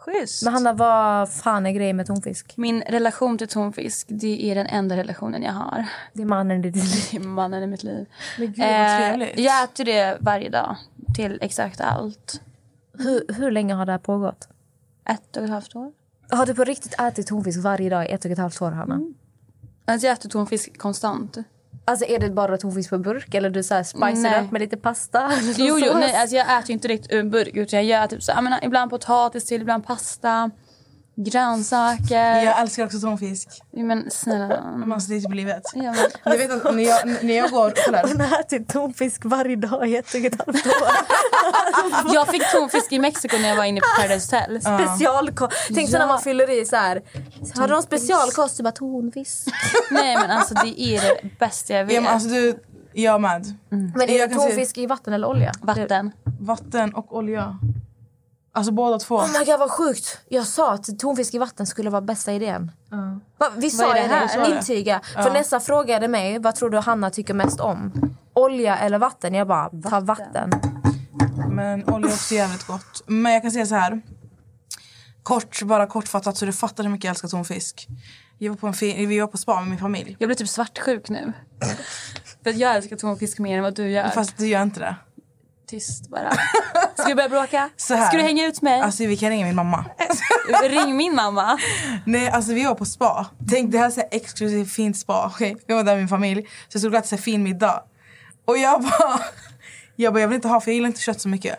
Schysst. 0.00 0.42
Men 0.42 0.52
Hanna, 0.52 0.72
vad 0.72 1.32
fan 1.32 1.66
är 1.66 1.70
grejen 1.70 1.96
med 1.96 2.06
tonfisk? 2.06 2.56
Min 2.56 2.82
relation 2.82 3.38
till 3.38 3.48
tonfisk 3.48 4.06
det 4.10 4.50
är 4.50 4.54
den 4.54 4.66
enda 4.66 4.96
relationen 4.96 5.42
jag 5.42 5.52
har. 5.52 5.86
Det 6.12 6.22
är 6.22 6.26
mannen 6.26 6.64
i 6.64 6.70
ditt 6.70 6.76
liv. 6.76 7.04
Det 7.10 7.16
är 7.16 7.20
mannen 7.20 7.62
i 7.62 7.66
mitt 7.66 7.82
liv. 7.82 8.06
Men 8.38 8.46
gud 8.46 8.56
trevligt. 8.56 9.38
jag 9.38 9.64
äter 9.64 9.84
det 9.84 10.18
varje 10.20 10.48
dag 10.48 10.76
till 11.14 11.38
exakt 11.42 11.80
allt. 11.80 12.40
Hur, 12.98 13.34
hur 13.34 13.50
länge 13.50 13.74
har 13.74 13.86
det 13.86 13.92
här 13.92 13.98
pågått? 13.98 14.48
Ett 15.08 15.36
och 15.36 15.44
ett 15.44 15.50
halvt 15.50 15.76
år. 15.76 15.92
Har 16.30 16.46
du 16.46 16.54
på 16.54 16.64
riktigt 16.64 17.00
ätit 17.00 17.26
tonfisk 17.26 17.58
varje 17.58 17.90
dag 17.90 18.06
i 18.06 18.12
ett 18.12 18.24
och 18.24 18.30
ett 18.30 18.38
halvt 18.38 18.62
år, 18.62 18.70
Hanna? 18.70 19.00
Alltså 19.84 20.06
jag 20.06 20.14
äter 20.14 20.28
tonfisk 20.28 20.78
konstant. 20.78 21.38
Alltså 21.90 22.06
är 22.06 22.18
det 22.18 22.30
bara 22.30 22.56
tonfisk 22.56 22.90
på 22.90 22.98
burk 22.98 23.34
eller 23.34 23.50
du 23.50 23.62
så 23.62 23.74
här 23.74 23.82
spicar 23.82 24.44
upp 24.44 24.50
med 24.50 24.60
lite 24.60 24.76
pasta? 24.76 25.32
Jo, 25.56 25.78
jo, 25.78 25.92
nej, 25.94 26.14
alltså 26.16 26.36
jag 26.36 26.58
äter 26.58 26.70
inte 26.70 26.88
direkt 26.88 27.12
ur 27.12 27.22
burk. 27.22 27.56
Utan 27.56 27.76
jag 27.86 28.00
gör 28.00 28.06
typ 28.06 28.22
så, 28.22 28.32
jag 28.32 28.44
menar, 28.44 28.58
ibland 28.62 28.90
potatis 28.90 29.44
till, 29.44 29.60
ibland 29.60 29.86
pasta, 29.86 30.50
grönsaker. 31.16 32.42
Jag 32.44 32.60
älskar 32.60 32.84
också 32.84 33.00
tonfisk. 33.00 33.48
Men 33.72 34.10
snälla. 34.10 34.46
Det 35.08 35.14
är 35.16 35.20
typ 35.20 35.34
livet. 35.34 35.62
Ja, 35.74 35.82
men, 35.82 36.32
Du 36.32 36.38
vet 36.38 36.66
att 36.66 36.74
när 36.74 36.82
jag, 36.82 37.24
när 37.24 37.34
jag 37.34 37.50
går... 37.50 37.72
Kolla. 37.86 38.02
Hon 38.06 38.20
har 38.20 38.40
ätit 38.40 38.68
tonfisk 38.68 39.22
varje 39.24 39.56
dag 39.56 39.88
i 39.88 39.96
ett 39.96 40.14
och 40.14 40.20
ett 40.20 40.40
halvt 40.46 40.66
år. 40.66 40.72
jag 42.14 42.28
fick 42.28 42.42
tonfisk 42.52 42.92
i 42.92 42.98
Mexiko 42.98 43.36
när 43.38 43.48
jag 43.48 43.56
var 43.56 43.64
inne 43.64 43.80
på 43.80 43.86
Paradise 44.02 44.36
Hotel. 44.36 44.60
Specialkost. 44.60 45.56
Tänk 45.74 45.88
så 45.88 45.94
Ja. 45.96 45.98
när 45.98 46.06
man 46.06 46.20
fyller 46.20 46.50
i 46.50 46.64
så 46.64 46.76
här. 46.76 47.02
Har 47.54 47.68
du 47.68 47.74
någon 47.74 47.82
specialkost? 47.82 48.56
Du 48.56 48.62
bara 48.62 48.72
tonfisk. 48.72 49.48
Nej 49.90 50.16
men 50.16 50.30
alltså 50.30 50.54
det 50.54 50.80
är 50.80 51.00
det 51.00 51.38
bästa 51.38 51.74
jag 51.74 51.84
vet. 51.84 51.94
Ja, 51.94 52.00
men 52.00 52.12
alltså, 52.12 52.28
du, 52.28 52.58
jag 52.92 53.20
med. 53.20 53.46
Men 53.68 54.02
är 54.02 54.18
Jag 54.18 54.30
det 54.30 54.34
tonfisk 54.34 54.78
i 54.78 54.86
vatten 54.86 55.12
eller 55.12 55.28
olja? 55.28 55.52
Vatten. 55.62 56.12
Vatten 56.40 56.94
och 56.94 57.16
olja. 57.16 57.58
Alltså 58.52 58.72
båda 58.72 58.98
två. 58.98 59.16
Oh 59.16 59.38
my 59.38 59.44
god 59.44 59.58
vad 59.58 59.70
sjukt. 59.70 60.20
Jag 60.28 60.46
sa 60.46 60.72
att 60.72 60.98
tonfisk 60.98 61.34
i 61.34 61.38
vatten 61.38 61.66
skulle 61.66 61.90
vara 61.90 62.00
bästa 62.02 62.32
idén. 62.32 62.72
Va, 63.38 63.50
vi 63.56 63.70
sa 63.70 63.92
det 63.92 64.00
här? 64.00 64.56
intyga. 64.56 65.00
För 65.14 65.30
nästa 65.30 65.60
frågade 65.60 66.08
mig, 66.08 66.38
vad 66.38 66.54
tror 66.54 66.70
du 66.70 66.78
Hanna 66.78 67.10
tycker 67.10 67.34
mest 67.34 67.60
om? 67.60 67.92
Olja 68.34 68.78
eller 68.78 68.98
vatten? 68.98 69.34
Jag 69.34 69.46
bara, 69.48 69.70
ta 69.90 70.00
vatten. 70.00 70.50
Men 71.50 71.88
olja 71.88 72.08
är 72.08 72.12
också 72.12 72.34
jävligt 72.34 72.66
gott. 72.66 73.02
Men 73.06 73.32
jag 73.32 73.42
kan 73.42 73.50
säga 73.50 73.66
så 73.66 73.74
här. 73.74 74.02
Kort, 75.22 75.62
bara 75.62 75.86
kortfattat 75.86 76.36
så 76.36 76.46
du 76.46 76.52
fattar 76.52 76.84
hur 76.84 76.90
mycket 76.90 77.04
jag 77.04 77.10
älskar 77.10 77.28
tonfisk. 77.28 77.88
Jag 78.38 78.50
var 78.50 78.56
på 78.56 78.66
en 78.66 78.74
fin, 78.74 79.08
vi 79.08 79.20
var 79.20 79.26
på 79.26 79.36
spa 79.36 79.60
med 79.60 79.70
min 79.70 79.78
familj. 79.78 80.16
Jag 80.18 80.28
blir 80.28 80.36
typ 80.36 80.48
svartsjuk 80.48 81.08
nu. 81.08 81.32
För 82.42 82.50
att 82.50 82.56
jag 82.56 82.76
älskar 82.76 82.96
tonfisk 82.96 83.38
mer 83.38 83.56
än 83.56 83.62
vad 83.62 83.74
du 83.74 83.90
gör. 83.90 84.08
Fast 84.08 84.36
du 84.36 84.46
gör 84.46 84.62
inte 84.62 84.80
det. 84.80 84.96
Tyst 85.70 86.08
bara. 86.10 86.32
Ska 86.94 87.04
vi 87.06 87.14
börja 87.14 87.28
bråka? 87.28 87.70
Så 87.76 87.94
här. 87.94 88.06
Ska 88.08 88.16
du 88.16 88.22
hänga 88.22 88.46
ut 88.46 88.62
mig? 88.62 88.80
Alltså 88.80 89.04
vi 89.06 89.16
kan 89.16 89.30
ringa 89.30 89.46
min 89.46 89.54
mamma. 89.54 89.84
Ring 90.64 90.96
min 90.96 91.14
mamma. 91.14 91.58
Nej 92.06 92.28
alltså 92.30 92.52
vi 92.52 92.64
var 92.64 92.74
på 92.74 92.84
spa. 92.84 93.26
Tänk 93.50 93.72
det 93.72 93.78
här 93.78 93.98
är 93.98 94.08
exklusivt 94.10 94.72
fint 94.72 94.98
spa. 94.98 95.26
okej? 95.34 95.56
Vi 95.66 95.74
var 95.74 95.82
där 95.82 95.92
med 95.92 95.98
min 95.98 96.08
familj. 96.08 96.42
Så 96.42 96.76
jag 96.76 96.80
skulle 96.82 96.98
äta 96.98 97.08
här 97.10 97.22
fin 97.22 97.42
middag. 97.42 97.82
Och 98.46 98.58
jag 98.58 98.82
bara, 98.82 99.20
jag 99.96 100.12
bara 100.12 100.20
jag 100.20 100.28
vill 100.28 100.34
inte 100.34 100.48
ha 100.48 100.60
för 100.60 100.70
jag 100.70 100.74
gillar 100.74 100.86
inte 100.88 101.00
kött 101.00 101.20
så 101.20 101.28
mycket. 101.28 101.58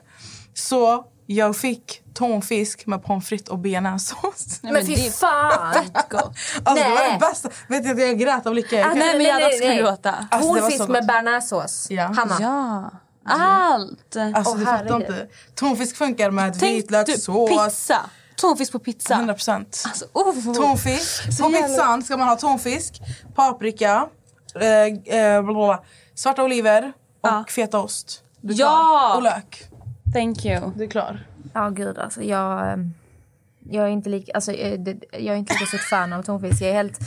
Så 0.53 1.05
jag 1.25 1.57
fick 1.57 2.01
tonfisk 2.13 2.85
med 2.85 3.03
pommes 3.03 3.27
frites 3.27 3.49
och 3.49 3.59
bearnaisesås. 3.59 4.59
Nej, 4.63 4.73
Men 4.73 4.85
fy 4.85 5.09
fan! 5.11 5.61
Alltså 5.63 6.83
det 6.83 6.89
var 6.89 6.95
Nej. 6.95 7.11
det 7.13 7.19
bästa. 7.19 7.49
Vet 7.67 7.83
du 7.83 7.91
att 7.91 7.99
jag 7.99 8.19
grät 8.19 8.45
av 8.45 8.53
lycka? 8.55 8.75
Jag 8.75 8.85
kan- 8.89 8.99
Nej 8.99 9.17
men 9.17 9.25
jag 9.25 9.33
hade 9.33 9.45
också 9.45 9.57
nej, 9.59 9.77
kunnat 9.77 10.03
nej. 10.03 10.11
gråta. 10.11 10.27
Alltså, 10.31 10.53
Tonfisk 10.53 10.87
med 10.87 11.05
bearnaisesås. 11.05 11.87
Ja. 11.89 12.03
Hanna. 12.03 12.37
Ja. 12.41 12.91
Allt. 13.25 14.15
Alltså 14.35 14.53
Åh, 14.53 14.59
du 14.59 14.65
fattar 14.65 14.95
inte. 14.95 15.27
Tonfisk 15.55 15.95
funkar 15.95 16.31
med 16.31 16.55
vitlökssås. 16.55 17.49
pizza. 17.49 17.97
Tonfisk 18.35 18.71
på 18.71 18.79
pizza. 18.79 19.13
100 19.13 19.33
procent. 19.33 19.83
Alltså, 19.87 20.05
oh. 20.13 20.53
Tonfisk. 20.53 21.33
Så 21.37 21.43
På 21.43 21.51
jävla- 21.51 21.67
pizzan 21.67 22.03
ska 22.03 22.17
man 22.17 22.27
ha 22.27 22.35
tonfisk, 22.35 23.01
paprika, 23.35 24.07
eh, 24.55 25.15
eh, 25.17 25.79
svarta 26.15 26.43
oliver 26.43 26.93
och 27.21 27.29
Ja. 27.29 27.45
fetaost. 27.49 28.23
Du 28.41 28.53
är 28.53 28.57
Ja! 28.59 28.67
klar. 28.69 29.15
Och 29.17 29.23
lök. 29.23 29.63
Thank 30.13 30.45
you. 30.45 30.71
Du 30.75 30.83
är 30.83 30.87
klar. 30.89 31.27
Ja 31.53 31.69
gud 31.69 31.97
alltså 31.97 32.21
jag... 32.23 32.71
ehm, 32.73 32.93
Jag 33.69 33.85
är 33.85 33.89
inte 33.89 34.09
lika, 34.09 34.31
alltså, 34.33 34.51
eh, 34.51 34.79
jag 35.11 35.23
är 35.25 35.35
inte 35.35 35.53
lika 35.53 35.65
stort 35.65 35.81
fan 35.81 36.13
av 36.13 36.23
tonfisk. 36.23 36.61
Jag 36.61 36.69
är 36.69 36.73
helt 36.73 36.99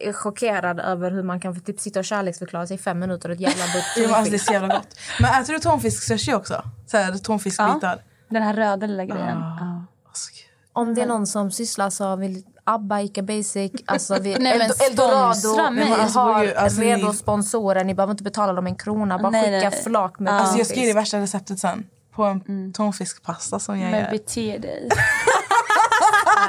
äh, 0.00 0.12
chockerad 0.12 0.80
över 0.80 1.10
hur 1.10 1.22
man 1.22 1.40
kan 1.40 1.60
typ 1.60 1.80
sitta 1.80 1.98
och 1.98 2.04
kärleksförklara 2.04 2.66
sig 2.66 2.74
i 2.74 2.78
fem 2.78 2.98
minuter 2.98 3.28
och 3.28 3.34
ett 3.34 3.40
jävla 3.40 3.64
men 3.96 4.14
alltså, 4.14 4.30
det 4.30 4.36
är 4.36 4.38
så 4.38 4.52
jävla 4.52 4.68
gott. 4.74 4.88
Men 5.20 5.42
äter 5.42 5.52
du 5.52 5.58
tonfisk-sushi 5.58 6.34
också? 6.34 6.62
Så 6.86 6.96
här, 6.96 7.12
tonfiskbitar? 7.12 7.98
Den 8.28 8.42
här 8.42 8.54
röda 8.54 8.86
lilla 8.86 9.04
grejen. 9.04 9.36
Ah. 9.38 9.56
Ja. 9.60 9.84
Alltså, 10.08 10.30
gud. 10.34 10.44
Om 10.72 10.94
det 10.94 11.02
är 11.02 11.06
någon 11.06 11.26
som 11.26 11.50
sysslar 11.50 11.90
så 11.90 12.16
vill 12.16 12.42
ABBA, 12.64 13.00
Ica 13.02 13.22
Basic, 13.22 13.72
alltså 13.86 14.18
vi, 14.20 14.34
Nej, 14.38 14.58
men 14.58 14.70
Eld- 14.70 14.82
Eldorado, 14.90 15.70
mig. 15.72 15.84
vi 15.84 15.92
Alltså, 15.92 16.18
har 16.18 16.52
alltså, 16.52 16.80
redo 16.80 17.08
ni- 17.08 17.14
sponsorer. 17.14 17.84
Ni 17.84 17.94
behöver 17.94 18.10
inte 18.10 18.22
betala 18.24 18.52
dem 18.52 18.66
en 18.66 18.76
krona. 18.76 19.18
Bara 19.18 19.30
Nej, 19.30 19.42
skicka 19.42 19.70
nej, 19.70 19.82
flak 19.82 20.18
med 20.18 20.32
Alltså, 20.32 20.58
jag 20.58 20.66
ska 20.66 20.76
ge 20.76 20.84
dig 20.84 20.94
värsta 20.94 21.18
receptet 21.20 21.58
sen. 21.58 21.86
På 22.14 22.24
en 22.24 22.72
tonfiskpasta 22.72 23.58
som 23.58 23.80
jag 23.80 23.90
Men 23.90 24.00
gör. 24.00 24.10
bete 24.10 24.58
dig. 24.58 24.88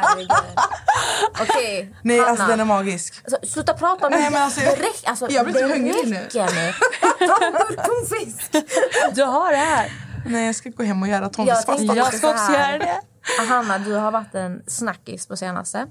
Herregud. 0.04 0.32
Okej, 1.42 1.96
Nej, 2.04 2.18
Hanna. 2.20 2.30
alltså 2.32 2.48
den 2.48 2.60
är 2.60 2.66
magisk. 2.66 3.22
Alltså, 3.24 3.48
sluta 3.48 3.74
prata 3.74 4.08
om 4.08 4.14
Nej, 4.14 4.32
men 4.32 4.42
alltså, 4.42 4.60
det. 4.60 4.66
räcker, 4.72 5.10
alltså, 5.10 5.28
jag 5.30 5.46
blir 5.46 5.54
det 5.54 5.60
så 5.60 5.68
hungrig 5.74 6.08
nu. 6.10 6.28
Ta 7.28 7.46
en 7.46 7.54
burk 7.54 7.86
tonfisk. 7.86 8.52
Du 9.16 9.24
har 9.24 9.52
det 9.52 9.58
här. 9.58 9.92
Nej, 10.26 10.46
jag 10.46 10.56
ska 10.56 10.70
gå 10.70 10.84
hem 10.84 11.02
och 11.02 11.08
göra 11.08 11.22
Jag 11.22 11.34
tonfiskpasta. 11.34 11.84
Jag 11.84 11.96
lite 11.96 12.18
ska 12.18 12.28
så 12.28 12.34
också 12.34 12.52
göra 12.54 12.78
det. 12.78 13.02
Hanna, 13.50 13.78
du 13.78 13.94
har 13.94 14.12
varit 14.12 14.36
en 14.36 14.62
snackis 14.68 15.28
på 15.28 15.38
senaste. 15.38 15.86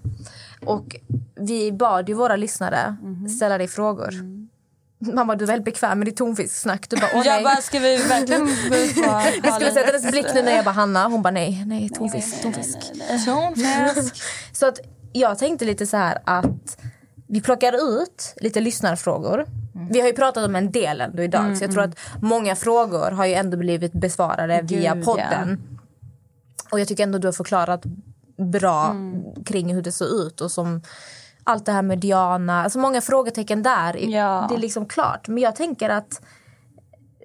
Och 0.67 0.97
vi 1.41 1.73
bad 1.73 2.09
ju 2.09 2.15
våra 2.15 2.37
lyssnare 2.37 2.97
Mhm. 3.03 3.29
ställa 3.29 3.59
dig 3.59 3.69
frågor. 3.69 4.09
Mm. 4.13 4.48
Mamma, 5.01 5.35
du 5.37 5.45
är 5.45 5.47
väldigt 5.47 5.65
bekväm 5.65 5.99
med 5.99 6.09
ditt 6.09 6.17
tonfisksnack. 6.17 6.91
Du 6.91 6.97
bara, 6.97 7.11
åh 7.15 7.27
Jag 7.27 7.35
nej. 7.35 7.45
bara, 7.45 7.57
ska 7.57 7.79
vi 7.79 7.97
verkligen 7.97 8.47
på 8.47 9.43
Jag 9.47 9.55
skulle 9.55 9.73
säga 9.73 9.87
hennes 9.87 10.11
blick 10.11 10.27
nu 10.35 10.43
när 10.43 10.57
jag 10.57 10.65
bara, 10.65 10.71
Hanna. 10.71 11.09
Hon 11.09 11.23
bara, 11.23 11.31
nej, 11.31 11.65
nej, 11.67 11.89
tonfisk, 11.89 12.43
tonfisk. 12.43 12.79
Tonfisk. 13.25 14.23
Så 14.53 14.67
att 14.67 14.81
jag 15.13 15.39
tänkte 15.39 15.65
lite 15.65 15.87
så 15.87 15.97
här 15.97 16.19
att 16.25 16.79
vi 17.29 17.41
plockar 17.41 18.03
ut 18.03 18.35
lite 18.37 18.61
lyssnarfrågor. 18.61 19.47
Vi 19.91 20.01
har 20.01 20.07
ju 20.07 20.15
pratat 20.15 20.45
om 20.45 20.57
en 20.57 20.73
del 20.73 21.01
ändå 21.01 21.23
idag 21.23 21.59
så 21.59 21.65
jag 21.65 21.73
tror 21.73 21.83
att 21.83 21.99
många 22.23 22.57
frågor 22.57 23.11
har 23.11 23.27
ju 23.27 23.35
ändå 23.35 23.57
blivit 23.57 23.93
besvarade 23.93 24.63
via 24.63 24.95
Gud, 24.95 25.05
podden. 25.05 25.79
Och 26.71 26.81
jag 26.81 26.89
tycker 26.89 27.03
ändå 27.03 27.19
du 27.19 27.29
har 27.29 27.33
förklarat 27.33 27.83
bra 28.53 28.97
kring 29.47 29.75
hur 29.75 29.83
det 29.83 29.93
ser 29.93 30.27
ut 30.27 30.41
och 30.41 30.51
som 30.51 30.83
allt 31.49 31.67
det 31.67 31.73
här 31.73 31.83
med 31.83 31.99
Diana, 31.99 32.63
alltså 32.63 32.79
många 32.79 33.01
frågetecken 33.01 33.63
där. 33.63 33.97
Ja. 33.97 34.47
Det 34.49 34.55
är 34.55 34.59
liksom 34.59 34.87
klart. 34.87 35.29
Men 35.29 35.39
jag 35.43 35.57
tänker 35.57 35.89
att 35.91 36.21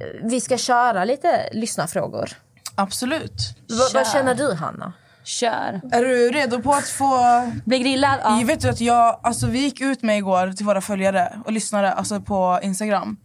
eh, 0.02 0.28
vi 0.30 0.42
ska 0.42 0.58
köra 0.58 1.06
lite 1.06 1.50
lyssnarfrågor. 1.54 2.30
Absolut. 2.76 3.56
V- 3.70 3.76
vad 3.94 4.08
känner 4.08 4.36
du 4.36 4.54
Hanna? 4.54 4.94
Kör. 5.26 5.82
Är 5.92 6.02
du 6.04 6.32
redo 6.32 6.62
på 6.62 6.72
att 6.74 6.88
få... 6.88 7.20
Bli 7.66 7.80
grillad? 7.80 8.20
Ja. 8.24 8.40
Jag 8.40 8.48
vet 8.48 8.66
ju 8.66 8.70
att 8.70 8.82
jag, 8.82 9.20
alltså 9.24 9.48
vi 9.48 9.60
gick 9.60 9.82
ut 9.82 10.02
med 10.02 10.18
igår 10.18 10.52
till 10.52 10.66
våra 10.66 10.82
följare 10.82 11.34
och 11.46 11.52
lyssnare 11.52 11.92
alltså 11.94 12.22
på 12.22 12.60
Instagram. 12.64 13.18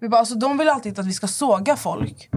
Vi 0.00 0.08
bara, 0.08 0.18
alltså, 0.18 0.34
de 0.34 0.58
vill 0.58 0.68
alltid 0.68 0.98
att 0.98 1.06
vi 1.06 1.12
ska 1.12 1.26
såga 1.26 1.76
folk. 1.76 2.30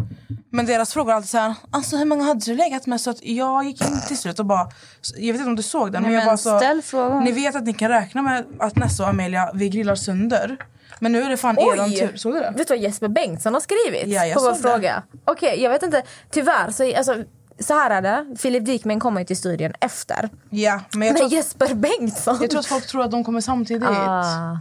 Men 0.55 0.65
deras 0.65 0.93
frågor 0.93 1.11
är 1.11 1.15
alltid 1.15 1.29
såhär, 1.29 1.55
alltså 1.71 1.97
hur 1.97 2.05
många 2.05 2.23
hade 2.23 2.45
du 2.45 2.55
legat 2.55 2.85
med? 2.85 3.01
Så 3.01 3.09
att 3.09 3.17
jag 3.25 3.63
gick 3.65 3.81
in 3.81 4.01
till 4.07 4.17
slut 4.17 4.39
och 4.39 4.45
bara, 4.45 4.69
jag 5.15 5.33
vet 5.33 5.39
inte 5.39 5.49
om 5.49 5.55
du 5.55 5.63
såg 5.63 5.91
den 5.91 6.01
men, 6.01 6.11
Nej, 6.11 6.13
jag 6.13 6.19
men 6.21 6.27
bara 6.27 6.37
så, 6.37 6.57
ställ 6.59 6.81
frågan. 6.81 7.23
Ni 7.23 7.31
vet 7.31 7.55
att 7.55 7.63
ni 7.63 7.73
kan 7.73 7.89
räkna 7.89 8.21
med 8.21 8.45
att 8.59 8.75
Nessa 8.75 9.03
och 9.03 9.09
Amelia, 9.09 9.51
vi 9.53 9.69
grillar 9.69 9.95
sönder. 9.95 10.57
Men 10.99 11.11
nu 11.11 11.21
är 11.23 11.29
det 11.29 11.37
fan 11.37 11.55
Oj! 11.59 11.77
eran 11.77 11.91
tur. 11.91 12.17
Såg 12.17 12.33
du 12.33 12.39
det? 12.39 12.53
Vet 12.57 12.67
du 12.67 12.73
vad 12.73 12.83
Jesper 12.83 13.07
Bengtsson 13.07 13.53
har 13.53 13.61
skrivit 13.61 14.07
Ja, 14.07 14.25
jag 14.25 14.37
på 14.37 14.41
vår 14.43 14.53
såg 14.53 14.57
det. 14.57 14.61
fråga? 14.61 15.03
Okej, 15.25 15.61
jag 15.63 15.69
vet 15.69 15.83
inte. 15.83 16.03
Tyvärr, 16.31 16.71
så, 16.71 16.97
alltså, 16.97 17.23
så 17.59 17.73
här 17.73 17.89
är 17.89 18.01
det. 18.01 18.35
Filip 18.37 18.65
Dikmen 18.65 18.99
kommer 18.99 19.21
ju 19.21 19.25
till 19.25 19.37
studion 19.37 19.73
efter. 19.79 20.29
Ja, 20.49 20.81
men 20.93 21.07
jag 21.07 21.13
Men 21.13 21.19
tror, 21.19 21.31
Jesper 21.31 21.73
Bengtsson... 21.73 22.37
jag 22.41 22.49
tror 22.49 22.59
att 22.59 22.65
folk 22.65 22.87
tror 22.87 23.03
att 23.03 23.11
de 23.11 23.23
kommer 23.23 23.41
samtidigt. 23.41 23.89
Ah. 23.89 24.59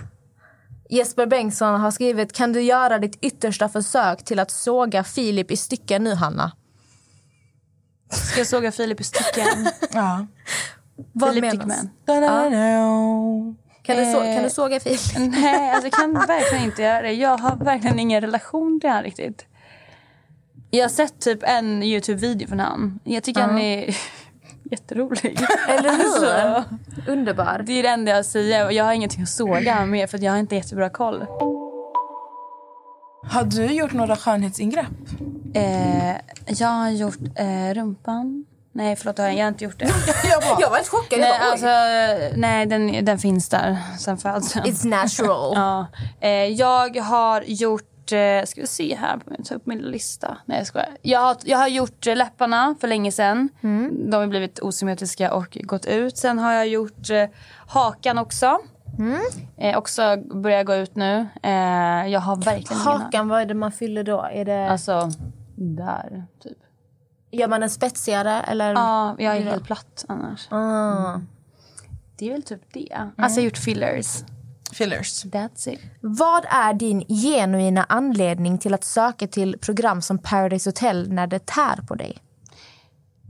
Jesper 0.92 1.26
Bengtsson 1.26 1.80
har 1.80 1.90
skrivit 1.90 2.32
Kan 2.32 2.52
du 2.52 2.62
göra 2.62 2.98
ditt 2.98 3.18
yttersta 3.24 3.68
försök 3.68 4.24
till 4.24 4.38
att 4.38 4.50
såga 4.50 5.04
Filip 5.04 5.50
i 5.50 5.56
stycken 5.56 6.04
nu, 6.04 6.14
Hanna? 6.14 6.52
Ska 8.10 8.40
jag 8.40 8.46
såga 8.46 8.72
Filip 8.72 9.00
i 9.00 9.04
stycken? 9.04 9.68
Ja. 9.92 10.26
Vad 11.12 11.34
Filip 11.34 11.52
menas? 11.54 11.78
Kan 13.82 13.96
du, 13.96 14.04
så, 14.12 14.22
Eh. 14.22 14.34
kan 14.34 14.44
du 14.44 14.50
såga 14.50 14.80
Filip? 14.80 15.00
Nej, 15.16 15.70
alltså 15.70 15.86
jag 15.86 15.92
kan 15.92 16.12
verkligen 16.12 16.64
inte 16.64 16.82
göra 16.82 17.02
det. 17.02 17.12
Jag 17.12 17.38
har 17.38 17.56
verkligen 17.56 17.98
ingen 17.98 18.20
relation 18.20 18.80
till 18.80 18.90
han 18.90 19.02
riktigt. 19.02 19.46
Jag 20.70 20.84
har 20.84 20.88
sett 20.88 21.20
typ 21.20 21.42
en 21.42 21.82
Youtube-video 21.82 22.48
från 22.48 22.60
han. 22.60 23.00
Jag 23.04 23.22
tycker 23.22 23.40
han 23.40 23.58
är 23.58 23.96
jätterolig. 24.72 25.38
Eller 25.68 25.90
hur? 25.90 26.26
Alltså, 26.26 26.64
Underbar. 27.10 27.62
det 27.66 27.72
är 27.72 27.82
det 27.82 27.88
enda 27.88 28.10
jag 28.12 28.24
säger. 28.26 28.70
Jag 28.70 28.84
har 28.84 28.92
ingenting 28.92 29.22
att 29.22 29.28
såga 29.28 29.84
med 29.86 30.10
för 30.10 30.18
jag 30.24 30.32
har 30.32 30.38
inte 30.38 30.54
jättebra 30.56 30.90
koll. 30.90 31.24
Har 33.30 33.44
du 33.44 33.64
gjort 33.66 33.92
några 33.92 34.16
skönhetsingrepp? 34.16 34.86
Eh, 35.54 36.12
jag 36.46 36.68
har 36.68 36.90
gjort 36.90 37.18
eh, 37.36 37.74
rumpan. 37.74 38.44
Nej, 38.74 38.96
förlåt, 38.96 39.18
jag 39.18 39.24
har 39.24 39.32
jag 39.32 39.48
inte 39.48 39.64
gjort 39.64 39.78
det. 39.78 39.84
Jag 40.60 40.70
var 40.70 40.76
helt 40.76 40.88
chockad. 40.88 41.20
nej, 41.20 41.28
Jag 41.28 41.40
bara, 41.40 41.50
alltså, 41.50 42.36
nej 42.40 42.66
den, 42.66 43.04
den 43.04 43.18
finns 43.18 43.48
där 43.48 43.78
sen 43.98 44.18
födseln. 44.18 44.64
It's 44.64 44.86
natural. 44.88 45.52
Ja. 45.56 45.86
Eh, 46.20 46.30
jag 46.30 46.96
har 46.96 47.42
gjort, 47.46 47.84
eh, 48.12 48.44
ska 48.44 48.60
vi 48.60 48.66
se 48.66 48.94
här, 48.96 49.20
jag 49.36 49.44
ta 49.44 49.54
upp 49.54 49.66
min 49.66 49.78
lista. 49.78 50.38
Nej 50.46 50.58
jag 50.58 50.66
skojar. 50.66 50.88
Jag 51.02 51.20
har, 51.20 51.36
jag 51.44 51.58
har 51.58 51.68
gjort 51.68 52.06
eh, 52.06 52.16
läpparna 52.16 52.74
för 52.80 52.88
länge 52.88 53.12
sedan. 53.12 53.48
Mm. 53.62 54.10
De 54.10 54.16
har 54.16 54.26
blivit 54.26 54.58
osymmetriska 54.58 55.34
och 55.34 55.58
gått 55.62 55.86
ut. 55.86 56.16
Sen 56.16 56.38
har 56.38 56.52
jag 56.52 56.68
gjort 56.68 57.10
eh, 57.10 57.24
hakan 57.66 58.18
också. 58.18 58.58
Mm. 58.98 59.20
Eh, 59.56 59.78
också 59.78 60.16
börjar 60.16 60.64
gå 60.64 60.74
ut 60.74 60.96
nu. 60.96 61.26
Eh, 61.42 61.50
jag 62.06 62.20
har 62.20 62.36
verkligen 62.36 62.82
ingen 62.82 63.00
Hakan, 63.00 63.28
vad 63.28 63.40
är 63.42 63.46
det 63.46 63.54
man 63.54 63.72
fyller 63.72 64.04
då? 64.04 64.28
Är 64.32 64.44
det, 64.44 64.70
Alltså, 64.70 65.10
där 65.56 66.24
typ. 66.42 66.58
gör 67.30 67.48
man 67.48 67.60
den 67.60 67.70
spetsigare 67.70 68.40
eller? 68.42 68.72
Ja, 68.72 69.16
jag 69.18 69.36
är 69.36 69.40
helt 69.40 69.64
platt 69.64 70.04
annars. 70.08 70.48
Ah. 70.50 71.20
Det 72.18 72.28
är 72.28 72.32
väl 72.32 72.42
typ 72.42 72.72
det. 72.72 73.10
Alltså 73.16 73.40
jag 73.40 73.42
har 73.42 73.44
gjort 73.44 73.58
fillers. 73.58 74.06
Fillers. 74.72 75.24
That's 75.24 75.68
it. 75.68 75.80
Vad 76.00 76.44
är 76.44 76.74
din 76.74 77.04
genuina 77.08 77.86
anledning 77.88 78.58
till 78.58 78.74
att 78.74 78.84
söka 78.84 79.26
till 79.26 79.58
program 79.58 80.02
som 80.02 80.18
Paradise 80.18 80.68
Hotel 80.68 81.12
när 81.12 81.26
det 81.26 81.46
tär 81.46 81.76
på 81.88 81.94
dig? 81.94 82.18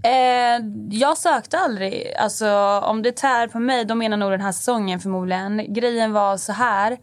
Eh, 0.04 0.64
jag 0.90 1.18
sökte 1.18 1.58
aldrig. 1.58 2.14
Alltså, 2.18 2.48
om 2.84 3.02
det 3.02 3.16
tär 3.16 3.48
på 3.48 3.58
mig, 3.58 3.84
då 3.84 3.94
menar 3.94 4.16
nog 4.16 4.30
den 4.30 4.40
här 4.40 4.52
säsongen 4.52 5.00
förmodligen. 5.00 5.74
Grejen 5.74 6.12
var 6.12 6.36
så 6.36 6.52
här 6.52 6.98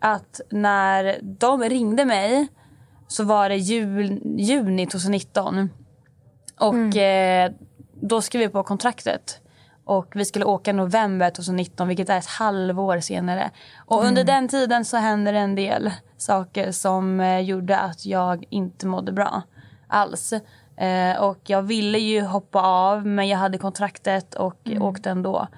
att 0.00 0.40
när 0.50 1.18
de 1.22 1.62
ringde 1.62 2.04
mig 2.04 2.48
så 3.08 3.24
var 3.24 3.48
det 3.48 3.56
jul, 3.56 4.20
juni 4.38 4.86
2019. 4.86 5.70
Och 6.60 6.96
eh, 6.96 7.52
då 7.94 8.20
skrev 8.22 8.40
vi 8.40 8.48
på 8.48 8.62
kontraktet. 8.62 9.40
Och 9.86 10.12
vi 10.14 10.24
skulle 10.24 10.44
åka 10.44 10.72
november 10.72 11.30
2019, 11.30 11.88
vilket 11.88 12.08
är 12.08 12.18
ett 12.18 12.26
halvår 12.26 13.00
senare. 13.00 13.50
Och 13.86 14.04
under 14.04 14.24
den 14.24 14.48
tiden 14.48 14.84
så 14.84 14.96
hände 14.96 15.32
det 15.32 15.38
en 15.38 15.54
del 15.54 15.90
saker 16.16 16.72
som 16.72 17.20
eh, 17.20 17.40
gjorde 17.40 17.78
att 17.78 18.06
jag 18.06 18.44
inte 18.50 18.86
mådde 18.86 19.12
bra 19.12 19.42
alls. 19.88 20.32
Eh, 20.76 21.16
och 21.22 21.38
jag 21.44 21.62
ville 21.62 21.98
ju 21.98 22.22
hoppa 22.22 22.60
av, 22.60 23.06
men 23.06 23.28
jag 23.28 23.38
hade 23.38 23.58
kontraktet 23.58 24.34
och 24.34 24.68
åkte 24.80 25.10
ändå. 25.10 25.48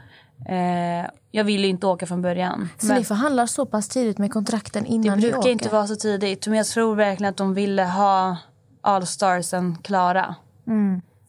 Eh, 0.48 1.10
jag 1.30 1.44
ville 1.44 1.68
inte 1.68 1.86
åka 1.86 2.06
från 2.06 2.22
början. 2.22 2.68
Så 2.78 2.86
Men- 2.86 2.96
ni 2.96 3.04
förhandlar 3.04 3.46
så 3.46 3.66
pass 3.66 3.88
tidigt 3.88 4.18
med 4.18 4.32
kontrakten 4.32 4.82
det 4.82 4.88
innan 4.88 5.18
ni 5.18 5.22
brukar 5.22 5.38
åker? 5.38 5.50
inte 5.50 5.68
vara 5.68 5.86
så 5.86 5.96
tidigt. 5.96 6.46
Men 6.46 6.56
jag 6.56 6.66
tror 6.66 6.94
verkligen 6.94 7.30
att 7.30 7.36
de 7.36 7.54
ville 7.54 7.84
ha 7.84 8.36
All-starsen 8.80 9.78
klara. 9.82 10.34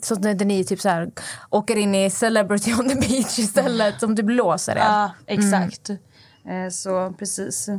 Så 0.01 0.13
att 0.13 0.19
när 0.19 0.45
ni 0.45 0.63
typ 0.63 0.81
så 0.81 0.89
här, 0.89 1.11
åker 1.49 1.75
in 1.75 1.95
i 1.95 2.09
Celebrity 2.09 2.73
on 2.73 2.89
the 2.89 2.95
beach 2.95 3.39
istället, 3.39 3.99
som 3.99 4.15
typ 4.15 4.25
blåser 4.25 4.75
er. 4.75 4.79
Ja, 4.79 5.11
exakt. 5.27 5.89
Eh, 5.89 6.69
så 6.71 7.13
precis. 7.19 7.69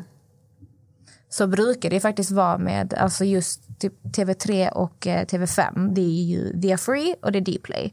Så 1.28 1.46
brukar 1.46 1.90
det 1.90 2.00
faktiskt 2.00 2.30
vara 2.30 2.58
med 2.58 2.94
alltså 2.94 3.24
just 3.24 3.78
typ 3.78 3.94
TV3 4.04 4.68
och 4.68 5.06
eh, 5.06 5.24
TV5. 5.24 5.94
Det 5.94 6.00
är 6.00 6.24
ju 6.24 6.52
via 6.54 6.78
Free 6.78 7.14
och 7.22 7.32
det 7.32 7.38
är 7.38 7.58
Dplay. 7.58 7.92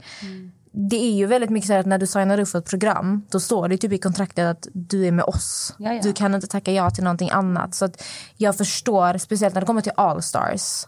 Det 0.72 0.96
är 0.96 1.14
ju 1.14 1.26
väldigt 1.26 1.50
mycket 1.50 1.68
så 1.68 1.74
här 1.74 1.80
att 1.80 1.86
när 1.86 1.98
du 1.98 2.08
signar 2.08 2.40
upp 2.40 2.48
för 2.48 2.60
ett 2.60 2.70
program 2.70 3.26
då 3.30 3.40
står 3.40 3.68
det 3.68 3.78
typ 3.78 3.92
i 3.92 3.98
kontraktet 3.98 4.46
att 4.46 4.68
du 4.74 5.08
är 5.08 5.12
med 5.12 5.26
oss. 5.26 5.76
Ja, 5.78 5.94
ja. 5.94 6.02
Du 6.02 6.14
kan 6.14 6.36
inte 6.36 6.48
tacka 6.48 6.72
ja 6.72 6.90
till 6.90 7.04
någonting 7.04 7.30
annat. 7.30 7.76
Så 7.76 7.90
jag 8.38 8.58
förstår, 8.58 9.18
speciellt 9.18 9.54
när 9.56 9.62
det 9.62 9.68
kommer 9.68 9.82
till 9.82 9.92
Allstars, 9.96 10.86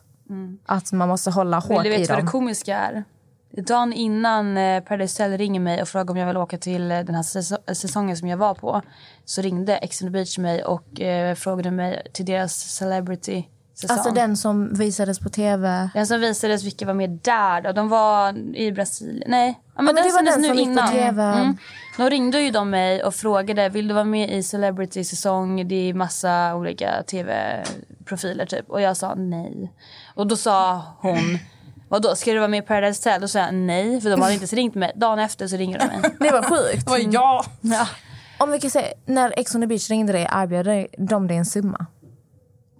att 0.65 0.91
man 0.91 1.09
måste 1.09 1.31
hålla 1.31 1.59
Vill 1.59 1.77
hårt 1.77 1.83
du 1.83 1.93
i 1.93 1.97
veta 1.97 2.13
vad 2.13 2.19
dem. 2.19 2.25
det 2.25 2.31
komiska 2.31 2.77
är? 2.77 3.03
Dagen 3.51 3.93
innan 3.93 4.57
eh, 4.57 4.83
Paradise 4.83 5.23
Hotel 5.23 5.37
ringer 5.37 5.59
mig 5.59 5.81
och 5.81 5.87
frågar 5.87 6.11
om 6.11 6.17
jag 6.17 6.27
vill 6.27 6.37
åka 6.37 6.57
till 6.57 6.91
eh, 6.91 6.99
den 6.99 7.15
här 7.15 7.23
säso- 7.23 7.73
säsongen 7.73 8.17
som 8.17 8.27
jag 8.27 8.37
var 8.37 8.53
på 8.53 8.81
så 9.25 9.41
ringde 9.41 9.77
Ex 9.77 10.01
on 10.01 10.07
the 10.07 10.11
beach 10.11 10.37
mig 10.37 10.63
och 10.63 11.01
eh, 11.01 11.35
frågade 11.35 11.71
mig 11.71 12.07
till 12.13 12.25
deras 12.25 12.53
celebrity-säsong. 12.53 13.97
Alltså 13.97 14.11
den 14.11 14.37
som 14.37 14.73
visades 14.73 15.19
på 15.19 15.29
TV. 15.29 15.89
Den 15.93 16.07
som 16.07 16.19
visades 16.19 16.63
vilka 16.63 16.85
var 16.85 16.93
med 16.93 17.09
där 17.09 17.61
då. 17.61 17.71
De 17.71 17.89
var 17.89 18.37
i 18.55 18.71
Brasilien. 18.71 19.23
Nej, 19.27 19.59
ja, 19.75 19.81
men 19.81 19.95
det 19.95 20.01
var 20.01 20.09
sändes 20.09 20.35
den 20.35 20.43
som 20.43 20.55
gick 20.57 20.79
på 20.79 20.87
TV. 20.87 21.23
Mm. 21.23 21.57
Då 21.97 22.09
ringde 22.09 22.41
ju 22.41 22.51
de 22.51 22.69
mig 22.69 23.03
och 23.03 23.15
frågade 23.15 23.69
vill 23.69 23.87
du 23.87 23.93
vara 23.93 24.03
med 24.05 24.31
i 24.31 24.43
Celebrity-säsong. 24.43 25.67
Det 25.67 25.89
är 25.89 25.93
massa 25.93 26.55
olika 26.55 27.03
tv-profiler 27.03 28.45
typ. 28.45 28.69
Och 28.69 28.81
jag 28.81 28.97
sa 28.97 29.15
nej. 29.15 29.73
Och 30.15 30.27
då 30.27 30.35
sa 30.37 30.83
hon 31.01 31.39
Vadå, 31.89 32.15
ska 32.15 32.31
du 32.31 32.37
vara 32.37 32.47
med 32.47 32.63
i 32.63 32.67
Paradise 32.67 33.09
Hotel? 33.09 33.21
Då 33.21 33.27
sa 33.27 33.39
jag 33.39 33.53
nej, 33.53 34.01
för 34.01 34.09
de 34.09 34.21
hade 34.21 34.33
inte 34.33 34.43
ens 34.43 34.53
ringt 34.53 34.75
mig. 34.75 34.91
Dagen 34.95 35.19
efter 35.19 35.47
så 35.47 35.57
ringer 35.57 35.79
de 35.79 35.85
mig. 35.85 35.99
Det 36.19 36.31
var 36.31 36.41
sjukt. 36.41 36.85
Det 36.85 36.91
var 36.91 37.13
jag. 37.13 37.45
Ja. 37.61 37.87
Om 38.37 38.51
vi 38.51 38.59
kan 38.59 38.71
säga, 38.71 38.87
när 39.05 39.33
Ex 39.37 39.55
on 39.55 39.61
the 39.61 39.67
beach 39.67 39.89
ringde 39.89 40.13
dig, 40.13 40.27
erbjöd 40.31 40.87
de 40.97 41.27
dig 41.27 41.37
en 41.37 41.45
summa? 41.45 41.85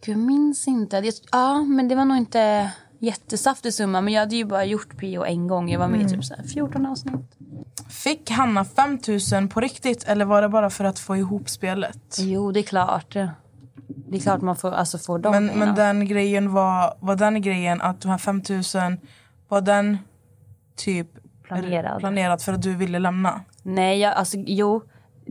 Gud, 0.05 0.15
jag 0.15 0.23
minns 0.23 0.67
inte. 0.67 1.01
Det, 1.01 1.15
ja, 1.31 1.61
men 1.61 1.87
det 1.87 1.95
var 1.95 2.05
nog 2.05 2.17
inte 2.17 2.71
jättesaftig 2.99 3.73
summa. 3.73 4.01
Men 4.01 4.13
jag 4.13 4.21
hade 4.21 4.35
ju 4.35 4.45
bara 4.45 4.65
gjort 4.65 4.97
PO 4.97 5.23
en 5.23 5.47
gång. 5.47 5.69
Jag 5.69 5.79
var 5.79 5.87
med 5.87 6.01
i 6.01 6.09
typ 6.09 6.25
så 6.25 6.35
här 6.35 6.43
14 6.43 6.85
avsnitt. 6.85 7.35
Fick 7.89 8.31
Hanna 8.31 8.65
5 8.65 8.99
000 9.31 9.47
på 9.47 9.59
riktigt 9.59 10.03
eller 10.03 10.25
var 10.25 10.41
det 10.41 10.49
bara 10.49 10.69
för 10.69 10.83
att 10.83 10.99
få 10.99 11.17
ihop 11.17 11.49
spelet? 11.49 12.17
Jo, 12.19 12.51
det 12.51 12.59
är 12.59 12.63
klart. 12.63 13.15
Det 14.11 14.17
är 14.17 14.21
klart 14.21 14.41
man 14.41 14.55
får, 14.55 14.71
alltså, 14.71 14.97
får 14.97 15.19
dem 15.19 15.31
Men, 15.31 15.47
pengarna. 15.49 15.65
men 15.65 15.75
den 15.75 16.07
grejen 16.07 16.53
var, 16.53 16.93
var 16.99 17.15
den 17.15 17.41
grejen 17.41 17.81
att 17.81 18.01
de 18.01 18.07
här 18.11 18.17
5 18.17 18.41
000 18.49 18.97
var 19.47 19.61
den 19.61 19.97
typ 20.75 21.07
Planerad. 21.43 21.99
planerad 21.99 22.41
för 22.41 22.53
att 22.53 22.61
du 22.61 22.75
ville 22.75 22.99
lämna? 22.99 23.41
Nej, 23.63 23.99
jag, 23.99 24.13
alltså 24.13 24.37
jo. 24.37 24.81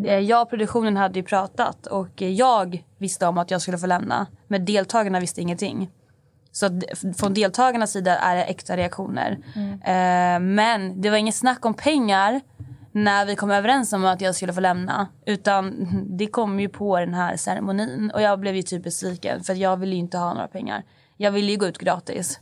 Eh, 0.06 0.18
Jag 0.18 0.42
och 0.42 0.50
produktionen 0.50 0.96
hade 0.96 1.18
ju 1.18 1.22
pratat 1.24 1.86
och 1.86 2.22
jag 2.22 2.84
visste 2.98 3.26
om 3.26 3.38
att 3.38 3.50
jag 3.50 3.60
skulle 3.62 3.78
få 3.78 3.86
lämna. 3.86 4.26
Men 4.48 4.64
deltagarna 4.64 5.20
visste 5.20 5.40
ingenting. 5.40 5.90
Så 6.52 6.66
att 6.66 6.72
från 7.16 7.34
deltagarnas 7.34 7.92
sida 7.92 8.18
är 8.18 8.36
det 8.36 8.42
äkta 8.44 8.76
reaktioner. 8.76 9.38
Eh, 9.84 10.40
men 10.40 11.00
det 11.00 11.10
var 11.10 11.16
inget 11.16 11.34
snack 11.34 11.64
om 11.66 11.74
pengar 11.74 12.40
när 13.04 13.26
vi 13.26 13.36
kom 13.36 13.50
överens 13.50 13.92
om 13.92 14.04
att 14.04 14.20
jag 14.20 14.34
skulle 14.34 14.52
få 14.52 14.60
lämna. 14.60 15.08
Utan 15.26 15.88
det 16.18 16.26
kom 16.26 16.60
ju 16.60 16.68
på 16.68 17.00
den 17.00 17.14
här 17.14 17.36
ceremonin. 17.36 18.10
Och 18.14 18.22
jag 18.22 18.40
blev 18.40 18.56
ju 18.56 18.62
typ 18.62 18.82
besviken 18.82 19.44
för 19.44 19.54
jag 19.54 19.76
ville 19.76 19.92
ju 19.92 19.98
inte 19.98 20.18
ha 20.18 20.34
några 20.34 20.48
pengar. 20.48 20.82
Jag 21.16 21.30
ville 21.30 21.52
ju 21.52 21.58
gå 21.58 21.66
ut 21.66 21.78
gratis. 21.78 22.40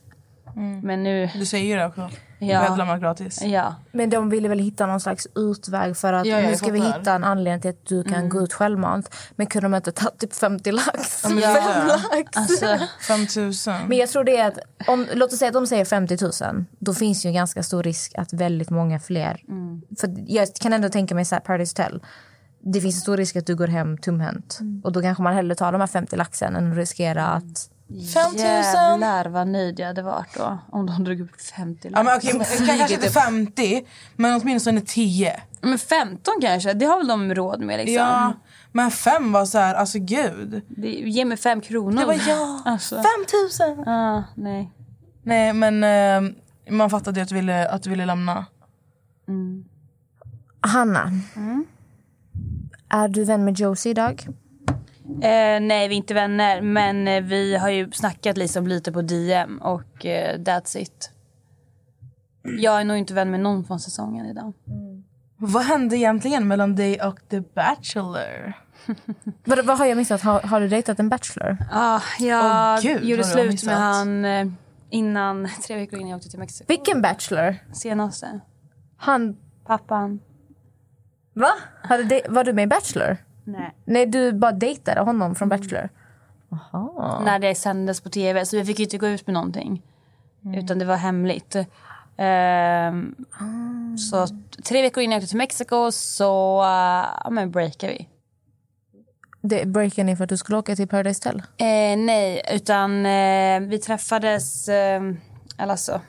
Men 0.82 1.02
nu, 1.02 1.30
Du 1.34 1.46
säger 1.46 1.66
ju 1.66 1.76
det 1.76 1.86
också. 1.86 2.10
Ja. 2.38 2.76
Lämna 2.76 2.98
gratis. 2.98 3.42
ja. 3.42 3.74
Men 3.92 4.10
de 4.10 4.30
ville 4.30 4.48
väl 4.48 4.58
hitta 4.58 4.86
någon 4.86 5.00
slags 5.00 5.26
utväg 5.34 5.96
för 5.96 6.12
att 6.12 6.26
Ja, 6.26 6.40
ja, 6.40 6.50
nu 6.50 6.56
ska 6.56 6.70
vi 6.70 6.80
hitta 6.80 7.12
en 7.12 7.24
anledning 7.24 7.60
till 7.60 7.70
att 7.70 7.86
du 7.86 8.04
kan 8.04 8.28
gå 8.28 8.40
ut 8.40 8.52
självmant. 8.52 9.14
Men 9.36 9.46
kunde 9.46 9.64
de 9.68 9.74
inte 9.74 9.92
ta 9.92 10.10
typ 10.10 10.34
50 10.34 10.72
lax? 10.72 11.24
men 11.24 11.38
Ja. 11.38 11.54
Fem 11.54 11.86
lax. 11.86 12.36
Alltså, 12.36 12.78
5 13.00 13.20
000. 13.36 13.52
Men 13.88 13.98
jag 13.98 14.08
tror 14.08 14.24
det 14.24 14.36
är 14.36 14.48
att, 14.48 14.58
om, 14.86 15.06
låt 15.14 15.32
oss 15.32 15.38
säga 15.38 15.48
att 15.48 15.54
de 15.54 15.66
säger 15.66 15.84
50 15.84 16.16
000, 16.44 16.64
då 16.78 16.94
finns 16.94 17.24
ju 17.24 17.28
en 17.28 17.34
ganska 17.34 17.62
stor 17.62 17.82
risk 17.82 18.12
att 18.18 18.32
väldigt 18.32 18.70
många 18.70 18.98
fler... 19.00 19.40
För 20.00 20.14
jag 20.26 20.48
kan 20.60 20.72
ändå 20.72 20.88
tänka 20.88 21.14
mig 21.14 21.24
så 21.24 21.34
här, 21.34 21.40
Paradise 21.40 21.82
Hotel. 21.82 22.02
Det 22.60 22.80
finns 22.80 22.94
en 22.94 23.00
stor 23.00 23.16
risk 23.16 23.36
att 23.36 23.46
du 23.46 23.56
går 23.56 23.66
hem 23.68 23.98
tomhänt. 23.98 24.58
Och 24.84 24.92
då 24.92 25.02
kanske 25.02 25.22
man 25.22 25.34
hellre 25.34 25.54
tar 25.54 25.72
de 25.72 25.80
här 25.80 25.88
50 25.88 26.16
laxen 26.16 26.56
än 26.56 26.74
riskera 26.74 27.26
att... 27.26 27.70
5 27.88 28.32
000? 28.32 28.40
Jävlar 28.40 29.26
vad 29.26 29.48
nöjd 29.48 29.80
jag 29.80 29.86
hade 29.86 30.02
varit 30.02 30.34
då. 30.36 30.58
Om 30.70 30.86
de 30.86 31.04
drog 31.04 31.20
upp 31.20 31.40
50 31.40 31.90
Ja, 31.92 32.02
men 32.02 32.16
okej, 32.16 32.32
men 32.34 32.66
kanske 32.66 32.94
inte 32.94 33.10
50, 33.10 33.86
men 34.16 34.40
åtminstone 34.40 34.80
10. 34.80 35.40
Men 35.60 35.78
15 35.78 36.34
kanske, 36.40 36.72
det 36.72 36.86
har 36.86 36.98
väl 36.98 37.06
de 37.06 37.34
råd 37.34 37.60
med 37.60 37.78
liksom. 37.78 37.94
Ja, 37.94 38.32
men 38.72 38.90
5 38.90 39.32
var 39.32 39.44
så 39.44 39.58
här, 39.58 39.74
alltså 39.74 39.98
gud. 39.98 40.62
Det, 40.68 40.88
ge 40.88 41.24
mig 41.24 41.36
fem 41.36 41.60
kronor. 41.60 42.00
Det 42.00 42.06
var 42.06 42.20
jag. 42.28 42.62
Alltså. 42.64 42.94
5 42.94 43.04
000! 43.76 43.88
Ah, 43.88 44.22
nej. 44.34 44.72
Nej, 45.22 45.52
men 45.52 45.84
eh, 45.84 46.32
man 46.70 46.90
fattade 46.90 47.22
att 47.22 47.28
du 47.28 47.34
ville, 47.34 47.68
att 47.68 47.82
du 47.82 47.90
ville 47.90 48.06
lämna. 48.06 48.46
Hanna. 50.60 51.10
Är 52.88 53.08
du 53.08 53.24
vän 53.24 53.44
med 53.44 53.58
Josie 53.58 53.90
idag? 53.90 54.26
Eh, 55.08 55.60
nej, 55.60 55.88
vi 55.88 55.94
är 55.94 55.96
inte 55.96 56.14
vänner. 56.14 56.60
Men 56.60 57.08
eh, 57.08 57.22
vi 57.22 57.56
har 57.56 57.70
ju 57.70 57.92
snackat 57.92 58.36
liksom 58.36 58.66
lite 58.66 58.92
på 58.92 59.02
DM 59.02 59.58
och 59.58 60.06
eh, 60.06 60.38
that's 60.38 60.78
it. 60.78 61.10
Jag 62.58 62.80
är 62.80 62.84
nog 62.84 62.96
inte 62.96 63.14
vän 63.14 63.30
med 63.30 63.40
någon 63.40 63.64
från 63.64 63.80
säsongen 63.80 64.26
idag. 64.26 64.52
Vad 65.38 65.62
hände 65.62 65.96
egentligen 65.96 66.48
mellan 66.48 66.76
dig 66.76 67.02
och 67.02 67.20
The 67.28 67.40
Bachelor? 67.40 68.52
Vad, 69.44 69.66
vad 69.66 69.78
har 69.78 69.86
jag 69.86 69.96
missat? 69.96 70.22
Har, 70.22 70.40
har 70.40 70.60
du 70.60 70.68
dejtat 70.68 70.98
en 71.00 71.08
bachelor? 71.08 71.56
Ah, 71.72 72.00
jag 72.18 72.44
Åh, 72.44 72.82
gud, 72.82 73.04
gjorde 73.04 73.24
slut 73.24 73.64
med 73.64 73.76
han 73.76 74.24
eh, 74.24 74.46
innan, 74.90 75.48
tre 75.66 75.76
veckor 75.76 75.98
innan 75.98 76.10
jag 76.10 76.16
åkte 76.16 76.30
till 76.30 76.38
Mexiko. 76.38 76.64
Vilken 76.68 77.02
bachelor? 77.02 77.56
Senaste. 77.72 78.40
Han... 78.96 79.36
Pappan. 79.66 80.20
Va? 81.34 81.50
Hade 81.82 82.02
de, 82.02 82.22
var 82.28 82.44
du 82.44 82.52
med 82.52 82.64
i 82.64 82.66
Bachelor? 82.66 83.16
Nej. 83.46 83.74
Nej, 83.84 84.06
du 84.06 84.32
bara 84.32 84.52
dejtade 84.52 85.00
honom 85.00 85.34
från 85.34 85.48
Bachelor. 85.48 85.88
Jaha. 86.48 87.20
När 87.24 87.38
det 87.38 87.54
sändes 87.54 88.00
på 88.00 88.08
tv. 88.08 88.46
Så 88.46 88.56
vi 88.56 88.64
fick 88.64 88.78
ju 88.78 88.84
inte 88.84 88.98
gå 88.98 89.06
ut 89.06 89.26
med 89.26 89.34
någonting. 89.34 89.82
Utan 90.56 90.78
det 90.78 90.84
var 90.84 90.96
hemligt. 90.96 91.56
Ehm, 92.16 93.14
Så 93.98 94.26
tre 94.64 94.82
veckor 94.82 95.02
innan 95.02 95.12
jag 95.12 95.18
åkte 95.18 95.28
till 95.28 95.38
Mexiko 95.38 95.92
så 95.92 96.62
uh, 96.62 97.30
men 97.30 97.50
breakade 97.50 97.92
vi. 97.92 98.08
Det 99.42 99.66
breakade 99.66 100.06
ni 100.06 100.16
för 100.16 100.24
att 100.24 100.30
du 100.30 100.36
skulle 100.36 100.58
åka 100.58 100.76
till 100.76 100.88
Paradise 100.88 101.22
Tell? 101.22 101.42
Eh, 101.56 101.96
nej, 101.98 102.42
utan 102.52 103.06
eh, 103.06 103.60
vi 103.60 103.78
träffades... 103.78 104.68
Eh, 104.68 105.02
alltså, 105.56 106.00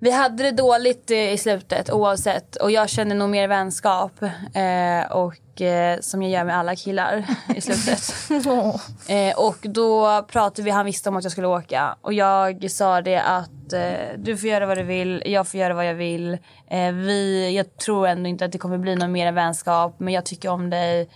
vi 0.00 0.10
hade 0.10 0.42
det 0.42 0.50
dåligt 0.50 1.10
i 1.10 1.38
slutet 1.38 1.90
oavsett. 1.90 2.56
Och 2.56 2.70
jag 2.70 2.88
kände 2.88 3.14
nog 3.14 3.30
mer 3.30 3.48
vänskap. 3.48 4.22
Eh, 4.54 5.12
och 5.12 5.60
eh, 5.60 6.00
Som 6.00 6.22
jag 6.22 6.30
gör 6.30 6.44
med 6.44 6.58
alla 6.58 6.76
killar 6.76 7.24
i 7.56 7.60
slutet. 7.60 8.14
eh, 9.08 9.38
och 9.38 9.56
då 9.60 10.22
pratade 10.22 10.62
vi, 10.62 10.70
han 10.70 10.86
visste 10.86 11.08
om 11.08 11.16
att 11.16 11.24
jag 11.24 11.32
skulle 11.32 11.46
åka. 11.46 11.96
Och 12.00 12.12
jag 12.12 12.70
sa 12.70 13.00
det 13.00 13.22
att 13.22 13.72
eh, 13.72 14.18
du 14.18 14.36
får 14.36 14.48
göra 14.48 14.66
vad 14.66 14.78
du 14.78 14.82
vill, 14.82 15.22
jag 15.26 15.48
får 15.48 15.60
göra 15.60 15.74
vad 15.74 15.86
jag 15.86 15.94
vill. 15.94 16.38
Eh, 16.70 16.92
vi, 16.92 17.50
jag 17.56 17.76
tror 17.76 18.06
ändå 18.06 18.28
inte 18.28 18.44
att 18.44 18.52
det 18.52 18.58
kommer 18.58 18.78
bli 18.78 18.96
någon 18.96 19.12
mer 19.12 19.32
vänskap. 19.32 19.94
Men 19.98 20.14
jag 20.14 20.24
tycker 20.24 20.48
om 20.48 20.70
dig 20.70 21.08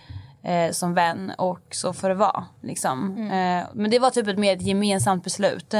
eh, 0.43 0.71
som 0.71 0.93
vän 0.93 1.31
och 1.37 1.67
så 1.71 1.93
får 1.93 2.09
det 2.09 2.15
vara. 2.15 2.45
Liksom. 2.61 3.17
Eh, 3.17 3.67
men 3.73 3.91
det 3.91 3.99
var 3.99 4.09
typ 4.09 4.27
ett 4.27 4.37
mer 4.37 4.55
ett 4.55 4.61
gemensamt 4.61 5.23
beslut. 5.23 5.75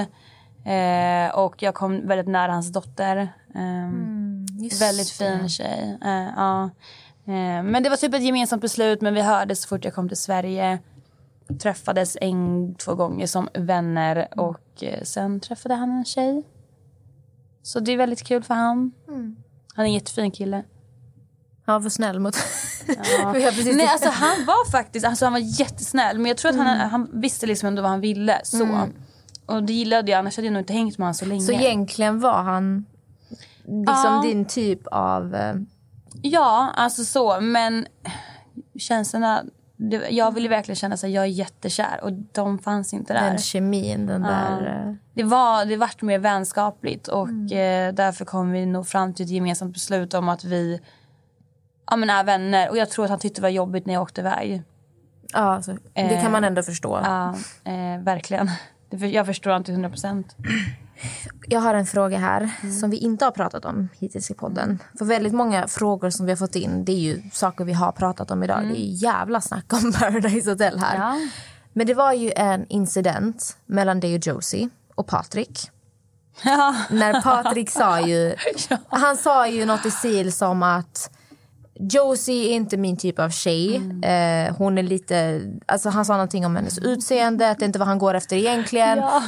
Eh, 0.66 1.36
och 1.36 1.64
jag 1.64 1.76
kom 1.76 2.07
väldigt 2.07 2.28
nära 2.28 2.51
hans 2.51 2.72
dotter. 2.72 3.34
Ehm, 3.55 4.45
väldigt 4.80 5.09
fin 5.09 5.49
tjej. 5.49 5.97
Eh, 6.05 6.28
ja. 6.36 6.64
eh, 7.26 7.64
men 7.64 7.84
det 7.84 7.89
var 7.89 7.97
typ 7.97 8.14
ett 8.14 8.24
gemensamt 8.24 8.61
beslut 8.61 9.01
men 9.01 9.14
vi 9.14 9.22
hördes 9.22 9.61
så 9.61 9.68
fort 9.68 9.86
jag 9.86 9.93
kom 9.93 10.07
till 10.07 10.18
Sverige. 10.18 10.80
Träffades 11.61 12.18
en, 12.22 12.76
två 12.76 12.95
gånger 12.95 13.28
som 13.28 13.49
vänner 13.53 14.28
och 14.39 14.84
eh, 14.84 15.03
sen 15.03 15.39
träffade 15.39 15.76
han 15.76 15.91
en 15.91 16.05
tjej. 16.05 16.43
Så 17.64 17.80
det 17.80 17.91
är 17.91 17.97
väldigt 17.97 18.24
kul 18.24 18.43
för 18.43 18.53
han. 18.53 18.91
Han 19.76 19.86
är 19.86 19.89
en 19.89 19.93
jättefin 19.93 20.32
kille. 20.32 20.64
Han 21.66 21.74
var 21.74 21.82
för 21.82 21.89
snäll 21.89 22.20
mot... 22.20 22.36
Ja. 22.88 23.34
Nej, 23.74 23.88
alltså 23.88 24.09
han 24.09 24.45
var 24.45 24.72
faktiskt 24.72 25.05
alltså, 25.05 25.26
han 25.26 25.34
var 25.34 25.59
jättesnäll. 25.59 26.18
Men 26.18 26.26
jag 26.26 26.38
tror 26.38 26.51
att 26.51 26.57
han, 26.57 26.68
han 26.68 27.09
visste 27.14 27.45
liksom 27.45 27.68
ändå 27.68 27.82
vad 27.82 27.91
han 27.91 28.01
ville. 28.01 28.41
Så. 28.43 28.64
Mm. 28.64 28.93
Och 29.46 29.64
det 29.64 29.74
gillade 29.74 30.12
jag, 30.12 30.20
annars 30.20 30.36
hade 30.38 30.48
jag 30.48 30.54
nog 30.54 30.62
inte 30.62 30.74
hängt 30.74 30.98
med 30.98 31.06
honom 31.06 31.14
så 31.14 31.26
länge. 31.26 31.41
Så 31.41 31.52
egentligen 31.52 32.20
var 32.20 32.44
han 32.44 32.86
liksom 33.66 34.14
Ja. 34.16 34.22
din 34.26 34.46
typ 34.46 34.88
av... 34.88 35.36
eh, 35.36 35.56
Ja, 36.22 36.72
alltså 36.76 37.04
så. 37.06 37.41
Men 37.41 37.88
känslorna... 38.80 39.44
Det, 39.76 40.10
jag 40.10 40.32
ville 40.34 40.50
verkligen 40.50 40.76
känna 40.76 40.94
att 40.96 41.04
jag 41.04 41.24
är 41.24 41.28
jättekär 41.28 42.00
och 42.04 42.12
de 42.14 42.60
fanns 42.60 42.94
inte 42.94 43.14
där. 43.14 43.22
Den 43.30 43.38
kemin, 43.38 44.06
den 44.06 44.22
Ja. 44.22 44.30
där... 44.30 44.88
eh, 44.88 44.94
Det 45.14 45.24
var 45.24 45.66
det 45.66 45.78
vart 45.78 46.02
mer 46.02 46.20
vänskapligt 46.20 47.08
och 47.08 47.28
Mm. 47.30 47.46
eh, 47.89 47.94
därför 47.96 48.26
kom 48.26 48.52
vi 48.52 48.66
nog 48.66 48.88
fram 48.88 49.14
till 49.14 49.26
ett 49.26 49.32
gemensamt 49.32 49.74
beslut 49.74 50.14
om 50.14 50.30
att 50.30 50.44
vi 50.44 50.80
ja, 51.91 51.96
men 51.96 52.10
är 52.10 52.24
vänner. 52.24 52.70
Och 52.70 52.78
jag 52.78 52.89
tror 52.89 53.06
att 53.06 53.10
han 53.12 53.20
tyckte 53.20 53.41
det 53.41 53.44
var 53.44 53.50
jobbigt 53.50 53.86
när 53.86 53.94
jag 53.94 54.04
åkte 54.04 54.22
iväg. 54.22 54.64
Ja, 55.34 55.39
alltså, 55.39 55.76
det 55.94 56.20
kan 56.22 56.32
man 56.32 56.44
ändå 56.44 56.64
förstå. 56.64 57.00
Ja, 57.04 57.30
eh, 57.64 58.04
verkligen. 58.04 58.50
Jag 59.00 59.26
förstår 59.26 59.56
inte 59.56 59.72
100 59.72 59.89
procent. 59.89 60.36
Jag 61.48 61.60
har 61.60 61.74
en 61.74 61.86
fråga 61.86 62.18
här 62.18 62.50
Mm. 62.62 62.76
som 62.76 62.89
vi 62.89 62.98
inte 62.98 63.26
har 63.26 63.32
pratat 63.32 63.66
om 63.66 63.89
hittills 64.00 64.32
i 64.32 64.34
podden. 64.34 64.80
För 64.98 65.06
väldigt 65.06 65.34
många 65.34 65.68
frågor 65.68 66.10
som 66.10 66.26
vi 66.26 66.32
har 66.32 66.38
fått 66.38 66.56
in, 66.56 66.86
det 66.86 66.91
är 66.91 67.00
ju 67.00 67.22
saker 67.32 67.66
vi 67.66 67.74
har 67.74 67.91
pratat 67.91 68.32
om 68.32 68.44
idag. 68.44 68.62
Det 68.64 68.80
är 68.80 68.84
ju 68.86 68.91
jävla 68.94 69.41
snack 69.41 69.74
om 69.74 69.94
Paradise 70.00 70.50
Hotel 70.50 70.80
här. 70.80 70.96
Mm. 70.96 71.08
Ja. 71.08 71.30
Men 71.74 71.88
det 71.88 71.94
var 71.94 72.14
ju 72.14 72.32
en 72.36 72.66
incident 72.70 73.58
mellan 73.66 74.00
dig 74.00 74.16
och 74.16 74.28
Josie 74.28 74.70
och 74.96 75.08
Patrik. 75.08 75.70
När 76.89 77.22
Patrik 77.22 77.70
sa 77.70 78.02
ju... 78.02 78.36
Han 78.89 79.18
sa 79.18 79.48
ju 79.48 79.66
något 79.66 79.86
i 79.86 79.91
stil 79.91 80.34
som 80.34 80.64
att 80.64 81.12
Josie 81.92 82.50
är 82.50 82.54
inte 82.56 82.78
min 82.78 82.98
typ 82.98 83.20
av 83.20 83.30
tjej. 83.30 83.76
Mm. 83.76 84.04
Eh, 84.48 84.56
hon 84.56 84.78
är 84.78 84.84
lite... 84.84 85.42
Alltså 85.66 85.90
han 85.90 86.06
sa 86.06 86.14
någonting 86.14 86.46
om 86.46 86.56
hennes 86.56 86.78
utseende, 86.78 87.50
att 87.50 87.60
det 87.60 87.66
inte 87.66 87.80
vad 87.80 87.88
han 87.88 87.98
går 88.00 88.14
efter 88.14 88.36
egentligen. 88.36 88.98
Ja. 88.98 89.24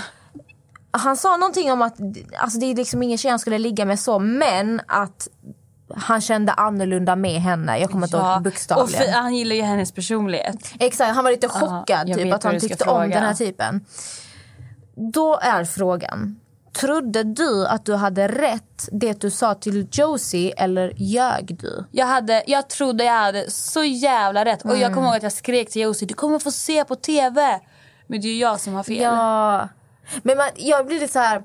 Han 0.92 1.18
sa 1.18 1.38
någonting 1.38 1.72
om 1.72 1.82
att 1.82 1.96
alltså 2.38 2.60
det 2.60 2.66
är 2.66 2.76
liksom 2.76 3.04
ingen 3.04 3.18
tjej 3.18 3.30
han 3.30 3.40
skulle 3.40 3.58
ligga 3.58 3.86
med 3.86 4.00
så, 4.00 4.20
men 4.20 4.82
att 4.88 5.28
han 5.96 6.22
kände 6.22 6.52
annorlunda 6.52 7.16
med 7.16 7.42
henne. 7.42 7.80
Jag 7.80 7.90
kommer 7.90 8.08
inte 8.08 8.18
ihåg 8.18 8.80
och 8.84 8.90
han 9.14 9.36
gillar 9.36 9.56
ju 9.56 9.62
hennes 9.62 9.92
personlighet. 9.92 10.74
Exakt, 10.80 11.16
han 11.16 11.24
var 11.24 11.32
lite 11.32 11.50
Ja, 11.54 11.60
chockad 11.60 12.10
jag 12.10 12.18
typ 12.18 12.34
att 12.34 12.44
han 12.44 12.60
tyckte 12.60 12.84
om 12.84 12.90
fråga. 13.02 13.16
den 13.16 13.24
här 13.24 13.34
typen. 13.34 13.86
Då 14.96 15.40
är 15.42 15.66
frågan, 15.66 16.40
trodde 16.80 17.24
du 17.24 17.68
att 17.68 17.86
du 17.86 17.94
hade 17.96 18.28
rätt 18.28 18.90
det 18.92 19.22
du 19.22 19.32
sa 19.32 19.56
till 19.56 19.88
Josie 19.92 20.54
eller 20.58 20.94
ljög 20.96 21.58
du? 21.62 21.86
Jag, 21.92 22.06
hade, 22.06 22.44
jag 22.48 22.70
trodde 22.70 23.04
jag 23.04 23.14
hade 23.14 23.52
så 23.52 23.84
jävla 23.84 24.46
rätt. 24.46 24.62
Och 24.66 24.72
jag 24.72 24.78
Mm. 24.82 24.94
kommer 24.94 25.08
ihåg 25.08 25.16
att 25.18 25.24
jag 25.24 25.32
skrek 25.32 25.70
till 25.70 25.82
Josie, 25.82 26.08
du 26.08 26.14
kommer 26.14 26.40
få 26.40 26.52
se 26.52 26.86
på 26.86 26.96
TV. 26.96 27.60
Men 28.08 28.22
det 28.22 28.28
är 28.28 28.32
ju 28.32 28.40
jag 28.40 28.60
som 28.60 28.74
har 28.74 28.84
fel. 28.84 29.02
Ja, 29.04 29.70
men 30.24 30.38
man, 30.38 30.50
jag 30.56 30.86
blir 30.88 31.00
lite 31.00 31.14
så 31.14 31.20
här... 31.20 31.44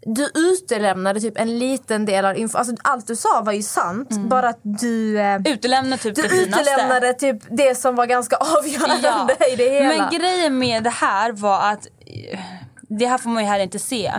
Du 0.00 0.30
utelämnade 0.34 1.20
typ 1.20 1.38
en 1.38 1.58
liten 1.58 2.06
del 2.06 2.24
av 2.24 2.36
info. 2.38 2.58
Alltså, 2.58 2.74
allt 2.84 3.06
du 3.06 3.16
sa 3.16 3.40
var 3.44 3.52
ju 3.52 3.62
sant, 3.62 4.08
bara 4.10 4.48
att 4.48 4.58
du... 4.62 5.20
Eh, 5.20 5.40
Utelämnade 5.44 6.02
typ 6.02 6.14
du 6.16 6.22
det 6.22 6.28
finaste. 6.28 6.62
utelämnade 6.62 7.12
typ 7.12 7.36
det 7.50 7.74
som 7.74 7.94
var 7.96 8.06
ganska 8.06 8.36
avgörande 8.58 9.36
i 9.52 9.56
det 9.56 9.68
hela. 9.70 9.88
Men 10.08 10.18
grejen 10.20 10.58
med 10.58 10.84
det 10.84 10.90
här 10.90 11.32
var 11.32 11.72
att, 11.72 11.86
eh, 12.32 12.40
det 12.88 13.06
här 13.06 13.18
får 13.18 13.30
man 13.30 13.42
ju 13.42 13.48
här 13.48 13.58
inte 13.60 13.78
se. 13.78 14.12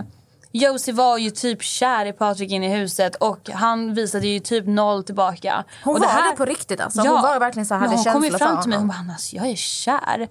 Josie 0.52 0.94
var 0.94 1.18
ju 1.18 1.30
typ 1.30 1.62
kär 1.62 2.06
i 2.06 2.12
Patrik 2.12 2.50
in 2.50 2.64
i 2.64 2.68
huset 2.68 3.16
och 3.16 3.50
han 3.50 3.94
visade 3.94 4.26
ju 4.26 4.40
typ 4.40 4.66
noll 4.66 5.04
tillbaka. 5.04 5.64
Hon 5.84 5.94
och 5.94 6.00
var 6.00 6.30
det 6.30 6.36
på 6.36 6.44
riktigt 6.44 6.80
alltså. 6.80 7.00
Hon 7.00 7.22
var 7.22 7.40
verkligen 7.40 7.66
så 7.66 7.74
här, 7.74 7.80
hade 7.80 7.96
men 7.96 8.12
Hon 8.12 8.22
kom 8.30 8.38
fram 8.38 8.56
för 8.56 8.62
till 8.62 8.70
mig 8.70 8.78
och 8.78 8.86
bara, 8.86 9.04
alltså, 9.10 9.36
jag 9.36 9.46
är 9.46 9.56
kär. 9.56 10.28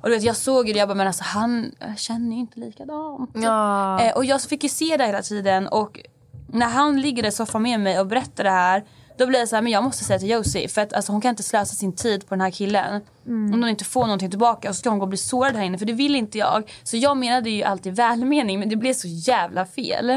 Och 0.00 0.08
du 0.08 0.14
vet, 0.14 0.22
jag 0.22 0.36
såg 0.36 0.66
ju 0.68 0.72
det 0.72 0.78
jag 0.78 0.88
bara, 0.88 0.94
men 0.94 1.06
alltså 1.06 1.24
han 1.24 1.72
känner 1.96 2.36
ju 2.36 2.40
inte 2.40 2.60
likadant. 2.60 3.30
Ja. 3.34 4.00
Eh, 4.00 4.16
och 4.16 4.24
jag 4.24 4.42
fick 4.42 4.62
ju 4.62 4.68
se 4.68 4.96
det 4.96 5.06
hela 5.06 5.22
tiden 5.22 5.68
och 5.68 6.00
när 6.46 6.68
han 6.68 7.00
ligger 7.00 7.26
i 7.26 7.32
soffan 7.32 7.62
med 7.62 7.80
mig 7.80 8.00
och 8.00 8.06
berättar 8.06 8.44
det 8.44 8.50
här 8.50 8.84
då 9.20 9.26
blir 9.26 9.38
jag 9.38 9.48
så 9.48 9.56
här, 9.56 9.62
men 9.62 9.72
jag 9.72 9.84
måste 9.84 10.04
säga 10.04 10.18
till 10.18 10.30
Josie 10.30 10.68
för 10.68 10.80
att 10.80 10.92
alltså, 10.92 11.12
hon 11.12 11.20
kan 11.20 11.28
inte 11.30 11.42
slösa 11.42 11.74
sin 11.74 11.92
tid 11.92 12.28
på 12.28 12.34
den 12.34 12.40
här 12.40 12.50
killen. 12.50 13.02
Mm. 13.26 13.54
Om 13.54 13.60
hon 13.60 13.68
inte 13.68 13.84
får 13.84 14.02
någonting 14.02 14.30
tillbaka 14.30 14.68
så 14.68 14.74
ska 14.74 14.90
hon 14.90 14.98
gå 14.98 15.02
och 15.02 15.08
bli 15.08 15.18
sårad 15.18 15.56
här 15.56 15.64
inne 15.64 15.78
för 15.78 15.86
det 15.86 15.92
vill 15.92 16.14
inte 16.14 16.38
jag. 16.38 16.72
Så 16.82 16.96
jag 16.96 17.16
menade 17.16 17.50
ju 17.50 17.62
alltid 17.62 17.96
välmening 17.96 18.58
men 18.58 18.68
det 18.68 18.76
blev 18.76 18.92
så 18.92 19.08
jävla 19.08 19.66
fel. 19.66 20.10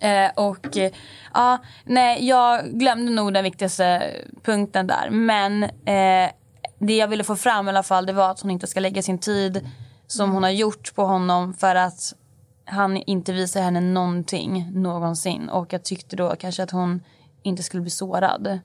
Eh, 0.00 0.30
och 0.34 0.76
eh, 0.76 0.92
ja, 1.34 1.58
nej 1.84 2.28
jag 2.28 2.64
glömde 2.64 3.12
nog 3.12 3.34
den 3.34 3.44
viktigaste 3.44 4.12
punkten 4.42 4.86
där. 4.86 5.10
Men 5.10 5.62
eh, 5.62 6.30
det 6.78 6.96
jag 6.96 7.08
ville 7.08 7.24
få 7.24 7.36
fram 7.36 7.66
i 7.66 7.68
alla 7.68 7.82
fall 7.82 8.06
det 8.06 8.12
var 8.12 8.30
att 8.30 8.40
hon 8.40 8.50
inte 8.50 8.66
ska 8.66 8.80
lägga 8.80 9.02
sin 9.02 9.18
tid 9.18 9.68
som 10.06 10.30
hon 10.30 10.42
har 10.42 10.50
gjort 10.50 10.94
på 10.94 11.04
honom 11.04 11.54
för 11.54 11.74
att 11.74 12.14
han 12.64 12.96
inte 12.96 13.32
visar 13.32 13.62
henne 13.62 13.80
någonting 13.80 14.70
någonsin. 14.72 15.48
Och 15.48 15.72
jag 15.72 15.84
tyckte 15.84 16.16
då 16.16 16.36
kanske 16.38 16.62
att 16.62 16.70
hon 16.70 17.00
inte 17.46 17.62
skulle 17.62 17.80
bli 17.80 17.90
sårad. 17.90 18.58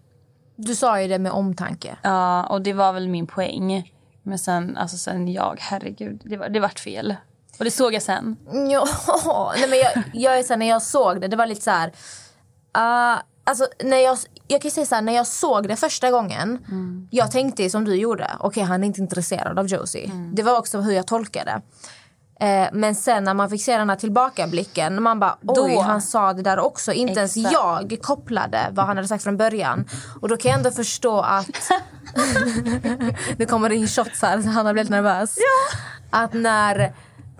Du 0.56 0.76
sa 0.76 1.02
ju 1.02 1.08
det 1.08 1.20
med 1.20 1.32
omtanke. 1.32 1.98
Ja, 2.02 2.46
och 2.46 2.62
det 2.62 2.74
var 2.74 2.94
väl 2.94 3.08
min 3.08 3.28
poäng. 3.28 3.94
Men 4.24 4.40
sen, 4.40 4.78
alltså 4.78 4.98
sen 4.98 5.28
jag, 5.28 5.58
herregud, 5.60 6.22
det, 6.26 6.38
var, 6.38 6.50
det 6.50 6.60
vart 6.60 6.80
fel. 6.80 7.16
Och 7.60 7.66
det 7.66 7.72
såg 7.72 7.94
jag 7.94 8.02
sen. 8.02 8.38
Ja, 8.72 8.88
nej 9.60 9.70
men 9.70 9.80
jag, 9.80 10.04
jag 10.14 10.40
är 10.40 10.44
så 10.44 10.54
här, 10.54 10.58
när 10.58 10.70
jag 10.70 10.82
såg 10.82 11.22
det, 11.22 11.28
det 11.28 11.36
var 11.36 11.46
lite 11.46 11.62
så 11.62 11.72
här... 11.72 11.88
Uh, 12.78 13.22
alltså, 13.44 13.68
när 13.84 13.98
jag, 13.98 14.18
jag 14.48 14.62
kan 14.62 14.72
säga 14.72 14.86
så 14.86 14.96
här, 14.96 15.02
när 15.02 15.14
jag 15.14 15.28
såg 15.28 15.68
det 15.68 15.76
första 15.76 16.12
gången, 16.12 16.66
jag 17.12 17.32
tänkte 17.32 17.70
som 17.70 17.86
du 17.86 17.96
gjorde, 17.96 18.32
okej 18.40 18.64
han 18.64 18.84
är 18.84 18.88
inte 18.88 19.02
intresserad 19.02 19.60
av 19.60 19.68
Josie. 19.68 20.12
Det 20.34 20.44
var 20.44 20.58
också 20.58 20.82
hur 20.82 20.92
jag 20.92 21.08
tolkade. 21.08 21.62
Eh, 22.42 22.70
men 22.74 22.96
sen 22.96 23.24
när 23.24 23.34
man 23.34 23.50
fick 23.50 23.64
se 23.64 23.78
den 23.78 23.90
här 23.90 23.96
tillbakablicken, 23.96 25.04
man 25.04 25.20
bara 25.20 25.38
oj 25.48 25.74
Då. 25.74 25.82
han 25.82 26.02
sa 26.02 26.34
det 26.34 26.42
där 26.42 26.60
också. 26.60 26.94
Inte 26.94 27.20
ens 27.20 27.38
Exakt. 27.38 27.54
jag 27.54 27.98
kopplade 28.02 28.68
vad 28.72 28.86
han 28.86 28.98
hade 28.98 29.08
sagt 29.08 29.24
från 29.24 29.38
början. 29.38 29.86
Och 30.22 30.30
då 30.30 30.38
kan 30.38 30.52
jag 30.52 30.58
ändå 30.58 30.72
förstå 30.72 31.22
att... 31.22 31.72
nu 33.38 33.46
kommer 33.46 33.70
det 33.70 33.76
in 33.76 33.88
shots 33.88 34.22
här, 34.22 34.42
så 34.42 34.50
Hanna 34.50 34.74
blir 34.74 34.84
lite 34.84 34.96
nervös. 34.96 35.38
Att 36.10 36.34
när 36.34 36.94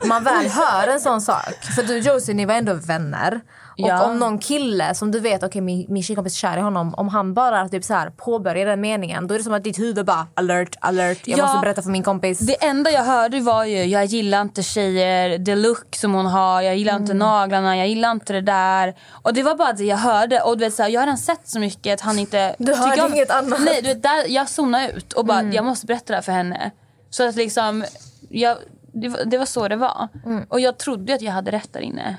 man 0.06 0.24
väl 0.24 0.48
hör 0.48 0.88
en 0.88 1.00
sån 1.00 1.22
sak, 1.22 1.64
för 1.76 1.84
du 1.84 1.98
och 1.98 2.00
Josie 2.00 2.36
ni 2.36 2.46
var 2.46 2.54
ändå 2.54 2.74
vänner. 2.74 3.42
Och 3.84 3.90
Ja. 3.90 4.04
om 4.06 4.20
någon 4.20 4.38
kille 4.40 4.96
som 4.96 5.12
du 5.12 5.20
vet, 5.20 5.44
okej 5.44 5.62
min, 5.62 5.86
min 5.90 6.04
tjejkompis 6.04 6.34
är 6.34 6.38
kär 6.38 6.58
i 6.58 6.62
honom, 6.62 6.94
om 6.98 7.08
han 7.10 7.34
bara 7.34 7.70
typ 7.70 7.84
så 7.84 7.94
här 7.94 8.10
påbörjar 8.10 8.66
den 8.66 8.82
meningen, 8.82 9.28
då 9.28 9.34
är 9.34 9.38
det 9.38 9.44
som 9.44 9.54
att 9.54 9.64
ditt 9.64 9.80
huvud 9.80 10.06
bara 10.06 10.28
alert, 10.34 10.76
alert, 10.82 11.28
jag 11.28 11.40
Ja. 11.40 11.44
måste 11.46 11.60
berätta 11.60 11.82
för 11.82 11.90
min 11.90 12.04
kompis. 12.04 12.40
Det 12.40 12.66
enda 12.66 12.92
jag 12.92 13.04
hörde 13.04 13.40
var 13.40 13.66
ju, 13.66 13.84
jag 13.84 14.06
gillar 14.06 14.42
inte 14.42 14.64
tjejer, 14.64 15.46
the 15.46 15.56
look 15.56 15.96
som 15.96 16.14
hon 16.14 16.26
har, 16.26 16.62
jag 16.62 16.78
gillar 16.78 16.92
Mm. 16.94 17.02
inte 17.04 17.14
naglarna, 17.14 17.78
jag 17.78 17.88
gillar 17.88 18.12
inte 18.12 18.34
det 18.34 18.42
där. 18.42 18.96
Och 19.12 19.34
det 19.34 19.44
var 19.44 19.56
bara 19.56 19.74
det 19.74 19.84
jag 19.84 19.98
hörde. 19.98 20.42
Och 20.42 20.58
du 20.58 20.66
vet, 20.66 20.74
så 20.74 20.84
här, 20.84 20.90
jag 20.90 21.02
har 21.02 21.06
redan 21.06 21.18
sett 21.18 21.48
så 21.50 21.60
mycket 21.60 21.94
att 21.94 22.02
han 22.02 22.20
inte... 22.20 22.56
Du 22.58 22.74
hörde 22.76 23.02
om- 23.02 23.14
inget 23.14 23.32
annat. 23.32 23.60
Mm. 23.60 23.64
Nej, 23.66 23.82
du 23.82 23.88
vet, 23.88 24.04
där, 24.04 24.26
jag 24.28 24.50
zonade 24.50 24.92
ut 24.92 25.14
och 25.14 25.26
bara, 25.26 25.44
jag 25.44 25.66
måste 25.66 25.86
berätta 25.86 26.06
det 26.08 26.16
här 26.16 26.22
för 26.22 26.32
henne. 26.32 26.72
Så 27.10 27.28
att 27.30 27.36
liksom, 27.36 27.84
jag, 28.30 28.58
det, 28.94 29.10
var, 29.10 29.26
det 29.26 29.38
var 29.38 29.46
så 29.46 29.68
det 29.68 29.76
var. 29.76 30.08
Mm. 30.26 30.46
Och 30.50 30.60
jag 30.60 30.78
trodde 30.78 31.14
att 31.14 31.22
jag 31.22 31.32
hade 31.32 31.52
rätt 31.52 31.74
där 31.74 31.80
inne. 31.80 32.18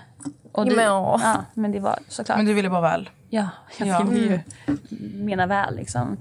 Och 0.53 0.65
det, 0.67 0.77
Men, 0.77 0.85
ja, 0.85 1.45
men 1.55 1.73
det 1.73 1.81
var 1.81 1.99
såklart. 2.09 2.37
Men 2.39 2.47
du 2.47 2.55
ville 2.55 2.71
bara 2.71 2.81
väl. 2.81 3.11
Ja, 3.31 3.49
jag 3.79 3.89
Ja. 3.89 4.03
ville 4.03 4.27
ju 4.27 4.41
mena 5.25 5.47
väl 5.47 5.77
liksom. 5.77 6.17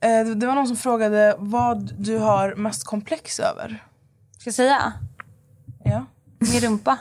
Eh, 0.00 0.26
det- 0.36 0.46
var 0.46 0.54
någon 0.54 0.66
som 0.66 0.76
frågade 0.76 1.34
vad 1.38 1.94
du 1.98 2.18
har 2.18 2.54
mest 2.54 2.84
komplex 2.84 3.40
över. 3.40 3.84
Ska 4.38 4.48
jag 4.48 4.54
säga? 4.54 4.92
Ja. 5.84 6.04
Min 6.38 6.60
rumpa. 6.60 6.98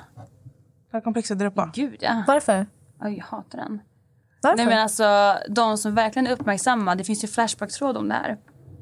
Har 0.92 1.02
komplex 1.02 1.30
där 1.30 1.46
uppe? 1.46 1.70
Gud 1.74 1.98
ja. 2.00 2.24
Varför? 2.28 2.66
Jag 3.00 3.24
hatar 3.28 3.58
den. 3.58 3.80
Varför? 4.42 4.58
Nej 4.58 4.66
men 4.66 4.80
alltså 4.80 5.38
de 5.50 5.78
som 5.78 5.96
verkligen 5.96 6.28
är 6.28 6.32
uppmärksamma, 6.32 6.96
det 6.96 7.04
finns 7.04 7.24
ju 7.24 7.28
Flashback-tråd 7.28 7.98
om 7.98 8.08
det 8.10 8.14
här. 8.16 8.38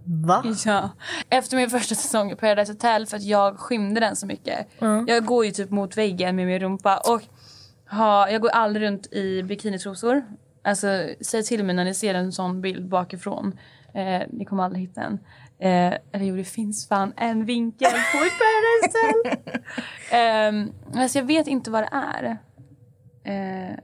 Va? 0.05 0.43
Ja. 0.65 0.89
Efter 1.29 1.57
min 1.57 1.69
första 1.69 1.95
säsong 1.95 2.31
i 2.31 2.35
Paradise 2.35 2.71
Hotel 2.71 3.05
för 3.05 3.17
att 3.17 3.23
jag 3.23 3.59
skymde 3.59 3.99
den 3.99 4.15
så 4.15 4.25
mycket. 4.25 4.67
Jag 5.07 5.25
går 5.25 5.45
ju 5.45 5.51
typ 5.51 5.69
mot 5.69 5.97
väggen 5.97 6.35
med 6.35 6.47
min 6.47 6.59
rumpa 6.59 6.97
och 6.97 7.21
ha, 7.89 8.29
jag 8.29 8.41
går 8.41 8.49
aldrig 8.49 8.87
runt 8.87 9.13
i 9.13 9.43
bikinitrosor. 9.43 10.25
Alltså 10.63 10.87
säg 11.21 11.43
till 11.43 11.63
mig 11.63 11.75
när 11.75 11.85
ni 11.85 11.93
ser 11.93 12.13
en 12.13 12.31
sån 12.31 12.61
bild 12.61 12.89
bakifrån. 12.89 13.59
Eh, 13.93 14.21
ni 14.29 14.45
kommer 14.45 14.63
aldrig 14.63 14.81
hitta 14.81 15.01
den. 15.01 15.19
Eh, 15.59 15.97
eller 16.11 16.25
jo, 16.25 16.35
det 16.35 16.43
finns 16.43 16.87
fan 16.87 17.13
en 17.17 17.45
vinkel 17.45 17.91
på 17.91 18.17
ett 18.17 18.33
Paradise 18.41 18.97
Hotel. 19.07 19.61
um, 20.49 20.73
alltså 21.01 21.17
jag 21.17 21.25
vet 21.25 21.47
inte 21.47 21.71
vad 21.71 21.83
det 21.83 21.89
är. 21.91 22.37
Eh, 23.23 23.77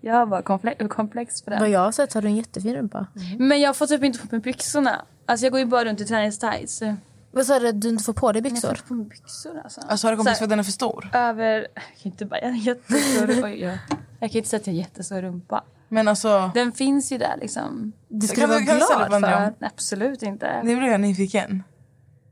jag 0.00 0.14
har 0.14 0.26
bara 0.26 0.40
komple- 0.42 0.88
komplex 0.88 1.42
för 1.42 1.50
det. 1.50 1.58
Vad 1.60 1.68
jag 1.68 1.80
har 1.80 1.92
sett 1.92 2.12
har 2.14 2.22
du 2.22 2.28
en 2.28 2.36
jättefin 2.36 2.74
rumpa. 2.74 3.06
Men 3.38 3.60
jag 3.60 3.76
får 3.76 3.86
typ 3.86 4.04
inte 4.04 4.18
på 4.18 4.26
mig 4.34 4.40
byxorna. 4.40 5.04
Alltså 5.26 5.46
jag 5.46 5.52
går 5.52 5.60
ju 5.60 5.66
bara 5.66 5.84
runt 5.84 6.00
i 6.00 6.04
träningstights. 6.04 6.82
Jag 6.82 6.96
Vad 7.30 7.46
sa 7.46 7.58
du 7.58 7.68
att 7.68 7.80
du 7.80 7.88
inte 7.88 8.04
får 8.04 8.12
på 8.12 8.32
dig 8.32 8.42
får 8.42 8.50
byxor? 8.50 8.70
inte 8.70 8.82
på 8.82 8.94
mig 8.94 9.06
byxor 9.06 9.60
alltså. 9.64 9.80
Alltså 9.80 10.06
har 10.06 10.12
du 10.12 10.16
komplex 10.16 10.38
för 10.38 10.44
att 10.44 10.50
den 10.50 10.58
är 10.58 10.62
för 10.62 10.72
stor? 10.72 11.10
Över... 11.12 11.52
Jag 11.74 11.82
kan 12.02 12.12
inte 12.12 12.24
bara... 12.26 12.40
Jag, 12.40 12.48
har 12.48 12.56
jättestor, 12.56 13.44
oj, 13.44 13.60
ja. 13.60 13.72
jag 14.20 14.30
kan 14.30 14.38
inte 14.38 14.48
säga 14.48 14.60
att 14.60 14.66
jag 14.66 14.74
har 14.74 14.78
jättestor 14.78 15.22
rumpa. 15.22 15.64
Men 15.88 16.08
alltså, 16.08 16.50
Den 16.54 16.72
finns 16.72 17.12
ju 17.12 17.18
där 17.18 17.36
liksom. 17.40 17.92
Du 18.08 18.26
ska 18.26 18.40
Kan 18.40 18.50
vara 18.50 18.60
glad 18.60 18.80
för. 19.10 19.20
dröm? 19.20 19.52
Absolut 19.60 20.22
inte. 20.22 20.60
nu 20.64 20.76
blir 20.76 20.88
jag 20.88 21.00
nyfiken. 21.00 21.62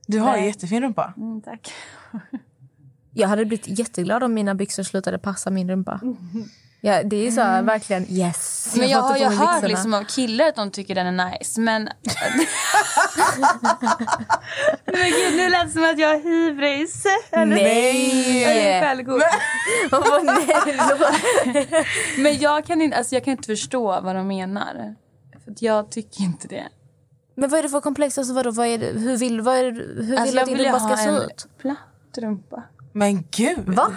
Du 0.07 0.19
har 0.19 0.33
Nej. 0.33 0.41
ju 0.41 0.47
jättefin 0.47 0.83
rumpa. 0.83 1.15
Mm, 1.17 1.41
tack. 1.43 1.73
Jag 3.15 3.29
hade 3.29 3.45
blivit 3.45 3.79
jätteglad 3.79 4.23
om 4.23 4.35
mina 4.35 4.55
byxor 4.55 4.83
slutade 4.83 5.19
passa 5.19 5.51
min 5.51 5.71
rumpa. 5.71 6.01
Ja, 6.81 7.03
det 7.03 7.27
är 7.27 7.31
så 7.31 7.41
här, 7.41 7.63
verkligen 7.63 8.07
yes. 8.11 8.75
Men 8.79 8.89
jag 8.89 9.03
får 9.03 9.09
har 9.09 9.19
ju 9.19 9.37
hört 9.37 9.63
liksom 9.63 9.95
av 9.95 10.05
killar 10.05 10.49
att 10.49 10.57
de 10.57 10.71
tycker 10.71 10.95
den 10.95 11.21
är 11.21 11.31
nice. 11.31 11.61
Men... 11.61 11.83
men 14.85 15.11
gud, 15.11 15.37
nu 15.37 15.51
lät 15.51 15.67
det 15.67 15.73
som 15.73 15.85
att 15.85 15.99
jag 15.99 16.09
har 16.09 16.21
hybris. 16.21 17.07
Eller? 17.31 17.57
Jag 17.57 18.57
är 18.57 18.97
Nej! 18.97 19.29
Åh, 19.93 20.19
nej. 20.25 21.85
Men 22.19 22.39
jag 22.39 22.65
kan, 22.65 22.83
inte, 22.83 22.97
alltså 22.97 23.15
jag 23.15 23.25
kan 23.25 23.33
inte 23.33 23.47
förstå 23.47 24.01
vad 24.01 24.17
de 24.17 24.29
menar. 24.29 24.95
För 25.45 25.51
att 25.53 25.63
jag 25.63 25.91
tycker 25.91 26.21
inte 26.21 26.49
det. 26.49 26.69
Men 27.35 27.51
vad 27.51 27.59
är 27.59 27.63
det 27.63 27.69
för 27.69 27.81
komplex? 27.81 28.19
Alltså, 28.19 28.35
vadå, 28.35 28.51
vad 28.51 28.67
är 28.67 28.79
det, 28.79 28.87
hur 28.87 29.17
vill, 29.17 29.41
vad 29.41 29.57
är 29.57 29.65
det, 29.65 29.71
hur 29.71 30.03
vill 30.03 30.19
Alltså 30.19 30.33
du 30.33 30.39
jag 30.39 30.43
att 30.43 30.49
din 30.49 30.57
vill 30.57 30.67
rumpa 30.67 30.79
ska 30.79 30.89
ha 30.89 30.97
se 30.97 31.09
en 31.09 31.17
ut? 31.17 31.47
platt 31.59 32.19
rumpa. 32.19 32.63
Men 32.93 33.25
gud! 33.31 33.59
Va? 33.67 33.93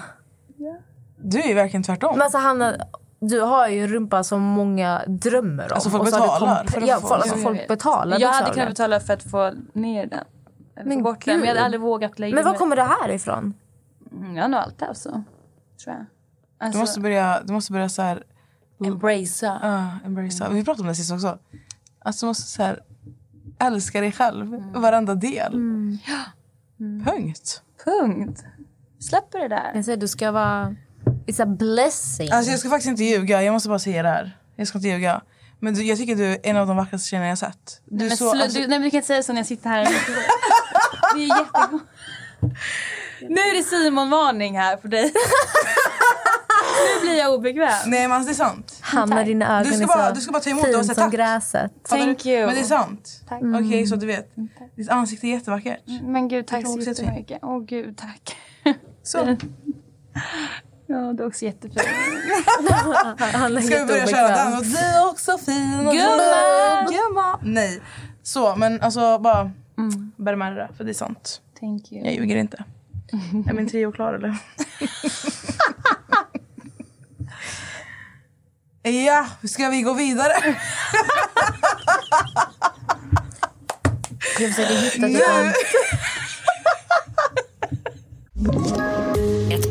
Du 1.24 1.40
är 1.42 1.48
ju 1.48 1.54
verkligen 1.54 1.84
tvärtom. 1.84 2.12
Men 2.14 2.22
alltså, 2.22 2.38
Hanna, 2.38 2.76
du 3.20 3.42
har 3.42 3.68
ju 3.68 3.82
en 3.84 3.88
rumpa 3.88 4.24
som 4.24 4.42
många 4.42 5.02
drömmer 5.08 5.64
om. 5.66 5.72
Alltså, 5.74 5.90
folk 5.90 6.04
Och 6.04 6.08
så 6.10 6.16
har 6.16 6.40
du 6.40 6.46
betalar 6.46 6.66
för 6.66 6.82
att 6.82 6.88
Ja, 6.88 7.00
få- 7.00 7.08
folk, 7.08 7.22
alltså, 7.22 7.36
Jag 7.36 7.44
folk 7.44 7.68
betalar 7.68 8.20
Jag 8.20 8.30
hade 8.30 8.52
kunnat 8.54 8.70
betala 8.70 9.00
för 9.00 9.14
att 9.14 9.24
få 9.24 9.54
ner 9.74 10.06
den. 10.06 10.24
Men 10.86 11.04
bort 11.04 11.26
den. 11.26 11.36
Men 11.40 11.48
jag 11.48 11.56
hade 11.56 11.66
aldrig 11.66 11.82
vågat 11.82 12.20
lägga 12.20 12.36
Men 12.36 12.46
var 12.46 12.54
kommer 12.54 12.76
det 12.76 12.84
här 12.84 13.10
ifrån? 13.12 13.54
Mm, 14.12 14.36
Jag 14.36 14.44
har 14.44 14.50
nog 14.50 14.60
alltid 14.60 14.88
haft 14.88 15.02
så. 15.02 15.10
Tror 15.10 15.24
jag. 15.86 15.96
Du 15.98 16.66
Alltså, 16.66 16.80
måste 16.80 17.00
börja, 17.00 17.42
du 17.46 17.54
måste 17.54 17.72
börja 17.72 17.90
så 17.90 18.02
här, 18.02 18.24
embracea. 18.86 19.60
uh, 19.64 20.06
embracea. 20.06 20.50
Vi 20.50 20.66
pratade 20.66 20.82
om 20.82 20.88
det 20.88 20.96
sist 20.96 21.12
också. 21.12 21.38
Alltså 22.00 22.26
du 22.26 22.28
måste 22.28 22.44
så 22.44 22.64
här, 22.64 22.80
älska 23.60 24.02
dig 24.02 24.12
själv. 24.12 24.64
Varenda 24.76 25.16
del. 25.16 25.52
Punkt. 27.06 27.64
Punkt. 27.86 28.44
Släpper 29.00 29.40
det 29.40 29.48
där. 29.48 29.72
Jag 29.76 29.86
säger, 29.86 29.98
du 29.98 30.08
ska 30.08 30.32
vara... 30.32 30.76
It's 31.28 31.44
a 31.44 31.46
blessing. 31.46 32.32
Alltså 32.32 32.52
jag 32.52 32.60
ska 32.60 32.70
faktiskt 32.70 32.90
inte 32.90 33.04
ljuga. 33.04 33.44
Jag 33.44 33.54
måste 33.54 33.70
bara 33.70 33.80
säga 33.80 34.04
det 34.04 34.10
här. 34.10 34.38
Jag 34.56 34.68
ska 34.68 34.78
inte 34.78 34.88
ljuga. 34.88 35.22
Men 35.60 35.74
du, 35.74 35.84
jag 35.84 35.98
tycker 35.98 36.16
du 36.16 36.26
är 36.26 36.38
en 36.44 36.58
av 36.58 36.68
de 36.68 36.78
vackraste 36.78 37.08
tjejerna 37.08 37.26
jag 37.26 37.32
har 37.32 37.36
sett. 37.36 37.82
Du 37.86 38.06
är 38.06 38.10
men 38.10 38.18
så, 38.18 38.34
slu- 38.34 38.42
alltså, 38.42 38.60
du, 38.60 38.68
nej 38.68 38.80
men 38.80 38.82
du 38.82 38.90
kan 38.92 38.98
inte 38.98 39.08
säga 39.08 39.24
så 39.24 39.34
när 39.34 39.40
jag 39.40 39.48
sitter 39.48 39.70
här. 39.70 39.84
det 41.16 41.24
är 41.24 41.28
jättegott. 41.40 41.82
Nu 43.22 43.42
är 43.42 43.58
det 43.58 43.64
Simon-varning 43.64 44.58
här 44.58 44.78
för 44.78 44.88
dig. 44.88 45.04
nu 46.96 47.02
blir 47.06 47.18
jag 47.20 47.34
obekväm. 47.34 47.70
Nej 47.86 48.08
men 48.08 48.12
alltså, 48.12 48.28
det 48.28 48.32
är 48.34 48.48
sant. 48.50 48.78
Hanna, 48.82 49.24
dina 49.24 49.60
ögon 49.60 49.72
Du 49.72 49.78
ska 49.78 49.84
är 49.84 49.88
bara- 49.88 50.08
så 50.10 50.14
du 50.16 50.22
ska 50.22 50.32
bara 50.32 50.42
ta 50.42 50.50
emot 50.50 50.64
det 50.64 50.76
och 50.76 50.86
säga 50.86 50.96
som 50.96 51.04
tack. 51.04 51.14
gräset. 51.14 51.72
Thank 51.90 52.26
you. 52.26 52.46
Men 52.46 52.56
det 52.56 52.62
är 52.62 52.66
sant. 52.66 53.22
Tack. 53.30 53.42
Okej 53.42 53.88
så 53.88 53.96
du 53.96 54.06
vet. 54.06 54.32
Ditt 54.76 54.90
ansikte 54.90 55.28
är 55.28 55.32
jättevackert. 55.32 55.82
Men 56.04 56.28
gud, 56.28 56.48
tack 56.48 56.68
så 56.68 56.80
jättemycket. 56.80 57.40
Åh 57.42 57.60
gud, 57.66 57.98
tack. 57.98 58.38
Så. 59.04 59.38
Ja, 60.92 61.14
du 61.14 61.24
är 61.24 61.28
också 61.28 61.46
jättefin. 61.46 61.84
Han 63.34 63.62
Ska 63.64 63.78
vi 63.80 63.86
börja 63.86 64.08
köra 64.08 64.28
den? 64.28 64.54
Och 64.58 64.64
du 64.66 64.78
är 64.78 65.08
också 65.10 65.38
fin. 65.38 65.78
du- 65.86 65.92
Gumman! 66.96 67.40
Nej. 67.44 67.82
Så 68.24 68.56
men 68.56 68.82
alltså 68.82 69.20
bara 69.20 69.52
bär 70.18 70.36
med 70.36 70.56
det 70.56 70.70
för 70.78 70.84
det 70.84 70.92
är 70.92 70.94
sant. 70.94 71.42
Thank 71.60 71.92
you. 71.92 72.06
Jag 72.06 72.14
ljuger 72.14 72.36
inte. 72.36 72.64
Är 73.50 73.54
min 73.54 73.70
trio 73.70 73.92
klar 73.92 74.14
eller? 74.14 74.38
ja, 79.06 79.28
ska 79.48 79.70
vi 79.70 79.82
gå 79.82 79.94
vidare? 79.94 80.34
Jag 84.40 84.50
försöker 84.56 84.76
hitta 84.76 85.08
en... 85.08 85.54
Ett 89.52 89.71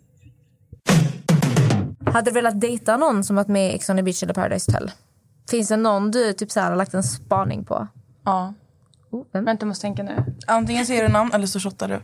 Hade 2.13 2.31
du 2.31 2.33
velat 2.33 2.61
dejta 2.61 2.97
någon 2.97 3.23
som 3.23 3.35
varit 3.35 3.47
med 3.47 3.71
i 3.71 3.75
Ex 3.75 3.89
on 3.89 3.97
the 3.97 4.03
beach 4.03 4.23
eller 4.23 4.33
Paradise 4.33 4.71
Hotel? 4.71 4.91
Finns 5.49 5.67
det 5.67 5.77
någon 5.77 6.11
du 6.11 6.33
typ 6.33 6.51
så 6.51 6.59
här, 6.59 6.69
har 6.69 6.77
lagt 6.77 6.93
en 6.93 7.03
spaning 7.03 7.65
på? 7.65 7.87
Ja. 8.25 8.53
Oh, 9.11 9.25
vem? 9.33 9.45
Vänta, 9.45 9.63
jag 9.63 9.67
måste 9.67 9.81
tänka 9.81 10.03
nu. 10.03 10.25
Antingen 10.47 10.85
säger 10.85 11.07
du 11.07 11.13
namn 11.13 11.31
eller 11.33 11.47
så 11.47 11.59
shottar 11.59 11.87
du. 11.87 11.99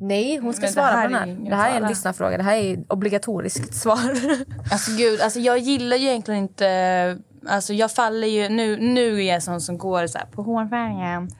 Nej, 0.00 0.36
hon 0.36 0.52
ska 0.52 0.62
Men 0.62 0.72
svara 0.72 0.86
här 0.86 1.08
på 1.08 1.12
den 1.12 1.22
är 1.22 1.26
här. 1.26 1.50
Det 1.50 1.56
här 1.56 1.70
är 1.76 1.80
en 1.80 1.88
lyssnarfråga. 1.88 2.36
Det 2.36 2.42
här 2.42 2.56
är 2.56 2.84
obligatoriskt 2.88 3.74
svar. 3.74 3.98
Alltså 4.72 4.96
gud, 4.96 5.20
alltså 5.20 5.40
jag 5.40 5.58
gillar 5.58 5.96
ju 5.96 6.08
egentligen 6.08 6.42
inte... 6.42 7.18
Alltså 7.48 7.72
jag 7.72 7.92
faller 7.92 8.26
ju... 8.26 8.48
Nu, 8.48 8.76
nu 8.76 9.24
är 9.24 9.32
jag 9.32 9.42
sån 9.42 9.60
som 9.60 9.78
går 9.78 10.06
så 10.06 10.18
här 10.18 10.26
på 10.26 10.42
hårfärgen. 10.42 11.30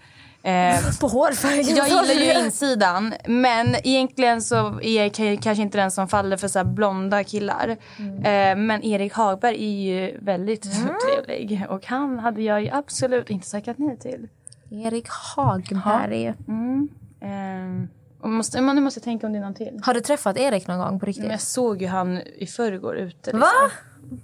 Eh, 0.48 0.80
på 1.00 1.08
hårfärgen. 1.08 1.76
jag 1.76 1.88
gillar 1.88 2.24
ju 2.24 2.44
insidan, 2.44 3.14
men 3.26 3.74
egentligen 3.86 4.42
så 4.42 4.80
är 4.80 5.02
jag 5.02 5.42
kanske 5.42 5.62
inte 5.62 5.78
den 5.78 5.90
som 5.90 6.08
faller 6.08 6.36
för 6.36 6.48
så 6.48 6.58
här 6.58 6.66
blonda 6.66 7.24
killar. 7.24 7.76
Eh, 7.98 8.56
men 8.56 8.84
Erik 8.84 9.12
Hagberg 9.12 9.54
är 9.54 9.82
ju 9.82 10.18
väldigt 10.20 10.66
trevlig 11.06 11.66
och 11.68 11.86
han 11.86 12.18
hade 12.18 12.42
jag 12.42 12.62
ju 12.62 12.70
absolut 12.70 13.30
inte 13.30 13.50
tackat 13.50 13.78
nej 13.78 13.98
till. 13.98 14.28
Erik 14.70 15.06
Hagberg. 15.08 16.26
Eh, 16.26 16.34
och 18.20 18.30
måste, 18.30 18.60
men 18.60 18.76
nu 18.76 18.82
måste 18.82 18.98
jag 18.98 19.04
tänka 19.04 19.26
om 19.26 19.32
det 19.32 19.38
är 19.38 19.42
någon 19.42 19.54
till. 19.54 19.80
Har 19.82 19.94
du 19.94 20.00
träffat 20.00 20.36
Erik 20.36 20.66
någon 20.66 20.78
gång 20.78 21.00
på 21.00 21.06
riktigt? 21.06 21.24
Men 21.24 21.30
jag 21.30 21.40
såg 21.40 21.82
ju 21.82 21.88
han 21.88 22.18
i 22.18 22.46
förrgår 22.46 22.96
ute. 22.96 23.36
Va? 23.36 23.46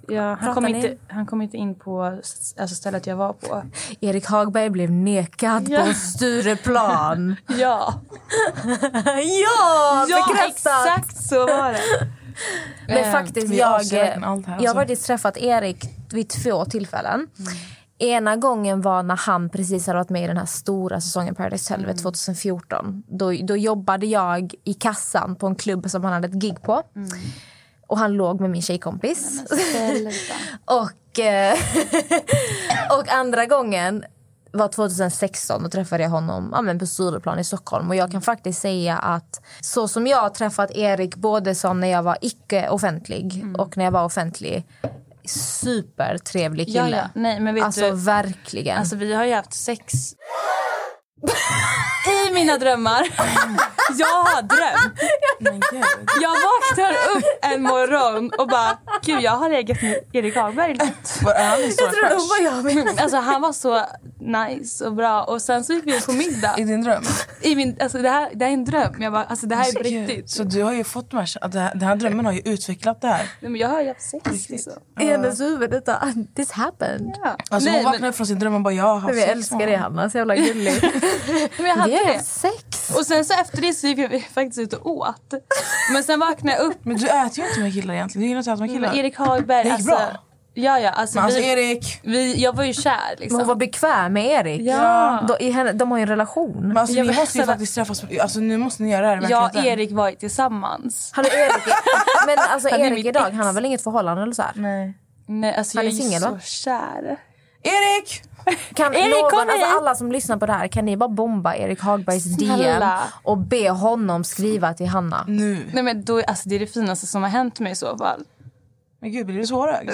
Ja, 0.07 0.37
han, 0.41 0.53
kom 0.53 0.67
inte, 0.67 0.97
han 1.07 1.25
kom 1.25 1.41
inte 1.41 1.57
in 1.57 1.75
på 1.75 2.03
alltså 2.03 2.75
stället 2.75 3.07
jag 3.07 3.15
var 3.15 3.33
på. 3.33 3.63
Erik 3.99 4.25
Hagberg 4.25 4.69
blev 4.69 4.91
nekad 4.91 5.69
Ja. 5.69 5.85
på 5.85 5.93
Stureplan. 5.93 7.35
Ja, 7.47 7.93
ja, 9.15 10.05
ja 10.09 10.25
bekräftat! 10.27 10.87
exakt 10.87 11.25
så 11.25 11.39
var 11.39 11.71
det. 11.71 11.79
Men 12.87 12.97
Eh, 12.97 13.11
faktiskt, 13.11 13.53
jag, 13.53 13.83
jag 13.83 14.69
har 14.69 14.73
faktiskt 14.73 15.05
träffat 15.05 15.37
Erik 15.37 15.85
vid 16.13 16.29
två 16.29 16.65
tillfällen. 16.65 17.27
Ena 17.97 18.35
gången 18.35 18.81
var 18.81 19.03
när 19.03 19.15
han 19.15 19.49
precis 19.49 19.87
hade 19.87 19.99
varit 19.99 20.09
med 20.09 20.23
i 20.23 20.27
den 20.27 20.37
här 20.37 20.45
stora 20.45 21.01
säsongen 21.01 21.35
Paradise 21.35 21.73
Hotel 21.73 21.97
2014. 21.97 23.03
Då, 23.07 23.31
då 23.31 23.57
jobbade 23.57 24.05
jag 24.05 24.53
i 24.63 24.73
kassan 24.73 25.35
på 25.35 25.47
en 25.47 25.55
klubb 25.55 25.89
som 25.89 26.03
han 26.03 26.13
hade 26.13 26.27
ett 26.27 26.33
gig 26.33 26.61
på. 26.61 26.83
Och 27.87 27.97
han 27.97 28.13
låg 28.13 28.41
med 28.41 28.49
min 28.49 28.61
tjejkompis. 28.61 29.41
och, 30.65 31.19
eh, 31.19 31.57
och 32.99 33.09
andra 33.09 33.45
gången 33.45 34.03
var 34.51 34.67
2016 34.67 35.65
och 35.65 35.71
träffade 35.71 36.03
jag 36.03 36.09
honom 36.09 36.49
ja, 36.53 36.61
men 36.61 36.79
på 36.79 36.85
Stureplan 36.85 37.39
i 37.39 37.43
Stockholm. 37.43 37.89
Och 37.89 37.95
jag 37.95 38.11
kan 38.11 38.21
faktiskt 38.21 38.61
säga 38.61 38.97
att 38.97 39.41
så 39.61 39.87
som 39.87 40.07
jag 40.07 40.21
har 40.21 40.29
träffat 40.29 40.71
Erik 40.71 41.15
både 41.15 41.55
som 41.55 41.79
när 41.79 41.87
jag 41.87 42.03
var 42.03 42.17
icke-offentlig 42.21 43.35
Mm. 43.43 43.55
och 43.55 43.77
när 43.77 43.85
jag 43.85 43.91
var 43.91 44.05
offentlig. 44.05 44.65
Supertrevlig 45.25 46.67
kille. 46.67 46.79
Ja, 46.79 46.97
ja. 46.97 47.09
Nej, 47.13 47.39
men 47.39 47.55
vet 47.55 47.63
alltså 47.63 47.81
du, 47.81 47.91
verkligen. 47.91 48.77
Alltså 48.77 48.95
vi 48.95 49.13
har 49.13 49.25
ju 49.25 49.33
haft 49.33 49.53
sex 49.53 49.93
i 52.29 52.33
mina 52.33 52.57
drömmar. 52.57 53.07
Jag 53.93 54.07
har 54.07 54.41
drömt. 54.41 54.99
Jag 56.21 56.29
vaknar 56.31 56.91
upp 57.15 57.23
en 57.41 57.61
morgon 57.61 58.31
och 58.37 58.47
bara, 58.47 58.77
gud 59.05 59.21
jag 59.21 59.31
har 59.31 59.49
legat 59.49 59.81
med 59.81 59.99
Erik 60.13 60.35
Hagberg. 60.35 60.77
Var 61.23 61.33
är 61.33 61.49
han 61.49 61.71
stor 61.71 61.85
jag 61.85 61.93
tror 61.93 62.09
de 62.09 62.27
var 62.27 62.55
jag 62.55 62.85
med. 62.85 62.99
Alltså 63.01 63.17
han 63.17 63.41
var 63.41 63.53
så 63.53 63.81
nice 64.19 64.85
och 64.85 64.93
bra 64.93 65.23
och 65.23 65.41
sen 65.41 65.63
så 65.63 65.73
gick 65.73 65.87
vi 65.87 66.01
på 66.01 66.11
middag. 66.11 66.55
I 66.57 66.63
din 66.63 66.81
dröm? 66.81 67.03
I 67.41 67.55
min, 67.55 67.77
alltså 67.79 67.97
det 67.97 68.09
här, 68.09 68.29
det 68.33 68.45
här 68.45 68.51
är 68.51 68.53
en 68.53 68.65
dröm. 68.65 69.01
Jag 69.01 69.13
bara, 69.13 69.23
alltså 69.23 69.47
det 69.47 69.55
här 69.55 69.67
är 69.69 69.73
på 69.73 69.79
riktigt. 69.79 70.29
Så 70.29 70.43
du 70.43 70.63
har 70.63 70.73
ju 70.73 70.83
fått 70.83 71.11
de 71.11 71.17
här, 71.17 71.29
att 71.41 71.51
det 71.51 71.59
här, 71.59 71.71
den 71.75 71.87
här 71.87 71.95
drömmen 71.95 72.25
har 72.25 72.33
ju 72.33 72.41
utvecklat 72.45 73.01
det 73.01 73.07
här. 73.07 73.31
Nej, 73.39 73.51
men 73.51 73.61
jag 73.61 73.67
har 73.67 73.81
ju 73.81 73.87
haft 73.87 74.09
sex 74.09 74.49
liksom. 74.49 74.73
I 74.99 75.05
hennes 75.05 75.41
huvud. 75.41 75.71
Detta, 75.71 76.13
this 76.35 76.51
happened. 76.51 77.15
Ja. 77.23 77.37
Alltså 77.49 77.69
Nej, 77.69 77.83
hon 77.83 77.91
vaknade 77.91 78.09
upp 78.09 78.15
från 78.15 78.27
sin 78.27 78.39
dröm 78.39 78.55
och 78.55 78.61
bara 78.61 78.73
jag 78.73 78.83
har 78.83 78.93
haft 78.93 79.05
Men 79.05 79.15
vi 79.15 79.21
sex 79.21 79.31
älskar 79.31 79.57
med 79.57 79.67
det. 79.67 79.75
Hanna, 79.75 80.09
så 80.09 80.17
jävla 80.17 80.35
gullig. 80.35 80.73
men 81.57 81.65
jag 81.65 81.75
hade 81.75 81.91
Vi 81.91 81.97
har 81.97 82.13
haft 82.13 82.25
sex. 82.25 82.89
Och 82.95 83.05
sen 83.05 83.25
så 83.25 83.33
efter 83.33 83.61
det 83.61 83.73
så 83.75 83.87
gick 83.87 83.97
vi 84.11 84.19
faktiskt 84.19 84.59
ut 84.59 84.73
och 84.73 84.91
åt. 84.97 85.33
Men 85.93 86.03
sen 86.03 86.19
vaknade 86.19 86.57
jag 86.57 86.65
upp. 86.65 86.85
Men 86.85 86.97
du 86.97 87.05
äter 87.07 87.39
ju 87.39 87.47
inte 87.49 87.59
med 87.59 87.73
killar 87.73 87.93
egentligen. 87.93 88.21
Du 88.21 88.27
gillar 88.27 88.39
inte 88.39 88.51
att 88.51 88.57
äta 88.57 88.63
med 88.65 88.73
killar. 88.75 88.89
Men 88.89 88.97
Erik 88.97 89.17
Hagberg, 89.17 89.63
Det 89.63 89.69
gick 89.69 89.73
alltså, 89.73 89.89
bra. 89.95 90.21
Ja, 90.57 90.79
ja. 90.79 90.89
Alltså, 90.89 91.15
Men 91.17 91.25
alltså 91.25 91.39
vi, 91.39 91.47
Erik. 91.51 91.99
vi, 92.03 92.41
jag 92.43 92.55
var 92.55 92.63
ju 92.63 92.73
kär 92.73 93.15
liksom. 93.17 93.37
Men 93.37 93.41
hon 93.41 93.47
var 93.47 93.55
bekväm 93.55 94.13
med 94.13 94.25
Erik. 94.25 94.61
Ja. 94.61 95.23
Då, 95.27 95.37
i 95.39 95.51
henne, 95.51 95.71
de 95.71 95.91
har 95.91 95.97
ju 95.97 96.01
en 96.01 96.09
relation. 96.09 96.67
Men 96.67 96.77
alltså, 96.77 96.95
Jag 96.95 97.03
ni 97.03 97.09
vet 97.09 97.19
måste 97.19 97.37
ju 97.37 97.43
faktiskt 97.45 97.75
träffas. 97.75 98.03
Alltså 98.21 98.39
nu 98.39 98.57
måste 98.57 98.83
ni 98.83 98.91
göra 98.91 99.15
det 99.15 99.21
här 99.25 99.29
jag 99.31 99.55
och. 99.55 99.65
Erik 99.65 99.91
var 99.91 100.09
ju 100.09 100.15
tillsammans. 100.15 101.11
Han 101.13 101.25
är 101.25 101.29
Erik, 101.29 101.63
men 102.27 102.37
alltså 102.39 102.69
Han 102.71 102.81
är 102.81 102.85
Erik 102.91 103.05
idag, 103.05 103.27
ex. 103.27 103.35
han 103.37 103.45
har 103.45 103.53
väl 103.53 103.65
inget 103.65 103.83
förhållande 103.83 104.23
eller 104.23 104.33
så 104.33 104.41
här? 104.41 104.51
Nej. 104.55 104.93
Nej, 105.27 105.55
alltså 105.55 105.77
Han 105.77 105.85
jag 105.85 105.93
är 105.93 105.97
är, 105.97 106.01
singel, 106.01 106.21
så 106.21 106.29
va? 106.31 106.39
kär. 106.39 107.17
Erik! 107.63 108.21
Kan 108.73 108.93
Erik, 108.95 109.09
någon, 109.33 109.49
alltså 109.49 109.77
alla 109.77 109.95
som 109.95 110.11
lyssnar 110.11 110.37
på 110.37 110.45
det 110.45 110.53
här, 110.53 110.67
kan 110.67 110.85
ni 110.85 110.97
bara 110.97 111.09
bomba 111.09 111.55
Erik 111.55 111.81
Hagbergs 111.81 112.23
DM 112.23 112.83
och 113.23 113.37
be 113.37 113.69
honom 113.69 114.23
skriva 114.23 114.73
till 114.73 114.87
Hanna? 114.87 115.25
Nu. 115.27 115.69
Nej, 115.73 115.83
men 115.83 116.05
då, 116.05 116.21
alltså, 116.27 116.49
det 116.49 116.55
är 116.55 116.59
det 116.59 116.67
finaste 116.67 117.07
som 117.07 117.23
har 117.23 117.29
hänt 117.29 117.59
mig 117.59 117.71
i 117.71 117.75
så 117.75 117.97
fall. 117.97 118.23
Men 119.01 119.11
gud, 119.11 119.25
blir 119.25 119.37
du 119.37 119.45
tårögd? 119.45 119.89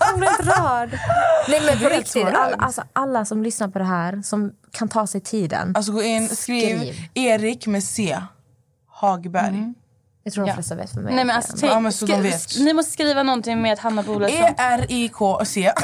Jag 0.00 0.18
blir 0.18 0.28
rörd. 0.28 0.98
Nej 1.48 1.60
men 1.66 1.78
på 1.78 1.88
riktigt, 1.88 2.08
sårad. 2.08 2.34
all, 2.34 2.54
alltså, 2.58 2.82
alla 2.92 3.24
som 3.24 3.42
lyssnar 3.42 3.68
på 3.68 3.78
det 3.78 3.84
här, 3.84 4.22
som 4.22 4.52
kan 4.70 4.88
ta 4.88 5.06
sig 5.06 5.20
tiden. 5.20 5.72
Alltså 5.76 5.92
gå 5.92 6.02
in, 6.02 6.28
skriv, 6.28 6.78
Skriv. 6.78 6.94
Erik 7.14 7.66
med 7.66 7.84
C. 7.84 8.18
Hagberg. 8.88 9.72
Jag 10.22 10.32
tror 10.32 10.44
de 10.44 10.48
Ja. 10.48 10.54
flesta 10.54 10.74
vet 10.74 10.90
för 10.92 11.00
mig. 11.00 11.14
Nej, 11.14 11.24
men 11.24 11.36
alltså, 11.36 11.66
Ja, 11.66 11.80
men 11.80 11.92
så 11.92 12.06
de 12.06 12.22
vet. 12.22 12.58
Ni 12.58 12.72
måste 12.72 12.92
skriva 12.92 13.22
någonting 13.22 13.62
med 13.62 13.72
att 13.72 13.78
Hanna 13.78 14.02
Bolesson. 14.02 14.38
E-R-I-K-C. 14.44 15.72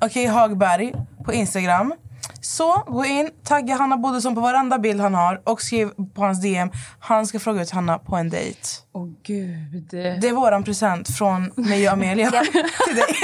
Okej, 0.00 0.26
Hagberg 0.26 0.92
på 1.24 1.32
Instagram. 1.32 1.94
Så 2.40 2.82
gå 2.86 3.04
in, 3.04 3.30
tagga 3.44 3.76
Hanna 3.76 3.96
Bodilsson 3.96 4.34
på 4.34 4.40
varenda 4.40 4.78
bild 4.78 5.00
han 5.00 5.14
har 5.14 5.40
och 5.44 5.62
skriv 5.62 5.90
på 6.14 6.22
hans 6.22 6.42
DM. 6.42 6.70
Han 6.98 7.26
ska 7.26 7.38
fråga 7.38 7.62
ut 7.62 7.70
Hanna 7.70 7.98
på 7.98 8.16
en 8.16 8.30
dejt. 8.30 8.60
Åh 8.92 9.08
gud. 9.22 9.88
Det 9.90 10.28
är 10.28 10.32
våran 10.32 10.64
present 10.64 11.16
från 11.16 11.52
mig 11.56 11.86
och 11.86 11.92
Amelia 11.92 12.30
till 12.86 12.96
dig. 12.96 13.14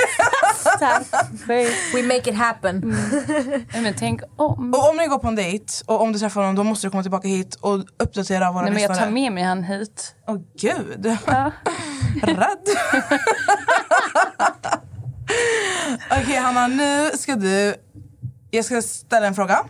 We 1.94 2.02
make 2.02 2.30
it 2.30 2.36
happen. 2.36 2.96
Nej, 3.72 3.82
men 3.82 3.94
tänk 3.98 4.20
om. 4.36 4.74
Och 4.74 4.90
om 4.90 4.96
ni 4.96 5.06
går 5.06 5.18
på 5.18 5.28
en 5.28 5.36
dejt 5.36 5.72
och 5.86 6.02
om 6.02 6.12
du 6.12 6.18
träffar 6.18 6.40
honom 6.40 6.55
då 6.55 6.64
måste 6.64 6.86
du 6.86 6.90
komma 6.90 7.02
tillbaka 7.02 7.28
hit 7.28 7.55
och 7.55 7.78
uppdatera 7.98 8.52
våra 8.52 8.62
Nej, 8.62 8.72
men 8.72 8.82
jag 8.82 8.98
tar 8.98 9.10
med 9.10 9.32
mig 9.32 9.42
han 9.44 9.64
hit. 9.64 10.14
Åh 10.26 10.36
gud. 10.60 11.06
Rädd. 12.22 12.68
Okej 16.23 16.36
Hanna, 16.36 16.66
nu 16.66 17.11
ska 17.15 17.36
du... 17.36 17.74
Jag 18.51 18.65
ska 18.65 18.82
ställa 18.82 19.27
en 19.27 19.35
fråga. 19.35 19.65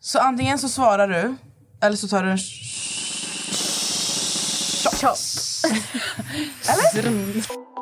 Så 0.00 0.18
antingen 0.18 0.58
så 0.58 0.68
svarar 0.68 1.08
du 1.08 1.36
eller 1.82 1.96
så 1.96 2.08
tar 2.08 2.22
du 2.22 2.30
en 2.30 2.38
shot. 4.92 5.18
Eller? 6.68 7.75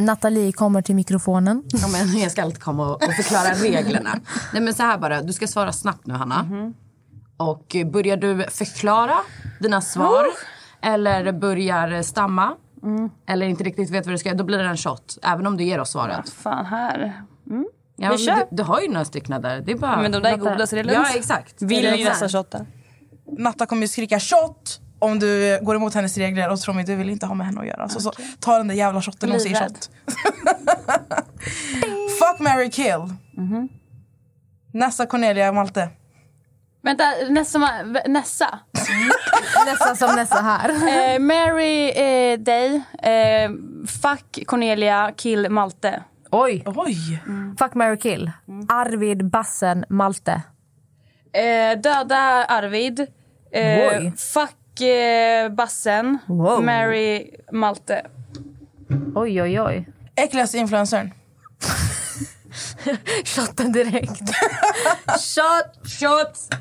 Nathalie 0.00 0.52
kommer 0.52 0.82
till 0.82 0.94
mikrofonen. 0.94 1.62
Ja, 1.66 1.88
men 1.88 2.18
jag 2.18 2.32
ska 2.32 2.42
alltid 2.42 2.62
komma 2.62 2.86
och 2.86 3.02
och 3.08 3.12
förklara 3.14 3.54
reglerna. 3.54 4.20
Nej, 4.52 4.62
men 4.62 4.74
så 4.74 4.82
här 4.82 4.98
bara, 4.98 5.22
du 5.22 5.32
ska 5.32 5.46
svara 5.46 5.72
snabbt 5.72 6.06
nu, 6.06 6.14
Hanna. 6.14 6.46
Och 7.36 7.76
eh, 7.76 7.86
börjar 7.86 8.16
du 8.16 8.44
förklara 8.50 9.16
dina 9.60 9.80
svar 9.80 10.26
eller 10.82 11.32
börjar 11.32 12.02
stamma 12.02 12.56
eller 13.26 13.46
inte 13.46 13.64
riktigt 13.64 13.90
vet 13.90 14.06
vad 14.06 14.14
du 14.14 14.18
ska 14.18 14.28
göra, 14.28 14.38
då 14.38 14.44
blir 14.44 14.58
det 14.58 14.64
en 14.64 14.76
shot. 14.76 15.18
Även 15.22 15.46
om 15.46 15.56
du 15.56 15.64
ger 15.64 15.80
oss 15.80 15.90
svaret. 15.90 16.28
Fan 16.28 16.66
här. 16.66 17.22
Mm. 17.50 17.66
Ja, 17.96 18.10
Vi 18.12 18.18
kör. 18.18 18.36
du, 18.36 18.56
du 18.56 18.62
har 18.62 18.80
ju 18.80 18.88
några 18.88 19.04
stycken 19.04 19.42
där. 19.42 19.60
Det 19.60 19.72
är 19.72 19.76
bara... 19.78 20.02
Men 20.02 20.12
de 20.12 20.22
där 20.22 20.32
är 20.32 20.36
goda 20.36 20.66
så 20.66 20.74
det 20.74 20.80
är 20.80 20.84
lugnt. 20.84 21.08
Ja, 21.12 21.18
exakt. 21.18 21.62
Vill 21.62 21.86
här. 21.86 22.04
nästa 22.04 22.28
shotta? 22.28 22.66
Natta 23.38 23.66
kommer 23.66 23.82
ju 23.82 23.88
skrika 23.88 24.20
shot 24.20 24.80
om 25.00 25.18
du 25.18 25.58
går 25.62 25.76
emot 25.76 25.94
hennes 25.94 26.18
regler 26.18 26.48
och 26.48 26.60
tro 26.60 26.72
mig, 26.72 26.84
du 26.84 26.96
vill 26.96 27.10
inte 27.10 27.26
ha 27.26 27.34
med 27.34 27.46
henne 27.46 27.60
att 27.60 27.66
göra. 27.66 27.88
Så, 27.88 28.00
så 28.00 28.12
ta 28.40 28.58
den 28.58 28.68
där 28.68 28.74
jävla 28.74 29.02
shotten 29.02 29.30
hon 29.30 29.40
säger 29.40 29.56
shot. 29.68 29.90
Fuck, 32.18 32.38
marry, 32.38 32.70
kill. 32.70 33.14
Nessa, 34.72 35.06
Cornelia, 35.06 35.52
Malte. 35.52 35.88
Vänta, 36.82 37.04
Nessa. 37.28 37.58
Nessa. 38.06 38.58
Nästan 39.66 39.96
som 39.96 40.16
Nessa 40.16 40.40
här. 40.40 40.68
Eh, 40.68 41.18
Mary 41.18 41.90
eh, 41.90 42.38
dig. 42.38 42.82
Eh, 43.02 43.50
fuck 43.86 44.46
Cornelia. 44.46 45.12
Kill 45.16 45.50
Malte. 45.50 46.02
Oj! 46.30 46.62
Oj! 46.66 47.22
Fuck, 47.58 47.74
marry, 47.74 47.98
kill. 47.98 48.30
Arvid, 48.68 49.30
Bassen, 49.30 49.84
Malte. 49.88 50.42
Eh, 51.32 51.80
döda 51.80 52.44
Arvid. 52.48 53.00
Eh, 53.52 53.88
Oj. 53.88 54.12
fuck 54.16 54.54
eh, 54.82 55.48
Bassen. 55.48 56.18
Wow. 56.26 56.64
Mary 56.64 57.30
Malte. 57.52 58.06
Oj, 59.14 59.42
oj, 59.42 59.60
oj. 59.60 59.88
Äckligaste 60.16 60.58
influencern. 60.58 61.10
Shotten 63.24 63.72
direkt. 63.72 64.22
Shot! 65.06 65.90
Shot! 65.90 66.54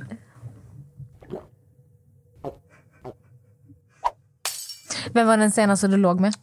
Vem 5.13 5.27
var 5.27 5.37
den 5.37 5.51
senaste 5.51 5.87
du 5.87 5.97
låg 5.97 6.19
med? 6.19 6.33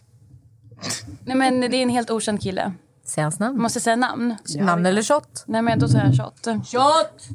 Nej 1.24 1.36
men 1.36 1.60
det 1.60 1.76
är 1.76 1.82
en 1.82 1.88
helt 1.88 2.10
okänd 2.10 2.42
kille. 2.42 2.72
Säg 3.04 3.22
hans 3.22 3.38
namn. 3.38 3.62
Måste 3.62 3.76
jag 3.76 3.82
säga 3.82 3.96
namn? 3.96 4.36
Namn 4.58 4.86
eller 4.86 5.02
shot? 5.02 5.44
Nej 5.46 5.62
men 5.62 5.78
då 5.78 5.88
tar 5.88 5.98
jag 5.98 6.16
shot. 6.16 6.66
Shot! 6.66 7.28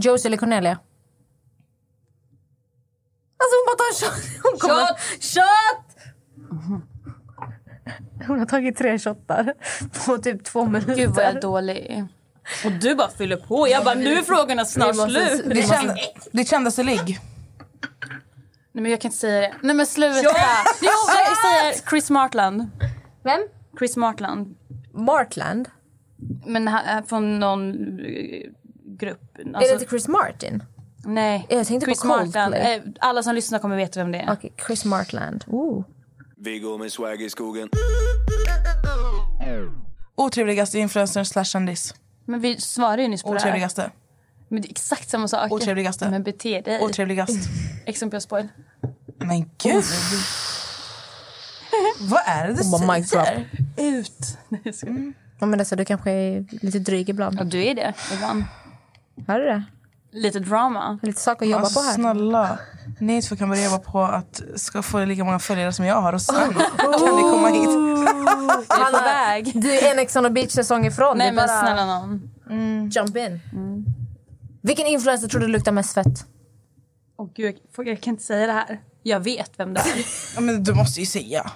Josie 0.00 0.28
eller 0.28 0.36
Cornelia? 0.36 0.78
Alltså 3.40 3.54
hon 3.56 3.66
bara 3.66 3.76
tar 3.76 3.88
en 3.90 3.94
shot. 4.00 4.42
Hon 4.42 4.58
kommer... 4.58 4.86
Shot! 5.20 5.84
Hon 8.26 8.38
har 8.38 8.46
tagit 8.46 8.76
tre 8.76 8.98
shottar 8.98 9.52
på 10.06 10.18
typ 10.18 10.44
två 10.44 10.64
minuter. 10.66 10.94
Gud 10.94 11.10
vad 11.10 11.24
jag 11.24 11.36
är 11.36 11.40
dålig. 11.40 12.04
Och 12.64 12.72
du 12.72 12.94
bara 12.94 13.08
fyller 13.10 13.36
på. 13.36 13.68
Jag 13.68 13.84
bara 13.84 13.94
nu 13.94 14.12
är 14.14 14.22
frågorna 14.22 14.64
snart 14.64 14.94
Vi 14.94 14.98
måste- 14.98 15.26
slut. 15.38 15.50
Ditt, 15.54 15.68
känd, 15.68 15.90
ditt 16.32 16.48
kändaste 16.50 16.82
ligg. 16.82 17.20
Nej 18.72 18.82
men 18.82 18.90
jag 18.90 19.00
kan 19.00 19.08
inte 19.08 19.18
säga 19.18 19.40
det. 19.40 19.54
Nej 19.62 19.74
men 19.76 19.86
sluta. 19.86 20.20
Jo 20.22 20.30
jag 20.82 21.36
säger 21.36 21.88
Chris 21.90 22.10
Martland. 22.10 22.70
Vem? 23.24 23.40
Chris 23.78 23.96
Martland. 23.96 24.56
Martland? 24.92 25.68
Men 26.46 26.68
han 26.68 26.84
är 26.84 27.02
från 27.02 27.38
någon 27.38 27.70
eh, 28.00 28.42
grupp. 28.98 29.38
är 29.38 29.44
det 29.44 29.56
Alltså, 29.58 29.72
inte 29.74 29.86
Chris 29.86 30.08
Martin? 30.08 30.62
nej. 31.04 31.46
Jag 31.48 31.66
tänkte 31.66 31.86
på 31.86 31.90
Chris 31.90 32.04
Martland. 32.04 32.54
Coldplay. 32.54 32.74
Eh, 32.76 32.82
Alla 33.00 33.22
som 33.22 33.34
lyssnar 33.34 33.58
kommer 33.58 33.76
veta 33.76 34.00
vem 34.00 34.12
det 34.12 34.18
är. 34.18 34.32
Okej, 34.32 34.52
Chris 34.66 34.84
Martland. 34.84 35.44
Ooh. 35.46 35.84
Vi 36.36 36.58
går 36.58 36.78
med 36.78 36.92
swag 36.92 37.22
i 37.22 37.30
skogen. 37.30 37.68
Otrevligaste 40.14 40.78
influencern 40.78 41.24
slash 41.24 41.44
kändis. 41.44 41.94
Men 42.24 42.40
vi 42.40 42.60
svarade 42.60 43.02
ju 43.02 43.08
nyss 43.08 43.22
på 43.22 43.28
det 43.34 43.40
här. 43.40 43.46
Otrevligaste. 43.46 43.90
Men 44.48 44.62
det 44.62 44.68
är 44.68 44.70
exakt 44.70 45.08
samma 45.10 45.28
sak. 45.28 45.52
Otrevligaste. 45.52 46.10
Men 46.10 46.22
bete 46.22 46.60
dig. 46.60 46.80
Otrevligast. 46.80 47.48
Exempel 47.86 48.20
spoil. 48.20 48.48
Men 49.18 49.50
gud. 49.62 49.84
Vad 52.00 52.20
är 52.26 52.46
det 52.48 52.54
du 52.54 52.62
drop. 52.62 53.06
säger? 53.06 53.48
Ut! 53.76 54.38
Nej, 54.48 54.60
jag 54.64 54.74
skojar. 54.74 55.12
Ja, 55.40 55.46
men 55.46 55.60
alltså, 55.60 55.76
du 55.76 55.84
kanske 55.84 56.10
är 56.10 56.44
lite 56.64 56.78
dryg 56.78 57.08
ibland. 57.08 57.40
Och 57.40 57.46
du 57.46 57.64
är 57.64 57.74
det 57.74 57.94
ibland. 58.14 58.44
Har 59.26 59.38
du 59.40 59.46
det? 59.46 59.62
Lite 60.12 60.38
drama. 60.40 60.98
Lite 61.02 61.20
saker 61.20 61.46
att 61.46 61.50
jobba 61.50 61.62
Alltså, 61.64 61.80
på 61.80 61.86
här. 61.86 61.94
Snälla. 61.94 62.58
Ni 63.00 63.22
två 63.22 63.36
kan 63.36 63.48
börja 63.48 63.64
jobba 63.64 63.78
på 63.78 64.00
att 64.02 64.42
ska 64.56 64.82
få 64.82 65.04
lika 65.04 65.24
många 65.24 65.38
följare 65.38 65.72
som 65.72 65.84
jag 65.84 66.00
har 66.02 66.12
och 66.12 66.22
sen 66.22 66.54
kan 66.54 67.16
ni 67.16 67.22
komma 67.22 67.48
hit. 67.48 67.70
Jag 68.68 68.88
är 68.94 69.04
väg. 69.04 69.52
Du 69.62 69.78
är 69.78 69.92
en 69.92 69.98
Ex 69.98 70.16
on 70.16 70.24
the 70.24 70.30
beach-säsong 70.30 70.86
ifrån. 70.86 71.18
Nej 71.18 71.26
Det 71.30 71.32
men 71.36 71.46
bara 71.46 71.60
snälla 71.60 71.86
någon. 71.86 72.30
Jump 72.90 73.16
in. 73.16 73.40
Vilken 74.62 74.86
influencer 74.86 75.28
tror 75.28 75.40
du 75.40 75.48
luktar 75.48 75.72
mest 75.72 75.94
fett? 75.94 76.26
Åh 77.18 77.28
gud, 77.34 77.56
jag, 77.76 77.86
jag 77.88 78.00
kan 78.00 78.10
inte 78.12 78.24
säga 78.24 78.46
det 78.46 78.52
här. 78.52 78.80
Jag 79.02 79.20
vet 79.20 79.50
vem 79.56 79.74
det 79.74 79.80
är. 79.80 79.86
Ja, 80.34 80.40
men 80.40 80.64
du 80.64 80.74
måste 80.74 81.00
ju 81.00 81.06
säga. 81.06 81.50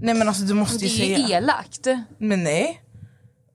Nej 0.00 0.14
men 0.14 0.28
alltså 0.28 0.42
du 0.42 0.54
måste 0.54 0.78
Det 0.78 0.86
ju 0.86 1.04
är 1.04 1.08
ju 1.18 1.24
säga. 1.24 1.38
elakt. 1.38 1.86
Men 2.18 2.44
nej. 2.44 2.82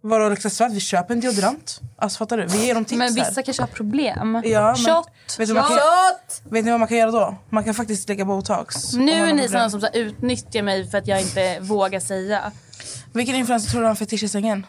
Vadå 0.02 0.36
svett? 0.36 0.72
Vi 0.73 0.80
köper 0.80 1.14
en 1.14 1.19
deodorant. 1.19 1.82
Alltså 1.98 2.18
fattar 2.18 2.38
du? 2.38 2.45
Vi 2.45 2.65
ger 2.65 2.73
dem 2.76 2.86
tips 2.86 2.98
Men 2.98 3.15
här. 3.18 3.30
vissa 3.30 3.44
kanske 3.44 3.64
har 3.64 3.68
problem. 3.68 4.41
Ja, 4.45 4.76
men- 4.76 4.76
Shot! 4.76 5.10
Vet 5.40 5.48
du, 5.48 5.53
vad 5.53 5.64
man 5.64 5.78
kan, 5.78 6.52
vet 6.52 6.65
ni 6.65 6.72
vad 6.72 6.80
man 6.80 6.88
kan 6.90 6.98
göra 6.98 7.11
då? 7.11 7.36
Man 7.49 7.64
kan 7.64 7.73
faktiskt 7.73 8.10
lägga 8.10 8.26
botox. 8.26 8.94
Nu 8.94 9.11
är 9.11 9.34
ni 9.34 9.48
sådana 9.48 9.69
som 9.69 9.82
så 9.82 9.86
här 9.88 9.95
utnyttjar 9.98 10.61
mig 10.61 10.90
för 10.90 10.98
att 10.98 11.07
jag 11.07 11.22
inte 11.22 11.60
vågar 11.60 11.99
säga. 11.99 12.52
Vilken 13.14 13.36
influencer 13.36 13.72
tror 13.72 13.82
du 13.82 13.88
har 13.88 13.95
fetisch 13.95 14.23
i 14.23 14.28
sängen? 14.28 14.65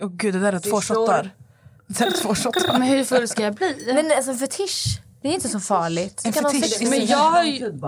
Åh 0.00 0.10
gud, 0.12 0.34
det 0.34 0.40
där 0.40 0.52
är 0.52 0.58
två 0.58 0.80
shottar. 0.80 1.30
Det 1.86 1.98
där 1.98 2.06
är 2.06 2.10
två 2.10 2.34
shottar. 2.34 2.72
Men 2.78 2.82
hur 2.82 3.04
full 3.04 3.28
ska 3.28 3.42
jag 3.42 3.54
bli? 3.54 3.92
Men 3.94 4.12
alltså 4.16 4.34
fetisch, 4.34 5.00
det 5.22 5.28
är 5.28 5.32
inte 5.32 5.48
så 5.48 5.60
farligt. 5.60 6.22
En 6.24 6.32
fetisch 6.32 6.90
Men 6.90 7.06
jag 7.06 7.30
har 7.30 7.44
ju... 7.44 7.78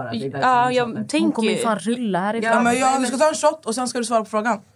Ja, 0.41 0.73
jag 0.73 0.85
Hon 1.13 1.33
kommer 1.33 1.51
ju 1.51 1.57
fan 1.57 1.79
rulla 1.79 2.21
härifrån. 2.21 2.53
Ja, 2.53 2.61
men 2.61 2.79
jag, 2.79 3.01
du 3.01 3.07
ska 3.07 3.17
ta 3.17 3.29
en 3.29 3.35
shot 3.35 3.67
och 3.67 3.75
sen 3.75 3.89
ska 3.89 3.99
du 3.99 4.05
svara 4.05 4.25
på 4.25 4.31
frågan. 4.31 4.61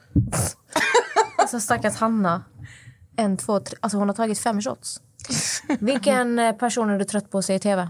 Alltså 1.39 1.61
stackars 1.61 1.97
Hanna. 1.97 2.45
En, 3.17 3.37
två, 3.37 3.61
tre. 3.61 3.79
Alltså 3.81 3.99
hon 3.99 4.09
har 4.09 4.15
tagit 4.15 4.39
fem 4.39 4.61
shots. 4.63 5.01
Vilken 5.81 6.39
eh, 6.39 6.53
person 6.53 6.91
är 6.91 6.99
du 6.99 7.05
trött 7.05 7.31
på 7.31 7.39
att 7.39 7.45
se 7.45 7.55
i 7.55 7.59
tv? 7.59 7.89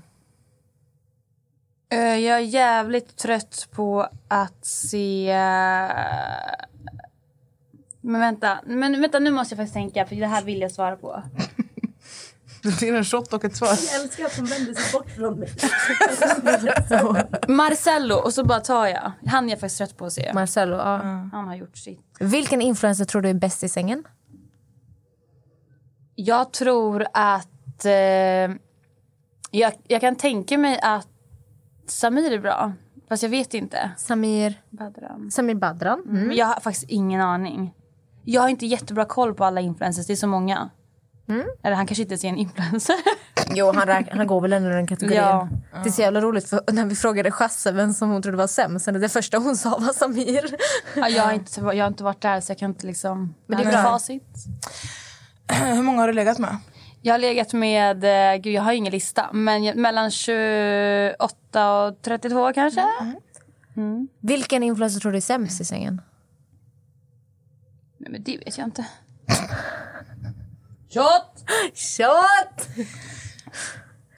Eh, 1.92 1.98
Jag 1.98 2.36
är 2.36 2.38
jävligt 2.38 3.16
trött 3.16 3.68
på 3.72 4.08
att 4.28 4.66
se... 4.66 5.34
Men 8.00 8.20
vänta, 8.20 8.58
men 8.66 9.00
vänta 9.00 9.18
nu 9.18 9.30
måste 9.30 9.52
jag 9.52 9.56
faktiskt 9.58 9.74
tänka 9.74 10.06
för 10.06 10.16
det 10.16 10.26
här 10.26 10.42
vill 10.42 10.60
jag 10.60 10.72
svara 10.72 10.96
på. 10.96 11.22
Det 12.62 12.78
blir 12.78 12.94
en 12.94 13.04
shot 13.04 13.32
och 13.32 13.44
ett 13.44 13.56
svar. 13.56 13.68
Jag 13.68 14.02
älskar 14.02 14.24
att 14.24 14.36
hon 14.36 14.44
vänder 14.44 14.74
sig 14.74 14.92
bort 14.92 15.10
från 15.10 15.38
mig. 15.38 15.48
Marcello 17.48 18.14
och 18.14 18.34
så 18.34 18.44
bara 18.44 18.60
tar 18.60 18.86
jag. 18.86 19.12
Han 19.26 19.44
är 19.44 19.50
jag 19.50 19.60
faktiskt 19.60 19.78
trött 19.78 19.96
på 19.96 20.04
att 20.06 20.12
se. 20.12 20.32
Marcello, 20.34 20.76
ja. 20.76 20.96
Han 21.32 21.48
har 21.48 21.54
gjort 21.54 21.76
sitt. 21.76 22.00
Vilken 22.20 22.62
influencer 22.62 23.04
tror 23.04 23.22
du 23.22 23.28
är 23.28 23.34
bäst 23.34 23.64
i 23.64 23.68
sängen? 23.68 24.04
Jag 26.14 26.52
tror 26.52 27.06
att... 27.12 27.84
Eh, 27.84 27.92
jag, 29.50 29.72
jag 29.86 30.00
kan 30.00 30.16
tänka 30.16 30.58
mig 30.58 30.80
att 30.82 31.08
Samir 31.86 32.32
är 32.32 32.38
bra. 32.38 32.72
Fast 33.08 33.22
jag 33.22 33.30
vet 33.30 33.54
inte. 33.54 33.90
Samir, 33.96 34.62
Badran. 34.70 35.30
Samir 35.30 35.54
Badran. 35.54 36.02
Mm. 36.08 36.26
Men 36.26 36.36
jag 36.36 36.46
har 36.46 36.60
faktiskt 36.60 36.86
ingen 36.88 37.20
aning. 37.20 37.74
Jag 38.24 38.42
har 38.42 38.48
inte 38.48 38.66
jättebra 38.66 39.04
koll 39.04 39.34
på 39.34 39.44
alla 39.44 39.60
influencers. 39.60 40.06
Det 40.06 40.12
är 40.12 40.16
så 40.16 40.26
många. 40.26 40.70
Eller 41.62 41.76
han 41.76 41.86
kanske 41.86 42.02
inte 42.02 42.12
ens 42.12 42.24
är 42.24 42.28
en 42.28 42.36
influencer. 42.36 42.96
Jo, 43.54 43.72
han, 43.74 43.88
räk- 43.88 44.08
han 44.16 44.26
går 44.26 44.40
väl 44.40 44.52
ändå 44.52 44.70
i 44.70 44.72
den 44.72 44.86
kategorin. 44.86 45.18
Ja. 45.18 45.48
Det 45.82 45.88
är 45.88 45.92
så 45.92 46.02
jävla 46.02 46.20
roligt 46.20 46.48
för 46.48 46.60
när 46.72 46.84
vi 46.86 46.94
frågade 46.94 47.30
Chasse 47.30 47.72
vem 47.72 47.92
som 47.92 48.10
hon 48.10 48.22
trodde 48.22 48.36
var 48.38 48.46
sämst. 48.46 48.86
Det 48.92 49.08
första 49.08 49.38
hon 49.38 49.56
sa 49.56 49.78
var 49.78 49.92
Samir. 49.92 50.56
ja, 50.96 51.08
jag, 51.08 51.22
har 51.22 51.32
inte, 51.32 51.60
jag 51.60 51.84
har 51.84 51.86
inte 51.88 52.04
varit 52.04 52.20
där 52.20 52.40
så 52.40 52.50
jag 52.50 52.58
kan 52.58 52.70
inte 52.70 52.86
liksom... 52.86 53.34
Men 53.46 53.58
det 53.58 53.64
är 53.64 53.70
bra. 53.70 53.82
facit. 53.82 54.34
Hur 55.52 55.82
många 55.82 56.00
har 56.00 56.08
du 56.08 56.12
legat 56.14 56.38
med? 56.38 56.56
Jag 57.02 57.14
har 57.14 57.18
legat 57.18 57.52
med, 57.52 58.04
eh, 58.34 58.40
gud 58.40 58.52
jag 58.54 58.62
har 58.62 58.72
ingen 58.72 58.92
lista, 58.92 59.32
men 59.32 59.64
jag- 59.64 59.76
mellan 59.76 60.10
28 60.10 61.72
och 61.82 62.02
32 62.02 62.52
kanske. 62.52 62.84
Vilken 64.20 64.62
influencer 64.62 65.00
tror 65.00 65.12
du 65.12 65.18
är 65.18 65.22
sämst 65.22 65.60
i 65.60 65.64
sängen? 65.64 66.00
Nej 67.98 68.10
men 68.12 68.22
det 68.22 68.36
vet 68.44 68.58
jag 68.58 68.66
inte. 68.66 68.86
Shot! 70.90 71.44
Shot! 71.74 72.68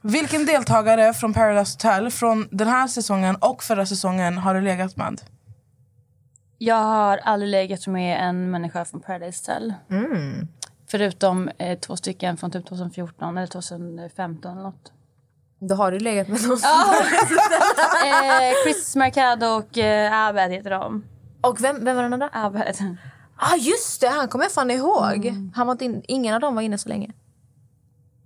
Vilken 0.03 0.47
deltagare 0.47 1.15
från 1.15 1.35
Paradise 1.35 1.75
Hotel 1.75 2.11
från 2.11 2.49
den 2.51 2.69
här 2.69 2.87
säsongen 2.87 3.37
och 3.37 3.63
förra 3.63 3.87
säsongen 3.87 4.39
har 4.39 4.55
du 4.55 4.61
legat 4.61 4.97
med? 4.97 5.21
Jag 6.59 6.77
har 6.77 7.19
aldrig 7.19 7.51
legat 7.51 7.87
med 7.87 8.29
en 8.29 8.51
människa 8.51 8.85
från 8.85 9.01
Paradise 9.01 9.53
Hotel. 9.53 9.75
Mm. 9.91 10.49
Förutom 10.91 11.51
eh, 11.59 11.79
två 11.79 11.97
stycken 11.97 12.37
från 12.37 12.51
typ 12.51 12.67
2014 12.69 13.39
eller 13.39 13.47
2015 13.47 14.53
eller 14.53 14.63
något. 14.63 14.93
Då 15.59 15.75
har 15.75 15.93
du 15.93 15.99
legat 15.99 16.29
med 16.29 16.43
någon 16.43 16.53
eh, 18.07 18.53
Chris 18.65 18.97
Mercado 18.97 19.47
och 19.47 19.79
eh, 19.79 20.13
Abed 20.13 20.51
heter 20.51 20.71
de. 20.71 21.05
Och 21.41 21.65
vem, 21.65 21.85
vem 21.85 21.97
var 21.97 22.03
den 22.03 22.13
andra? 22.13 22.31
Abed. 22.33 22.97
Ah, 23.41 23.57
just 23.57 24.01
det! 24.01 24.09
Han 24.09 24.29
kommer 24.29 24.45
jag 24.45 24.53
fan 24.53 24.71
ihåg. 24.71 25.35
Han 25.55 25.67
var 25.67 25.75
inte 25.75 25.85
in, 25.85 26.03
ingen 26.09 26.35
av 26.35 26.41
dem 26.41 26.55
var 26.55 26.63
inne 26.63 26.79
så 26.79 26.89
länge. 26.89 27.13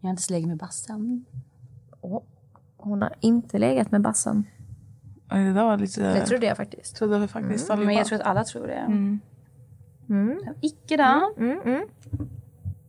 Jag 0.00 0.08
har 0.08 0.10
inte 0.10 0.32
legat 0.32 0.48
med 0.48 0.56
Bassen. 0.56 1.24
Åh, 2.00 2.22
hon 2.76 3.02
har 3.02 3.14
inte 3.20 3.58
legat 3.58 3.90
med 3.90 4.00
Bassan. 4.00 4.44
Det 5.28 5.52
där 5.52 5.64
var 5.64 5.76
lite... 5.78 6.00
Det 6.00 6.26
trodde 6.26 6.46
jag 6.46 6.56
faktiskt. 6.56 6.96
trodde 6.96 7.18
vi 7.18 7.28
faktiskt 7.28 7.68
Men 7.68 7.78
allihopa. 7.78 7.98
jag 7.98 8.06
tror 8.06 8.20
att 8.20 8.26
alla 8.26 8.44
tror 8.44 8.66
det. 8.66 8.74
Mm. 10.08 10.40
Icke 10.60 10.96
då. 10.96 11.34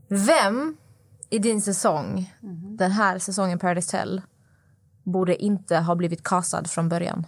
Vem 0.08 0.78
i 1.30 1.40
din 1.40 1.62
säsong, 1.62 2.34
den 2.78 2.92
här 2.92 3.20
säsongen 3.20 3.60
Paradise 3.60 3.98
Hotel 3.98 4.22
borde 5.04 5.44
inte 5.44 5.78
ha 5.78 5.96
blivit 5.96 6.24
castad 6.24 6.64
från 6.64 6.90
början? 6.90 7.26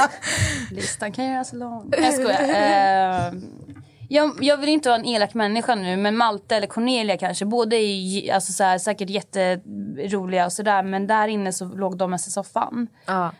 Listan 0.70 1.12
kan 1.12 1.24
göras 1.24 1.52
lång. 1.52 1.92
Jag 1.98 2.14
skojar. 2.14 2.40
Eh, 2.42 3.32
jag, 4.08 4.32
jag 4.40 4.56
vill 4.56 4.68
inte 4.68 4.88
vara 4.88 4.98
en 4.98 5.06
elak 5.06 5.34
människa 5.34 5.74
nu, 5.74 5.96
men 5.96 6.16
Malte 6.16 6.56
eller 6.56 6.66
Cornelia 6.66 7.16
kanske. 7.18 7.44
Båda 7.44 7.76
är 7.76 8.32
alltså, 8.34 8.52
så 8.52 8.64
här, 8.64 8.78
säkert 8.78 9.10
jätteroliga 9.10 10.44
och 10.46 10.52
sådär, 10.52 10.82
men 10.82 11.06
där 11.06 11.28
inne 11.28 11.52
så 11.52 11.64
låg 11.64 11.96
de 11.96 12.10
mest 12.10 12.28
i 12.28 12.30
soffan 12.30 12.86
Ja. 13.06 13.30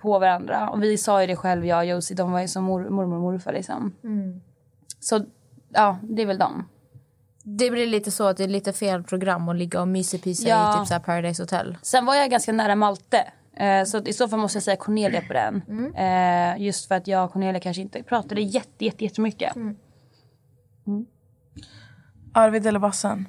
på 0.00 0.18
varandra. 0.18 0.70
Och 0.70 0.82
vi 0.82 0.98
sa 0.98 1.20
ju 1.20 1.26
det 1.26 1.36
själv, 1.36 1.66
jag 1.66 1.78
och 1.78 1.84
Josie, 1.84 2.16
de 2.16 2.32
var 2.32 2.40
ju 2.40 2.48
som 2.48 2.64
mor, 2.64 2.88
mormor 2.88 3.14
och 3.16 3.22
morfar 3.22 3.52
liksom. 3.52 3.94
Så 5.00 5.20
ja, 5.68 5.98
det 6.02 6.22
är 6.22 6.26
väl 6.26 6.38
dem. 6.38 6.68
Det 7.46 7.70
blir 7.70 7.86
lite 7.86 8.10
så 8.10 8.26
att 8.26 8.36
det 8.36 8.44
är 8.44 8.48
lite 8.48 8.72
fel 8.72 9.02
program 9.02 9.48
att 9.48 9.56
ligga 9.56 9.80
och 9.80 9.88
mysepisa 9.88 10.48
Ja. 10.48 10.76
i 10.76 10.78
typ 10.78 10.88
så 10.88 11.00
Paradise 11.00 11.42
Hotel. 11.42 11.76
Sen 11.82 12.06
var 12.06 12.14
jag 12.14 12.30
ganska 12.30 12.52
nära 12.52 12.74
Malte. 12.74 13.24
Eh, 13.56 13.84
så 13.84 13.98
att 13.98 14.08
i 14.08 14.12
så 14.12 14.28
fall 14.28 14.38
måste 14.38 14.56
jag 14.56 14.62
säga 14.62 14.76
Cornelia 14.76 15.20
på 15.20 15.32
den. 15.32 15.62
Eh, 15.94 16.62
just 16.62 16.88
för 16.88 16.94
att 16.94 17.06
jag 17.06 17.24
och 17.24 17.32
Cornelia 17.32 17.60
kanske 17.60 17.82
inte 17.82 18.02
pratade 18.02 18.40
jätte, 18.40 18.84
jätte, 18.84 19.04
jättemycket. 19.04 19.56
Arvid 22.32 22.66
eller 22.66 22.78
Bassen? 22.78 23.26